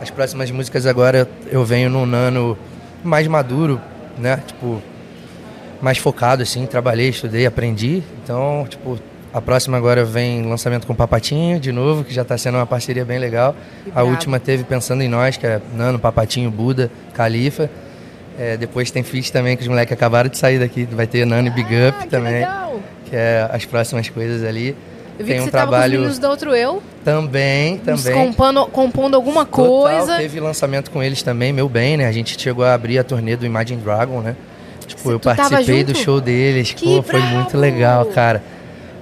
As 0.00 0.10
próximas 0.10 0.50
músicas 0.50 0.84
agora 0.84 1.28
eu 1.50 1.64
venho 1.64 1.88
num 1.88 2.04
Nano 2.04 2.58
mais 3.02 3.26
maduro, 3.26 3.80
né? 4.18 4.40
Tipo, 4.46 4.82
mais 5.80 5.98
focado, 5.98 6.42
assim. 6.42 6.66
Trabalhei, 6.66 7.08
estudei, 7.08 7.46
aprendi. 7.46 8.02
Então, 8.22 8.66
tipo, 8.68 8.98
a 9.32 9.40
próxima 9.40 9.76
agora 9.76 10.04
vem 10.04 10.48
lançamento 10.48 10.86
com 10.86 10.92
o 10.92 10.96
Papatinho, 10.96 11.58
de 11.58 11.72
novo, 11.72 12.04
que 12.04 12.14
já 12.14 12.24
tá 12.24 12.38
sendo 12.38 12.56
uma 12.56 12.66
parceria 12.66 13.04
bem 13.04 13.18
legal. 13.18 13.54
Que 13.84 13.92
A 13.94 14.02
última 14.02 14.38
teve 14.38 14.64
Pensando 14.64 15.02
em 15.02 15.08
Nós, 15.08 15.36
que 15.36 15.46
é 15.46 15.60
Nano, 15.74 15.98
Papatinho, 15.98 16.50
Buda, 16.50 16.90
Califa. 17.12 17.68
É, 18.38 18.56
depois 18.56 18.90
tem 18.90 19.02
feat 19.02 19.32
também, 19.32 19.56
que 19.56 19.62
os 19.62 19.68
moleques 19.68 19.92
acabaram 19.92 20.28
de 20.28 20.38
sair 20.38 20.58
daqui. 20.58 20.84
Vai 20.90 21.06
ter 21.06 21.24
Nano 21.24 21.48
e 21.48 21.50
Big 21.50 21.66
Up 21.66 21.96
Ah, 21.98 22.02
que 22.02 22.08
também, 22.08 22.32
legal. 22.34 22.80
que 23.06 23.14
é 23.14 23.48
as 23.52 23.64
próximas 23.64 24.08
coisas 24.08 24.42
ali. 24.42 24.76
Eu 25.18 25.24
vi 25.24 25.32
tem 25.32 25.36
que 25.36 25.42
um 25.42 25.44
você 25.44 25.50
tava 25.50 25.64
com 25.66 25.68
os 25.68 25.72
trabalho 25.72 25.92
meninos 25.98 26.18
do 26.18 26.28
outro 26.28 26.54
eu, 26.54 26.82
também, 27.04 27.78
também. 27.78 28.12
compondo, 28.14 28.66
compondo 28.66 29.14
alguma 29.14 29.44
Total, 29.44 29.66
coisa. 29.82 30.16
teve 30.16 30.40
lançamento 30.40 30.90
com 30.90 31.02
eles 31.02 31.22
também, 31.22 31.52
meu 31.52 31.68
bem, 31.68 31.96
né? 31.96 32.06
A 32.06 32.12
gente 32.12 32.40
chegou 32.40 32.64
a 32.64 32.74
abrir 32.74 32.98
a 32.98 33.04
turnê 33.04 33.36
do 33.36 33.46
Imagine 33.46 33.80
Dragon, 33.80 34.20
né? 34.20 34.34
Tipo, 34.86 35.02
Cê- 35.02 35.12
eu 35.14 35.20
participei 35.20 35.84
do 35.84 35.94
show 35.96 36.20
deles, 36.20 36.72
Que 36.72 36.84
pô, 36.84 37.02
foi 37.02 37.20
brabo! 37.20 37.34
muito 37.36 37.56
legal, 37.56 38.04
cara. 38.06 38.42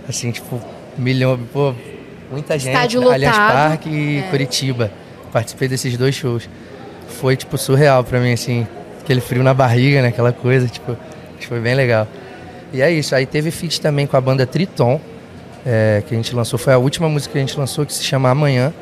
Assim, 0.09 0.31
tipo, 0.31 0.61
milhão, 0.99 1.39
pô, 1.53 1.73
muita 2.31 2.59
gente. 2.59 2.73
Estádio 2.75 3.01
Allianz 3.11 3.35
lotado. 3.37 3.53
Parque 3.53 3.89
e 3.89 4.19
É. 4.19 4.23
Curitiba. 4.31 4.91
Participei 5.33 5.67
desses 5.69 5.97
dois 5.97 6.15
shows. 6.15 6.49
Foi, 7.09 7.37
tipo, 7.37 7.57
surreal 7.57 8.05
pra 8.05 8.21
mim, 8.21 8.33
assim, 8.35 8.67
aquele 9.01 9.21
frio 9.23 9.43
na 9.43 9.55
barriga, 9.55 10.03
né? 10.03 10.09
Aquela 10.09 10.33
coisa, 10.33 10.67
tipo, 10.69 10.97
foi 11.49 11.59
bem 11.61 11.75
legal. 11.75 12.07
E 12.73 12.81
é 12.83 12.91
isso, 12.91 13.15
aí 13.15 13.27
teve 13.27 13.51
feat 13.51 13.81
também 13.81 14.07
com 14.07 14.17
a 14.17 14.21
banda 14.21 14.47
Triton, 14.47 15.01
é, 15.65 16.03
que 16.07 16.15
a 16.15 16.17
gente 16.17 16.35
lançou, 16.35 16.59
foi 16.59 16.73
a 16.73 16.79
última 16.79 17.09
música 17.09 17.33
que 17.33 17.39
a 17.39 17.41
gente 17.41 17.59
lançou, 17.59 17.87
que 17.87 17.93
se 17.93 18.03
chama 18.03 18.31
Amanhã. 18.31 18.73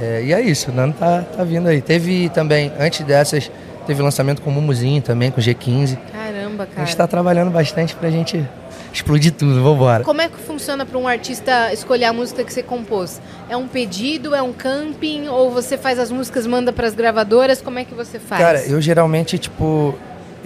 É, 0.00 0.22
e 0.24 0.32
é 0.32 0.40
isso, 0.40 0.70
o 0.70 0.74
Nano 0.74 0.92
tá, 0.92 1.22
tá 1.36 1.44
vindo 1.44 1.68
aí. 1.68 1.80
Teve 1.80 2.28
também, 2.28 2.72
antes 2.78 3.04
dessas, 3.04 3.50
teve 3.86 4.00
lançamento 4.00 4.40
com 4.42 4.50
o 4.50 4.52
Mumuzinho 4.52 5.02
também, 5.02 5.30
com 5.30 5.40
o 5.40 5.44
G15. 5.44 5.98
Caramba, 6.12 6.62
A 6.64 6.66
cara. 6.66 6.86
gente 6.86 6.96
tá 6.96 7.06
trabalhando 7.06 7.50
bastante 7.50 7.94
pra 7.96 8.08
gente 8.10 8.44
explodir 8.92 9.32
tudo, 9.32 9.62
vambora. 9.62 10.04
Como 10.04 10.20
é 10.20 10.28
que 10.28 10.36
funciona 10.38 10.86
para 10.86 10.96
um 10.98 11.06
artista 11.06 11.72
escolher 11.72 12.06
a 12.06 12.12
música 12.12 12.44
que 12.44 12.52
você 12.52 12.62
compôs? 12.62 13.20
É 13.48 13.56
um 13.56 13.66
pedido, 13.66 14.34
é 14.34 14.42
um 14.42 14.52
camping 14.52 15.28
ou 15.28 15.50
você 15.50 15.76
faz 15.76 15.98
as 15.98 16.10
músicas, 16.10 16.46
manda 16.46 16.72
para 16.72 16.86
as 16.86 16.94
gravadoras? 16.94 17.60
Como 17.60 17.78
é 17.78 17.84
que 17.84 17.94
você 17.94 18.18
faz? 18.18 18.40
Cara, 18.40 18.64
eu 18.66 18.80
geralmente, 18.80 19.36
tipo, 19.38 19.94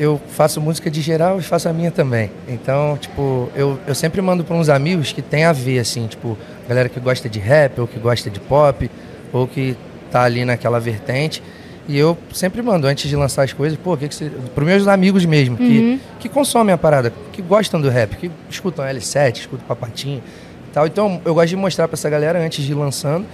eu 0.03 0.21
faço 0.31 0.61
música 0.61 0.91
de 0.91 1.01
geral 1.01 1.39
e 1.39 1.43
faço 1.43 1.69
a 1.69 1.73
minha 1.73 1.93
também. 1.93 2.29
Então, 2.49 2.99
tipo, 3.01 3.49
eu, 3.55 3.79
eu 3.87 3.95
sempre 3.95 4.21
mando 4.21 4.43
pra 4.43 4.57
uns 4.57 4.69
amigos 4.69 5.13
que 5.13 5.23
tem 5.23 5.45
a 5.45 5.53
ver, 5.53 5.79
assim, 5.79 6.09
tipo, 6.09 6.37
galera 6.69 6.89
que 6.89 6.99
gosta 6.99 7.29
de 7.29 7.39
rap, 7.39 7.81
ou 7.81 7.87
que 7.87 8.01
gosta 8.01 8.29
de 8.29 8.41
pop, 8.41 8.91
ou 9.33 9.47
que 9.47 9.77
tá 10.11 10.25
ali 10.25 10.45
naquela 10.45 10.81
vertente. 10.81 11.41
E 11.89 11.97
eu 11.97 12.19
sempre 12.33 12.63
mando, 12.63 12.89
antes 12.89 13.09
de 13.09 13.15
lançar 13.15 13.45
as 13.45 13.53
coisas, 13.53 13.79
pô, 13.79 13.95
o 13.95 13.97
que, 13.97 14.09
que 14.09 14.15
você. 14.17 14.29
Pros 14.53 14.67
meus 14.67 14.89
amigos 14.89 15.25
mesmo, 15.25 15.57
que, 15.57 16.01
que 16.19 16.29
consomem 16.29 16.75
a 16.75 16.79
parada, 16.79 17.13
que 17.33 17.41
gostam 17.41 17.81
do 17.81 17.89
rap, 17.89 18.17
que 18.17 18.29
escutam 18.51 18.85
L7, 18.85 19.37
escutam 19.37 19.65
Papatinho 19.69 20.21
e 20.69 20.73
tal. 20.73 20.85
Então, 20.85 21.21
eu 21.25 21.33
gosto 21.33 21.49
de 21.49 21.57
mostrar 21.57 21.87
pra 21.87 21.95
essa 21.95 22.11
galera 22.11 22.45
antes 22.45 22.65
de 22.65 22.73
ir 22.73 22.75
lançando, 22.75 23.25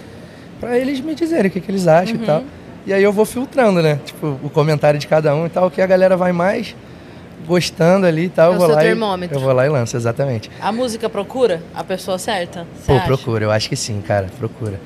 pra 0.61 0.79
eles 0.79 1.01
me 1.01 1.15
dizerem 1.15 1.47
o 1.47 1.51
que, 1.51 1.63
que 1.63 1.71
eles 1.71 1.87
acham 1.87 2.17
e 2.17 2.19
tal. 2.27 2.45
E 2.89 2.93
aí 2.95 3.03
eu 3.03 3.13
vou 3.13 3.27
filtrando, 3.27 3.83
né? 3.83 4.01
Tipo, 4.03 4.39
o 4.43 4.49
comentário 4.49 4.99
de 4.99 5.07
cada 5.07 5.35
um 5.35 5.45
e 5.45 5.51
tal, 5.51 5.71
que 5.71 5.83
a 5.83 5.87
galera 5.87 6.17
vai 6.17 6.33
mais 6.33 6.75
gostando 7.47 8.07
ali 8.07 8.25
e 8.25 8.29
tal. 8.31 8.53
É 8.53 8.55
eu 8.55 8.59
vou 8.59 8.67
lá 8.67 8.83
e, 8.83 8.87
termômetro. 8.87 9.37
eu 9.37 9.41
vou 9.43 9.53
lá 9.53 9.67
e 9.67 9.69
lanço, 9.69 9.95
exatamente. 9.95 10.51
A 10.59 10.73
música 10.73 11.07
procura 11.07 11.63
a 11.75 11.85
pessoa 11.85 12.17
certa? 12.17 12.67
Pô, 12.87 12.95
acha? 12.95 13.05
procura, 13.05 13.45
eu 13.45 13.51
acho 13.51 13.69
que 13.69 13.77
sim, 13.77 14.01
cara, 14.01 14.29
procura. 14.39 14.81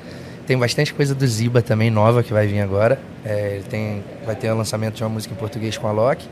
Tem 0.45 0.57
bastante 0.57 0.93
coisa 0.93 1.15
do 1.15 1.25
Ziba 1.25 1.61
também 1.61 1.89
nova 1.89 2.21
que 2.21 2.33
vai 2.33 2.45
vir 2.45 2.59
agora. 2.59 2.99
É, 3.23 3.53
ele 3.55 3.63
tem, 3.69 4.03
vai 4.25 4.35
ter 4.35 4.51
o 4.51 4.57
lançamento 4.57 4.95
de 4.95 5.03
uma 5.03 5.09
música 5.09 5.33
em 5.33 5.37
português 5.37 5.77
com 5.77 5.87
a 5.87 5.93
Loki. 5.93 6.27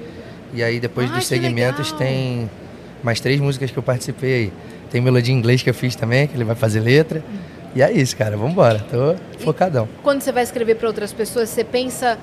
E 0.53 0.61
aí 0.61 0.77
depois 0.77 1.09
Ai, 1.09 1.19
dos 1.19 1.25
segmentos 1.25 1.93
legal. 1.93 1.99
tem 1.99 2.49
mais 3.01 3.21
três 3.21 3.39
músicas 3.39 3.71
que 3.71 3.79
eu 3.79 3.83
participei 3.83 4.33
aí. 4.33 4.53
Tem 4.91 4.99
melodia 4.99 5.33
em 5.33 5.37
inglês 5.37 5.63
que 5.63 5.69
eu 5.69 5.73
fiz 5.73 5.95
também, 5.95 6.27
que 6.27 6.35
ele 6.35 6.43
vai 6.43 6.55
fazer 6.55 6.81
letra. 6.81 7.23
E 7.75 7.81
é 7.81 7.91
isso, 7.91 8.15
cara, 8.17 8.35
vambora. 8.35 8.79
Tô 8.89 9.15
focadão. 9.43 9.87
Quando 10.03 10.21
você 10.21 10.31
vai 10.31 10.43
escrever 10.43 10.75
para 10.75 10.87
outras 10.87 11.13
pessoas, 11.13 11.49
você 11.49 11.63
pensa 11.63 12.17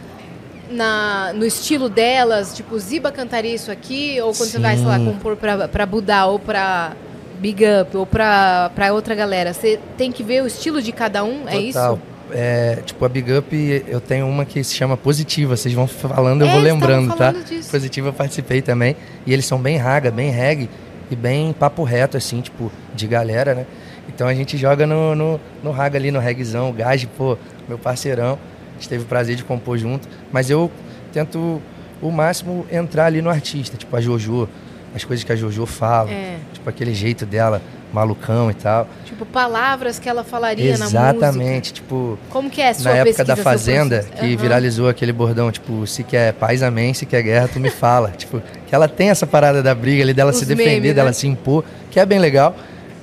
na, 0.71 1.33
no 1.35 1.45
estilo 1.45 1.89
delas? 1.89 2.55
Tipo, 2.55 2.79
Ziba 2.79 3.11
cantaria 3.11 3.55
isso 3.55 3.71
aqui? 3.71 4.19
Ou 4.21 4.33
quando 4.35 4.51
você 4.51 4.59
vai, 4.59 4.77
sei 4.77 4.87
lá, 4.87 4.99
Sim. 4.99 5.07
compor 5.07 5.37
para 5.37 5.87
Budá 5.87 6.27
ou 6.27 6.39
para 6.39 6.93
Big 7.39 7.65
Up 7.83 7.97
ou 7.97 8.05
para 8.07 8.71
outra 8.93 9.15
galera, 9.15 9.53
você 9.55 9.79
tem 9.97 10.13
que 10.13 10.23
ver 10.23 10.43
o 10.43 10.47
estilo 10.47 10.83
de 10.83 10.93
cada 10.93 11.25
um? 11.25 11.49
É 11.49 11.57
isso? 11.59 11.79
Total. 11.79 11.99
É, 12.31 12.81
tipo, 12.85 13.03
a 13.07 13.09
Big 13.09 13.33
Up, 13.33 13.85
eu 13.89 14.03
tenho 14.03 14.29
uma 14.29 14.45
que 14.45 14.63
se 14.63 14.75
chama 14.75 14.99
Positiva. 14.99 15.57
Vocês 15.57 15.75
vão 15.75 15.87
falando, 15.87 16.43
eu 16.43 16.49
É, 16.49 16.53
vou 16.53 16.61
lembrando, 16.61 17.17
tá? 17.17 17.33
disso. 17.33 17.71
Positiva 17.71 18.09
eu 18.09 18.13
participei 18.13 18.61
também. 18.61 18.97
E 19.25 19.33
eles 19.33 19.47
são 19.47 19.59
bem 19.59 19.79
raga, 19.79 20.11
bem 20.11 20.31
reggae 20.31 20.69
e 21.11 21.17
bem 21.17 21.55
papo 21.55 21.83
reto, 21.85 22.19
assim, 22.19 22.43
tipo, 22.43 22.71
de 22.95 23.07
galera, 23.07 23.55
né? 23.55 23.67
Então 24.09 24.27
a 24.27 24.35
gente 24.35 24.57
joga 24.57 24.87
no, 24.87 25.15
no, 25.15 25.41
no 25.63 25.71
raga 25.71 25.99
ali, 25.99 26.11
no 26.11 26.19
reggaezão. 26.19 26.71
O 26.71 26.73
Gage, 26.73 27.07
pô, 27.07 27.37
meu 27.69 27.79
parceirão. 27.79 28.39
A 28.71 28.75
gente 28.75 28.89
teve 28.89 29.05
o 29.05 29.07
prazer 29.07 29.37
de 29.37 29.45
compor 29.45 29.77
junto. 29.79 30.09
Mas 30.33 30.51
eu 30.51 30.71
tento 31.13 31.61
o 32.01 32.11
máximo 32.11 32.67
entrar 32.71 33.07
ali 33.07 33.21
no 33.21 33.29
artista, 33.31 33.77
tipo 33.77 33.95
a 33.97 34.01
Jojo, 34.01 34.49
as 34.95 35.05
coisas 35.05 35.25
que 35.25 35.33
a 35.33 35.37
Jojo 35.37 35.67
fala, 35.67 36.11
É. 36.11 36.37
tipo 36.53 36.69
aquele 36.71 36.95
jeito 36.95 37.27
dela, 37.27 37.61
malucão 37.93 38.51
e 38.51 38.55
tal. 38.55 38.87
Tipo, 39.05 39.27
palavras 39.27 39.99
que 39.99 40.09
ela 40.09 40.23
falaria 40.23 40.79
na 40.79 40.85
música. 40.85 41.01
Exatamente, 41.11 41.73
tipo, 41.73 42.17
Como 42.31 42.49
que 42.49 42.61
é 42.61 42.69
a 42.69 42.75
sua 42.75 42.93
na 42.93 42.97
época 42.99 43.25
da 43.25 43.35
Fazenda, 43.35 44.05
que 44.17 44.27
Aham. 44.27 44.37
viralizou 44.37 44.89
aquele 44.89 45.13
bordão, 45.13 45.51
tipo, 45.51 45.85
se 45.89 46.05
quer 46.05 46.33
paz, 46.35 46.63
amém, 46.63 46.95
se 46.95 47.05
quer 47.05 47.23
guerra, 47.23 47.49
tu 47.49 47.59
me 47.59 47.71
fala. 47.71 48.11
tipo, 48.17 48.41
que 48.67 48.75
ela 48.75 48.87
tem 48.89 49.11
essa 49.11 49.27
parada 49.27 49.61
da 49.63 49.75
briga 49.75 50.03
ali, 50.05 50.15
dela 50.15 50.31
Os 50.31 50.37
se 50.39 50.47
defender, 50.47 50.71
memes, 50.81 50.95
dela 50.95 51.09
né? 51.09 51.13
se 51.15 51.27
impor, 51.27 51.65
que 51.91 51.99
é 51.99 52.07
bem 52.07 52.19
legal. 52.21 52.55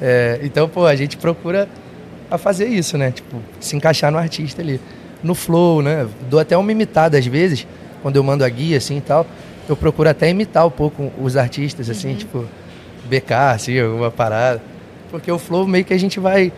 É, 0.02 0.40
então, 0.44 0.68
pô, 0.68 0.86
a 0.86 0.96
gente 0.96 1.18
procura 1.18 1.68
a 2.30 2.38
fazer 2.38 2.68
isso, 2.68 2.98
né? 2.98 3.12
Tipo, 3.12 3.38
se 3.60 3.76
encaixar 3.76 4.12
no 4.12 4.18
artista 4.18 4.62
ali. 4.62 4.80
No 5.24 5.34
flow, 5.34 5.82
né? 5.82 6.08
Dou 6.30 6.40
até 6.40 6.58
uma 6.58 6.72
imitada 6.72 7.18
às 7.18 7.26
vezes, 7.26 7.66
quando 8.02 8.16
eu 8.16 8.24
mando 8.24 8.44
a 8.44 8.50
guia, 8.50 8.78
assim, 8.78 8.98
e 8.98 9.02
tal. 9.02 9.26
Eu 9.68 9.76
procuro 9.76 10.10
até 10.10 10.30
imitar 10.30 10.66
um 10.68 10.72
pouco 10.72 11.12
os 11.20 11.36
artistas, 11.36 11.90
assim, 11.90 12.10
Uhum. 12.10 12.16
tipo, 12.16 12.46
BK, 13.06 13.34
assim, 13.54 13.80
alguma 13.80 14.12
parada. 14.12 14.62
Porque 15.10 15.32
o 15.32 15.40
flow 15.40 15.66
meio 15.68 15.86
que 15.86 15.94
a 15.94 16.00
gente 16.00 16.20
vai... 16.20 16.52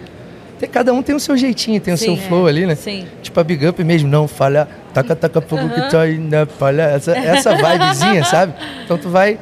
Tem, 0.59 0.67
cada 0.67 0.91
um 0.91 1.03
tem 1.03 1.15
o 1.15 1.19
seu 1.19 1.38
jeitinho, 1.38 1.79
tem 1.79 1.93
o 1.93 1.97
seu 1.97 2.15
Sim, 2.15 2.21
é. 2.23 2.27
flow 2.27 2.47
ali, 2.47 2.65
né? 2.65 2.73
Sim. 2.75 3.05
Tipo 3.21 3.39
a 3.39 3.43
Big 3.43 3.65
Up 3.67 3.81
mesmo, 3.83 4.09
não 4.09 4.27
falha, 4.27 4.67
taca, 4.91 5.15
taca 5.15 5.39
que 5.39 5.91
tá 5.91 6.01
aí 6.01 6.17
na 6.17 6.47
palha. 6.47 6.81
Essa, 6.83 7.15
essa 7.15 7.55
vibezinha, 7.55 8.23
sabe? 8.25 8.53
Então 8.83 8.97
tu 8.97 9.09
vai 9.09 9.38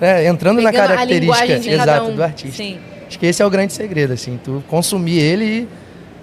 né, 0.00 0.26
entrando 0.26 0.60
na 0.60 0.72
Pegando 0.72 0.84
a 0.84 0.88
característica 0.88 1.52
exata 1.70 2.02
um. 2.02 2.16
do 2.16 2.22
artista. 2.22 2.56
Sim. 2.56 2.78
Acho 3.08 3.18
que 3.18 3.26
esse 3.26 3.42
é 3.42 3.46
o 3.46 3.50
grande 3.50 3.72
segredo, 3.72 4.12
assim, 4.12 4.38
tu 4.42 4.62
consumir 4.68 5.18
ele 5.18 5.44
e 5.44 5.68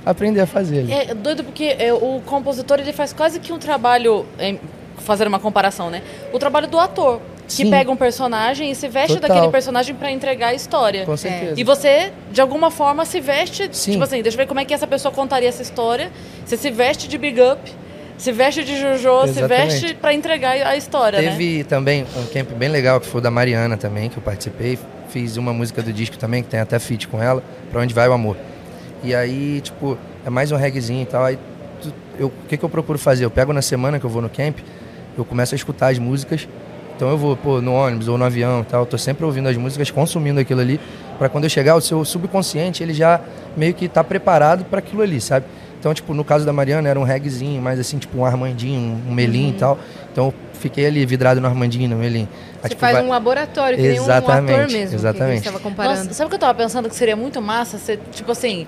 aprender 0.05 0.41
a 0.41 0.45
fazer 0.47 0.77
ele. 0.77 0.93
É 0.93 1.13
doido 1.13 1.43
porque 1.43 1.75
é, 1.79 1.93
o 1.93 2.21
compositor 2.25 2.79
ele 2.79 2.91
faz 2.93 3.13
quase 3.13 3.39
que 3.39 3.53
um 3.53 3.57
trabalho, 3.59 4.25
em- 4.39 4.59
fazer 4.97 5.27
uma 5.27 5.39
comparação, 5.39 5.89
né? 5.89 6.01
O 6.33 6.39
trabalho 6.39 6.67
do 6.67 6.77
ator, 6.79 7.19
que 7.47 7.53
Sim. 7.53 7.69
pega 7.69 7.91
um 7.91 7.95
personagem 7.95 8.71
e 8.71 8.75
se 8.75 8.87
veste 8.87 9.15
Total. 9.15 9.29
daquele 9.35 9.51
personagem 9.51 9.95
pra 9.95 10.11
entregar 10.11 10.47
a 10.49 10.53
história. 10.53 11.05
Com 11.05 11.15
certeza. 11.17 11.53
E 11.59 11.63
você, 11.63 12.11
de 12.31 12.39
alguma 12.41 12.69
forma, 12.71 13.05
se 13.05 13.19
veste, 13.19 13.69
Sim. 13.71 13.91
tipo 13.93 14.03
assim, 14.03 14.21
deixa 14.21 14.35
eu 14.35 14.39
ver 14.39 14.47
como 14.47 14.59
é 14.59 14.65
que 14.65 14.73
essa 14.73 14.87
pessoa 14.87 15.11
contaria 15.13 15.49
essa 15.49 15.61
história. 15.61 16.11
Você 16.45 16.55
se 16.57 16.69
veste 16.71 17.07
de 17.07 17.17
big 17.17 17.39
up, 17.41 17.59
Se 18.23 18.31
veste 18.31 18.63
de 18.63 18.79
Jojo, 18.79 19.23
se 19.23 19.39
Exatamente. 19.39 19.67
veste 19.81 19.93
pra 19.95 20.13
entregar 20.13 20.51
a 20.65 20.77
história, 20.77 21.21
né? 21.21 21.31
Teve 21.31 21.65
também 21.65 22.05
um 22.15 22.25
camp 22.27 22.51
bem 22.53 22.69
legal 22.69 23.01
que 23.01 23.05
foi 23.07 23.19
o 23.19 23.21
da 23.21 23.29
Mariana 23.29 23.75
também, 23.75 24.09
que 24.09 24.15
eu 24.15 24.23
participei. 24.23 24.79
Fiz 25.09 25.35
uma 25.35 25.51
música 25.51 25.81
do 25.81 25.91
disco 25.91 26.17
também, 26.17 26.41
que 26.41 26.47
tem 26.47 26.61
até 26.61 26.79
feat 26.79 27.05
com 27.09 27.21
ela, 27.21 27.43
Pra 27.69 27.81
Onde 27.81 27.93
Vai 27.93 28.07
o 28.07 28.13
Amor. 28.13 28.37
E 29.03 29.13
aí, 29.13 29.59
tipo, 29.59 29.97
é 30.25 30.29
mais 30.29 30.53
um 30.53 30.55
reggaezinho 30.55 31.01
e 31.01 31.05
tal. 31.05 31.25
Aí, 31.25 31.37
eu- 32.17 32.27
o 32.27 32.47
que, 32.47 32.55
que 32.55 32.63
eu 32.63 32.69
procuro 32.69 32.97
fazer? 32.97 33.25
Eu 33.25 33.29
pego 33.29 33.51
na 33.51 33.61
semana 33.61 33.99
que 33.99 34.05
eu 34.05 34.09
vou 34.09 34.21
no 34.21 34.29
camp, 34.29 34.59
eu 35.17 35.25
começo 35.25 35.53
a 35.53 35.57
escutar 35.57 35.91
as 35.91 35.99
músicas. 35.99 36.47
Então 36.95 37.09
eu 37.09 37.17
vou, 37.17 37.35
pô, 37.35 37.59
no 37.59 37.73
ônibus 37.73 38.07
ou 38.07 38.17
no 38.17 38.23
avião 38.23 38.61
e 38.61 38.63
tal. 38.63 38.85
Tô 38.85 38.97
sempre 38.97 39.25
ouvindo 39.25 39.49
as 39.49 39.57
músicas, 39.57 39.91
consumindo 39.91 40.39
aquilo 40.39 40.61
ali. 40.61 40.79
Pra 41.19 41.27
quando 41.27 41.43
eu 41.43 41.49
chegar, 41.49 41.75
o 41.75 41.81
seu 41.81 42.05
subconsciente, 42.05 42.81
ele 42.81 42.93
já 42.93 43.19
meio 43.57 43.73
que 43.73 43.89
tá 43.89 44.01
preparado 44.01 44.63
para 44.63 44.79
aquilo 44.79 45.01
ali, 45.01 45.19
sabe? 45.19 45.45
Então, 45.83 45.93
tipo, 45.93 46.13
no 46.13 46.23
caso 46.23 46.45
da 46.45 46.53
Mariana, 46.53 46.87
era 46.87 46.97
um 46.97 47.03
reggaezinho, 47.03 47.61
mais 47.61 47.77
assim, 47.77 47.97
tipo 47.97 48.17
um 48.17 48.23
Armandinho, 48.23 48.79
um 49.05 49.11
um 49.11 49.13
Melim 49.13 49.49
e 49.49 49.53
tal. 49.55 49.77
Então 50.09 50.27
eu 50.27 50.33
fiquei 50.53 50.85
ali 50.85 51.05
vidrado 51.05 51.41
no 51.41 51.47
Armandinho, 51.47 51.89
no 51.89 51.97
Melim. 51.97 52.25
Você 52.61 52.69
tipo, 52.69 52.79
faz 52.79 52.93
vai- 52.95 53.03
um 53.05 53.09
laboratório, 53.09 53.75
que 53.75 53.81
nem 53.83 53.99
um 53.99 54.03
Exatamente, 54.03 54.53
ator 54.61 54.71
mesmo. 54.71 54.95
exatamente. 54.95 55.17
Que 55.17 55.23
a 55.31 55.35
gente 55.35 55.43
tava 55.43 55.59
comparando. 55.59 55.97
Nossa, 55.97 56.13
sabe 56.13 56.27
o 56.27 56.29
que 56.29 56.35
eu 56.35 56.39
tava 56.39 56.53
pensando 56.53 56.87
que 56.87 56.95
seria 56.95 57.17
muito 57.17 57.41
massa? 57.41 57.77
Você, 57.77 57.99
tipo 58.13 58.31
assim, 58.31 58.65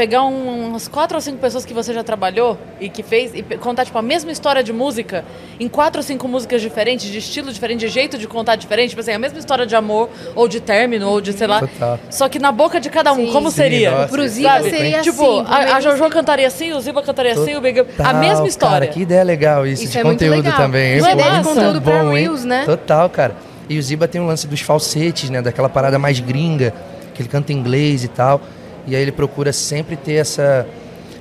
pegar 0.00 0.22
um- 0.22 0.68
umas 0.68 0.88
quatro 0.88 1.14
ou 1.18 1.20
cinco 1.20 1.36
pessoas 1.36 1.66
que 1.66 1.74
você 1.74 1.92
já 1.92 2.02
trabalhou 2.02 2.56
e 2.80 2.88
que 2.88 3.02
fez 3.02 3.34
e 3.34 3.42
contar, 3.58 3.84
tipo, 3.84 3.98
a 3.98 4.00
mesma 4.00 4.32
história 4.32 4.62
de 4.64 4.72
música 4.72 5.26
em 5.60 5.68
quatro 5.68 5.98
ou 5.98 6.02
cinco 6.02 6.26
músicas 6.26 6.62
diferentes, 6.62 7.10
de 7.10 7.18
estilo 7.18 7.52
diferente, 7.52 7.80
de 7.80 7.88
jeito 7.88 8.16
de 8.16 8.26
contar 8.26 8.56
diferente. 8.56 8.88
Tipo 8.90 9.02
assim, 9.02 9.12
a 9.12 9.18
mesma 9.18 9.38
história 9.38 9.66
de 9.66 9.76
amor, 9.76 10.08
ou 10.34 10.48
de 10.48 10.58
término, 10.58 11.06
ou 11.06 11.20
de 11.20 11.34
sei 11.34 11.46
lá. 11.46 11.60
Total. 11.60 12.00
Só 12.08 12.30
que 12.30 12.38
na 12.38 12.50
boca 12.50 12.80
de 12.80 12.88
cada 12.88 13.12
um, 13.12 13.26
Sim. 13.26 13.30
como 13.32 13.50
Sim, 13.50 13.56
seria? 13.58 13.90
nossa, 13.90 14.08
Pro 14.08 14.24
isso 14.24 14.36
Ziba 14.36 14.62
seria 14.62 14.96
hein? 14.96 15.02
Tipo, 15.02 15.40
assim. 15.40 15.52
a, 15.52 15.76
a 15.76 15.80
Jojo 15.82 16.08
cantaria 16.08 16.46
assim, 16.46 16.72
o 16.72 16.80
Ziba 16.80 17.02
cantaria 17.02 17.32
assim, 17.34 17.54
o 17.56 17.60
Big 17.60 17.84
A 17.98 18.14
mesma 18.14 18.48
história. 18.48 18.78
Cara, 18.78 18.86
que 18.86 19.00
ideia 19.02 19.22
legal 19.22 19.66
isso, 19.66 19.82
Isso 19.82 19.92
de 19.92 19.98
é 19.98 20.02
muito 20.04 20.18
conteúdo 20.20 20.44
legal. 20.44 20.56
também. 20.56 20.98
Não 20.98 21.08
é 21.08 21.12
ideia 21.12 21.30
de 21.32 21.42
conteúdo 21.44 21.82
pra 21.82 22.02
bom? 22.04 22.14
Reels, 22.14 22.42
né? 22.46 22.64
Total, 22.64 23.10
cara. 23.10 23.36
E 23.68 23.78
o 23.78 23.82
Ziba 23.82 24.08
tem 24.08 24.18
um 24.18 24.26
lance 24.26 24.46
dos 24.46 24.62
falsetes, 24.62 25.28
né? 25.28 25.42
Daquela 25.42 25.68
parada 25.68 25.98
mais 25.98 26.18
gringa, 26.20 26.72
que 27.14 27.20
ele 27.20 27.28
canta 27.28 27.52
em 27.52 27.56
inglês 27.56 28.02
e 28.02 28.08
tal. 28.08 28.40
E 28.86 28.94
aí 28.96 29.02
ele 29.02 29.12
procura 29.12 29.52
sempre 29.52 29.96
ter 29.96 30.14
essa. 30.14 30.66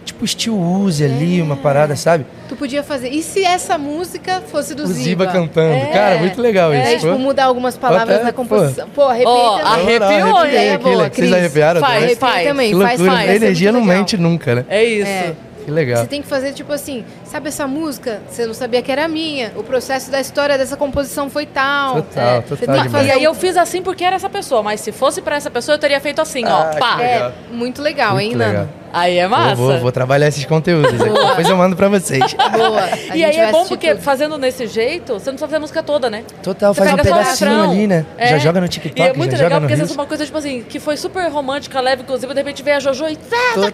Tipo, 0.06 0.26
Steel 0.26 0.58
Uzi 0.58 1.04
ali, 1.06 1.40
uma 1.40 1.56
parada, 1.56 1.96
sabe? 1.96 2.26
Tu 2.48 2.56
podia 2.56 2.82
fazer. 2.82 3.10
E 3.10 3.22
se 3.22 3.44
essa 3.46 3.78
música 3.78 4.42
fosse 4.42 4.74
do 4.74 4.84
o 4.84 4.88
Ziba? 4.88 5.04
Ziba 5.04 5.28
cantando. 5.28 5.72
É. 5.74 5.86
Cara, 5.88 6.18
muito 6.18 6.42
legal 6.42 6.74
É, 6.74 6.96
isso. 6.96 7.06
tipo, 7.06 7.12
pô. 7.14 7.20
mudar 7.20 7.46
algumas 7.46 7.78
palavras 7.78 8.16
Até, 8.16 8.24
na 8.26 8.34
composição. 8.34 8.90
Pô, 8.90 9.04
arrepia 9.04 9.32
também. 9.32 9.66
arrepia. 9.66 10.00
Não, 10.00 10.08
Arrepiou, 10.38 10.46
ideia 10.48 10.76
aqui, 10.76 10.84
boa, 10.84 11.04
né? 11.04 11.12
Vocês 11.14 11.34
arrepiaram 11.34 11.80
Faz, 11.82 12.00
também? 12.02 12.16
Faz. 12.16 12.48
também, 12.48 12.72
Que 12.74 12.82
faz, 12.82 13.00
loucura. 13.00 13.18
faz. 13.18 13.30
A 13.30 13.34
é 13.34 13.36
energia 13.36 13.72
não 13.72 13.82
legal. 13.82 13.98
mente 13.98 14.18
nunca, 14.18 14.56
né? 14.56 14.66
É 14.68 14.84
isso. 14.84 15.08
É. 15.08 15.34
Que 15.66 15.70
legal. 15.72 16.02
Você 16.02 16.08
tem 16.08 16.22
que 16.24 16.28
fazer 16.28 16.54
tipo 16.54 16.74
assim, 16.74 17.04
sabe 17.30 17.48
essa 17.50 17.68
música? 17.68 18.22
Você 18.30 18.46
não 18.46 18.54
sabia 18.54 18.82
que 18.82 18.92
era 18.92 19.08
minha. 19.08 19.52
O 19.56 19.64
processo 19.64 20.10
da 20.12 20.20
história 20.20 20.58
dessa 20.58 20.76
composição 20.76 21.30
foi 21.30 21.46
tal. 21.46 21.96
Total, 22.02 22.24
É, 22.38 22.42
total. 22.42 23.04
E 23.04 23.12
aí 23.12 23.24
eu 23.24 23.34
fiz 23.34 23.56
assim 23.58 23.82
porque 23.82 24.04
era 24.04 24.16
essa 24.16 24.30
pessoa, 24.30 24.64
mas 24.64 24.82
se 24.82 24.92
fosse 24.92 25.22
pra 25.22 25.36
essa 25.36 25.50
pessoa 25.50 25.76
eu 25.76 25.80
teria 25.80 26.00
feito 26.00 26.22
assim, 26.22 26.44
Ah, 26.46 26.72
ó, 26.76 26.80
pá. 26.80 27.02
É, 27.02 27.32
muito 27.52 27.82
legal, 27.82 28.14
Muito 28.14 28.26
hein, 28.32 28.36
legal. 28.36 28.54
Nano? 28.54 28.80
Aí 28.92 29.20
é 29.20 29.28
massa. 29.28 29.54
Vou, 29.54 29.70
vou, 29.72 29.80
vou 29.82 29.92
trabalhar 29.92 30.28
esses 30.30 30.44
conteúdos. 30.46 30.92
Depois 30.94 31.48
eu 31.48 31.56
mando 31.56 31.76
pra 31.76 31.88
vocês. 31.90 32.24
Boa. 32.52 32.82
A 33.12 33.16
E 33.16 33.24
aí 33.24 33.38
é 33.38 33.52
bom 33.52 33.68
porque 33.68 33.92
tudo. 33.92 34.02
fazendo 34.02 34.36
nesse 34.36 34.66
jeito, 34.66 35.14
você 35.14 35.30
não 35.30 35.34
precisa 35.34 35.46
fazer 35.46 35.58
a 35.58 35.60
música 35.60 35.84
toda, 35.84 36.10
né? 36.10 36.24
Total, 36.42 36.74
Você 36.74 36.82
faz 36.82 36.94
um 36.94 36.98
pedacinho 36.98 37.62
ali, 37.70 37.86
né? 37.86 38.04
É. 38.18 38.30
Já 38.30 38.38
joga 38.40 38.60
no 38.60 38.66
E 38.66 38.70
TikTok, 38.70 39.00
é 39.10 39.14
muito 39.14 39.36
já 39.36 39.44
legal 39.44 39.60
porque 39.60 39.74
às 39.74 39.80
vezes 39.80 39.92
Reels. 39.96 40.02
uma 40.02 40.08
coisa, 40.08 40.26
tipo 40.26 40.38
assim, 40.40 40.64
que 40.68 40.80
foi 40.80 40.98
super 40.98 41.30
romântica, 41.30 41.80
leve, 41.80 42.02
inclusive, 42.02 42.34
de 42.34 42.40
repente 42.40 42.64
vem 42.64 42.74
a 42.74 42.80
Jojo 42.80 43.06
e. 43.10 43.16
Total, 43.16 43.72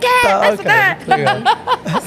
cara. 0.62 0.97
Legal. 1.08 1.38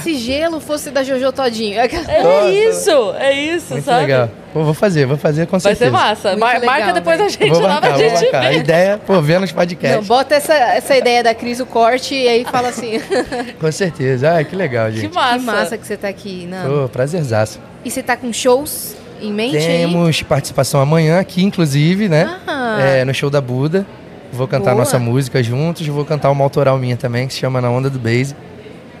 Se 0.03 0.13
gelo 0.13 0.59
fosse 0.59 0.91
da 0.91 1.01
Jojo 1.01 1.31
Todinho. 1.43 1.79
É 1.79 2.23
Nossa. 2.23 2.49
isso, 2.49 3.13
é 3.19 3.33
isso, 3.33 3.73
Muito 3.73 3.85
sabe? 3.85 4.01
legal. 4.01 4.29
Pô, 4.53 4.63
vou 4.63 4.73
fazer, 4.73 5.05
vou 5.05 5.15
fazer 5.17 5.45
com 5.45 5.59
Vai 5.59 5.75
certeza. 5.75 5.85
ser 5.85 5.91
massa. 5.91 6.29
Muito 6.29 6.39
Mar- 6.41 6.53
legal, 6.59 6.65
marca 6.79 6.93
depois 6.93 7.17
velho. 7.17 7.27
a 7.27 7.31
gente 7.31 7.49
Vou 7.49 7.61
lá 7.61 7.69
marcar, 7.69 7.81
pra 7.81 7.97
vou 7.97 7.99
gente 8.09 8.21
marcar. 8.23 8.45
A 8.45 8.49
ver. 8.49 8.57
ideia, 8.57 8.97
pô, 9.05 9.21
ver 9.21 9.39
nos 9.39 9.51
Não, 9.51 9.57
podcasts. 9.59 10.07
bota 10.07 10.35
essa, 10.35 10.53
essa 10.53 10.97
ideia 10.97 11.23
da 11.23 11.33
Cris, 11.35 11.59
o 11.59 11.65
corte, 11.65 12.15
e 12.15 12.27
aí 12.27 12.43
fala 12.45 12.69
assim. 12.69 12.99
Com 13.59 13.71
certeza. 13.71 14.37
Ah, 14.37 14.43
que 14.43 14.55
legal, 14.55 14.89
Que 14.91 15.01
gente. 15.01 15.13
massa. 15.13 15.37
que 15.39 15.45
massa 15.45 15.77
que 15.77 15.85
você 15.87 15.95
tá 15.97 16.07
aqui, 16.07 16.45
Nano. 16.47 16.81
Pô, 16.83 16.89
prazerzaço. 16.89 17.59
E 17.85 17.91
você 17.91 18.01
tá 18.03 18.17
com 18.17 18.33
shows 18.33 18.95
em 19.21 19.31
mente 19.31 19.57
aí? 19.57 19.63
Temos 19.79 20.21
participação 20.23 20.81
amanhã 20.81 21.19
aqui, 21.19 21.43
inclusive, 21.43 22.09
né? 22.09 22.37
Ah. 22.47 22.77
É, 22.81 23.05
no 23.05 23.13
show 23.13 23.29
da 23.29 23.39
Buda. 23.41 23.85
Vou 24.31 24.47
cantar 24.47 24.71
Boa. 24.71 24.83
nossa 24.83 24.99
música 24.99 25.41
juntos. 25.41 25.85
Vou 25.87 26.03
cantar 26.05 26.29
uma 26.31 26.43
autoral 26.43 26.77
minha 26.77 26.97
também, 26.97 27.27
que 27.27 27.33
se 27.33 27.39
chama 27.39 27.59
Na 27.61 27.69
Onda 27.69 27.89
do 27.89 27.97
Base. 27.99 28.35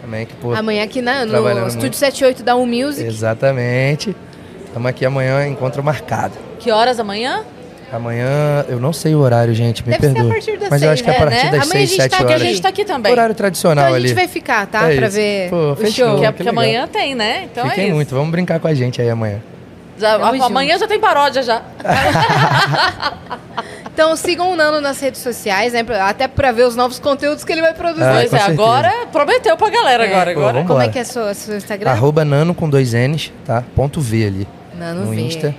Também, 0.09 0.25
que, 0.25 0.33
pô, 0.37 0.53
Amanhã 0.55 0.83
aqui 0.83 1.03
na, 1.03 1.23
no 1.23 1.37
Estúdio 1.67 1.81
muito. 1.81 1.95
78 1.95 2.41
da 2.43 2.55
U 2.55 2.65
Music. 2.65 3.07
exatamente. 3.07 4.15
Estamos 4.65 4.89
aqui 4.89 5.05
amanhã, 5.05 5.45
encontro 5.47 5.83
marcado. 5.83 6.33
Que 6.57 6.71
horas 6.71 6.99
amanhã? 6.99 7.43
Amanhã, 7.93 8.65
eu 8.67 8.79
não 8.79 8.91
sei 8.91 9.13
o 9.13 9.19
horário, 9.19 9.53
gente, 9.53 9.83
me 9.87 9.91
Deve 9.91 10.13
perdoa. 10.13 10.33
das 10.33 10.69
Mas 10.69 10.81
eu 10.81 10.89
seis, 10.89 10.93
acho 10.93 11.03
que 11.03 11.09
é 11.09 11.13
a 11.13 11.15
né, 11.19 11.19
partir 11.25 11.45
né? 11.45 11.51
das 11.51 11.71
Amanhã 11.71 11.83
a 11.83 11.87
6, 11.87 11.89
gente 11.89 12.01
7 12.01 12.09
tá 12.09 12.15
aqui, 12.15 12.23
Porque 12.23 12.33
a 12.33 12.35
horas. 12.35 12.47
gente 12.47 12.61
tá 12.61 12.69
aqui 12.69 12.85
também. 12.85 13.11
Horário 13.11 13.35
tradicional 13.35 13.83
Então 13.85 13.93
a 13.93 13.97
ali. 13.97 14.07
gente 14.07 14.17
vai 14.17 14.27
ficar, 14.27 14.65
tá? 14.67 14.91
É 14.91 14.95
pra 14.95 15.07
isso. 15.07 15.15
ver 15.15 15.49
Pô, 15.51 15.71
o 15.71 15.75
fechou. 15.75 15.93
show. 15.93 16.07
Porque, 16.15 16.25
que 16.25 16.31
porque 16.33 16.49
legal. 16.49 16.63
amanhã 16.63 16.87
tem, 16.87 17.15
né? 17.15 17.47
Então 17.51 17.65
é 17.65 17.69
Fiquem 17.69 17.85
isso. 17.85 17.95
muito, 17.95 18.15
vamos 18.15 18.31
brincar 18.31 18.59
com 18.59 18.67
a 18.67 18.73
gente 18.73 19.01
aí 19.01 19.09
amanhã. 19.09 19.39
Já, 19.97 20.15
amanhã 20.15 20.77
já 20.77 20.87
tem 20.87 20.99
paródia 20.99 21.43
já. 21.43 21.61
Então 23.99 24.15
sigam 24.15 24.53
o 24.53 24.55
Nano 24.55 24.79
nas 24.79 24.97
redes 25.01 25.19
sociais, 25.19 25.73
né? 25.73 25.85
Até 26.01 26.25
pra 26.25 26.53
ver 26.53 26.63
os 26.65 26.73
novos 26.73 26.99
conteúdos 26.99 27.43
que 27.43 27.51
ele 27.51 27.59
vai 27.59 27.73
produzir. 27.73 28.05
Ah, 28.05 28.13
pois 28.13 28.29
com 28.29 28.37
é, 28.37 28.41
agora 28.43 28.93
prometeu 29.11 29.57
pra 29.57 29.69
galera 29.69 30.05
É. 30.05 30.09
agora. 30.09 30.33
Pô, 30.33 30.39
agora. 30.39 30.63
Como 30.65 30.81
é 30.81 30.87
que 30.87 30.99
é 30.99 31.03
seu, 31.03 31.35
seu 31.35 31.57
Instagram? 31.57 31.91
Arroba 31.91 32.23
nano 32.23 32.55
com 32.55 32.69
dois 32.69 32.93
N's, 32.93 33.29
tá? 33.45 33.61
Ponto 33.75 33.99
V 33.99 34.25
ali 34.25 34.47
Nano 34.77 35.01
no 35.03 35.11
V. 35.11 35.19
Insta. 35.19 35.53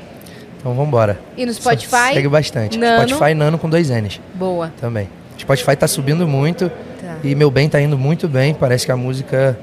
Então 0.59 0.73
vambora. 0.73 1.21
E 1.37 1.45
no 1.45 1.53
Spotify? 1.53 2.15
Segue 2.15 2.29
bastante. 2.29 2.79
Nano. 2.79 3.07
Spotify 3.11 3.35
nano 3.35 3.59
com 3.59 3.69
dois 3.69 3.91
N's 3.91 4.19
Boa. 4.33 4.73
também. 4.81 5.11
Spotify 5.39 5.77
tá 5.77 5.87
subindo 5.87 6.27
muito 6.27 6.71
Tá. 6.99 7.17
e 7.23 7.35
meu 7.35 7.51
bem 7.51 7.69
tá 7.69 7.79
indo 7.79 7.99
muito 7.99 8.27
bem. 8.27 8.55
Parece 8.55 8.87
que 8.87 8.93
a 8.93 8.97
música 8.97 9.59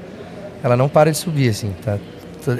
ela 0.62 0.76
não 0.76 0.88
para 0.88 1.10
de 1.10 1.18
subir 1.18 1.48
assim, 1.48 1.74
tá? 1.84 1.98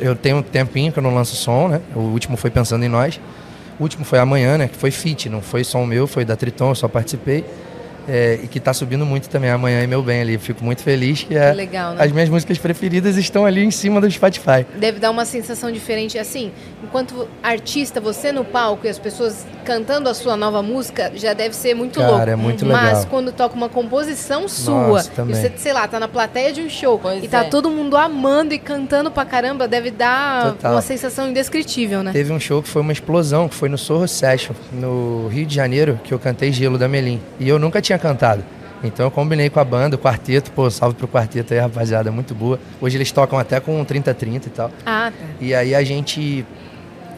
Eu 0.01 0.17
tenho 0.17 0.39
um 0.39 0.43
tempinho 0.43 0.91
que 0.91 0.99
eu 0.99 1.03
não 1.03 1.15
lanço 1.15 1.37
som, 1.37 1.69
né? 1.69 1.81
O 1.95 2.01
último 2.01 2.37
foi 2.37 2.51
pensando 2.51 2.85
em 2.85 2.89
nós. 2.89 3.21
O 3.79 3.83
último 3.85 4.05
foi 4.05 4.19
amanhã, 4.19 4.59
né? 4.59 4.69
Que 4.69 4.77
foi 4.77 4.91
feat, 4.91 5.29
não 5.29 5.41
foi 5.41 5.63
som 5.63 5.87
meu, 5.87 6.07
foi 6.07 6.25
da 6.25 6.35
Triton, 6.35 6.71
eu 6.71 6.75
só 6.75 6.89
participei. 6.89 7.45
É, 8.09 8.39
e 8.43 8.49
que 8.49 8.59
tá 8.59 8.73
subindo 8.73 9.05
muito 9.05 9.29
também 9.29 9.51
amanhã 9.51 9.83
e 9.83 9.87
meu 9.87 10.03
bem 10.03 10.23
ali. 10.23 10.39
Fico 10.39 10.65
muito 10.65 10.83
feliz 10.83 11.23
que, 11.25 11.37
é, 11.37 11.53
legal, 11.53 11.95
né? 11.95 12.05
as 12.05 12.11
minhas 12.11 12.29
músicas 12.29 12.59
preferidas 12.59 13.17
estão 13.17 13.45
ali 13.45 13.63
em 13.63 13.71
cima 13.71 14.01
do 14.01 14.11
Spotify. 14.11 14.65
Deve 14.77 14.99
dar 14.99 15.11
uma 15.11 15.25
sensação 15.25 15.71
diferente. 15.71 16.19
Assim, 16.19 16.51
enquanto 16.83 17.29
artista, 17.43 18.01
você 18.01 18.33
no 18.33 18.45
palco 18.45 18.87
e 18.87 18.89
as 18.89 18.99
pessoas 18.99 19.47
cantando 19.65 20.09
a 20.09 20.15
sua 20.15 20.37
nova 20.37 20.63
música, 20.63 21.13
já 21.15 21.35
deve 21.35 21.55
ser 21.55 21.75
muito 21.75 22.01
Cara, 22.01 22.13
louco. 22.13 22.31
é 22.31 22.37
muito 22.37 22.65
Mas 22.65 22.85
legal. 22.85 23.07
quando 23.11 23.33
toca 23.33 23.55
uma 23.55 23.69
composição 23.69 24.49
sua, 24.49 24.89
Nossa, 24.89 25.11
e 25.23 25.25
você, 25.25 25.53
sei 25.57 25.73
lá, 25.75 25.87
tá 25.87 26.01
na 26.01 26.09
plateia 26.09 26.53
de 26.53 26.63
um 26.63 26.71
show 26.71 26.99
Pois 26.99 27.23
e 27.23 27.29
tá 27.29 27.45
é. 27.45 27.45
todo 27.45 27.71
mundo 27.71 27.97
amando 27.97 28.55
e 28.55 28.59
cantando 28.59 29.11
pra 29.11 29.25
caramba, 29.27 29.69
deve 29.69 29.91
dar 29.91 30.53
Total. 30.53 30.73
uma 30.73 30.81
sensação 30.81 31.29
indescritível, 31.29 32.03
né? 32.03 32.13
Teve 32.13 32.33
um 32.33 32.41
show 32.41 32.63
que 32.63 32.69
foi 32.69 32.81
uma 32.81 32.93
explosão, 32.93 33.49
que 33.49 33.55
foi 33.55 33.69
no 33.69 33.77
Sorro 33.77 34.09
Session, 34.09 34.55
no 34.73 35.29
Rio 35.29 35.45
de 35.45 35.55
Janeiro, 35.55 36.01
que 36.03 36.15
eu 36.15 36.19
cantei 36.19 36.51
Gelo 36.51 36.79
da 36.79 36.89
Melim. 36.89 37.21
E 37.39 37.49
eu 37.49 37.59
nunca 37.59 37.83
tinha 37.83 37.98
cantado. 37.99 38.43
Então 38.83 39.07
eu 39.07 39.11
combinei 39.11 39.51
com 39.51 39.59
a 39.59 39.65
banda, 39.65 39.97
o 39.97 39.99
quarteto, 39.99 40.53
pô, 40.53 40.71
salve 40.71 40.95
pro 40.97 41.09
quarteto 41.09 41.53
aí, 41.53 41.59
rapaziada, 41.61 42.13
muito 42.13 42.35
boa. 42.35 42.61
Hoje 42.81 42.97
eles 42.97 43.11
tocam 43.11 43.39
até 43.39 43.59
com 43.59 43.85
30-30 43.85 44.47
e 44.47 44.51
tal. 44.51 44.71
Ah, 44.87 45.11
tá. 45.11 45.25
E 45.41 45.53
aí 45.55 45.75
a 45.75 45.83
gente, 45.83 46.47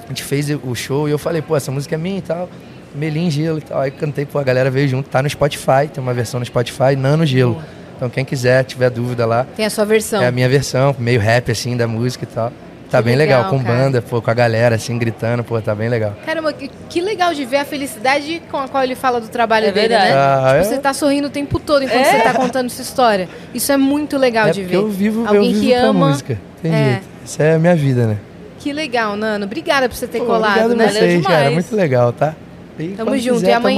a 0.04 0.08
gente 0.08 0.22
fez 0.22 0.48
o 0.50 0.74
show 0.74 1.06
e 1.08 1.12
eu 1.12 1.18
falei, 1.18 1.42
pô, 1.42 1.54
essa 1.56 1.70
música 1.70 1.94
é 1.94 1.98
minha 1.98 2.18
e 2.18 2.22
tal. 2.22 2.48
Melim 2.94 3.30
Gelo 3.30 3.58
e 3.58 3.60
tal. 3.60 3.80
Aí 3.80 3.90
cantei, 3.90 4.24
pô, 4.24 4.38
a 4.38 4.42
galera 4.42 4.70
veio 4.70 4.88
junto, 4.88 5.08
tá 5.10 5.22
no 5.22 5.28
Spotify, 5.28 5.86
tem 5.92 6.02
uma 6.02 6.14
versão 6.14 6.40
no 6.40 6.46
Spotify, 6.46 6.96
Nano 6.96 7.26
Gelo. 7.26 7.62
Então 7.96 8.08
quem 8.08 8.24
quiser, 8.24 8.64
tiver 8.64 8.88
dúvida 8.88 9.26
lá, 9.26 9.46
Tem 9.54 9.66
a 9.66 9.70
sua 9.70 9.84
versão. 9.84 10.22
é 10.22 10.26
a 10.26 10.32
minha 10.32 10.48
versão, 10.48 10.96
meio 10.98 11.20
rap 11.20 11.52
assim 11.52 11.76
da 11.76 11.86
música 11.86 12.24
e 12.24 12.26
tal. 12.26 12.50
Tá 12.90 12.98
Que 12.98 13.04
bem 13.04 13.14
legal, 13.16 13.44
legal, 13.44 13.50
com 13.56 13.62
cara. 13.64 13.76
banda, 13.78 14.02
pô, 14.02 14.20
com 14.20 14.30
a 14.30 14.34
galera 14.34 14.74
assim 14.74 14.98
gritando, 14.98 15.44
pô, 15.44 15.60
tá 15.62 15.74
bem 15.76 15.88
legal. 15.88 16.12
Caramba, 16.26 16.52
que, 16.52 16.68
que 16.88 17.00
legal 17.00 17.32
de 17.32 17.44
ver 17.44 17.58
a 17.58 17.64
felicidade 17.64 18.42
com 18.50 18.56
a 18.56 18.66
qual 18.68 18.82
ele 18.82 18.96
fala 18.96 19.20
do 19.20 19.28
trabalho 19.28 19.66
É 19.66 19.72
dele, 19.72 19.88
verdade. 19.88 20.10
né? 20.10 20.16
Ah, 20.16 20.44
Tipo, 20.46 20.56
é? 20.56 20.62
Você 20.64 20.78
tá 20.78 20.92
sorrindo 20.92 21.28
o 21.28 21.30
tempo 21.30 21.60
todo 21.60 21.84
enquanto 21.84 22.00
É. 22.04 22.04
você 22.04 22.20
tá 22.20 22.34
contando 22.34 22.66
essa 22.66 22.82
história. 22.82 23.28
Isso 23.54 23.70
é 23.70 23.76
muito 23.76 24.18
legal 24.18 24.48
é 24.48 24.50
de 24.50 24.60
porque 24.62 24.76
ver. 24.76 24.82
eu 24.82 24.88
vivo, 24.88 25.24
Alguém 25.26 25.46
eu 25.46 25.52
vivo 25.54 25.60
que 25.66 25.72
ama. 25.72 26.08
música. 26.08 26.38
Tem 26.60 26.72
É. 26.74 26.84
jeito. 26.84 27.04
Isso 27.24 27.42
é 27.42 27.54
a 27.54 27.58
minha 27.60 27.76
vida, 27.76 28.06
né? 28.08 28.16
Que 28.58 28.72
legal, 28.72 29.14
Nano. 29.16 29.44
Obrigada 29.44 29.88
por 29.88 29.94
você 29.94 30.08
ter 30.08 30.18
Pô, 30.18 30.26
colado, 30.26 30.64
obrigado 30.64 30.76
né? 30.76 30.84
a 30.86 30.88
vocês, 30.90 31.26
cara. 31.26 31.50
Muito 31.52 31.76
legal, 31.76 32.12
tá? 32.12 32.34
E 32.78 32.88
Tamo 32.88 33.16
junto. 33.18 33.34
quiser, 33.40 33.50
e 33.50 33.54
tamo 33.54 33.66
aí. 33.68 33.76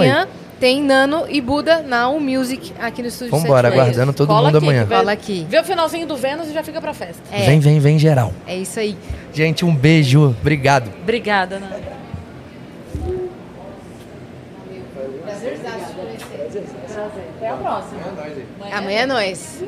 Tem 0.63 0.81
Nano 0.81 1.27
e 1.29 1.41
Buda 1.41 1.83
na 1.83 2.09
U 2.09 2.21
Music 2.21 2.73
aqui 2.79 3.03
no 3.03 3.09
Estúdio 3.09 3.33
Vambora, 3.33 3.69
78. 3.69 3.81
aguardando 3.81 4.13
todo 4.13 4.29
Cola 4.29 4.43
mundo 4.43 4.59
aqui, 4.59 4.67
amanhã. 4.67 4.87
Cola 4.87 5.11
aqui. 5.11 5.45
Vê 5.51 5.59
o 5.59 5.65
finalzinho 5.65 6.07
do 6.07 6.17
Vênus 6.17 6.47
e 6.47 6.53
já 6.53 6.63
fica 6.63 6.81
pra 6.81 6.95
festa. 6.95 7.21
É, 7.33 7.47
Vem, 7.47 7.59
vem, 7.59 7.81
vem 7.81 7.99
geral. 7.99 8.33
é 8.47 8.59
isso 8.59 8.79
aí. 8.79 8.97
Gente, 9.35 9.65
um 9.65 9.75
beijo. 9.75 10.37
Obrigado. 10.41 10.89
Obrigada, 11.03 11.57
Ana. 11.57 11.67
Até 17.37 17.49
a 17.49 17.57
próxima. 17.57 18.01
Amanhã 18.71 19.01
é 19.01 19.07
nós. 19.07 19.61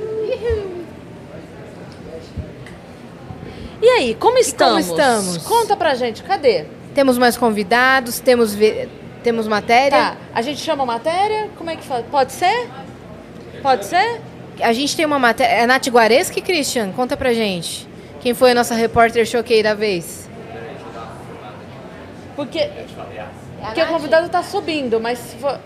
E 3.82 3.88
aí, 3.88 4.14
como 4.14 4.38
estamos? 4.38 4.86
estamos? 4.86 5.38
Conta 5.38 5.76
pra 5.76 5.96
gente, 5.96 6.22
cadê? 6.22 6.66
Temos 6.94 7.18
mais 7.18 7.36
convidados, 7.36 8.20
temos, 8.20 8.56
temos 9.24 9.48
matéria. 9.48 9.98
Tá, 9.98 10.16
a 10.34 10.42
gente 10.42 10.60
chama 10.60 10.84
matéria? 10.86 11.48
Como 11.56 11.70
é 11.70 11.76
que 11.76 11.82
faz? 11.82 12.04
Pode 12.10 12.30
ser? 12.32 12.68
Pode 13.62 13.86
ser? 13.86 14.20
A 14.60 14.72
gente 14.72 14.94
tem 14.94 15.04
uma 15.04 15.18
matéria. 15.18 15.52
É 15.62 15.66
Nath 15.66 15.88
Guareschi, 15.88 16.40
Christian? 16.40 16.92
Conta 16.92 17.16
pra 17.16 17.32
gente. 17.32 17.88
Quem 18.20 18.34
foi 18.34 18.52
a 18.52 18.54
nossa 18.54 18.74
repórter 18.74 19.26
choquei 19.26 19.62
da 19.62 19.74
vez? 19.74 20.28
Porque, 22.36 22.68
porque 23.62 23.82
o 23.82 23.86
convidado 23.86 24.28
tá 24.28 24.42
subindo, 24.42 25.00
mas 25.00 25.18
se 25.18 25.36
for... 25.36 25.58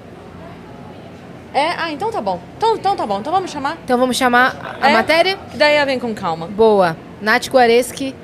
É? 1.55 1.71
Ah, 1.79 1.91
então 1.91 2.11
tá 2.11 2.21
bom. 2.21 2.41
Então, 2.57 2.77
então 2.77 2.95
tá 2.95 3.07
bom. 3.07 3.21
Então 3.21 3.33
vamos 3.33 3.51
chamar. 3.51 3.79
Então 3.85 3.99
vamos 3.99 4.17
chamar 4.17 4.77
a 4.81 4.91
É? 4.91 4.93
matéria? 4.93 5.39
Que 5.51 5.57
daí 5.57 5.75
ela 5.75 5.87
vem 5.87 5.99
com 5.99 6.15
calma. 6.15 6.47
Boa. 6.47 6.97
Nath 7.21 7.49
Guareschi, 7.49 8.15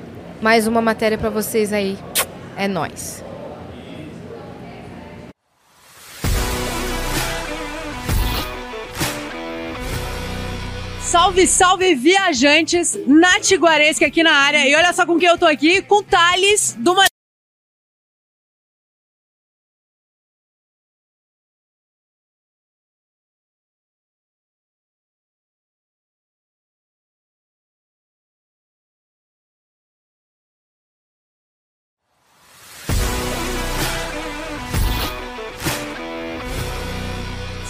mais 0.41 0.67
uma 0.67 0.81
matéria 0.81 1.17
pra 1.17 1.29
vocês 1.29 1.73
aí. 1.73 1.97
É 2.55 2.67
nóis. 2.67 3.24
Salve, 11.05 11.45
salve, 11.47 11.93
viajantes! 11.95 12.97
Nath 13.05 13.51
Guareschi 13.53 14.03
aqui 14.03 14.23
na 14.23 14.31
área. 14.33 14.67
E 14.67 14.75
olha 14.75 14.91
só 14.91 15.05
com 15.05 15.17
quem 15.19 15.29
eu 15.29 15.37
tô 15.37 15.45
aqui, 15.45 15.81
com 15.83 16.01
Thales 16.01 16.75
do 16.79 16.95
Ma- 16.95 17.05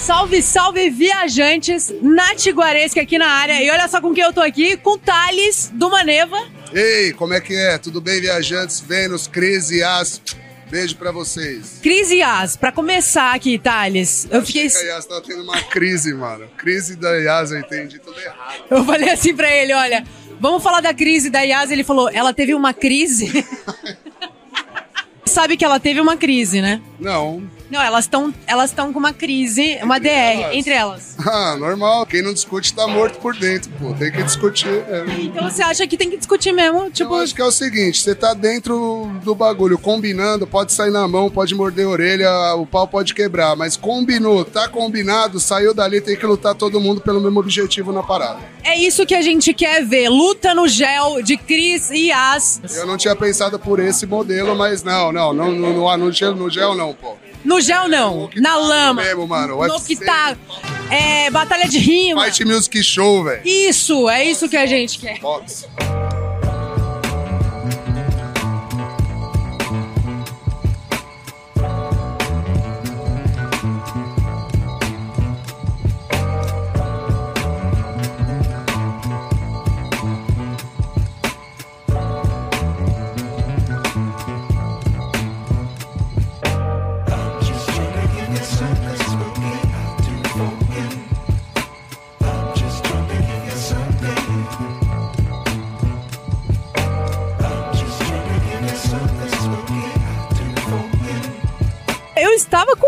Salve, 0.05 0.39
salve, 0.43 0.87
viajantes! 0.91 1.91
Nath 1.99 2.45
Guareschi 2.49 2.99
aqui 2.99 3.17
na 3.17 3.27
área. 3.27 3.63
E 3.63 3.71
olha 3.71 3.87
só 3.87 3.99
com 3.99 4.13
quem 4.13 4.23
eu 4.23 4.31
tô 4.31 4.39
aqui, 4.39 4.77
com 4.77 4.99
Thales 4.99 5.71
do 5.73 5.89
Maneva. 5.89 6.37
Ei, 6.71 7.11
como 7.11 7.33
é 7.33 7.41
que 7.41 7.55
é? 7.55 7.79
Tudo 7.79 7.99
bem, 7.99 8.21
viajantes? 8.21 8.79
Vênus, 8.81 9.25
Cris 9.25 9.71
e 9.71 9.81
As. 9.81 10.21
Beijo 10.69 10.95
pra 10.95 11.11
vocês. 11.11 11.79
Cris 11.81 12.11
e 12.11 12.17
Yas, 12.17 12.55
pra 12.55 12.71
começar 12.71 13.33
aqui, 13.33 13.57
Thales, 13.57 14.27
eu 14.29 14.45
fiquei. 14.45 14.67
Achei 14.67 14.81
que 14.81 14.89
a 14.89 14.93
Yas 14.93 15.05
tá 15.07 15.21
tendo 15.21 15.41
uma 15.41 15.59
crise, 15.63 16.13
mano. 16.13 16.47
Crise 16.55 16.95
da 16.95 17.09
Yas, 17.15 17.51
eu 17.51 17.57
entendi 17.57 17.97
tudo 17.97 18.19
errado. 18.19 18.63
Eu 18.69 18.85
falei 18.85 19.09
assim 19.09 19.35
pra 19.35 19.49
ele: 19.49 19.73
olha, 19.73 20.05
vamos 20.39 20.61
falar 20.61 20.81
da 20.81 20.93
crise 20.93 21.31
da 21.31 21.41
Yas. 21.41 21.71
Ele 21.71 21.83
falou: 21.83 22.11
ela 22.13 22.31
teve 22.31 22.53
uma 22.53 22.75
crise. 22.75 23.43
Sabe 25.25 25.57
que 25.57 25.65
ela 25.65 25.79
teve 25.79 25.99
uma 25.99 26.15
crise, 26.15 26.61
né? 26.61 26.79
Não. 26.99 27.54
Não, 27.69 27.81
elas 27.81 28.05
estão 28.05 28.33
elas 28.47 28.69
estão 28.69 28.93
com 28.93 28.99
uma 28.99 29.11
crise, 29.13 29.79
uma 29.81 29.99
DR, 29.99 30.09
elas? 30.09 30.55
entre 30.55 30.73
elas. 30.73 31.15
Ah, 31.27 31.55
normal. 31.57 32.05
Quem 32.05 32.21
não 32.21 32.33
discute 32.33 32.73
tá 32.73 32.87
morto 32.87 33.17
por 33.19 33.35
dentro, 33.35 33.71
pô. 33.79 33.93
Tem 33.93 34.11
que 34.11 34.21
discutir. 34.23 34.67
é. 34.67 35.03
Então 35.21 35.49
você 35.49 35.63
acha 35.63 35.85
que 35.87 35.97
tem 35.97 36.09
que 36.09 36.17
discutir 36.17 36.51
mesmo? 36.51 36.89
Tipo, 36.91 37.13
Eu 37.15 37.21
acho 37.21 37.33
que 37.33 37.41
é 37.41 37.45
o 37.45 37.51
seguinte, 37.51 38.01
você 38.01 38.13
tá 38.13 38.33
dentro 38.33 39.11
do 39.23 39.33
bagulho, 39.33 39.77
combinando, 39.77 40.45
pode 40.45 40.71
sair 40.71 40.91
na 40.91 41.07
mão, 41.07 41.29
pode 41.29 41.55
morder 41.55 41.85
a 41.85 41.89
orelha, 41.89 42.55
o 42.55 42.65
pau 42.65 42.87
pode 42.87 43.13
quebrar, 43.13 43.55
mas 43.55 43.75
combinou, 43.75 44.45
tá 44.45 44.67
combinado, 44.69 45.39
saiu 45.39 45.73
dali, 45.73 45.99
tem 45.99 46.15
que 46.15 46.25
lutar 46.25 46.53
todo 46.55 46.79
mundo 46.79 47.01
pelo 47.01 47.19
mesmo 47.19 47.39
objetivo 47.39 47.91
na 47.91 48.03
parada. 48.03 48.39
é 48.63 48.77
isso 48.77 49.05
que 49.05 49.15
a 49.15 49.21
gente 49.21 49.53
quer 49.53 49.83
ver. 49.83 50.07
Luta 50.09 50.53
no 50.53 50.67
gel 50.67 51.21
de 51.23 51.35
Cris 51.37 51.89
e 51.89 52.09
Yas. 52.09 52.61
Eu 52.75 52.85
não 52.85 52.97
tinha 52.97 53.15
pensado 53.15 53.57
por 53.57 53.79
esse 53.79 54.05
modelo, 54.05 54.55
mas 54.55 54.83
não, 54.83 55.11
não, 55.11 55.33
não, 55.33 55.51
no, 55.51 55.73
no, 55.73 55.97
no, 55.97 56.11
gel, 56.11 56.35
no 56.35 56.49
gel 56.49 56.75
não, 56.75 56.93
pô. 56.93 57.15
No 57.43 57.54
gel 57.61 57.87
não, 57.87 58.29
na 58.35 58.55
lama. 58.57 59.01
Mesmo, 59.01 59.27
mano. 59.27 59.57
No 59.67 59.81
que 59.81 59.95
tá. 59.95 60.37
É, 60.89 61.29
batalha 61.29 61.67
de 61.67 61.79
rima. 61.79 62.25
Fight 62.25 62.45
Music 62.45 62.83
Show, 62.83 63.23
velho. 63.23 63.41
Isso, 63.45 64.09
é 64.09 64.23
isso 64.23 64.47
que 64.47 64.57
a 64.57 64.65
gente 64.65 64.99
quer. 64.99 65.19
Box. 65.19 65.67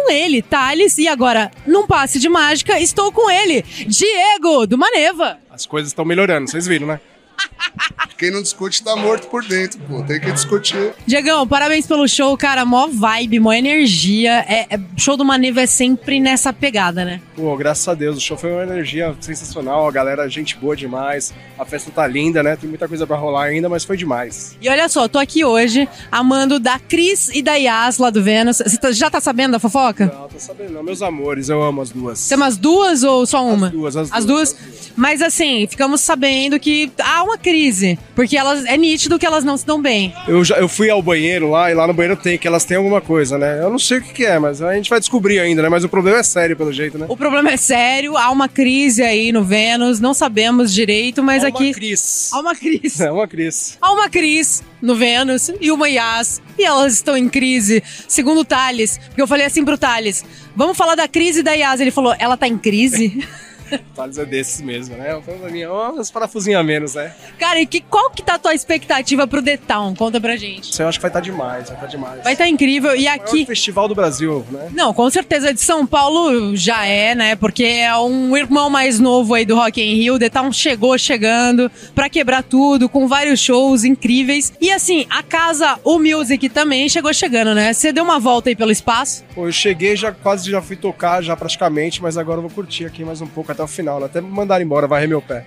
Com 0.07 0.11
ele, 0.11 0.41
Thales, 0.41 0.97
e 0.97 1.07
agora, 1.07 1.51
num 1.65 1.85
passe 1.85 2.17
de 2.17 2.29
mágica, 2.29 2.79
estou 2.79 3.11
com 3.11 3.29
ele, 3.29 3.61
Diego, 3.85 4.65
do 4.65 4.77
Maneva. 4.77 5.37
As 5.51 5.65
coisas 5.65 5.89
estão 5.89 6.05
melhorando, 6.05 6.49
vocês 6.49 6.65
viram, 6.65 6.87
né? 6.87 7.01
Quem 8.17 8.31
não 8.31 8.41
discute 8.41 8.83
tá 8.83 8.95
morto 8.95 9.27
por 9.27 9.43
dentro, 9.45 9.79
pô. 9.87 10.01
Tem 10.01 10.19
que 10.19 10.31
discutir. 10.31 10.91
Diegão, 11.05 11.47
parabéns 11.47 11.85
pelo 11.85 12.07
show, 12.07 12.35
cara. 12.35 12.65
Mó 12.65 12.87
vibe, 12.87 13.39
mó 13.39 13.53
energia. 13.53 14.43
É, 14.47 14.65
é- 14.73 14.79
show 14.97 15.15
do 15.15 15.23
Maneva 15.23 15.61
é 15.61 15.67
sempre 15.67 16.19
nessa 16.19 16.51
pegada, 16.51 17.05
né? 17.05 17.21
Pô, 17.35 17.55
graças 17.55 17.87
a 17.87 17.93
Deus, 17.93 18.17
o 18.17 18.19
show 18.19 18.35
foi 18.35 18.51
uma 18.51 18.63
energia 18.63 19.15
sensacional, 19.19 19.87
a 19.87 19.91
galera, 19.91 20.27
gente 20.27 20.57
boa 20.57 20.75
demais, 20.75 21.31
a 21.59 21.63
festa 21.65 21.91
tá 21.91 22.07
linda, 22.07 22.41
né? 22.41 22.55
Tem 22.55 22.67
muita 22.67 22.87
coisa 22.87 23.05
pra 23.05 23.15
rolar 23.15 23.43
ainda, 23.45 23.69
mas 23.69 23.85
foi 23.85 23.95
demais. 23.95 24.57
E 24.59 24.67
olha 24.67 24.89
só, 24.89 25.07
tô 25.07 25.19
aqui 25.19 25.45
hoje, 25.45 25.87
amando 26.11 26.59
da 26.59 26.79
Cris 26.79 27.29
e 27.29 27.43
da 27.43 27.53
Yas 27.53 27.99
lá 27.99 28.09
do 28.09 28.23
Vênus. 28.23 28.57
Você 28.57 28.77
tá- 28.77 28.91
já 28.91 29.11
tá 29.11 29.21
sabendo 29.21 29.51
da 29.51 29.59
fofoca? 29.59 30.11
Não, 30.11 30.27
tô 30.27 30.39
sabendo, 30.39 30.71
não. 30.73 30.81
Meus 30.83 31.03
amores, 31.03 31.49
eu 31.49 31.61
amo 31.61 31.81
as 31.81 31.91
duas. 31.91 32.27
Tem 32.27 32.35
umas 32.35 32.57
duas 32.57 33.03
ou 33.03 33.27
só 33.27 33.45
uma? 33.45 33.67
As 33.67 33.73
duas, 33.73 33.95
as 33.95 34.11
As 34.11 34.25
duas, 34.25 34.53
duas? 34.53 34.91
Mas 34.95 35.21
assim, 35.21 35.67
ficamos 35.69 36.01
sabendo 36.01 36.59
que 36.59 36.91
há 36.99 37.21
uma 37.23 37.37
crise. 37.37 37.99
Porque 38.17 38.35
elas 38.35 38.65
é 38.65 38.75
nítido 38.75 39.19
que 39.19 39.25
elas 39.27 39.43
não 39.43 39.55
se 39.55 39.63
dão 39.63 39.79
bem. 39.79 40.11
Eu, 40.27 40.43
já, 40.43 40.55
eu 40.57 40.67
fui 40.67 40.89
ao 40.89 41.03
banheiro 41.03 41.51
lá 41.51 41.69
e 41.69 41.75
lá 41.75 41.85
no 41.85 41.93
banheiro 41.93 42.19
tem, 42.19 42.35
que 42.35 42.47
elas 42.47 42.65
têm 42.65 42.75
alguma 42.75 42.99
coisa, 42.99 43.37
né? 43.37 43.59
Eu 43.61 43.69
não 43.69 43.77
sei 43.77 43.99
o 43.99 44.01
que, 44.01 44.11
que 44.11 44.25
é, 44.25 44.39
mas 44.39 44.59
a 44.59 44.73
gente 44.73 44.89
vai 44.89 44.99
descobrir 44.99 45.37
ainda, 45.39 45.61
né? 45.61 45.69
Mas 45.69 45.83
o 45.83 45.89
problema 45.89 46.17
é 46.17 46.23
sério, 46.23 46.57
pelo 46.57 46.73
jeito, 46.73 46.97
né? 46.97 47.05
O 47.07 47.15
problema 47.15 47.51
é 47.51 47.57
sério, 47.57 48.17
há 48.17 48.31
uma 48.31 48.49
crise 48.49 49.03
aí 49.03 49.31
no 49.31 49.43
Vênus, 49.43 49.99
não 49.99 50.15
sabemos 50.15 50.73
direito, 50.73 51.21
mas 51.21 51.43
Há 51.43 51.49
aqui. 51.49 51.65
uma 51.65 51.73
Cris. 51.75 52.29
Há 52.33 52.39
uma 52.39 52.55
crise. 52.55 53.03
É 53.07 53.11
uma 53.11 53.27
Cris. 53.27 53.77
Há 53.79 53.93
uma 53.93 54.09
Cris 54.09 54.63
no 54.81 54.95
Vênus 54.95 55.51
e 55.61 55.71
uma 55.71 55.87
Yas. 55.87 56.41
E 56.57 56.65
elas 56.65 56.93
estão 56.93 57.15
em 57.15 57.29
crise, 57.29 57.83
segundo 58.07 58.39
o 58.39 58.45
Thales. 58.45 58.97
Porque 58.97 59.21
eu 59.21 59.27
falei 59.27 59.45
assim 59.45 59.63
pro 59.63 59.77
Thales: 59.77 60.25
vamos 60.55 60.75
falar 60.75 60.95
da 60.95 61.07
crise 61.07 61.43
da 61.43 61.53
Yas. 61.53 61.79
Ele 61.79 61.91
falou: 61.91 62.15
ela 62.17 62.35
tá 62.35 62.47
em 62.47 62.57
crise? 62.57 63.23
O 63.71 63.95
Thales 63.95 64.17
é 64.17 64.25
desses 64.25 64.61
mesmo, 64.61 64.95
né? 64.95 65.19
Foi 65.23 65.35
uma 65.35 65.49
minha, 65.49 65.71
umas 65.71 66.09
parafusinhas 66.11 66.59
a 66.59 66.63
menos, 66.63 66.95
né? 66.95 67.13
Cara, 67.39 67.59
e 67.59 67.65
que, 67.65 67.81
qual 67.81 68.09
que 68.11 68.21
tá 68.23 68.35
a 68.35 68.39
tua 68.39 68.53
expectativa 68.53 69.27
pro 69.27 69.41
The 69.41 69.57
Town? 69.57 69.95
Conta 69.95 70.19
pra 70.21 70.35
gente. 70.35 70.71
Isso 70.71 70.81
eu 70.81 70.87
acho 70.87 70.97
que 70.97 71.01
vai 71.01 71.09
estar 71.09 71.19
demais, 71.21 71.67
vai 71.67 71.75
estar 71.75 71.87
demais. 71.87 72.23
Vai 72.23 72.33
estar 72.33 72.47
incrível. 72.47 72.95
E 72.95 73.05
O 73.05 73.11
aqui. 73.11 73.33
maior 73.33 73.45
festival 73.47 73.87
do 73.87 73.95
Brasil, 73.95 74.45
né? 74.51 74.69
Não, 74.73 74.93
com 74.93 75.09
certeza 75.09 75.53
de 75.53 75.59
São 75.61 75.85
Paulo 75.85 76.55
já 76.55 76.85
é, 76.85 77.15
né? 77.15 77.35
Porque 77.35 77.63
é 77.63 77.95
um 77.97 78.35
irmão 78.37 78.69
mais 78.69 78.99
novo 78.99 79.33
aí 79.33 79.45
do 79.45 79.55
Rock 79.55 79.81
in 79.81 79.95
Rio. 79.95 80.19
The 80.19 80.29
Town 80.29 80.51
chegou 80.51 80.97
chegando 80.97 81.69
pra 81.95 82.09
quebrar 82.09 82.43
tudo, 82.43 82.87
com 82.89 83.07
vários 83.07 83.39
shows 83.39 83.83
incríveis. 83.83 84.53
E 84.61 84.71
assim, 84.71 85.05
a 85.09 85.23
casa, 85.23 85.79
o 85.83 85.99
Music 85.99 86.47
também 86.49 86.87
chegou 86.89 87.13
chegando, 87.13 87.53
né? 87.53 87.73
Você 87.73 87.91
deu 87.91 88.03
uma 88.03 88.19
volta 88.19 88.49
aí 88.49 88.55
pelo 88.55 88.71
espaço. 88.71 89.23
Pô, 89.33 89.47
eu 89.47 89.51
cheguei, 89.51 89.95
já 89.95 90.11
quase 90.11 90.49
já 90.49 90.61
fui 90.61 90.75
tocar, 90.75 91.21
já 91.23 91.35
praticamente, 91.35 92.01
mas 92.01 92.17
agora 92.17 92.37
eu 92.37 92.41
vou 92.41 92.51
curtir 92.51 92.85
aqui 92.85 93.03
mais 93.03 93.21
um 93.21 93.27
pouco 93.27 93.51
até 93.57 93.63
o 93.63 93.67
final, 93.67 93.99
né? 93.99 94.05
Até 94.05 94.21
me 94.21 94.29
mandar 94.29 94.61
embora, 94.61 94.85
varrer 94.87 95.09
meu 95.09 95.21
pé. 95.21 95.45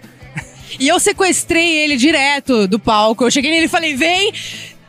E 0.78 0.88
eu 0.88 0.98
sequestrei 0.98 1.78
ele 1.78 1.96
direto 1.96 2.66
do 2.66 2.78
palco. 2.78 3.24
Eu 3.24 3.30
cheguei 3.30 3.50
nele 3.50 3.66
e 3.66 3.68
falei, 3.68 3.94
vem! 3.94 4.32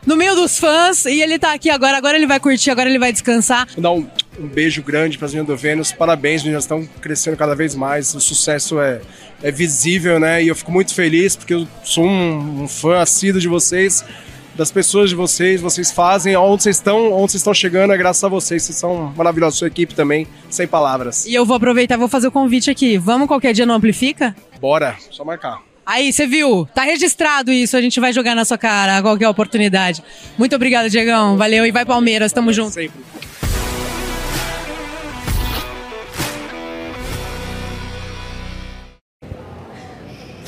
No 0.04 0.16
meio 0.16 0.34
dos 0.34 0.58
fãs, 0.58 1.04
e 1.04 1.20
ele 1.20 1.38
tá 1.38 1.52
aqui 1.52 1.70
agora, 1.70 1.96
agora 1.96 2.16
ele 2.16 2.26
vai 2.26 2.40
curtir, 2.40 2.72
agora 2.72 2.88
ele 2.88 2.98
vai 2.98 3.12
descansar. 3.12 3.68
Vou 3.72 3.80
dar 3.80 3.92
um, 3.92 4.04
um 4.36 4.48
beijo 4.48 4.82
grande 4.82 5.16
para 5.16 5.26
as 5.26 5.32
meninas 5.32 5.46
do 5.46 5.56
Vênus. 5.56 5.92
Parabéns, 5.92 6.42
meninas 6.42 6.64
estão 6.64 6.84
crescendo 7.00 7.36
cada 7.36 7.54
vez 7.54 7.76
mais. 7.76 8.12
O 8.12 8.20
sucesso 8.20 8.80
é, 8.80 9.00
é 9.40 9.52
visível, 9.52 10.18
né? 10.18 10.42
E 10.42 10.48
eu 10.48 10.56
fico 10.56 10.72
muito 10.72 10.92
feliz 10.92 11.36
porque 11.36 11.54
eu 11.54 11.68
sou 11.84 12.04
um, 12.04 12.64
um 12.64 12.68
fã 12.68 13.00
assíduo 13.00 13.40
de 13.40 13.46
vocês, 13.46 14.04
das 14.54 14.70
pessoas 14.70 15.10
de 15.10 15.16
vocês. 15.16 15.60
Vocês 15.60 15.90
fazem 15.90 16.36
onde 16.36 16.62
vocês 16.62 16.76
estão, 16.76 17.12
onde 17.12 17.32
vocês 17.32 17.40
estão 17.40 17.54
chegando 17.54 17.92
é 17.92 17.96
graças 17.96 18.22
a 18.22 18.28
vocês. 18.28 18.62
Vocês 18.62 18.78
são 18.78 19.12
maravilhosos, 19.16 19.58
sua 19.58 19.68
equipe 19.68 19.94
também, 19.94 20.26
sem 20.50 20.66
palavras. 20.66 21.26
E 21.26 21.34
eu 21.34 21.44
vou 21.44 21.56
aproveitar 21.56 21.94
e 21.94 21.98
vou 21.98 22.08
fazer 22.08 22.28
o 22.28 22.32
convite 22.32 22.70
aqui. 22.70 22.98
Vamos 22.98 23.28
qualquer 23.28 23.52
dia 23.52 23.66
no 23.66 23.72
Amplifica? 23.72 24.34
Bora, 24.60 24.96
só 25.10 25.24
marcar. 25.24 25.60
Aí, 25.84 26.12
você 26.12 26.26
viu? 26.26 26.66
Tá 26.74 26.82
registrado 26.82 27.50
isso, 27.50 27.76
a 27.76 27.82
gente 27.82 27.98
vai 27.98 28.12
jogar 28.12 28.36
na 28.36 28.44
sua 28.44 28.56
cara 28.56 28.98
a 28.98 29.02
qualquer 29.02 29.28
oportunidade. 29.28 30.02
Muito 30.38 30.54
obrigado, 30.54 30.88
Diegão. 30.88 31.36
Valeu 31.36 31.66
e 31.66 31.72
vai 31.72 31.84
Palmeiras, 31.84 32.32
tamo 32.32 32.52
junto. 32.52 32.70
Sempre. 32.70 33.00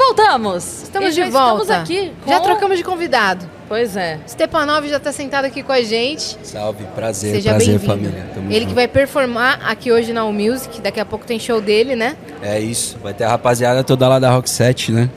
Voltamos! 0.08 0.82
Estamos 0.82 1.08
E 1.08 1.12
de 1.12 1.16
já 1.16 1.30
volta. 1.30 1.62
Estamos 1.62 1.82
aqui. 1.90 2.12
Já 2.26 2.38
com- 2.38 2.44
trocamos 2.44 2.76
de 2.76 2.84
convidado. 2.84 3.48
Pois 3.66 3.96
é. 3.96 4.18
Stepanov 4.28 4.86
já 4.86 5.00
tá 5.00 5.10
sentado 5.10 5.46
aqui 5.46 5.62
com 5.62 5.72
a 5.72 5.80
gente. 5.82 6.36
Salve, 6.42 6.84
prazer, 6.94 7.36
Seja 7.36 7.50
prazer 7.50 7.78
bem-vindo. 7.78 7.90
família. 7.90 8.26
Tamo 8.34 8.48
Ele 8.50 8.56
junto. 8.60 8.68
que 8.68 8.74
vai 8.74 8.86
performar 8.86 9.60
aqui 9.66 9.90
hoje 9.90 10.12
na 10.12 10.20
All 10.20 10.32
Music. 10.32 10.80
Daqui 10.82 11.00
a 11.00 11.04
pouco 11.06 11.24
tem 11.24 11.38
show 11.38 11.58
dele, 11.60 11.96
né? 11.96 12.16
É 12.42 12.60
isso, 12.60 12.98
vai 13.02 13.14
ter 13.14 13.24
a 13.24 13.30
rapaziada 13.30 13.82
toda 13.82 14.06
lá 14.06 14.18
da 14.18 14.30
Rock 14.30 14.50
7, 14.50 14.92
né? 14.92 15.08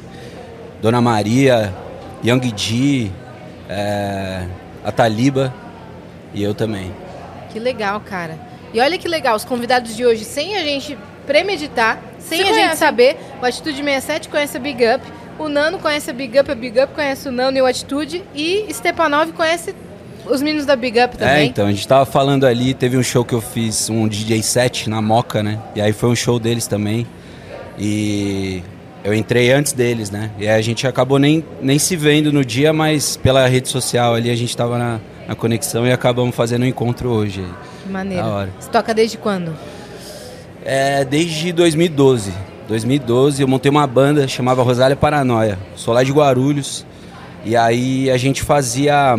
Dona 0.82 1.02
Maria, 1.02 1.74
Young 2.24 2.54
G, 2.56 3.12
é, 3.68 4.46
a 4.86 4.92
Taliba 4.92 5.54
e 6.34 6.42
eu 6.42 6.54
também. 6.54 6.94
Que 7.52 7.60
legal, 7.60 8.00
cara. 8.00 8.40
E 8.74 8.80
olha 8.80 8.98
que 8.98 9.08
legal, 9.08 9.36
os 9.36 9.44
convidados 9.44 9.96
de 9.96 10.06
hoje, 10.06 10.24
sem 10.24 10.56
a 10.56 10.64
gente 10.64 10.98
premeditar, 11.26 12.00
sem 12.28 12.38
Se 12.44 12.50
a 12.50 12.54
gente 12.54 12.76
saber, 12.78 13.18
o 13.42 13.46
Atitude 13.46 13.78
67 13.84 14.30
conhece 14.30 14.58
a 14.58 14.60
Big 14.60 14.84
Up, 14.86 15.04
o 15.40 15.48
Nano 15.50 15.80
conhece 15.80 16.10
a 16.10 16.14
Big 16.14 16.38
Up, 16.40 16.50
a 16.52 16.56
Big 16.56 16.80
Up 16.80 16.94
conhece 16.94 17.28
o 17.28 17.32
Nano 17.32 17.58
e 17.58 17.62
o 17.62 17.66
Atitude, 17.66 18.24
e 18.36 18.66
Stepanov 18.72 19.32
conhece 19.34 19.74
os 20.26 20.42
meninos 20.42 20.66
da 20.66 20.76
Big 20.76 21.00
Up 21.02 21.16
É, 21.16 21.18
também. 21.20 21.48
então, 21.50 21.68
a 21.68 21.72
gente 21.72 21.88
tava 21.88 22.06
falando 22.06 22.46
ali, 22.46 22.74
teve 22.74 22.98
um 22.98 23.04
show 23.04 23.24
que 23.24 23.34
eu 23.34 23.42
fiz, 23.42 23.90
um 23.90 24.08
DJ 24.08 24.42
set 24.44 24.90
na 24.90 25.02
Moca, 25.02 25.42
né? 25.42 25.60
E 25.76 25.82
aí 25.82 25.94
foi 25.94 26.10
um 26.10 26.16
show 26.16 26.38
deles 26.40 26.68
também. 26.68 27.08
E 27.78 28.62
eu 29.04 29.14
entrei 29.14 29.52
antes 29.52 29.72
deles, 29.74 30.10
né? 30.10 30.32
E 30.38 30.48
aí 30.48 30.58
a 30.60 30.62
gente 30.62 30.86
acabou 30.88 31.20
nem, 31.20 31.46
nem 31.62 31.78
se 31.80 31.96
vendo 31.96 32.32
no 32.34 32.44
dia, 32.44 32.74
mas 32.74 33.16
pela 33.18 33.48
rede 33.48 33.70
social 33.70 34.16
ali 34.16 34.30
a 34.30 34.36
gente 34.36 34.56
tava 34.58 34.78
na, 34.78 35.00
na 35.28 35.36
conexão 35.36 35.86
e 35.86 35.92
acabamos 35.92 36.36
fazendo 36.36 36.64
um 36.64 36.66
encontro 36.66 37.10
hoje. 37.10 37.46
Que 37.84 37.90
maneiro. 37.90 38.24
Da 38.24 38.30
hora. 38.30 38.50
Você 38.60 38.70
toca 38.70 38.94
desde 38.94 39.18
quando? 39.18 39.56
É, 40.70 41.06
desde 41.06 41.54
2012. 41.54 42.34
2012 42.68 43.42
eu 43.42 43.48
montei 43.48 43.70
uma 43.72 43.88
banda 43.88 44.28
chamava 44.28 44.62
Rosália 44.62 44.98
Paranoia. 44.98 45.58
Sou 45.78 45.94
lá 45.94 46.04
de 46.04 46.12
Guarulhos. 46.12 46.86
E 47.46 47.56
aí 47.56 48.12
a 48.12 48.18
gente 48.18 48.42
fazia 48.44 49.18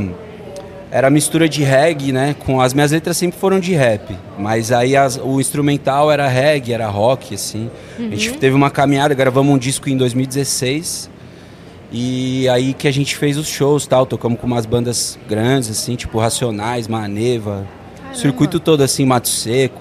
era 0.90 1.08
mistura 1.08 1.48
de 1.48 1.62
reggae, 1.62 2.12
né? 2.12 2.34
Com 2.44 2.60
as 2.60 2.74
minhas 2.74 2.92
letras 2.92 3.16
sempre 3.16 3.38
foram 3.38 3.58
de 3.60 3.74
rap, 3.74 4.14
mas 4.38 4.70
aí 4.72 4.94
as- 4.96 5.18
o 5.22 5.40
instrumental 5.40 6.10
era 6.10 6.26
reggae, 6.28 6.72
era 6.74 6.86
rock 6.88 7.34
assim. 7.34 7.70
A 7.98 8.02
gente 8.02 8.34
teve 8.34 8.54
uma 8.54 8.70
caminhada, 8.70 9.14
gravamos 9.14 9.54
um 9.54 9.58
disco 9.58 9.88
em 9.88 9.96
2016. 9.96 11.08
E 11.90 12.46
aí 12.50 12.74
que 12.74 12.86
a 12.86 12.90
gente 12.92 13.16
fez 13.16 13.38
os 13.38 13.48
shows, 13.48 13.86
tal, 13.86 14.04
tocamos 14.04 14.38
com 14.38 14.46
umas 14.46 14.66
bandas 14.66 15.18
grandes 15.26 15.70
assim, 15.70 15.96
tipo 15.96 16.18
Racionais, 16.18 16.86
Maneva, 16.86 17.66
o 18.12 18.14
circuito 18.16 18.60
todo 18.60 18.82
assim, 18.82 19.06
Mato 19.06 19.28
Seco. 19.28 19.80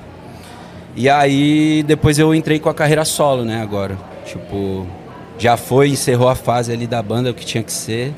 E 0.98 1.08
aí 1.08 1.84
depois 1.88 2.18
eu 2.18 2.34
entrei 2.34 2.60
com 2.60 2.70
a 2.70 2.74
carreira 2.74 3.06
solo, 3.06 3.46
né, 3.46 3.62
agora. 3.62 3.98
Tipo, 4.26 4.86
já 5.38 5.56
foi, 5.56 5.90
encerrou 5.90 6.28
a 6.28 6.34
fase 6.36 6.74
ali 6.74 6.88
da 6.88 7.02
banda, 7.04 7.30
o 7.30 7.34
que 7.36 7.46
tinha 7.46 7.62
que 7.64 7.72
ser. 7.72 8.14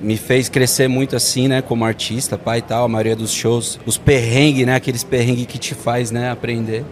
Me 0.00 0.16
fez 0.16 0.48
crescer 0.48 0.88
muito 0.88 1.14
assim, 1.16 1.48
né, 1.48 1.60
como 1.60 1.84
artista, 1.84 2.38
pai 2.38 2.58
e 2.58 2.62
tal, 2.62 2.84
a 2.84 2.88
maioria 2.88 3.16
dos 3.16 3.32
shows, 3.32 3.78
os 3.84 3.98
perrengues, 3.98 4.64
né, 4.66 4.76
aqueles 4.76 5.02
perrengues 5.04 5.46
que 5.46 5.58
te 5.58 5.74
faz, 5.74 6.10
né, 6.12 6.30
aprender. 6.30 6.84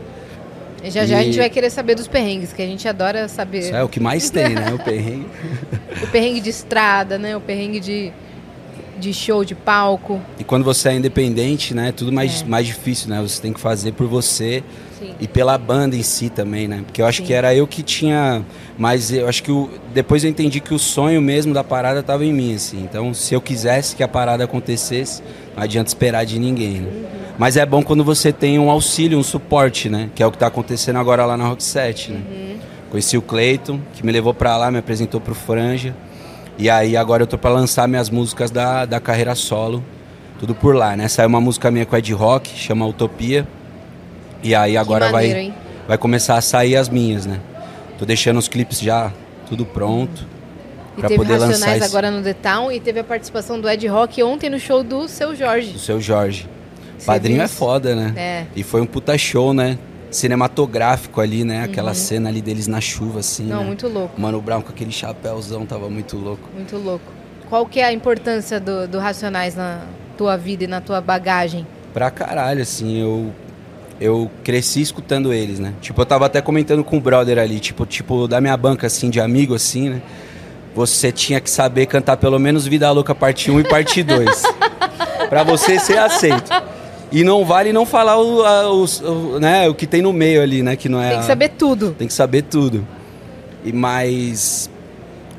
E 0.82 0.90
já 0.90 1.05
já 1.06 1.18
a 1.18 1.22
E- 1.22 1.27
gente 1.27 1.39
vai 1.39 1.51
querer 1.51 1.70
saber 1.70 1.94
dos 1.94 2.09
perrengues, 2.09 2.52
que 2.52 2.60
a 2.62 2.66
gente 2.66 2.89
adora 2.89 3.28
saber. 3.28 3.60
Isso 3.60 3.74
é 3.77 3.82
o 3.85 3.89
que 3.89 4.01
mais 4.01 4.31
tem, 4.31 4.48
né, 4.51 4.72
o 4.74 4.78
perrengue. 4.82 5.27
O 6.02 6.06
perrengue 6.09 6.40
de 6.40 6.51
estrada, 6.51 7.18
né? 7.18 7.36
O 7.36 7.40
perrengue 7.40 7.78
de, 7.81 8.12
de 9.01 9.12
show, 9.12 9.44
de 9.44 9.55
palco. 9.55 10.20
E 10.39 10.44
quando 10.44 10.62
você 10.62 10.90
é 10.90 10.94
independente, 10.94 11.74
né, 11.74 11.89
é 11.89 11.93
tudo 11.93 12.12
mais, 12.12 12.43
mais 12.43 12.66
difícil, 12.66 13.09
né? 13.09 13.20
Você 13.22 13.40
tem 13.43 13.52
que 13.52 13.59
fazer 13.59 13.93
por 13.93 14.06
você 14.06 14.62
Sim. 14.98 15.14
e 15.18 15.27
pela 15.27 15.56
banda 15.59 15.97
em 15.97 16.02
si 16.02 16.28
também, 16.28 16.68
né? 16.68 16.82
Porque 16.85 17.02
eu 17.02 17.06
acho 17.06 17.18
Sim. 17.18 17.24
que 17.24 17.32
era 17.32 17.55
eu 17.55 17.66
que 17.66 17.82
tinha, 17.82 18.44
mas 18.78 19.10
eu 19.10 19.28
acho 19.28 19.43
que 19.43 19.51
o, 19.51 19.70
depois 19.93 20.22
eu 20.22 20.31
entendi 20.31 20.60
que 20.60 20.74
o 20.74 20.78
sonho 20.78 21.20
mesmo 21.20 21.52
da 21.52 21.64
parada 21.64 22.01
estava 22.01 22.24
em 22.24 22.32
mim, 22.32 22.55
assim. 22.55 22.82
Então, 22.82 23.12
se 23.14 23.35
eu 23.35 23.40
quisesse 23.40 23.97
que 23.97 24.02
a 24.02 24.09
parada 24.09 24.44
acontecesse, 24.44 25.22
não 25.56 25.62
adianta 25.62 25.89
esperar 25.89 26.24
de 26.24 26.39
ninguém, 26.39 26.81
né? 26.81 26.93
Mas 27.39 27.56
é 27.56 27.64
bom 27.64 27.82
quando 27.82 28.05
você 28.05 28.32
tem 28.32 28.59
um 28.59 28.70
auxílio, 28.70 29.18
um 29.18 29.22
suporte, 29.22 29.89
né? 29.89 30.10
Que 30.14 30.22
é 30.22 30.27
o 30.27 30.31
que 30.31 30.36
está 30.36 30.47
acontecendo 30.47 30.98
agora 30.98 31.24
lá 31.24 31.39
na 31.39 31.48
Rock 31.48 31.62
7, 31.62 32.12
né? 32.12 32.20
Conheci 32.90 33.16
o 33.16 33.22
Cleiton, 33.22 33.81
que 33.94 34.05
me 34.05 34.12
levou 34.12 34.35
para 34.35 34.56
lá, 34.56 34.70
me 34.70 34.78
apresentou 34.78 35.20
pro 35.20 35.35
Franja. 35.35 35.94
E 36.61 36.69
aí 36.69 36.95
agora 36.95 37.23
eu 37.23 37.27
tô 37.27 37.39
para 37.39 37.49
lançar 37.51 37.89
minhas 37.89 38.11
músicas 38.11 38.51
da, 38.51 38.85
da 38.85 39.01
carreira 39.01 39.35
solo, 39.35 39.82
tudo 40.39 40.55
por 40.55 40.74
lá, 40.74 40.95
né? 40.95 41.09
Saiu 41.09 41.27
uma 41.27 41.41
música 41.41 41.70
minha 41.70 41.87
com 41.87 41.97
Ed 41.97 42.12
Rock, 42.12 42.51
chama 42.55 42.87
Utopia. 42.87 43.49
E 44.43 44.55
aí 44.55 44.77
agora 44.77 45.11
maneiro, 45.11 45.39
hein? 45.39 45.55
vai 45.57 45.89
vai 45.89 45.99
começar 45.99 46.37
a 46.37 46.41
sair 46.43 46.77
as 46.77 46.91
minhas, 46.91 47.24
né? 47.24 47.41
Tô 47.99 48.05
deixando 48.05 48.37
os 48.37 48.47
clipes 48.47 48.78
já 48.78 49.11
tudo 49.49 49.65
pronto 49.65 50.27
E 50.99 51.01
teve 51.01 51.16
poder 51.16 51.32
lançar 51.32 51.47
Racionais 51.47 51.82
esse, 51.82 51.91
agora 51.91 52.11
no 52.11 52.23
The 52.23 52.35
Town 52.35 52.70
e 52.70 52.78
teve 52.78 53.01
a 53.01 53.05
participação 53.05 53.59
do 53.59 53.66
Ed 53.66 53.87
Rock 53.89 54.23
ontem 54.23 54.51
no 54.51 54.61
show 54.61 54.85
do 54.85 55.09
Seu 55.09 55.35
Jorge. 55.35 55.73
do 55.73 55.78
seu 55.78 55.99
Jorge. 55.99 56.47
Você 56.99 57.07
Padrinho 57.07 57.41
é 57.41 57.49
foda, 57.49 57.97
né? 57.97 58.12
É. 58.16 58.45
E 58.55 58.62
foi 58.62 58.82
um 58.82 58.87
puta 58.87 59.16
show, 59.16 59.55
né? 59.55 59.78
Cinematográfico 60.11 61.20
ali, 61.20 61.45
né? 61.45 61.65
Aquela 61.65 61.95
cena 61.95 62.28
ali 62.28 62.43
deles 62.43 62.66
na 62.66 62.81
chuva, 62.81 63.20
assim. 63.20 63.45
Uhum. 63.45 63.49
Não, 63.51 63.61
né? 63.61 63.66
muito 63.66 63.89
louco, 63.89 64.20
Mano 64.20 64.41
Brown 64.41 64.62
com 64.62 64.70
aquele 64.70 64.93
chapéuzão 64.93 65.65
tava 65.65 65.89
muito 65.89 66.16
louco. 66.16 66.49
muito 66.55 66.77
louco. 66.77 67.05
Qual 67.49 67.66
que 67.66 67.81
é 67.81 67.85
a 67.85 67.93
importância 67.93 68.61
do, 68.61 68.87
do 68.87 68.99
Racionais 68.99 69.57
na 69.57 69.81
tua 70.16 70.37
vida 70.37 70.65
e 70.65 70.66
na 70.66 70.81
tua 70.81 71.01
bagagem? 71.01 71.66
Pra 71.93 72.11
caralho, 72.11 72.62
assim, 72.62 73.01
eu. 73.01 73.32
Eu 74.01 74.31
cresci 74.43 74.81
escutando 74.81 75.31
eles, 75.31 75.59
né? 75.59 75.74
Tipo, 75.78 76.01
eu 76.01 76.07
tava 76.07 76.24
até 76.24 76.41
comentando 76.41 76.82
com 76.82 76.97
o 76.97 77.01
brother 77.01 77.39
ali, 77.39 77.61
tipo, 77.61 77.85
tipo, 77.85 78.27
da 78.27 78.41
minha 78.41 78.57
banca, 78.57 78.87
assim, 78.87 79.11
de 79.11 79.20
amigo, 79.20 79.55
assim, 79.55 79.91
né? 79.91 80.03
Você 80.74 81.12
tinha 81.12 81.39
que 81.39 81.51
saber 81.51 81.85
cantar 81.85 82.16
pelo 82.16 82.39
menos 82.39 82.66
Vida 82.66 82.91
Louca 82.91 83.15
parte 83.15 83.51
1 83.51 83.61
e 83.61 83.65
parte 83.65 84.03
2. 84.03 84.43
pra 85.28 85.43
você 85.43 85.78
ser 85.78 85.99
aceito. 85.99 86.51
E 87.12 87.24
não 87.24 87.45
vale 87.45 87.73
não 87.73 87.85
falar 87.85 88.19
o, 88.20 88.45
a- 88.45 88.70
os- 88.70 89.01
o, 89.01 89.39
né, 89.41 89.69
o 89.69 89.74
que 89.74 89.87
tem 89.87 90.01
no 90.01 90.12
meio 90.12 90.41
ali, 90.43 90.62
né? 90.62 90.77
Que 90.77 90.89
não 90.89 91.03
é 91.03 91.11
Tem 91.11 91.19
que 91.20 91.24
saber 91.27 91.49
tudo. 91.51 91.91
tem 91.99 92.07
que 92.07 92.15
saber 92.15 92.43
tudo. 92.43 92.87
E 93.65 93.73
mais. 93.73 94.70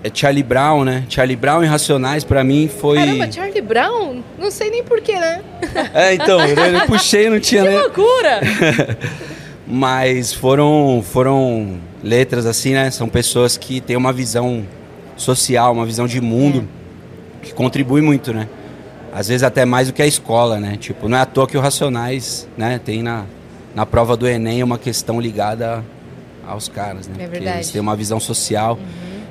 É 0.04 0.10
Charlie 0.14 0.44
Brown, 0.44 0.84
né? 0.84 1.06
Charlie 1.10 1.36
Brown 1.36 1.64
e 1.64 1.68
Racionais 1.68 2.24
pra 2.24 2.44
mim 2.44 2.68
foi. 2.68 2.98
Caramba, 2.98 3.32
Charlie 3.32 3.62
Brown? 3.62 4.22
Não 4.38 4.50
sei 4.52 4.70
nem 4.72 4.84
porquê, 4.84 5.14
né? 5.14 5.42
É, 5.94 6.14
então, 6.14 6.40
eu, 6.42 6.56
eu 6.58 6.82
puxei, 6.88 7.30
não 7.30 7.40
tinha 7.40 7.64
nem. 7.70 7.78
Loucura! 7.80 8.42
Mas 9.68 10.34
foram, 10.34 11.04
foram 11.08 11.78
letras 12.04 12.46
assim, 12.46 12.74
né? 12.74 12.92
São 12.92 13.08
pessoas 13.08 13.58
que 13.58 13.80
têm 13.80 13.96
uma 13.96 14.12
visão 14.12 14.66
social, 15.16 15.72
uma 15.72 15.86
visão 15.86 16.08
de 16.08 16.20
mundo 16.20 16.68
que 17.42 17.54
contribui 17.54 18.02
muito, 18.02 18.34
né? 18.34 18.48
Às 19.14 19.28
vezes 19.28 19.44
até 19.44 19.66
mais 19.66 19.88
do 19.88 19.94
que 19.94 20.02
a 20.02 20.08
escola, 20.08 20.60
né? 20.60 20.78
Tipo, 20.80 21.10
não 21.10 21.18
é 21.18 21.22
à 21.22 21.26
toa 21.26 21.46
que 21.48 21.58
o 21.58 21.62
Racionais, 21.62 22.48
né, 22.58 22.80
tem 22.84 23.04
na, 23.04 23.26
na 23.76 23.86
prova 23.86 24.16
do 24.16 24.28
Enem 24.28 24.64
uma 24.64 24.78
questão 24.78 25.20
ligada 25.20 25.84
aos 26.48 26.68
caras, 26.70 27.08
né? 27.08 27.16
É 27.18 27.24
Porque 27.24 27.32
verdade. 27.40 27.58
eles 27.58 27.72
têm 27.72 27.82
uma 27.82 27.96
visão 27.96 28.20
social. 28.20 28.80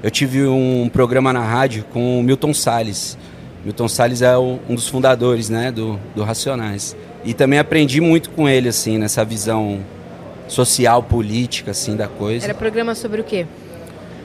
Eu 0.03 0.11
tive 0.11 0.47
um 0.47 0.89
programa 0.93 1.33
na 1.33 1.43
rádio 1.43 1.85
com 1.93 2.21
o 2.21 2.23
Milton 2.23 2.53
Salles. 2.55 3.17
Milton 3.65 3.89
Salles 3.89 4.23
é 4.23 4.37
o- 4.37 4.59
um 4.69 4.75
dos 4.75 4.89
fundadores, 4.89 5.49
né, 5.51 5.71
do, 5.73 5.99
do 6.15 6.23
Racionais. 6.25 6.95
E 7.25 7.35
também 7.35 7.59
aprendi 7.59 8.01
muito 8.01 8.31
com 8.31 8.49
ele, 8.49 8.69
assim, 8.69 8.97
nessa 8.99 9.25
visão 9.25 9.81
social, 10.49 11.03
política, 11.03 11.71
assim, 11.71 11.97
da 11.97 12.09
coisa. 12.09 12.45
Era 12.47 12.55
programa 12.55 12.95
sobre 12.95 13.21
o 13.21 13.25
quê? 13.25 13.47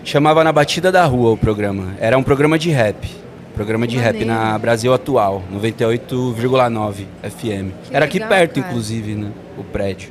Chamava 0.03 0.43
Na 0.43 0.51
Batida 0.51 0.91
da 0.91 1.03
Rua 1.05 1.31
o 1.31 1.37
programa. 1.37 1.93
Era 1.99 2.17
um 2.17 2.23
programa 2.23 2.57
de 2.59 2.69
rap. 2.71 3.09
Programa 3.55 3.87
de 3.87 3.97
rap 3.97 4.25
na 4.25 4.59
Brasil 4.59 4.93
Atual, 4.93 5.41
98,9 5.53 7.05
FM. 7.23 7.71
Que 7.87 7.95
Era 7.95 8.03
aqui 8.03 8.19
legal, 8.19 8.29
perto, 8.29 8.55
cara. 8.59 8.67
inclusive, 8.67 9.15
né? 9.15 9.31
O 9.57 9.63
prédio. 9.63 10.09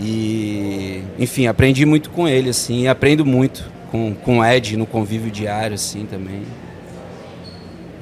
E, 0.00 1.02
enfim, 1.18 1.46
aprendi 1.46 1.84
muito 1.84 2.08
com 2.08 2.26
ele, 2.26 2.50
assim, 2.50 2.82
e 2.82 2.88
aprendo 2.88 3.24
muito 3.24 3.70
com, 3.90 4.14
com 4.14 4.38
o 4.38 4.44
Ed 4.44 4.76
no 4.76 4.86
convívio 4.86 5.30
diário, 5.30 5.74
assim, 5.74 6.06
também. 6.06 6.42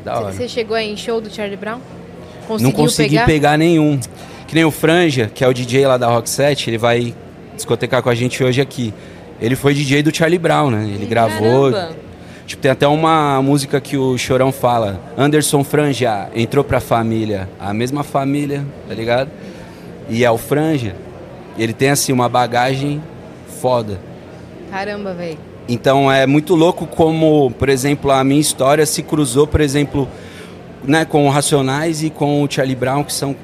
Da 0.05 0.20
hora. 0.20 0.32
Você 0.32 0.49
chegou 0.49 0.77
aí 0.77 0.93
em 0.93 0.97
show 0.97 1.20
do 1.20 1.28
Charlie 1.28 1.57
Brown? 1.57 1.78
Não 1.78 2.47
Conseguiu 2.47 2.73
consegui 2.73 3.11
pegar? 3.16 3.27
pegar? 3.27 3.57
nenhum. 3.59 3.99
Que 4.47 4.55
nem 4.55 4.65
o 4.65 4.70
Franja, 4.70 5.31
que 5.32 5.43
é 5.43 5.49
o 5.49 5.53
DJ 5.53 5.86
lá 5.86 5.97
da 5.97 6.07
Rock 6.07 6.28
7, 6.28 6.70
ele 6.70 6.78
vai 6.78 7.15
discotecar 7.57 8.03
com 8.03 8.11
a 8.11 8.15
gente 8.15 8.45
hoje 8.45 8.61
aqui. 8.61 8.95
Ele 9.41 9.57
foi 9.57 9.74
DJ 9.74 10.03
do 10.03 10.15
Charlie 10.15 10.39
Brown, 10.39 10.70
né? 10.70 10.85
Ele 10.95 11.07
gravou. 11.07 11.73
Tipo, 12.47 12.61
tem 12.61 12.71
até 12.71 12.87
uma 12.87 13.41
música 13.41 13.81
que 13.81 13.97
o 13.97 14.19
Chorão 14.19 14.53
fala: 14.53 15.01
Anderson 15.16 15.65
Franja 15.65 16.29
entrou 16.35 16.62
pra 16.62 16.81
família. 16.81 17.49
A 17.59 17.73
mesma 17.73 18.03
família, 18.03 18.65
tá 18.89 18.95
ligado? 18.95 19.31
E 20.09 20.25
é 20.25 20.31
o 20.31 20.37
Franja. 20.37 20.95
Ele 21.57 21.73
tem, 21.73 21.91
assim, 21.91 22.12
uma 22.12 22.29
bagagem 22.29 23.03
foda. 23.61 23.99
Caramba, 24.71 25.15
velho. 25.15 25.39
Então 25.69 26.12
é 26.12 26.27
muito 26.27 26.55
louco 26.55 26.87
como, 26.87 27.51
por 27.53 27.69
exemplo, 27.69 28.11
a 28.11 28.23
minha 28.23 28.41
história 28.41 28.85
se 28.85 29.03
cruzou, 29.03 29.47
por 29.47 29.61
exemplo, 29.62 30.07
né, 30.83 31.05
com 31.07 31.27
o 31.27 31.31
Racionais 31.31 32.03
e 32.03 32.11
com 32.11 32.43
o 32.43 32.51
Charlie 32.51 32.77
Brown, 32.77 33.03
que 33.03 33.12
são 33.12 33.35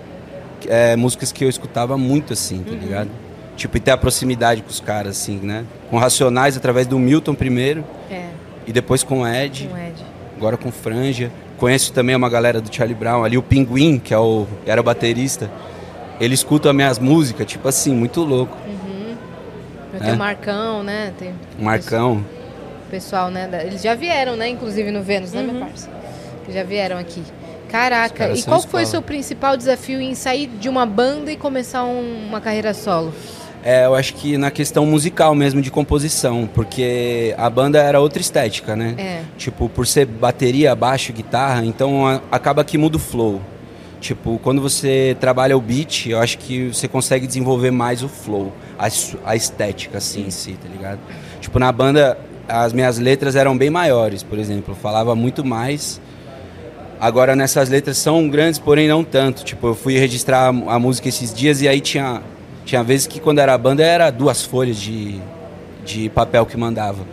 é, 0.69 0.97
músicas 0.97 1.33
que 1.33 1.43
eu 1.43 1.49
escutava 1.49 1.97
muito 1.97 2.35
assim, 2.35 2.63
tá 2.63 2.73
ligado? 2.73 3.09
Tipo, 3.57 3.77
e 3.77 3.81
ter 3.81 3.91
a 3.91 3.97
proximidade 3.97 4.61
com 4.63 4.69
os 4.69 4.81
caras, 4.81 5.19
assim, 5.19 5.39
né? 5.43 5.65
Com 5.89 5.97
Racionais 5.97 6.57
através 6.57 6.87
do 6.87 6.99
Milton 6.99 7.35
primeiro 7.35 7.85
É, 8.11 8.25
e 8.71 8.73
depois 8.73 9.03
com 9.03 9.23
o 9.23 9.27
Ed, 9.29 9.67
com 9.69 9.75
o 9.75 9.79
Ed. 9.79 10.05
agora 10.37 10.57
com 10.57 10.71
Franja. 10.71 11.31
Conheço 11.59 11.93
também 11.93 12.15
uma 12.17 12.31
galera 12.31 12.61
do 12.61 12.75
Charlie 12.75 12.95
Brown 12.95 13.25
ali, 13.25 13.37
o 13.37 13.43
Pinguim, 13.43 13.99
que 13.99 14.15
é 14.15 14.19
o, 14.19 14.47
era 14.65 14.81
o 14.81 14.85
baterista. 14.85 15.51
Ele 16.21 16.35
escuta 16.35 16.71
as 16.71 16.75
minhas 16.75 16.99
músicas, 16.99 17.47
tipo 17.47 17.67
assim, 17.69 17.93
muito 17.95 18.23
louco. 18.23 18.57
Tem 19.99 20.11
É. 20.11 20.13
o 20.13 20.17
Marcão, 20.17 20.83
né? 20.85 21.13
Tem 21.19 21.35
O 21.59 21.65
Marcão. 21.65 22.25
o 22.87 22.91
pessoal, 22.91 23.29
né? 23.31 23.49
Eles 23.67 23.83
já 23.83 23.95
vieram, 23.95 24.37
né? 24.37 24.49
Inclusive 24.49 24.91
no 24.91 25.03
Vênus, 25.03 25.33
né, 25.33 25.43
meu 25.43 25.61
parça? 25.61 25.91
Que 26.47 26.53
já 26.53 26.63
vieram 26.63 26.97
aqui. 26.97 27.23
Caraca, 27.69 28.33
e 28.33 28.43
qual 28.43 28.61
foi 28.63 28.85
o 28.85 28.87
seu 28.87 29.03
principal 29.03 29.57
desafio 29.57 30.01
em 30.01 30.15
sair 30.15 30.47
de 30.47 30.69
uma 30.69 30.85
banda 30.87 31.31
e 31.31 31.37
começar 31.37 31.85
um- 31.85 32.27
uma 32.29 32.41
carreira 32.41 32.73
solo? 32.75 33.13
É, 33.63 33.85
eu 33.85 33.95
acho 33.95 34.15
que 34.15 34.39
na 34.39 34.51
questão 34.51 34.87
musical 34.87 35.35
mesmo, 35.35 35.61
de 35.61 35.71
composição, 35.71 36.49
porque 36.55 37.35
a 37.37 37.51
banda 37.51 37.79
era 37.79 38.01
outra 38.01 38.21
estética, 38.21 38.75
né? 38.75 38.95
É. 38.97 39.21
Tipo, 39.37 39.69
por 39.69 39.87
ser 39.87 40.07
bateria, 40.07 40.75
baixo, 40.75 41.13
guitarra, 41.13 41.65
então 41.65 42.07
a- 42.07 42.21
acaba 42.33 42.65
que 42.65 42.79
muda 42.79 42.97
o 42.97 43.01
flow. 43.01 43.41
Tipo, 44.01 44.39
quando 44.43 44.63
você 44.63 45.15
trabalha 45.21 45.55
o 45.55 45.61
beat, 45.61 46.07
eu 46.07 46.19
acho 46.19 46.39
que 46.39 46.69
você 46.69 46.89
consegue 46.89 47.27
desenvolver 47.27 47.71
mais 47.71 48.03
o 48.03 48.09
flow, 48.09 48.51
a, 48.79 48.89
a 49.27 49.37
estética, 49.37 49.99
assim, 49.99 50.27
em 50.27 50.31
si, 50.31 50.53
tá 50.53 50.67
ligado? 50.67 50.99
Tipo, 51.39 51.59
na 51.59 51.71
banda, 51.71 52.17
as 52.49 52.73
minhas 52.73 52.99
letras 52.99 53.37
eram 53.37 53.59
bem 53.59 53.69
maiores, 53.69 54.23
por 54.23 54.39
exemplo, 54.39 54.73
eu 54.73 54.77
falava 54.77 55.15
muito 55.15 55.45
mais. 55.45 56.01
Agora, 56.99 57.37
nessas 57.37 57.69
letras 57.69 57.99
são 57.99 58.27
grandes, 58.29 58.59
porém 58.59 58.89
não 58.89 59.05
tanto. 59.05 59.45
Tipo, 59.45 59.69
eu 59.69 59.75
fui 59.75 59.99
registrar 59.99 60.47
a, 60.47 60.49
a 60.75 60.79
música 60.79 61.09
esses 61.09 61.33
dias 61.35 61.61
e 61.61 61.69
aí 61.69 61.81
tinha, 61.81 62.23
tinha 62.65 62.83
vezes 62.83 63.07
que 63.07 63.21
quando 63.21 63.39
era 63.39 63.57
banda 63.57 63.83
era 63.83 64.11
duas 64.11 64.45
folhas 64.45 64.77
de, 64.77 65.21
de 65.85 66.09
papel 66.11 66.47
que 66.47 66.57
mandava. 66.57 67.05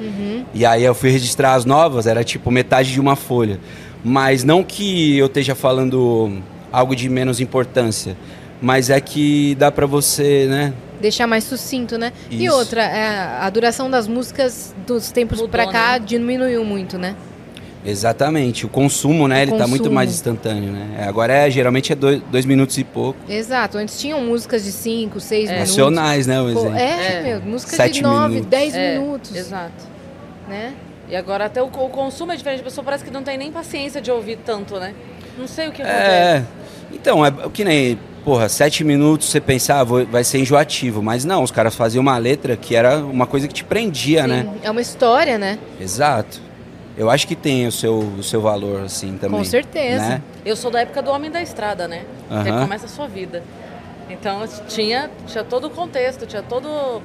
E 0.53 0.65
aí 0.65 0.83
eu 0.83 0.93
fui 0.95 1.09
registrar 1.09 1.53
as 1.53 1.65
novas, 1.65 2.07
era 2.07 2.23
tipo 2.23 2.51
metade 2.51 2.91
de 2.91 2.99
uma 2.99 3.15
folha. 3.15 3.59
Mas 4.03 4.43
não 4.43 4.63
que 4.63 5.17
eu 5.17 5.25
esteja 5.25 5.55
falando 5.55 6.41
algo 6.71 6.95
de 6.95 7.09
menos 7.09 7.39
importância, 7.39 8.15
mas 8.61 8.89
é 8.89 8.99
que 8.99 9.55
dá 9.55 9.71
pra 9.71 9.85
você, 9.85 10.45
né? 10.47 10.73
Deixar 11.01 11.27
mais 11.27 11.43
sucinto, 11.43 11.97
né? 11.97 12.11
E 12.29 12.45
Isso. 12.45 12.55
outra, 12.55 12.83
é, 12.83 13.39
a 13.39 13.49
duração 13.49 13.89
das 13.89 14.07
músicas 14.07 14.73
dos 14.85 15.11
tempos 15.11 15.37
Mudou, 15.37 15.49
pra 15.49 15.67
cá 15.67 15.93
né? 15.93 16.05
diminuiu 16.05 16.63
muito, 16.63 16.97
né? 16.97 17.15
Exatamente. 17.85 18.65
O 18.65 18.69
consumo, 18.69 19.27
né? 19.27 19.39
O 19.39 19.41
ele 19.43 19.57
tá 19.57 19.67
muito 19.67 19.89
mais 19.91 20.09
instantâneo, 20.11 20.71
né? 20.71 20.97
É, 20.99 21.03
Agora 21.07 21.33
é, 21.33 21.49
geralmente 21.49 21.91
é 21.93 21.95
dois, 21.95 22.21
dois 22.31 22.45
minutos 22.45 22.77
e 22.77 22.83
pouco. 22.83 23.17
Exato. 23.29 23.77
Antes 23.77 23.99
tinham 23.99 24.21
músicas 24.21 24.63
de 24.63 24.71
5, 24.71 25.19
6 25.19 25.49
minutos. 25.49 25.69
Nacionais, 25.69 26.27
né? 26.27 26.41
O 26.41 26.45
Pô, 26.45 26.49
exemplo. 26.59 26.75
é, 26.77 27.13
É. 27.13 27.23
meu, 27.23 27.41
música 27.41 27.75
Sete 27.75 27.93
de 27.95 28.01
9, 28.01 28.27
minutos. 28.29 28.49
10 28.49 28.75
É, 28.75 28.99
minutos, 28.99 29.35
Exato. 29.35 29.85
né? 30.49 30.73
E 31.09 31.15
agora 31.15 31.45
até 31.45 31.61
o, 31.61 31.67
o 31.67 31.69
consumo 31.89 32.31
é 32.33 32.35
diferente. 32.35 32.59
A 32.61 32.63
pessoa 32.63 32.83
parece 32.83 33.03
que 33.05 33.11
não 33.11 33.23
tem 33.23 33.37
nem 33.37 33.51
paciência 33.51 34.01
de 34.01 34.11
ouvir 34.11 34.37
tanto, 34.45 34.77
né? 34.79 34.93
Não 35.37 35.47
sei 35.47 35.67
o 35.69 35.71
que 35.71 35.81
acontece. 35.81 36.09
É. 36.09 36.43
Então, 36.91 37.25
é 37.25 37.29
o 37.45 37.49
que 37.49 37.63
nem, 37.63 37.97
porra, 38.25 38.49
sete 38.49 38.83
minutos 38.83 39.29
você 39.29 39.39
pensar, 39.39 39.79
ah, 39.79 39.83
vai 39.83 40.23
ser 40.23 40.39
enjoativo. 40.39 41.01
Mas 41.01 41.23
não, 41.23 41.43
os 41.43 41.51
caras 41.51 41.75
faziam 41.75 42.01
uma 42.01 42.17
letra 42.17 42.57
que 42.57 42.75
era 42.75 42.97
uma 42.97 43.25
coisa 43.27 43.47
que 43.47 43.53
te 43.53 43.63
prendia, 43.63 44.23
Sim, 44.23 44.27
né? 44.29 44.49
É 44.63 44.69
uma 44.71 44.81
história, 44.81 45.37
né? 45.37 45.57
Exato. 45.79 46.41
Eu 46.97 47.09
acho 47.11 47.27
que 47.27 47.35
tem 47.35 47.67
o 47.67 47.71
seu, 47.71 47.99
o 47.99 48.23
seu 48.23 48.41
valor, 48.41 48.81
assim, 48.81 49.17
também. 49.17 49.37
Com 49.39 49.45
certeza. 49.45 50.03
Né? 50.09 50.21
Eu 50.43 50.55
sou 50.55 50.71
da 50.71 50.81
época 50.81 51.01
do 51.01 51.11
Homem 51.11 51.29
da 51.29 51.41
Estrada, 51.41 51.87
né? 51.87 52.05
Que 52.27 52.49
Aham. 52.49 52.61
começa 52.63 52.85
a 52.87 52.89
sua 52.89 53.07
vida. 53.07 53.43
Então 54.09 54.43
tinha, 54.67 55.09
tinha 55.27 55.43
todo 55.43 55.67
o 55.67 55.69
contexto, 55.69 56.25
tinha 56.25 56.41
todo. 56.41 57.01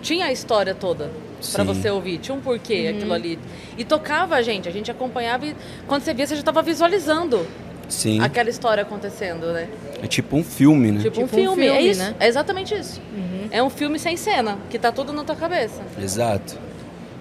Tinha 0.00 0.26
a 0.26 0.32
história 0.32 0.74
toda 0.74 1.10
pra 1.52 1.64
Sim. 1.64 1.64
você 1.64 1.90
ouvir, 1.90 2.18
tinha 2.18 2.34
um 2.34 2.40
porquê 2.40 2.90
aquilo 2.94 3.12
ali. 3.12 3.38
E 3.76 3.84
tocava 3.84 4.36
a 4.36 4.42
gente, 4.42 4.66
a 4.68 4.72
gente 4.72 4.90
acompanhava 4.90 5.44
e 5.46 5.54
quando 5.86 6.02
você 6.02 6.14
via, 6.14 6.26
você 6.26 6.34
já 6.34 6.40
estava 6.40 6.62
visualizando 6.62 7.46
Sim. 7.88 8.20
aquela 8.20 8.48
história 8.48 8.82
acontecendo, 8.82 9.52
né? 9.52 9.68
É 10.02 10.06
tipo 10.06 10.36
um 10.36 10.44
filme, 10.44 10.92
né? 10.92 11.00
Tipo, 11.02 11.20
um, 11.20 11.24
Tipo 11.24 11.36
um 11.36 11.38
filme, 11.38 11.66
é 11.66 11.72
filme, 11.74 11.90
isso. 11.90 12.00
né? 12.00 12.14
É 12.18 12.28
exatamente 12.28 12.74
isso. 12.74 13.00
É 13.50 13.62
um 13.62 13.68
filme 13.68 13.98
sem 13.98 14.16
cena, 14.16 14.56
que 14.70 14.78
tá 14.78 14.90
tudo 14.92 15.12
na 15.12 15.24
tua 15.24 15.36
cabeça. 15.36 15.82
Exato. 16.00 16.56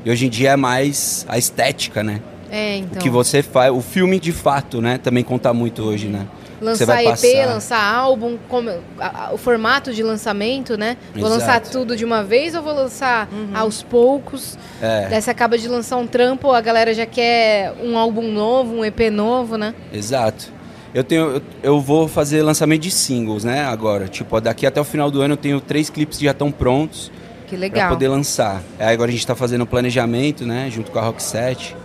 E 0.06 0.10
hoje 0.12 0.26
em 0.28 0.30
dia 0.30 0.52
é 0.52 0.56
mais 0.56 1.26
a 1.28 1.38
estética, 1.38 2.04
né? 2.04 2.22
É, 2.52 2.76
O 2.76 2.78
então. 2.80 3.02
que 3.02 3.10
você 3.10 3.44
faz. 3.44 3.72
O 3.72 3.82
filme 3.82 4.20
de 4.20 4.32
fato, 4.32 4.82
né? 4.82 4.98
Também 4.98 5.24
conta 5.24 5.54
muito 5.54 5.84
hoje, 5.84 6.08
né? 6.08 6.26
Você 6.60 6.66
Lançar 6.66 6.86
vai 6.88 7.04
EP, 7.06 7.10
passar. 7.12 7.46
lançar 7.46 7.94
álbum, 7.96 8.38
como, 8.50 8.70
a- 9.00 9.28
a- 9.28 9.34
o 9.34 9.38
formato 9.38 9.94
de 9.94 10.04
lançamento, 10.04 10.78
né? 10.78 10.98
Vou 11.16 11.30
lançar 11.30 11.62
Exato. 11.62 11.72
tudo 11.72 11.96
de 11.96 12.04
uma 12.04 12.22
vez 12.22 12.54
ou 12.54 12.62
vou 12.62 12.74
lançar 12.74 13.30
aos 13.54 13.82
poucos? 13.82 14.58
É. 14.82 15.08
Daí 15.10 15.22
você 15.22 15.30
acaba 15.32 15.58
de 15.58 15.70
lançar 15.70 15.96
um 15.96 16.06
trampo, 16.06 16.52
a 16.52 16.60
galera 16.60 16.94
já 16.94 17.06
quer 17.06 17.74
um 17.82 17.98
álbum 17.98 18.30
novo, 18.30 18.76
um 18.76 18.84
EP 18.86 19.10
novo, 19.10 19.58
né? 19.58 19.74
Exato. 19.94 20.52
Eu 20.94 21.04
tenho, 21.04 21.36
eu, 21.36 21.42
eu 21.64 21.80
vou 21.80 22.10
fazer 22.10 22.42
lançamento 22.42 22.82
de 22.82 22.92
singles, 22.92 23.46
né? 23.46 23.64
Agora, 23.64 24.08
tipo, 24.10 24.42
daqui 24.42 24.66
até 24.66 24.82
o 24.82 24.84
final 24.84 25.10
do 25.10 25.22
ano 25.22 25.34
eu 25.36 25.38
tenho 25.38 25.62
três 25.62 25.90
clipes 25.90 26.18
que 26.18 26.26
já 26.26 26.32
estão 26.32 26.52
prontos 26.52 27.10
Que 27.50 27.56
para 27.56 27.60
legal. 27.60 27.90
poder 27.90 28.08
lançar. 28.10 28.62
Aí 28.78 28.94
agora 28.94 29.10
a 29.10 29.14
gente 29.14 29.26
tá 29.26 29.36
fazendo 29.36 29.62
o 29.62 29.66
planejamento, 29.68 30.46
né? 30.46 30.70
Junto 30.70 30.92
com 30.92 31.00
a 31.00 31.02
Rock 31.02 31.22
7, 31.24 31.76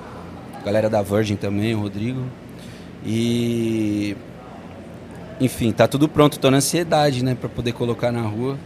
galera 0.64 0.90
da 0.90 1.00
Virgin 1.02 1.36
também, 1.36 1.74
o 1.74 1.80
Rodrigo. 1.80 2.22
E 3.04 4.16
enfim, 5.40 5.72
tá 5.72 5.86
tudo 5.86 6.08
pronto. 6.08 6.38
Tô 6.38 6.50
na 6.50 6.58
ansiedade, 6.58 7.24
né, 7.24 7.36
para 7.38 7.48
poder 7.48 7.72
colocar 7.72 8.12
na 8.12 8.22
rua. 8.22 8.58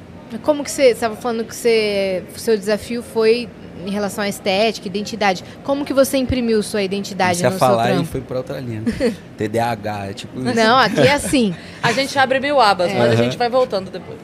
Como 0.43 0.63
que 0.63 0.71
você 0.71 0.91
estava 0.91 1.17
falando 1.17 1.45
que 1.45 1.55
você, 1.57 2.23
o 2.37 2.39
seu 2.39 2.57
desafio 2.57 3.03
foi 3.03 3.49
em 3.87 3.91
relação 3.91 4.23
à 4.23 4.29
estética, 4.29 4.87
identidade? 4.87 5.43
Como 5.65 5.85
que 5.87 5.95
você 5.95 6.19
imprimiu 6.19 6.63
sua 6.63 6.83
identidade 6.83 7.39
Comecei 7.43 7.47
a 7.47 7.51
no 7.51 7.59
seu 7.59 7.67
falar 7.67 7.91
e 7.91 7.93
trampo? 7.95 8.09
foi 8.11 8.21
para 8.21 8.37
outra 8.37 8.61
linha. 8.61 8.83
né? 8.83 9.15
TDAH, 9.39 10.07
é 10.09 10.13
tipo 10.13 10.39
isso. 10.39 10.55
Não, 10.55 10.77
aqui 10.77 11.01
é 11.01 11.13
assim. 11.15 11.55
A 11.83 11.93
gente 11.93 12.19
abre 12.19 12.39
mil 12.41 12.61
abas, 12.61 12.93
mas 12.93 13.03
a 13.03 13.07
Aham. 13.15 13.17
gente 13.17 13.39
vai 13.39 13.49
voltando 13.49 13.91
depois. 13.91 14.19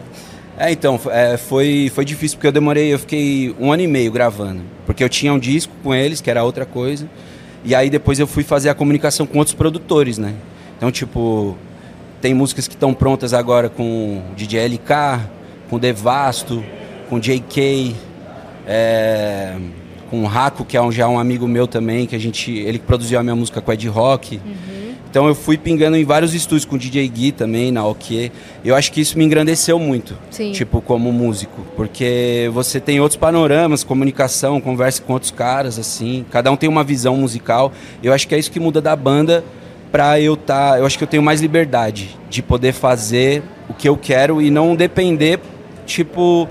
É, 0.56 0.70
então, 0.70 1.00
é, 1.10 1.36
foi, 1.36 1.90
foi 1.94 2.04
difícil 2.04 2.36
porque 2.36 2.46
eu 2.46 2.52
demorei, 2.52 2.92
eu 2.92 2.98
fiquei 2.98 3.54
um 3.58 3.72
ano 3.72 3.82
e 3.82 3.86
meio 3.86 4.12
gravando. 4.12 4.62
Porque 4.86 5.02
eu 5.02 5.08
tinha 5.08 5.32
um 5.32 5.38
disco 5.38 5.72
com 5.82 5.94
eles, 5.94 6.20
que 6.20 6.30
era 6.30 6.44
outra 6.44 6.64
coisa. 6.64 7.08
E 7.64 7.74
aí 7.74 7.90
depois 7.90 8.18
eu 8.18 8.26
fui 8.26 8.44
fazer 8.44 8.68
a 8.68 8.74
comunicação 8.74 9.26
com 9.26 9.38
outros 9.38 9.54
produtores, 9.54 10.18
né? 10.18 10.34
Então, 10.76 10.92
tipo, 10.92 11.56
tem 12.20 12.34
músicas 12.34 12.68
que 12.68 12.74
estão 12.74 12.94
prontas 12.94 13.34
agora 13.34 13.68
com 13.68 14.22
DJ 14.36 14.66
LK, 14.68 15.28
com 15.68 15.78
Devasto, 15.78 16.62
com 17.08 17.18
JK, 17.18 17.96
é, 18.66 19.56
com 20.10 20.24
Raco, 20.26 20.64
que 20.64 20.76
é 20.76 20.82
um, 20.82 20.92
já 20.92 21.08
um 21.08 21.18
amigo 21.18 21.48
meu 21.48 21.66
também, 21.66 22.06
que 22.06 22.14
a 22.14 22.18
gente. 22.18 22.52
Ele 22.52 22.78
produziu 22.78 23.18
a 23.18 23.22
minha 23.22 23.34
música 23.34 23.60
com 23.60 23.72
Ed 23.72 23.88
Rock. 23.88 24.40
Então 25.14 25.28
eu 25.28 25.34
fui 25.36 25.56
pingando 25.56 25.96
em 25.96 26.04
vários 26.04 26.34
estúdios 26.34 26.64
com 26.64 26.74
o 26.74 26.78
DJ 26.78 27.06
Gui 27.06 27.30
também, 27.30 27.70
na 27.70 27.86
OK. 27.86 28.32
Eu 28.64 28.74
acho 28.74 28.90
que 28.90 29.00
isso 29.00 29.16
me 29.16 29.24
engrandeceu 29.24 29.78
muito, 29.78 30.18
Sim. 30.28 30.50
tipo, 30.50 30.80
como 30.80 31.12
músico. 31.12 31.64
Porque 31.76 32.50
você 32.52 32.80
tem 32.80 32.98
outros 32.98 33.16
panoramas, 33.16 33.84
comunicação, 33.84 34.60
conversa 34.60 35.00
com 35.00 35.12
outros 35.12 35.30
caras, 35.30 35.78
assim. 35.78 36.26
Cada 36.32 36.50
um 36.50 36.56
tem 36.56 36.68
uma 36.68 36.82
visão 36.82 37.16
musical. 37.16 37.72
Eu 38.02 38.12
acho 38.12 38.26
que 38.26 38.34
é 38.34 38.38
isso 38.40 38.50
que 38.50 38.58
muda 38.58 38.82
da 38.82 38.96
banda 38.96 39.44
pra 39.92 40.18
eu 40.18 40.36
tá. 40.36 40.80
Eu 40.80 40.84
acho 40.84 40.98
que 40.98 41.04
eu 41.04 41.08
tenho 41.08 41.22
mais 41.22 41.40
liberdade 41.40 42.18
de 42.28 42.42
poder 42.42 42.72
fazer 42.72 43.40
o 43.68 43.72
que 43.72 43.88
eu 43.88 43.96
quero 43.96 44.42
e 44.42 44.50
não 44.50 44.74
depender, 44.74 45.38
tipo, 45.86 46.48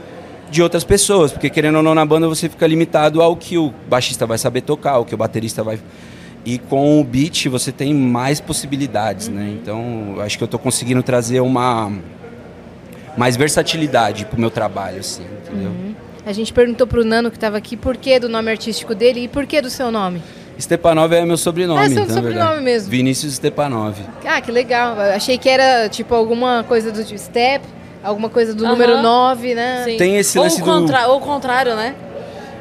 de 0.49 0.64
outras 0.64 0.85
pessoas. 0.85 1.34
Porque 1.34 1.49
querendo 1.49 1.76
ou 1.76 1.84
não, 1.84 1.94
na 1.94 2.06
banda 2.06 2.30
você 2.30 2.48
fica 2.48 2.65
limitado 2.65 3.22
ao 3.22 3.35
que 3.35 3.57
o 3.57 3.73
baixista 3.90 4.26
vai 4.26 4.38
saber 4.38 4.61
tocar, 4.61 4.99
o 4.99 5.03
que 5.03 5.14
o 5.14 5.18
baterista 5.18 5.61
vai. 5.65 5.77
E 6.45 6.57
com 6.57 6.99
o 6.99 7.03
beat 7.03 7.45
você 7.48 7.72
tem 7.72 7.94
mais 7.94 8.41
possibilidades, 8.41 9.30
né? 9.30 9.56
Então, 9.61 10.15
eu 10.18 10.22
acho 10.22 10.38
que 10.38 10.44
eu 10.44 10.48
tô 10.48 10.60
conseguindo 10.60 11.02
trazer 11.02 11.40
uma 11.40 11.91
mais 13.18 13.38
versatilidade 13.38 14.26
pro 14.26 14.40
meu 14.40 14.49
trabalho, 14.52 14.99
assim, 14.99 15.24
entendeu? 15.45 15.72
A 16.26 16.34
gente 16.34 16.52
perguntou 16.53 16.88
pro 16.88 17.03
Nano 17.06 17.30
que 17.30 17.38
estava 17.38 17.57
aqui 17.57 17.78
por 17.78 17.95
que 17.98 18.20
do 18.20 18.28
nome 18.30 18.49
artístico 18.49 18.95
dele 18.95 19.22
e 19.26 19.28
por 19.28 19.45
que 19.45 19.61
do 19.61 19.70
seu 19.70 19.91
nome. 19.91 20.22
Stepanov 20.60 21.11
é 21.14 21.26
meu 21.26 21.38
sobrenome, 21.38 21.80
Ah, 21.82 21.90
seu 21.90 22.03
então, 22.03 22.15
sobrenome 22.15 22.36
verdade. 22.40 22.64
mesmo. 22.64 22.90
Vinícius 22.90 23.34
Stepanov. 23.36 23.95
Ah, 24.26 24.40
que 24.40 24.52
legal. 24.52 24.95
Achei 24.99 25.38
que 25.38 25.49
era 25.49 25.90
tipo 25.90 26.14
alguma 26.14 26.64
coisa 26.68 26.91
do 26.91 27.03
tipo 27.03 27.20
step, 27.20 27.65
alguma 28.03 28.30
coisa 28.30 28.53
do 28.53 28.64
Aham. 28.64 28.74
número 28.74 29.02
9, 29.02 29.56
né? 29.56 29.84
Sim. 29.86 29.98
Tem 29.98 30.18
esse 30.18 30.38
ou, 30.38 30.44
lance 30.45 30.61
o 30.61 30.65
do- 30.65 30.94
ou 31.10 31.18
o 31.18 31.22
contrário, 31.22 31.76
né? 31.76 31.95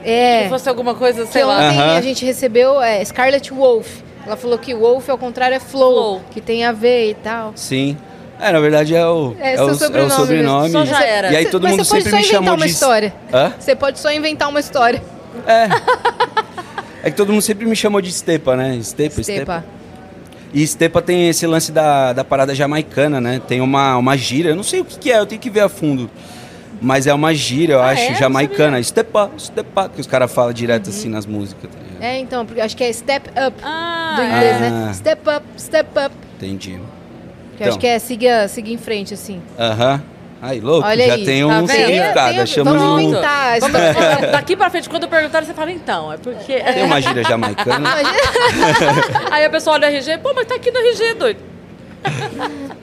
Se 0.03 0.09
É. 0.11 0.47
fosse 0.49 0.69
alguma 0.69 0.95
coisa, 0.95 1.25
Que 1.27 1.33
sei 1.33 1.45
lá. 1.45 1.57
ontem 1.57 1.79
Aham. 1.79 1.97
a 1.97 2.01
gente 2.01 2.25
recebeu 2.25 2.81
é, 2.81 3.05
Scarlett 3.05 3.53
Wolf. 3.53 4.01
Ela 4.27 4.37
falou 4.37 4.59
que 4.59 4.75
Wolf 4.75 5.09
ao 5.11 5.19
contrário 5.19 5.57
é 5.57 5.61
flow, 5.61 5.93
Flow. 5.93 6.23
que 6.31 6.41
tem 6.41 6.65
a 6.65 6.73
ver 6.73 7.11
e 7.11 7.15
tal. 7.15 7.53
Sim. 7.57 7.97
É, 8.41 8.51
na 8.53 8.59
verdade 8.61 8.95
é 8.95 9.07
o, 9.07 9.35
É, 9.41 9.53
é 9.53 9.57
seu 9.57 9.67
o, 9.67 9.69
é 9.69 9.73
o 9.73 9.75
sobrenome 9.77 10.11
sobrenome. 10.11 10.71
Só 10.71 10.85
já 10.85 11.05
era. 11.05 11.31
E 11.33 11.37
aí 11.37 11.45
Cê- 11.45 11.51
todo 11.51 11.63
mas 11.63 11.73
mundo 11.73 11.85
você 11.85 11.91
pode 11.95 12.03
sempre 12.05 12.11
só 12.11 12.17
me 12.17 12.23
inventar 12.23 12.43
chamou 12.43 12.55
uma 12.57 12.67
de... 12.67 12.73
Você 13.61 13.77
pode 13.77 13.99
só 14.01 14.13
inventar 14.13 14.49
uma 14.49 14.61
história. 14.61 15.03
É 17.05 17.11
que 17.11 17.17
todo 17.17 17.33
mundo 17.33 17.43
sempre 17.43 17.67
me 17.67 17.75
chamou 17.75 18.01
de 18.01 18.11
Estepa, 18.11 18.55
né? 18.55 18.77
Estepa, 18.77 19.21
Estepa. 19.21 19.41
Estepa. 19.41 19.65
E 20.55 20.63
Estepa 20.63 21.03
tem 21.03 21.29
esse 21.29 21.47
lance 21.49 21.73
da, 21.73 22.13
da 22.13 22.23
parada 22.23 22.55
jamaicana, 22.55 23.21
né? 23.21 23.41
Tem 23.47 23.61
uma, 23.61 23.97
uma 23.97 24.17
gíria, 24.17 24.51
eu 24.51 24.55
não 24.57 24.63
sei 24.63 24.81
o 24.81 24.85
que, 24.85 24.99
que 24.99 25.11
é, 25.13 25.19
eu 25.19 25.27
tenho 25.27 25.41
que 25.41 25.51
ver 25.51 25.61
a 25.61 25.69
fundo. 25.69 26.09
Mas 26.83 27.07
é 27.07 27.15
uma 27.15 27.33
gíria, 27.33 27.75
eu 27.75 27.83
Ah, 27.83 27.91
acho, 27.91 28.03
é? 28.03 28.15
Jamaicana. 28.17 28.83
Stepa, 28.83 29.31
stepa, 29.39 29.89
que 29.89 30.01
os 30.01 30.07
caras 30.07 30.33
falam 30.33 30.53
direto 30.53 30.89
Uhum. 30.89 30.93
assim 30.93 31.09
nas 31.09 31.25
músicas. 31.27 31.71
tá? 31.71 31.79
É, 32.05 32.19
então, 32.19 32.45
porque 32.45 32.61
acho 32.61 32.77
que 32.77 32.83
é 32.83 32.93
step 32.93 33.31
up 33.31 33.57
Ah, 33.63 34.15
do 34.17 34.23
inglês, 34.25 34.57
Ah. 34.57 34.71
né? 34.87 34.93
Step 34.93 35.23
up, 35.31 35.47
step 35.57 35.91
up. 36.07 36.15
Entendi. 36.37 36.79
Eu 37.61 37.69
acho 37.69 37.79
que 37.79 37.87
é 37.87 37.99
seguir, 38.01 38.49
seguir 38.49 38.73
em 38.73 38.79
frente, 38.79 39.15
assim. 39.15 39.41
Aham. 39.57 40.03
Aí, 40.45 40.59
louco, 40.59 40.89
Olha 40.89 41.07
já 41.07 41.15
aí, 41.15 41.25
tem 41.25 41.43
tá 41.43 41.47
um 41.47 41.67
vendo? 41.67 41.71
significado. 41.71 42.35
Tem- 42.35 42.45
tem- 42.47 42.65
vamos 42.65 42.83
um... 42.83 42.99
inventar. 42.99 43.61
Vamos- 43.61 43.79
daqui 44.33 44.57
pra 44.57 44.69
frente, 44.69 44.89
quando 44.89 45.07
perguntarem, 45.07 45.47
você 45.47 45.55
fala, 45.55 45.71
então, 45.71 46.13
é 46.13 46.17
porque... 46.17 46.55
Tem 46.59 46.83
uma 46.83 47.01
gíria 47.01 47.23
jamaicana. 47.23 47.91
Aí 49.31 49.45
a 49.45 49.51
pessoa 49.51 49.75
olha 49.77 49.87
o 49.87 49.91
RG, 49.93 50.19
pô, 50.19 50.33
mas 50.35 50.47
tá 50.47 50.57
aqui 50.57 50.73
no 50.73 50.79
RG, 50.81 51.15
doido. 51.15 51.39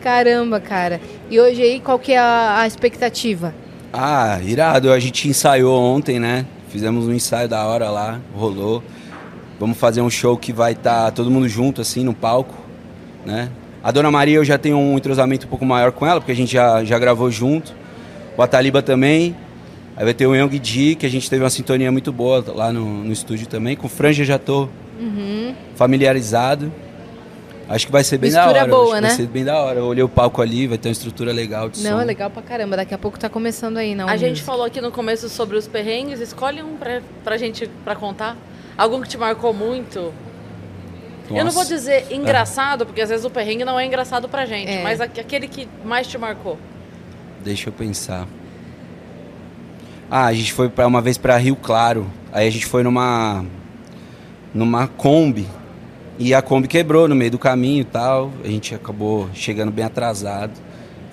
Caramba, 0.01 0.61
cara. 0.61 1.01
E 1.29 1.37
hoje 1.39 1.61
aí, 1.61 1.79
qual 1.81 1.99
que 1.99 2.13
é 2.13 2.17
a, 2.17 2.61
a 2.61 2.67
expectativa? 2.67 3.53
Ah, 3.91 4.39
irado. 4.43 4.91
A 4.91 4.99
gente 4.99 5.27
ensaiou 5.27 5.79
ontem, 5.79 6.19
né? 6.19 6.45
Fizemos 6.69 7.07
um 7.07 7.13
ensaio 7.13 7.47
da 7.49 7.65
hora 7.65 7.89
lá, 7.89 8.19
rolou. 8.35 8.83
Vamos 9.59 9.77
fazer 9.77 10.01
um 10.01 10.09
show 10.09 10.37
que 10.37 10.53
vai 10.53 10.73
estar 10.73 11.11
todo 11.11 11.29
mundo 11.31 11.47
junto, 11.49 11.81
assim, 11.81 12.03
no 12.03 12.13
palco, 12.13 12.55
né? 13.25 13.49
A 13.83 13.91
Dona 13.91 14.11
Maria 14.11 14.37
eu 14.37 14.45
já 14.45 14.57
tenho 14.57 14.77
um 14.77 14.97
entrosamento 14.97 15.45
um 15.47 15.49
pouco 15.49 15.65
maior 15.65 15.91
com 15.91 16.05
ela, 16.05 16.19
porque 16.19 16.31
a 16.31 16.35
gente 16.35 16.51
já, 16.53 16.83
já 16.83 16.99
gravou 16.99 17.31
junto. 17.31 17.73
O 18.37 18.41
Ataliba 18.41 18.81
também. 18.81 19.35
Aí 19.97 20.05
vai 20.05 20.13
ter 20.13 20.27
o 20.27 20.35
Young 20.35 20.59
D, 20.59 20.95
que 20.95 21.05
a 21.05 21.09
gente 21.09 21.29
teve 21.29 21.43
uma 21.43 21.49
sintonia 21.49 21.91
muito 21.91 22.11
boa 22.11 22.43
lá 22.55 22.71
no, 22.71 23.03
no 23.03 23.11
estúdio 23.11 23.47
também. 23.47 23.75
Com 23.75 23.87
o 23.87 23.89
Franja 23.89 24.23
já 24.23 24.37
tô 24.37 24.69
Uhum. 24.99 25.53
familiarizado. 25.75 26.71
Acho 27.69 27.85
que 27.85 27.91
vai 27.91 28.03
ser 28.03 28.17
bem 28.17 28.31
Mistura 28.31 28.51
da 28.53 28.59
hora. 28.61 28.67
boa, 28.67 28.99
né? 28.99 29.07
Vai 29.09 29.15
ser 29.17 29.27
bem 29.27 29.45
da 29.45 29.59
hora. 29.59 29.77
Eu 29.79 29.85
olhei 29.85 30.03
o 30.03 30.09
palco 30.09 30.41
ali, 30.41 30.65
vai 30.65 30.77
ter 30.77 30.89
uma 30.89 30.91
estrutura 30.91 31.31
legal 31.31 31.69
de 31.69 31.83
Não, 31.83 31.91
som. 31.97 32.01
é 32.01 32.03
legal 32.03 32.29
pra 32.31 32.41
caramba. 32.41 32.75
Daqui 32.75 32.95
a 32.95 32.97
pouco 32.97 33.19
tá 33.19 33.29
começando 33.29 33.77
aí, 33.77 33.93
não. 33.93 34.09
A 34.09 34.17
gente 34.17 34.41
falou 34.41 34.65
aqui 34.65 34.81
no 34.81 34.91
começo 34.91 35.29
sobre 35.29 35.55
os 35.55 35.67
perrengues, 35.67 36.19
escolhe 36.19 36.63
um 36.63 36.75
pra, 36.77 36.99
pra 37.23 37.37
gente, 37.37 37.69
pra 37.85 37.95
contar. 37.95 38.35
Algum 38.75 38.99
que 39.01 39.07
te 39.07 39.17
marcou 39.19 39.53
muito? 39.53 40.11
Eu 41.29 41.35
não 41.35 41.43
Nossa. 41.45 41.57
vou 41.57 41.65
dizer 41.65 42.07
engraçado, 42.09 42.87
porque 42.87 43.01
às 43.01 43.09
vezes 43.09 43.23
o 43.23 43.29
perrengue 43.29 43.63
não 43.63 43.79
é 43.79 43.85
engraçado 43.85 44.27
pra 44.27 44.47
gente, 44.47 44.71
É. 44.71 44.81
mas 44.81 44.99
aque- 44.99 45.19
aquele 45.21 45.47
que 45.47 45.67
mais 45.85 46.07
te 46.07 46.17
marcou. 46.17 46.57
Deixa 47.43 47.69
eu 47.69 47.73
pensar. 47.73 48.25
Ah, 50.09 50.25
a 50.25 50.33
gente 50.33 50.51
foi 50.53 50.69
para 50.69 50.87
uma 50.87 51.01
vez 51.01 51.19
para 51.19 51.37
Rio 51.37 51.55
Claro. 51.55 52.07
Aí 52.33 52.47
a 52.47 52.51
gente 52.51 52.65
foi 52.65 52.81
numa 52.81 53.45
numa 54.53 54.87
Kombi. 54.87 55.47
E 56.19 56.33
a 56.33 56.41
Kombi 56.41 56.67
quebrou 56.67 57.07
no 57.07 57.15
meio 57.15 57.31
do 57.31 57.39
caminho 57.39 57.81
e 57.81 57.85
tal. 57.85 58.31
A 58.43 58.47
gente 58.47 58.75
acabou 58.75 59.29
chegando 59.33 59.71
bem 59.71 59.85
atrasado. 59.85 60.51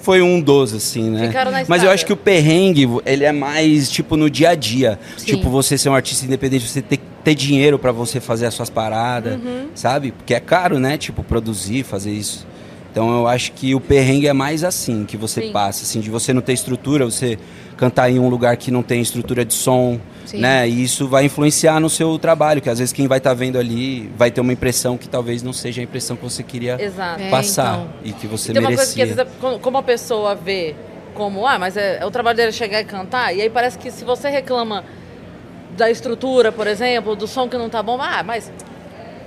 Foi 0.00 0.20
um 0.20 0.40
dos, 0.40 0.74
assim, 0.74 1.10
né? 1.10 1.28
Ficaram 1.28 1.50
na 1.50 1.64
Mas 1.66 1.82
eu 1.82 1.90
acho 1.90 2.04
que 2.04 2.12
o 2.12 2.16
perrengue, 2.16 2.88
ele 3.06 3.24
é 3.24 3.32
mais, 3.32 3.90
tipo, 3.90 4.16
no 4.16 4.28
dia 4.28 4.50
a 4.50 4.54
dia. 4.54 4.98
Sim. 5.16 5.26
Tipo, 5.36 5.48
você 5.48 5.78
ser 5.78 5.88
um 5.88 5.94
artista 5.94 6.24
independente, 6.26 6.68
você 6.68 6.82
ter, 6.82 7.00
ter 7.24 7.34
dinheiro 7.34 7.78
para 7.78 7.92
você 7.92 8.20
fazer 8.20 8.46
as 8.46 8.54
suas 8.54 8.68
paradas, 8.70 9.34
Uhum. 9.34 9.68
sabe? 9.74 10.12
Porque 10.12 10.34
é 10.34 10.40
caro, 10.40 10.78
né? 10.78 10.96
Tipo, 10.98 11.24
produzir, 11.24 11.82
fazer 11.82 12.12
isso. 12.12 12.46
Então 12.96 13.14
eu 13.14 13.28
acho 13.28 13.52
que 13.52 13.74
o 13.74 13.78
perrengue 13.80 14.26
é 14.26 14.32
mais 14.32 14.64
assim 14.64 15.04
que 15.04 15.18
você 15.18 15.42
Sim. 15.42 15.52
passa, 15.52 15.82
assim, 15.82 16.00
de 16.00 16.08
você 16.08 16.32
não 16.32 16.40
ter 16.40 16.54
estrutura, 16.54 17.04
você 17.04 17.38
cantar 17.76 18.10
em 18.10 18.18
um 18.18 18.26
lugar 18.30 18.56
que 18.56 18.70
não 18.70 18.82
tem 18.82 19.02
estrutura 19.02 19.44
de 19.44 19.52
som, 19.52 20.00
Sim. 20.24 20.38
né? 20.40 20.66
E 20.66 20.82
isso 20.82 21.06
vai 21.06 21.26
influenciar 21.26 21.78
no 21.78 21.90
seu 21.90 22.18
trabalho, 22.18 22.62
que 22.62 22.70
às 22.70 22.78
vezes 22.78 22.94
quem 22.94 23.06
vai 23.06 23.18
estar 23.18 23.34
vendo 23.34 23.58
ali 23.58 24.10
vai 24.16 24.30
ter 24.30 24.40
uma 24.40 24.50
impressão 24.50 24.96
que 24.96 25.10
talvez 25.10 25.42
não 25.42 25.52
seja 25.52 25.82
a 25.82 25.84
impressão 25.84 26.16
que 26.16 26.22
você 26.24 26.42
queria 26.42 26.82
Exato. 26.82 27.20
É, 27.20 27.28
passar 27.28 27.74
então. 27.80 27.88
e 28.02 28.12
que 28.14 28.26
você 28.26 28.52
E 28.52 28.54
tem 28.54 28.62
uma 28.62 28.68
coisa 28.74 28.90
que 28.90 28.98
merecia. 28.98 29.22
às 29.22 29.28
vezes, 29.28 29.36
é- 29.36 29.40
como- 29.42 29.58
como 29.58 29.76
a 29.76 29.82
pessoa 29.82 30.34
vê 30.34 30.74
como, 31.12 31.46
ah, 31.46 31.58
mas 31.58 31.76
é, 31.76 31.98
é 32.00 32.06
o 32.06 32.10
trabalho 32.10 32.38
dele 32.38 32.50
chegar 32.52 32.80
e 32.80 32.84
cantar, 32.86 33.30
e 33.36 33.42
aí 33.42 33.50
parece 33.50 33.76
que 33.76 33.90
se 33.90 34.06
você 34.06 34.30
reclama 34.30 34.82
da 35.76 35.90
estrutura, 35.90 36.50
por 36.50 36.66
exemplo, 36.66 37.14
do 37.14 37.26
som 37.26 37.46
que 37.46 37.58
não 37.58 37.68
tá 37.68 37.82
bom, 37.82 38.00
ah, 38.00 38.22
mas 38.22 38.50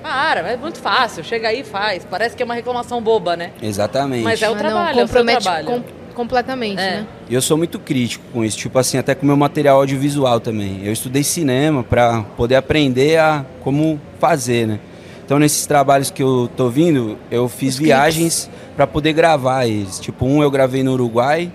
para, 0.01 0.41
é 0.41 0.57
muito 0.57 0.79
fácil, 0.79 1.23
chega 1.23 1.47
aí 1.49 1.61
e 1.61 1.63
faz. 1.63 2.05
Parece 2.09 2.35
que 2.35 2.41
é 2.41 2.45
uma 2.45 2.55
reclamação 2.55 3.01
boba, 3.01 3.35
né? 3.35 3.51
Exatamente. 3.61 4.23
Mas 4.23 4.41
é 4.41 4.49
o 4.49 4.53
Ah, 4.53 4.57
trabalho, 4.57 4.95
não, 4.95 5.01
é 5.01 5.03
o 5.03 5.07
compromete 5.07 5.43
trabalho. 5.43 5.65
com- 5.67 5.83
completamente, 6.15 6.79
É. 6.81 6.91
né? 6.97 7.07
E 7.29 7.33
eu 7.33 7.41
sou 7.41 7.57
muito 7.57 7.79
crítico 7.79 8.23
com 8.33 8.43
isso, 8.43 8.57
tipo 8.57 8.77
assim, 8.77 8.97
até 8.97 9.15
com 9.15 9.23
o 9.23 9.25
meu 9.25 9.37
material 9.37 9.77
audiovisual 9.77 10.39
também. 10.39 10.81
Eu 10.83 10.91
estudei 10.91 11.23
cinema 11.23 11.83
para 11.83 12.23
poder 12.35 12.55
aprender 12.55 13.17
a 13.17 13.45
como 13.63 13.99
fazer, 14.19 14.67
né? 14.67 14.79
Então 15.25 15.37
nesses 15.39 15.65
trabalhos 15.65 16.09
que 16.09 16.23
eu 16.23 16.49
tô 16.57 16.69
vindo, 16.69 17.17
eu 17.29 17.47
fiz 17.47 17.75
Os 17.75 17.79
viagens 17.79 18.49
para 18.75 18.87
poder 18.87 19.13
gravar 19.13 19.65
eles. 19.67 19.99
Tipo, 19.99 20.25
um 20.25 20.41
eu 20.41 20.49
gravei 20.49 20.81
no 20.83 20.91
Uruguai, 20.93 21.51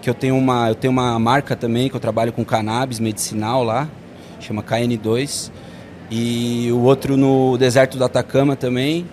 que 0.00 0.08
eu 0.08 0.14
tenho 0.14 0.36
uma, 0.36 0.68
eu 0.70 0.74
tenho 0.74 0.90
uma 0.90 1.18
marca 1.18 1.54
também 1.54 1.88
que 1.90 1.94
eu 1.94 2.00
trabalho 2.00 2.32
com 2.32 2.42
cannabis 2.44 2.98
medicinal 2.98 3.62
lá, 3.62 3.86
chama 4.40 4.62
KN2. 4.62 5.52
E 6.10 6.70
o 6.72 6.80
outro 6.80 7.16
no 7.16 7.56
deserto 7.56 7.96
do 7.96 8.04
Atacama 8.04 8.56
também. 8.56 9.06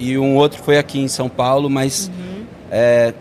E 0.00 0.16
um 0.16 0.36
outro 0.36 0.62
foi 0.62 0.78
aqui 0.78 1.00
em 1.00 1.08
São 1.08 1.28
Paulo, 1.28 1.68
mas 1.68 2.10
é, 2.70 3.12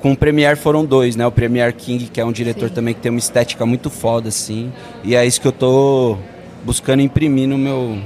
com 0.00 0.12
o 0.12 0.16
Premiere 0.16 0.56
foram 0.56 0.84
dois, 0.84 1.14
né? 1.14 1.24
O 1.26 1.30
Premiere 1.30 1.72
King, 1.72 2.06
que 2.06 2.20
é 2.20 2.24
um 2.24 2.32
diretor 2.32 2.68
Sim. 2.68 2.74
também 2.74 2.94
que 2.94 3.00
tem 3.00 3.10
uma 3.10 3.18
estética 3.18 3.64
muito 3.64 3.88
foda, 3.88 4.28
assim. 4.28 4.72
E 5.04 5.14
é 5.14 5.24
isso 5.24 5.40
que 5.40 5.46
eu 5.46 5.52
tô 5.52 6.18
buscando 6.64 7.00
imprimir 7.00 7.48
no 7.48 7.56
meu. 7.56 7.98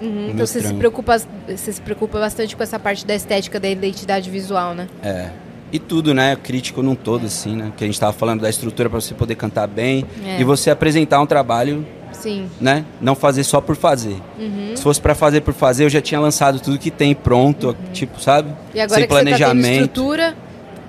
Uhum, 0.00 0.30
então 0.30 0.46
você 0.46 0.60
se, 0.60 0.74
preocupa, 0.74 1.18
você 1.48 1.72
se 1.72 1.80
preocupa 1.80 2.18
bastante 2.18 2.56
com 2.56 2.62
essa 2.62 2.78
parte 2.78 3.06
da 3.06 3.14
estética 3.14 3.58
da 3.58 3.68
identidade 3.68 4.30
visual, 4.30 4.74
né? 4.74 4.88
É. 5.02 5.30
E 5.72 5.78
tudo, 5.78 6.12
né? 6.12 6.36
Crítico 6.36 6.82
num 6.82 6.94
todo, 6.94 7.26
assim, 7.26 7.56
né? 7.56 7.72
Que 7.76 7.82
a 7.82 7.86
gente 7.86 7.98
tava 7.98 8.12
falando 8.12 8.42
da 8.42 8.50
estrutura 8.50 8.90
para 8.90 9.00
você 9.00 9.14
poder 9.14 9.34
cantar 9.34 9.66
bem. 9.66 10.04
É. 10.24 10.40
E 10.40 10.44
você 10.44 10.70
apresentar 10.70 11.20
um 11.20 11.26
trabalho, 11.26 11.84
Sim. 12.12 12.48
né? 12.60 12.84
Não 13.00 13.14
fazer 13.14 13.44
só 13.44 13.60
por 13.60 13.76
fazer. 13.76 14.16
Uhum. 14.38 14.72
Se 14.76 14.82
fosse 14.82 15.00
para 15.00 15.14
fazer 15.14 15.40
por 15.40 15.54
fazer, 15.54 15.84
eu 15.84 15.90
já 15.90 16.00
tinha 16.00 16.20
lançado 16.20 16.60
tudo 16.60 16.78
que 16.78 16.90
tem 16.90 17.14
pronto, 17.14 17.76
tipo, 17.92 18.20
sabe? 18.20 18.50
E 18.74 18.80
agora 18.80 19.00
Sem 19.00 19.08
que 19.08 19.14
você 19.14 19.18
tá 19.20 19.24
tendo 19.24 19.36
planejamento. 19.38 19.84
estrutura, 19.86 20.34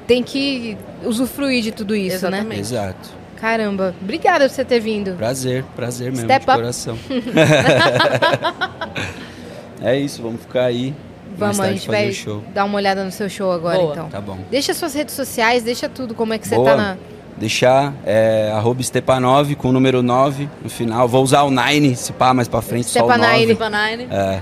tem 0.07 0.23
que 0.23 0.77
usufruir 1.05 1.61
de 1.63 1.71
tudo 1.71 1.95
isso, 1.95 2.15
Exatamente. 2.17 2.47
né? 2.47 2.57
Exato. 2.59 3.09
Caramba. 3.39 3.93
Obrigada 4.01 4.47
por 4.47 4.53
você 4.55 4.63
ter 4.63 4.79
vindo. 4.79 5.15
Prazer, 5.17 5.65
prazer 5.75 6.11
mesmo, 6.11 6.25
Step 6.25 6.45
de 6.45 6.51
up. 6.51 6.59
coração. 6.59 6.97
é 9.81 9.97
isso, 9.97 10.21
vamos 10.21 10.41
ficar 10.41 10.65
aí. 10.65 10.93
Vamos, 11.35 11.59
a 11.59 11.71
gente 11.71 11.87
fazer 11.87 11.97
vai 11.97 12.09
o 12.09 12.13
show. 12.13 12.43
dar 12.53 12.63
uma 12.63 12.75
olhada 12.75 13.03
no 13.03 13.11
seu 13.11 13.27
show 13.27 13.51
agora, 13.51 13.79
Boa. 13.79 13.91
então. 13.93 14.07
Tá 14.09 14.21
bom. 14.21 14.37
Deixa 14.51 14.71
suas 14.73 14.93
redes 14.93 15.15
sociais, 15.15 15.63
deixa 15.63 15.89
tudo, 15.89 16.13
como 16.13 16.31
é 16.33 16.37
que 16.37 16.47
você 16.47 16.55
Boa. 16.55 16.69
tá 16.69 16.77
na... 16.77 16.97
Deixar 17.37 17.93
é, 18.05 18.51
arroba 18.55 18.81
Stepanov 18.83 19.55
com 19.55 19.69
o 19.69 19.71
número 19.71 20.03
9 20.03 20.47
no 20.63 20.69
final. 20.69 21.07
Vou 21.07 21.23
usar 21.23 21.41
o 21.43 21.51
9, 21.51 21.95
se 21.95 22.13
pá, 22.13 22.33
mais 22.33 22.47
pra 22.47 22.61
frente, 22.61 22.87
só 22.89 23.05
o 23.05 23.11
Stepanine. 23.11 23.53
9. 23.53 23.55
Panine. 23.55 24.07
É. 24.11 24.39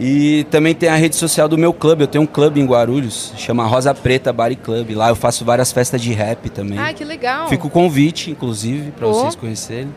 E 0.00 0.44
também 0.50 0.74
tem 0.74 0.88
a 0.88 0.94
rede 0.94 1.16
social 1.16 1.48
do 1.48 1.58
meu 1.58 1.72
clube. 1.72 2.04
Eu 2.04 2.06
tenho 2.06 2.22
um 2.22 2.26
clube 2.26 2.60
em 2.60 2.64
Guarulhos, 2.66 3.32
chama 3.36 3.66
Rosa 3.66 3.92
Preta 3.92 4.32
Body 4.32 4.56
Club. 4.56 4.90
Lá 4.94 5.08
eu 5.08 5.16
faço 5.16 5.44
várias 5.44 5.72
festas 5.72 6.00
de 6.00 6.12
rap 6.12 6.48
também. 6.50 6.78
Ah, 6.78 6.92
que 6.92 7.04
legal. 7.04 7.48
Fica 7.48 7.66
o 7.66 7.70
convite, 7.70 8.30
inclusive, 8.30 8.92
pra 8.92 9.08
Ô. 9.08 9.12
vocês 9.12 9.34
conhecerem. 9.34 9.92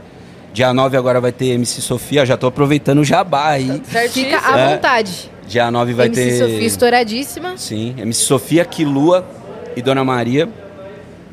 Dia 0.53 0.73
9 0.73 0.97
agora 0.97 1.21
vai 1.21 1.31
ter 1.31 1.51
MC 1.53 1.79
Sofia, 1.81 2.25
já 2.25 2.35
tô 2.35 2.47
aproveitando 2.47 2.99
o 2.99 3.05
jabá 3.05 3.49
aí. 3.51 3.81
Certíssimo. 3.85 4.25
Fica 4.37 4.53
à 4.53 4.59
É. 4.59 4.75
vontade. 4.75 5.31
Dia 5.47 5.71
9 5.71 5.93
vai 5.93 6.07
MC 6.07 6.21
ter. 6.23 6.37
Sofia 6.39 6.67
estouradíssima. 6.67 7.53
Sim, 7.55 7.95
MC 7.97 8.21
Sofia, 8.23 8.65
Quilua 8.65 9.25
e 9.77 9.81
Dona 9.81 10.03
Maria. 10.03 10.49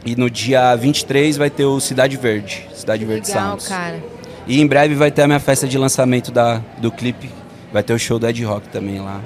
E 0.08 0.16
no 0.16 0.30
dia 0.30 0.74
23 0.74 1.36
vai 1.36 1.50
ter 1.50 1.66
o 1.66 1.78
Cidade 1.80 2.16
Verde, 2.16 2.66
Cidade 2.72 3.04
Verde 3.04 3.28
legal, 3.28 3.50
Sounds. 3.50 3.68
cara. 3.68 4.02
E 4.46 4.58
em 4.58 4.66
breve 4.66 4.94
vai 4.94 5.10
ter 5.10 5.20
a 5.20 5.26
minha 5.26 5.38
festa 5.38 5.68
de 5.68 5.76
lançamento 5.76 6.32
da, 6.32 6.62
do 6.78 6.90
clipe. 6.90 7.30
Vai 7.70 7.82
ter 7.82 7.92
o 7.92 7.98
show 7.98 8.18
do 8.18 8.26
Ed 8.26 8.42
Rock 8.42 8.68
também 8.68 8.98
lá. 9.00 9.20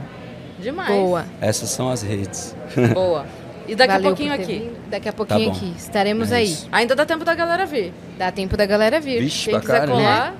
Demais. 0.60 0.88
Boa. 0.92 1.24
Essas 1.40 1.70
são 1.70 1.88
as 1.88 2.02
redes. 2.02 2.56
Boa. 2.92 3.24
E 3.68 3.76
daqui 3.76 3.92
Valeu 3.92 4.06
a 4.08 4.10
pouquinho 4.10 4.34
aqui. 4.34 4.44
vindo. 4.58 4.90
Daqui 4.90 5.08
a 5.08 5.12
pouquinho 5.12 5.50
bom. 5.50 5.56
aqui. 5.56 5.72
Estaremos 5.78 6.32
É 6.32 6.36
aí. 6.38 6.44
isso. 6.46 6.68
Ainda 6.72 6.96
dá 6.96 7.06
tempo 7.06 7.24
da 7.24 7.34
galera 7.36 7.64
vir. 7.64 7.92
Dá 8.18 8.32
tempo 8.32 8.56
da 8.56 8.66
galera 8.66 8.98
vir. 9.00 9.20
Vixe, 9.20 9.50
Quem 9.50 9.52
pra 9.52 9.60
quiser 9.60 9.86
colar, 9.88 10.34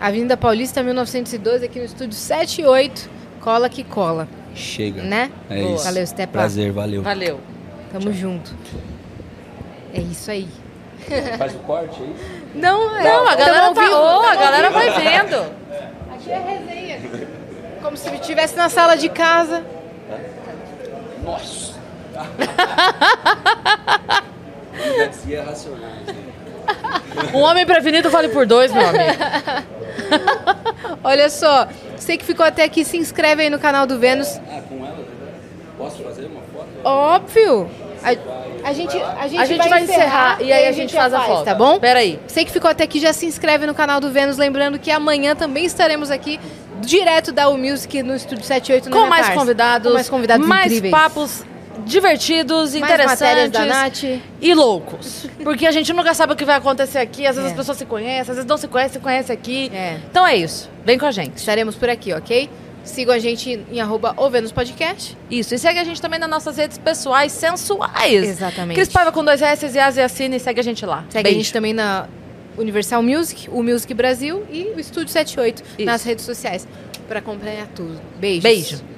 Avenida 0.00 0.36
Paulista, 0.36 0.84
1912, 0.84 1.64
aqui 1.64 1.80
no 1.80 1.84
estúdio 1.86 2.14
78. 2.14 3.10
Cola 3.40 3.68
que 3.68 3.82
cola, 3.82 4.28
Chega. 4.54 5.02
né? 5.02 5.32
É 5.50 5.60
Boa. 5.60 5.74
isso. 5.74 5.84
Valeu, 5.84 6.06
Stepa. 6.06 6.32
Prazer, 6.32 6.70
valeu. 6.70 7.02
valeu. 7.02 7.40
Tamo 7.92 8.12
junto. 8.12 8.54
É 9.94 10.00
isso 10.00 10.30
aí. 10.30 10.48
Faz 11.38 11.54
o 11.54 11.58
corte 11.58 12.02
aí? 12.02 12.14
Não, 12.54 12.96
é. 12.96 13.04
Não, 13.04 13.28
a 13.28 13.34
galera 13.34 13.66
tamo 13.66 13.68
ao 13.68 13.74
tá. 13.74 13.82
vivo, 13.82 13.94
Ô, 13.94 14.06
tamo 14.06 14.26
a 14.26 14.30
ao 14.30 14.38
galera 14.38 14.70
vai 14.70 14.90
vendo. 14.90 15.46
Aqui 16.14 16.30
é 16.30 16.38
resenha. 16.38 17.00
Como 17.82 17.96
se 17.96 18.08
estivesse 18.14 18.56
na 18.56 18.68
sala 18.68 18.96
de 18.96 19.08
casa. 19.08 19.64
Nossa! 21.22 21.74
Racionais. 25.46 26.24
Um 27.32 27.40
homem 27.40 27.66
prevenido 27.66 28.10
vale 28.10 28.28
por 28.28 28.46
dois, 28.46 28.72
meu 28.72 28.86
amigo. 28.86 29.14
Olha 31.02 31.28
só, 31.28 31.68
você 31.96 32.16
que 32.16 32.24
ficou 32.24 32.44
até 32.44 32.64
aqui, 32.64 32.84
se 32.84 32.96
inscreve 32.96 33.42
aí 33.42 33.50
no 33.50 33.58
canal 33.58 33.86
do 33.86 33.98
Vênus. 33.98 34.40
Ah, 34.50 34.62
com 34.68 34.84
ela? 34.84 35.04
Posso 35.76 36.02
fazer 36.02 36.26
uma 36.26 36.40
foto? 36.52 36.68
Óbvio. 36.84 37.70
A, 38.04 38.68
a 38.68 38.72
gente, 38.72 38.96
a 38.96 39.26
gente, 39.28 39.40
A 39.40 39.44
gente 39.46 39.68
vai 39.68 39.82
encerrar 39.82 40.40
e 40.42 40.52
aí 40.52 40.66
a 40.66 40.72
gente 40.72 40.94
faz 40.94 41.12
a 41.14 41.20
foto. 41.20 41.44
Tá 41.44 41.54
bom? 41.54 41.78
Peraí. 41.78 42.18
Você 42.26 42.44
que 42.44 42.50
ficou 42.52 42.70
até 42.70 42.84
aqui, 42.84 43.00
já 43.00 43.12
se 43.12 43.26
inscreve 43.26 43.66
no 43.66 43.74
canal 43.74 44.00
do 44.00 44.10
Vênus. 44.10 44.36
Lembrando 44.36 44.78
que 44.78 44.90
amanhã 44.90 45.34
também 45.34 45.64
estaremos 45.64 46.10
aqui, 46.10 46.38
direto 46.80 47.32
da 47.32 47.48
U 47.48 47.56
Music 47.58 48.02
no 48.02 48.14
Estúdio 48.14 48.44
78 48.44 48.88
no 48.88 48.96
Com 48.96 49.00
mais 49.02 49.12
Renatarse. 49.26 49.38
convidados. 49.38 49.88
Com 49.88 49.94
mais 49.94 50.08
convidados 50.08 50.46
mais 50.46 50.66
incríveis. 50.66 50.90
papos 50.92 51.44
divertidos, 51.86 52.74
Mais 52.74 52.92
interessantes. 52.92 53.50
da 53.50 53.64
Nath. 53.66 54.02
E 54.40 54.54
loucos. 54.54 55.26
Porque 55.42 55.66
a 55.66 55.70
gente 55.70 55.92
nunca 55.92 56.14
sabe 56.14 56.32
o 56.32 56.36
que 56.36 56.44
vai 56.44 56.56
acontecer 56.56 56.98
aqui. 56.98 57.26
Às 57.26 57.36
vezes 57.36 57.50
É. 57.50 57.52
as 57.52 57.56
pessoas 57.58 57.78
se 57.78 57.84
conhecem, 57.86 58.20
às 58.20 58.28
vezes 58.28 58.44
não 58.46 58.56
se 58.56 58.68
conhecem, 58.68 58.92
se 58.94 58.98
conhecem 59.00 59.34
aqui. 59.34 59.70
É. 59.74 59.98
Então 60.10 60.26
é 60.26 60.36
isso. 60.36 60.70
Vem 60.84 60.98
com 60.98 61.06
a 61.06 61.10
gente. 61.10 61.36
Estaremos 61.36 61.74
por 61.76 61.88
aqui, 61.88 62.12
ok? 62.12 62.48
Sigam 62.84 63.14
a 63.14 63.18
gente 63.18 63.60
em 63.70 63.80
arroba 63.80 64.14
Podcast. 64.54 65.16
Isso. 65.30 65.54
E 65.54 65.58
segue 65.58 65.78
a 65.78 65.84
gente 65.84 66.00
também 66.00 66.18
nas 66.18 66.28
nossas 66.28 66.56
redes 66.56 66.78
pessoais 66.78 67.32
sensuais. 67.32 68.28
Exatamente. 68.28 68.76
Cris 68.76 68.88
Paiva 68.88 69.10
com 69.10 69.24
dois 69.24 69.40
S 69.40 69.66
e 69.66 69.78
As 69.78 69.96
e 69.96 70.00
Assine. 70.00 70.38
Segue 70.38 70.60
a 70.60 70.64
gente 70.64 70.84
lá. 70.84 71.04
Segue 71.08 71.24
Beijo. 71.24 71.38
a 71.38 71.42
gente 71.42 71.52
também 71.52 71.72
na 71.72 72.06
Universal 72.56 73.02
Music, 73.02 73.48
o 73.50 73.62
Music 73.62 73.92
Brasil 73.94 74.44
e 74.50 74.64
o 74.76 74.78
Estúdio 74.78 75.08
78 75.08 75.62
Isso. 75.78 75.86
nas 75.86 76.04
redes 76.04 76.24
sociais 76.24 76.66
para 77.08 77.18
acompanhar 77.18 77.66
tudo. 77.68 78.00
Beijos. 78.18 78.42
Beijo. 78.42 78.93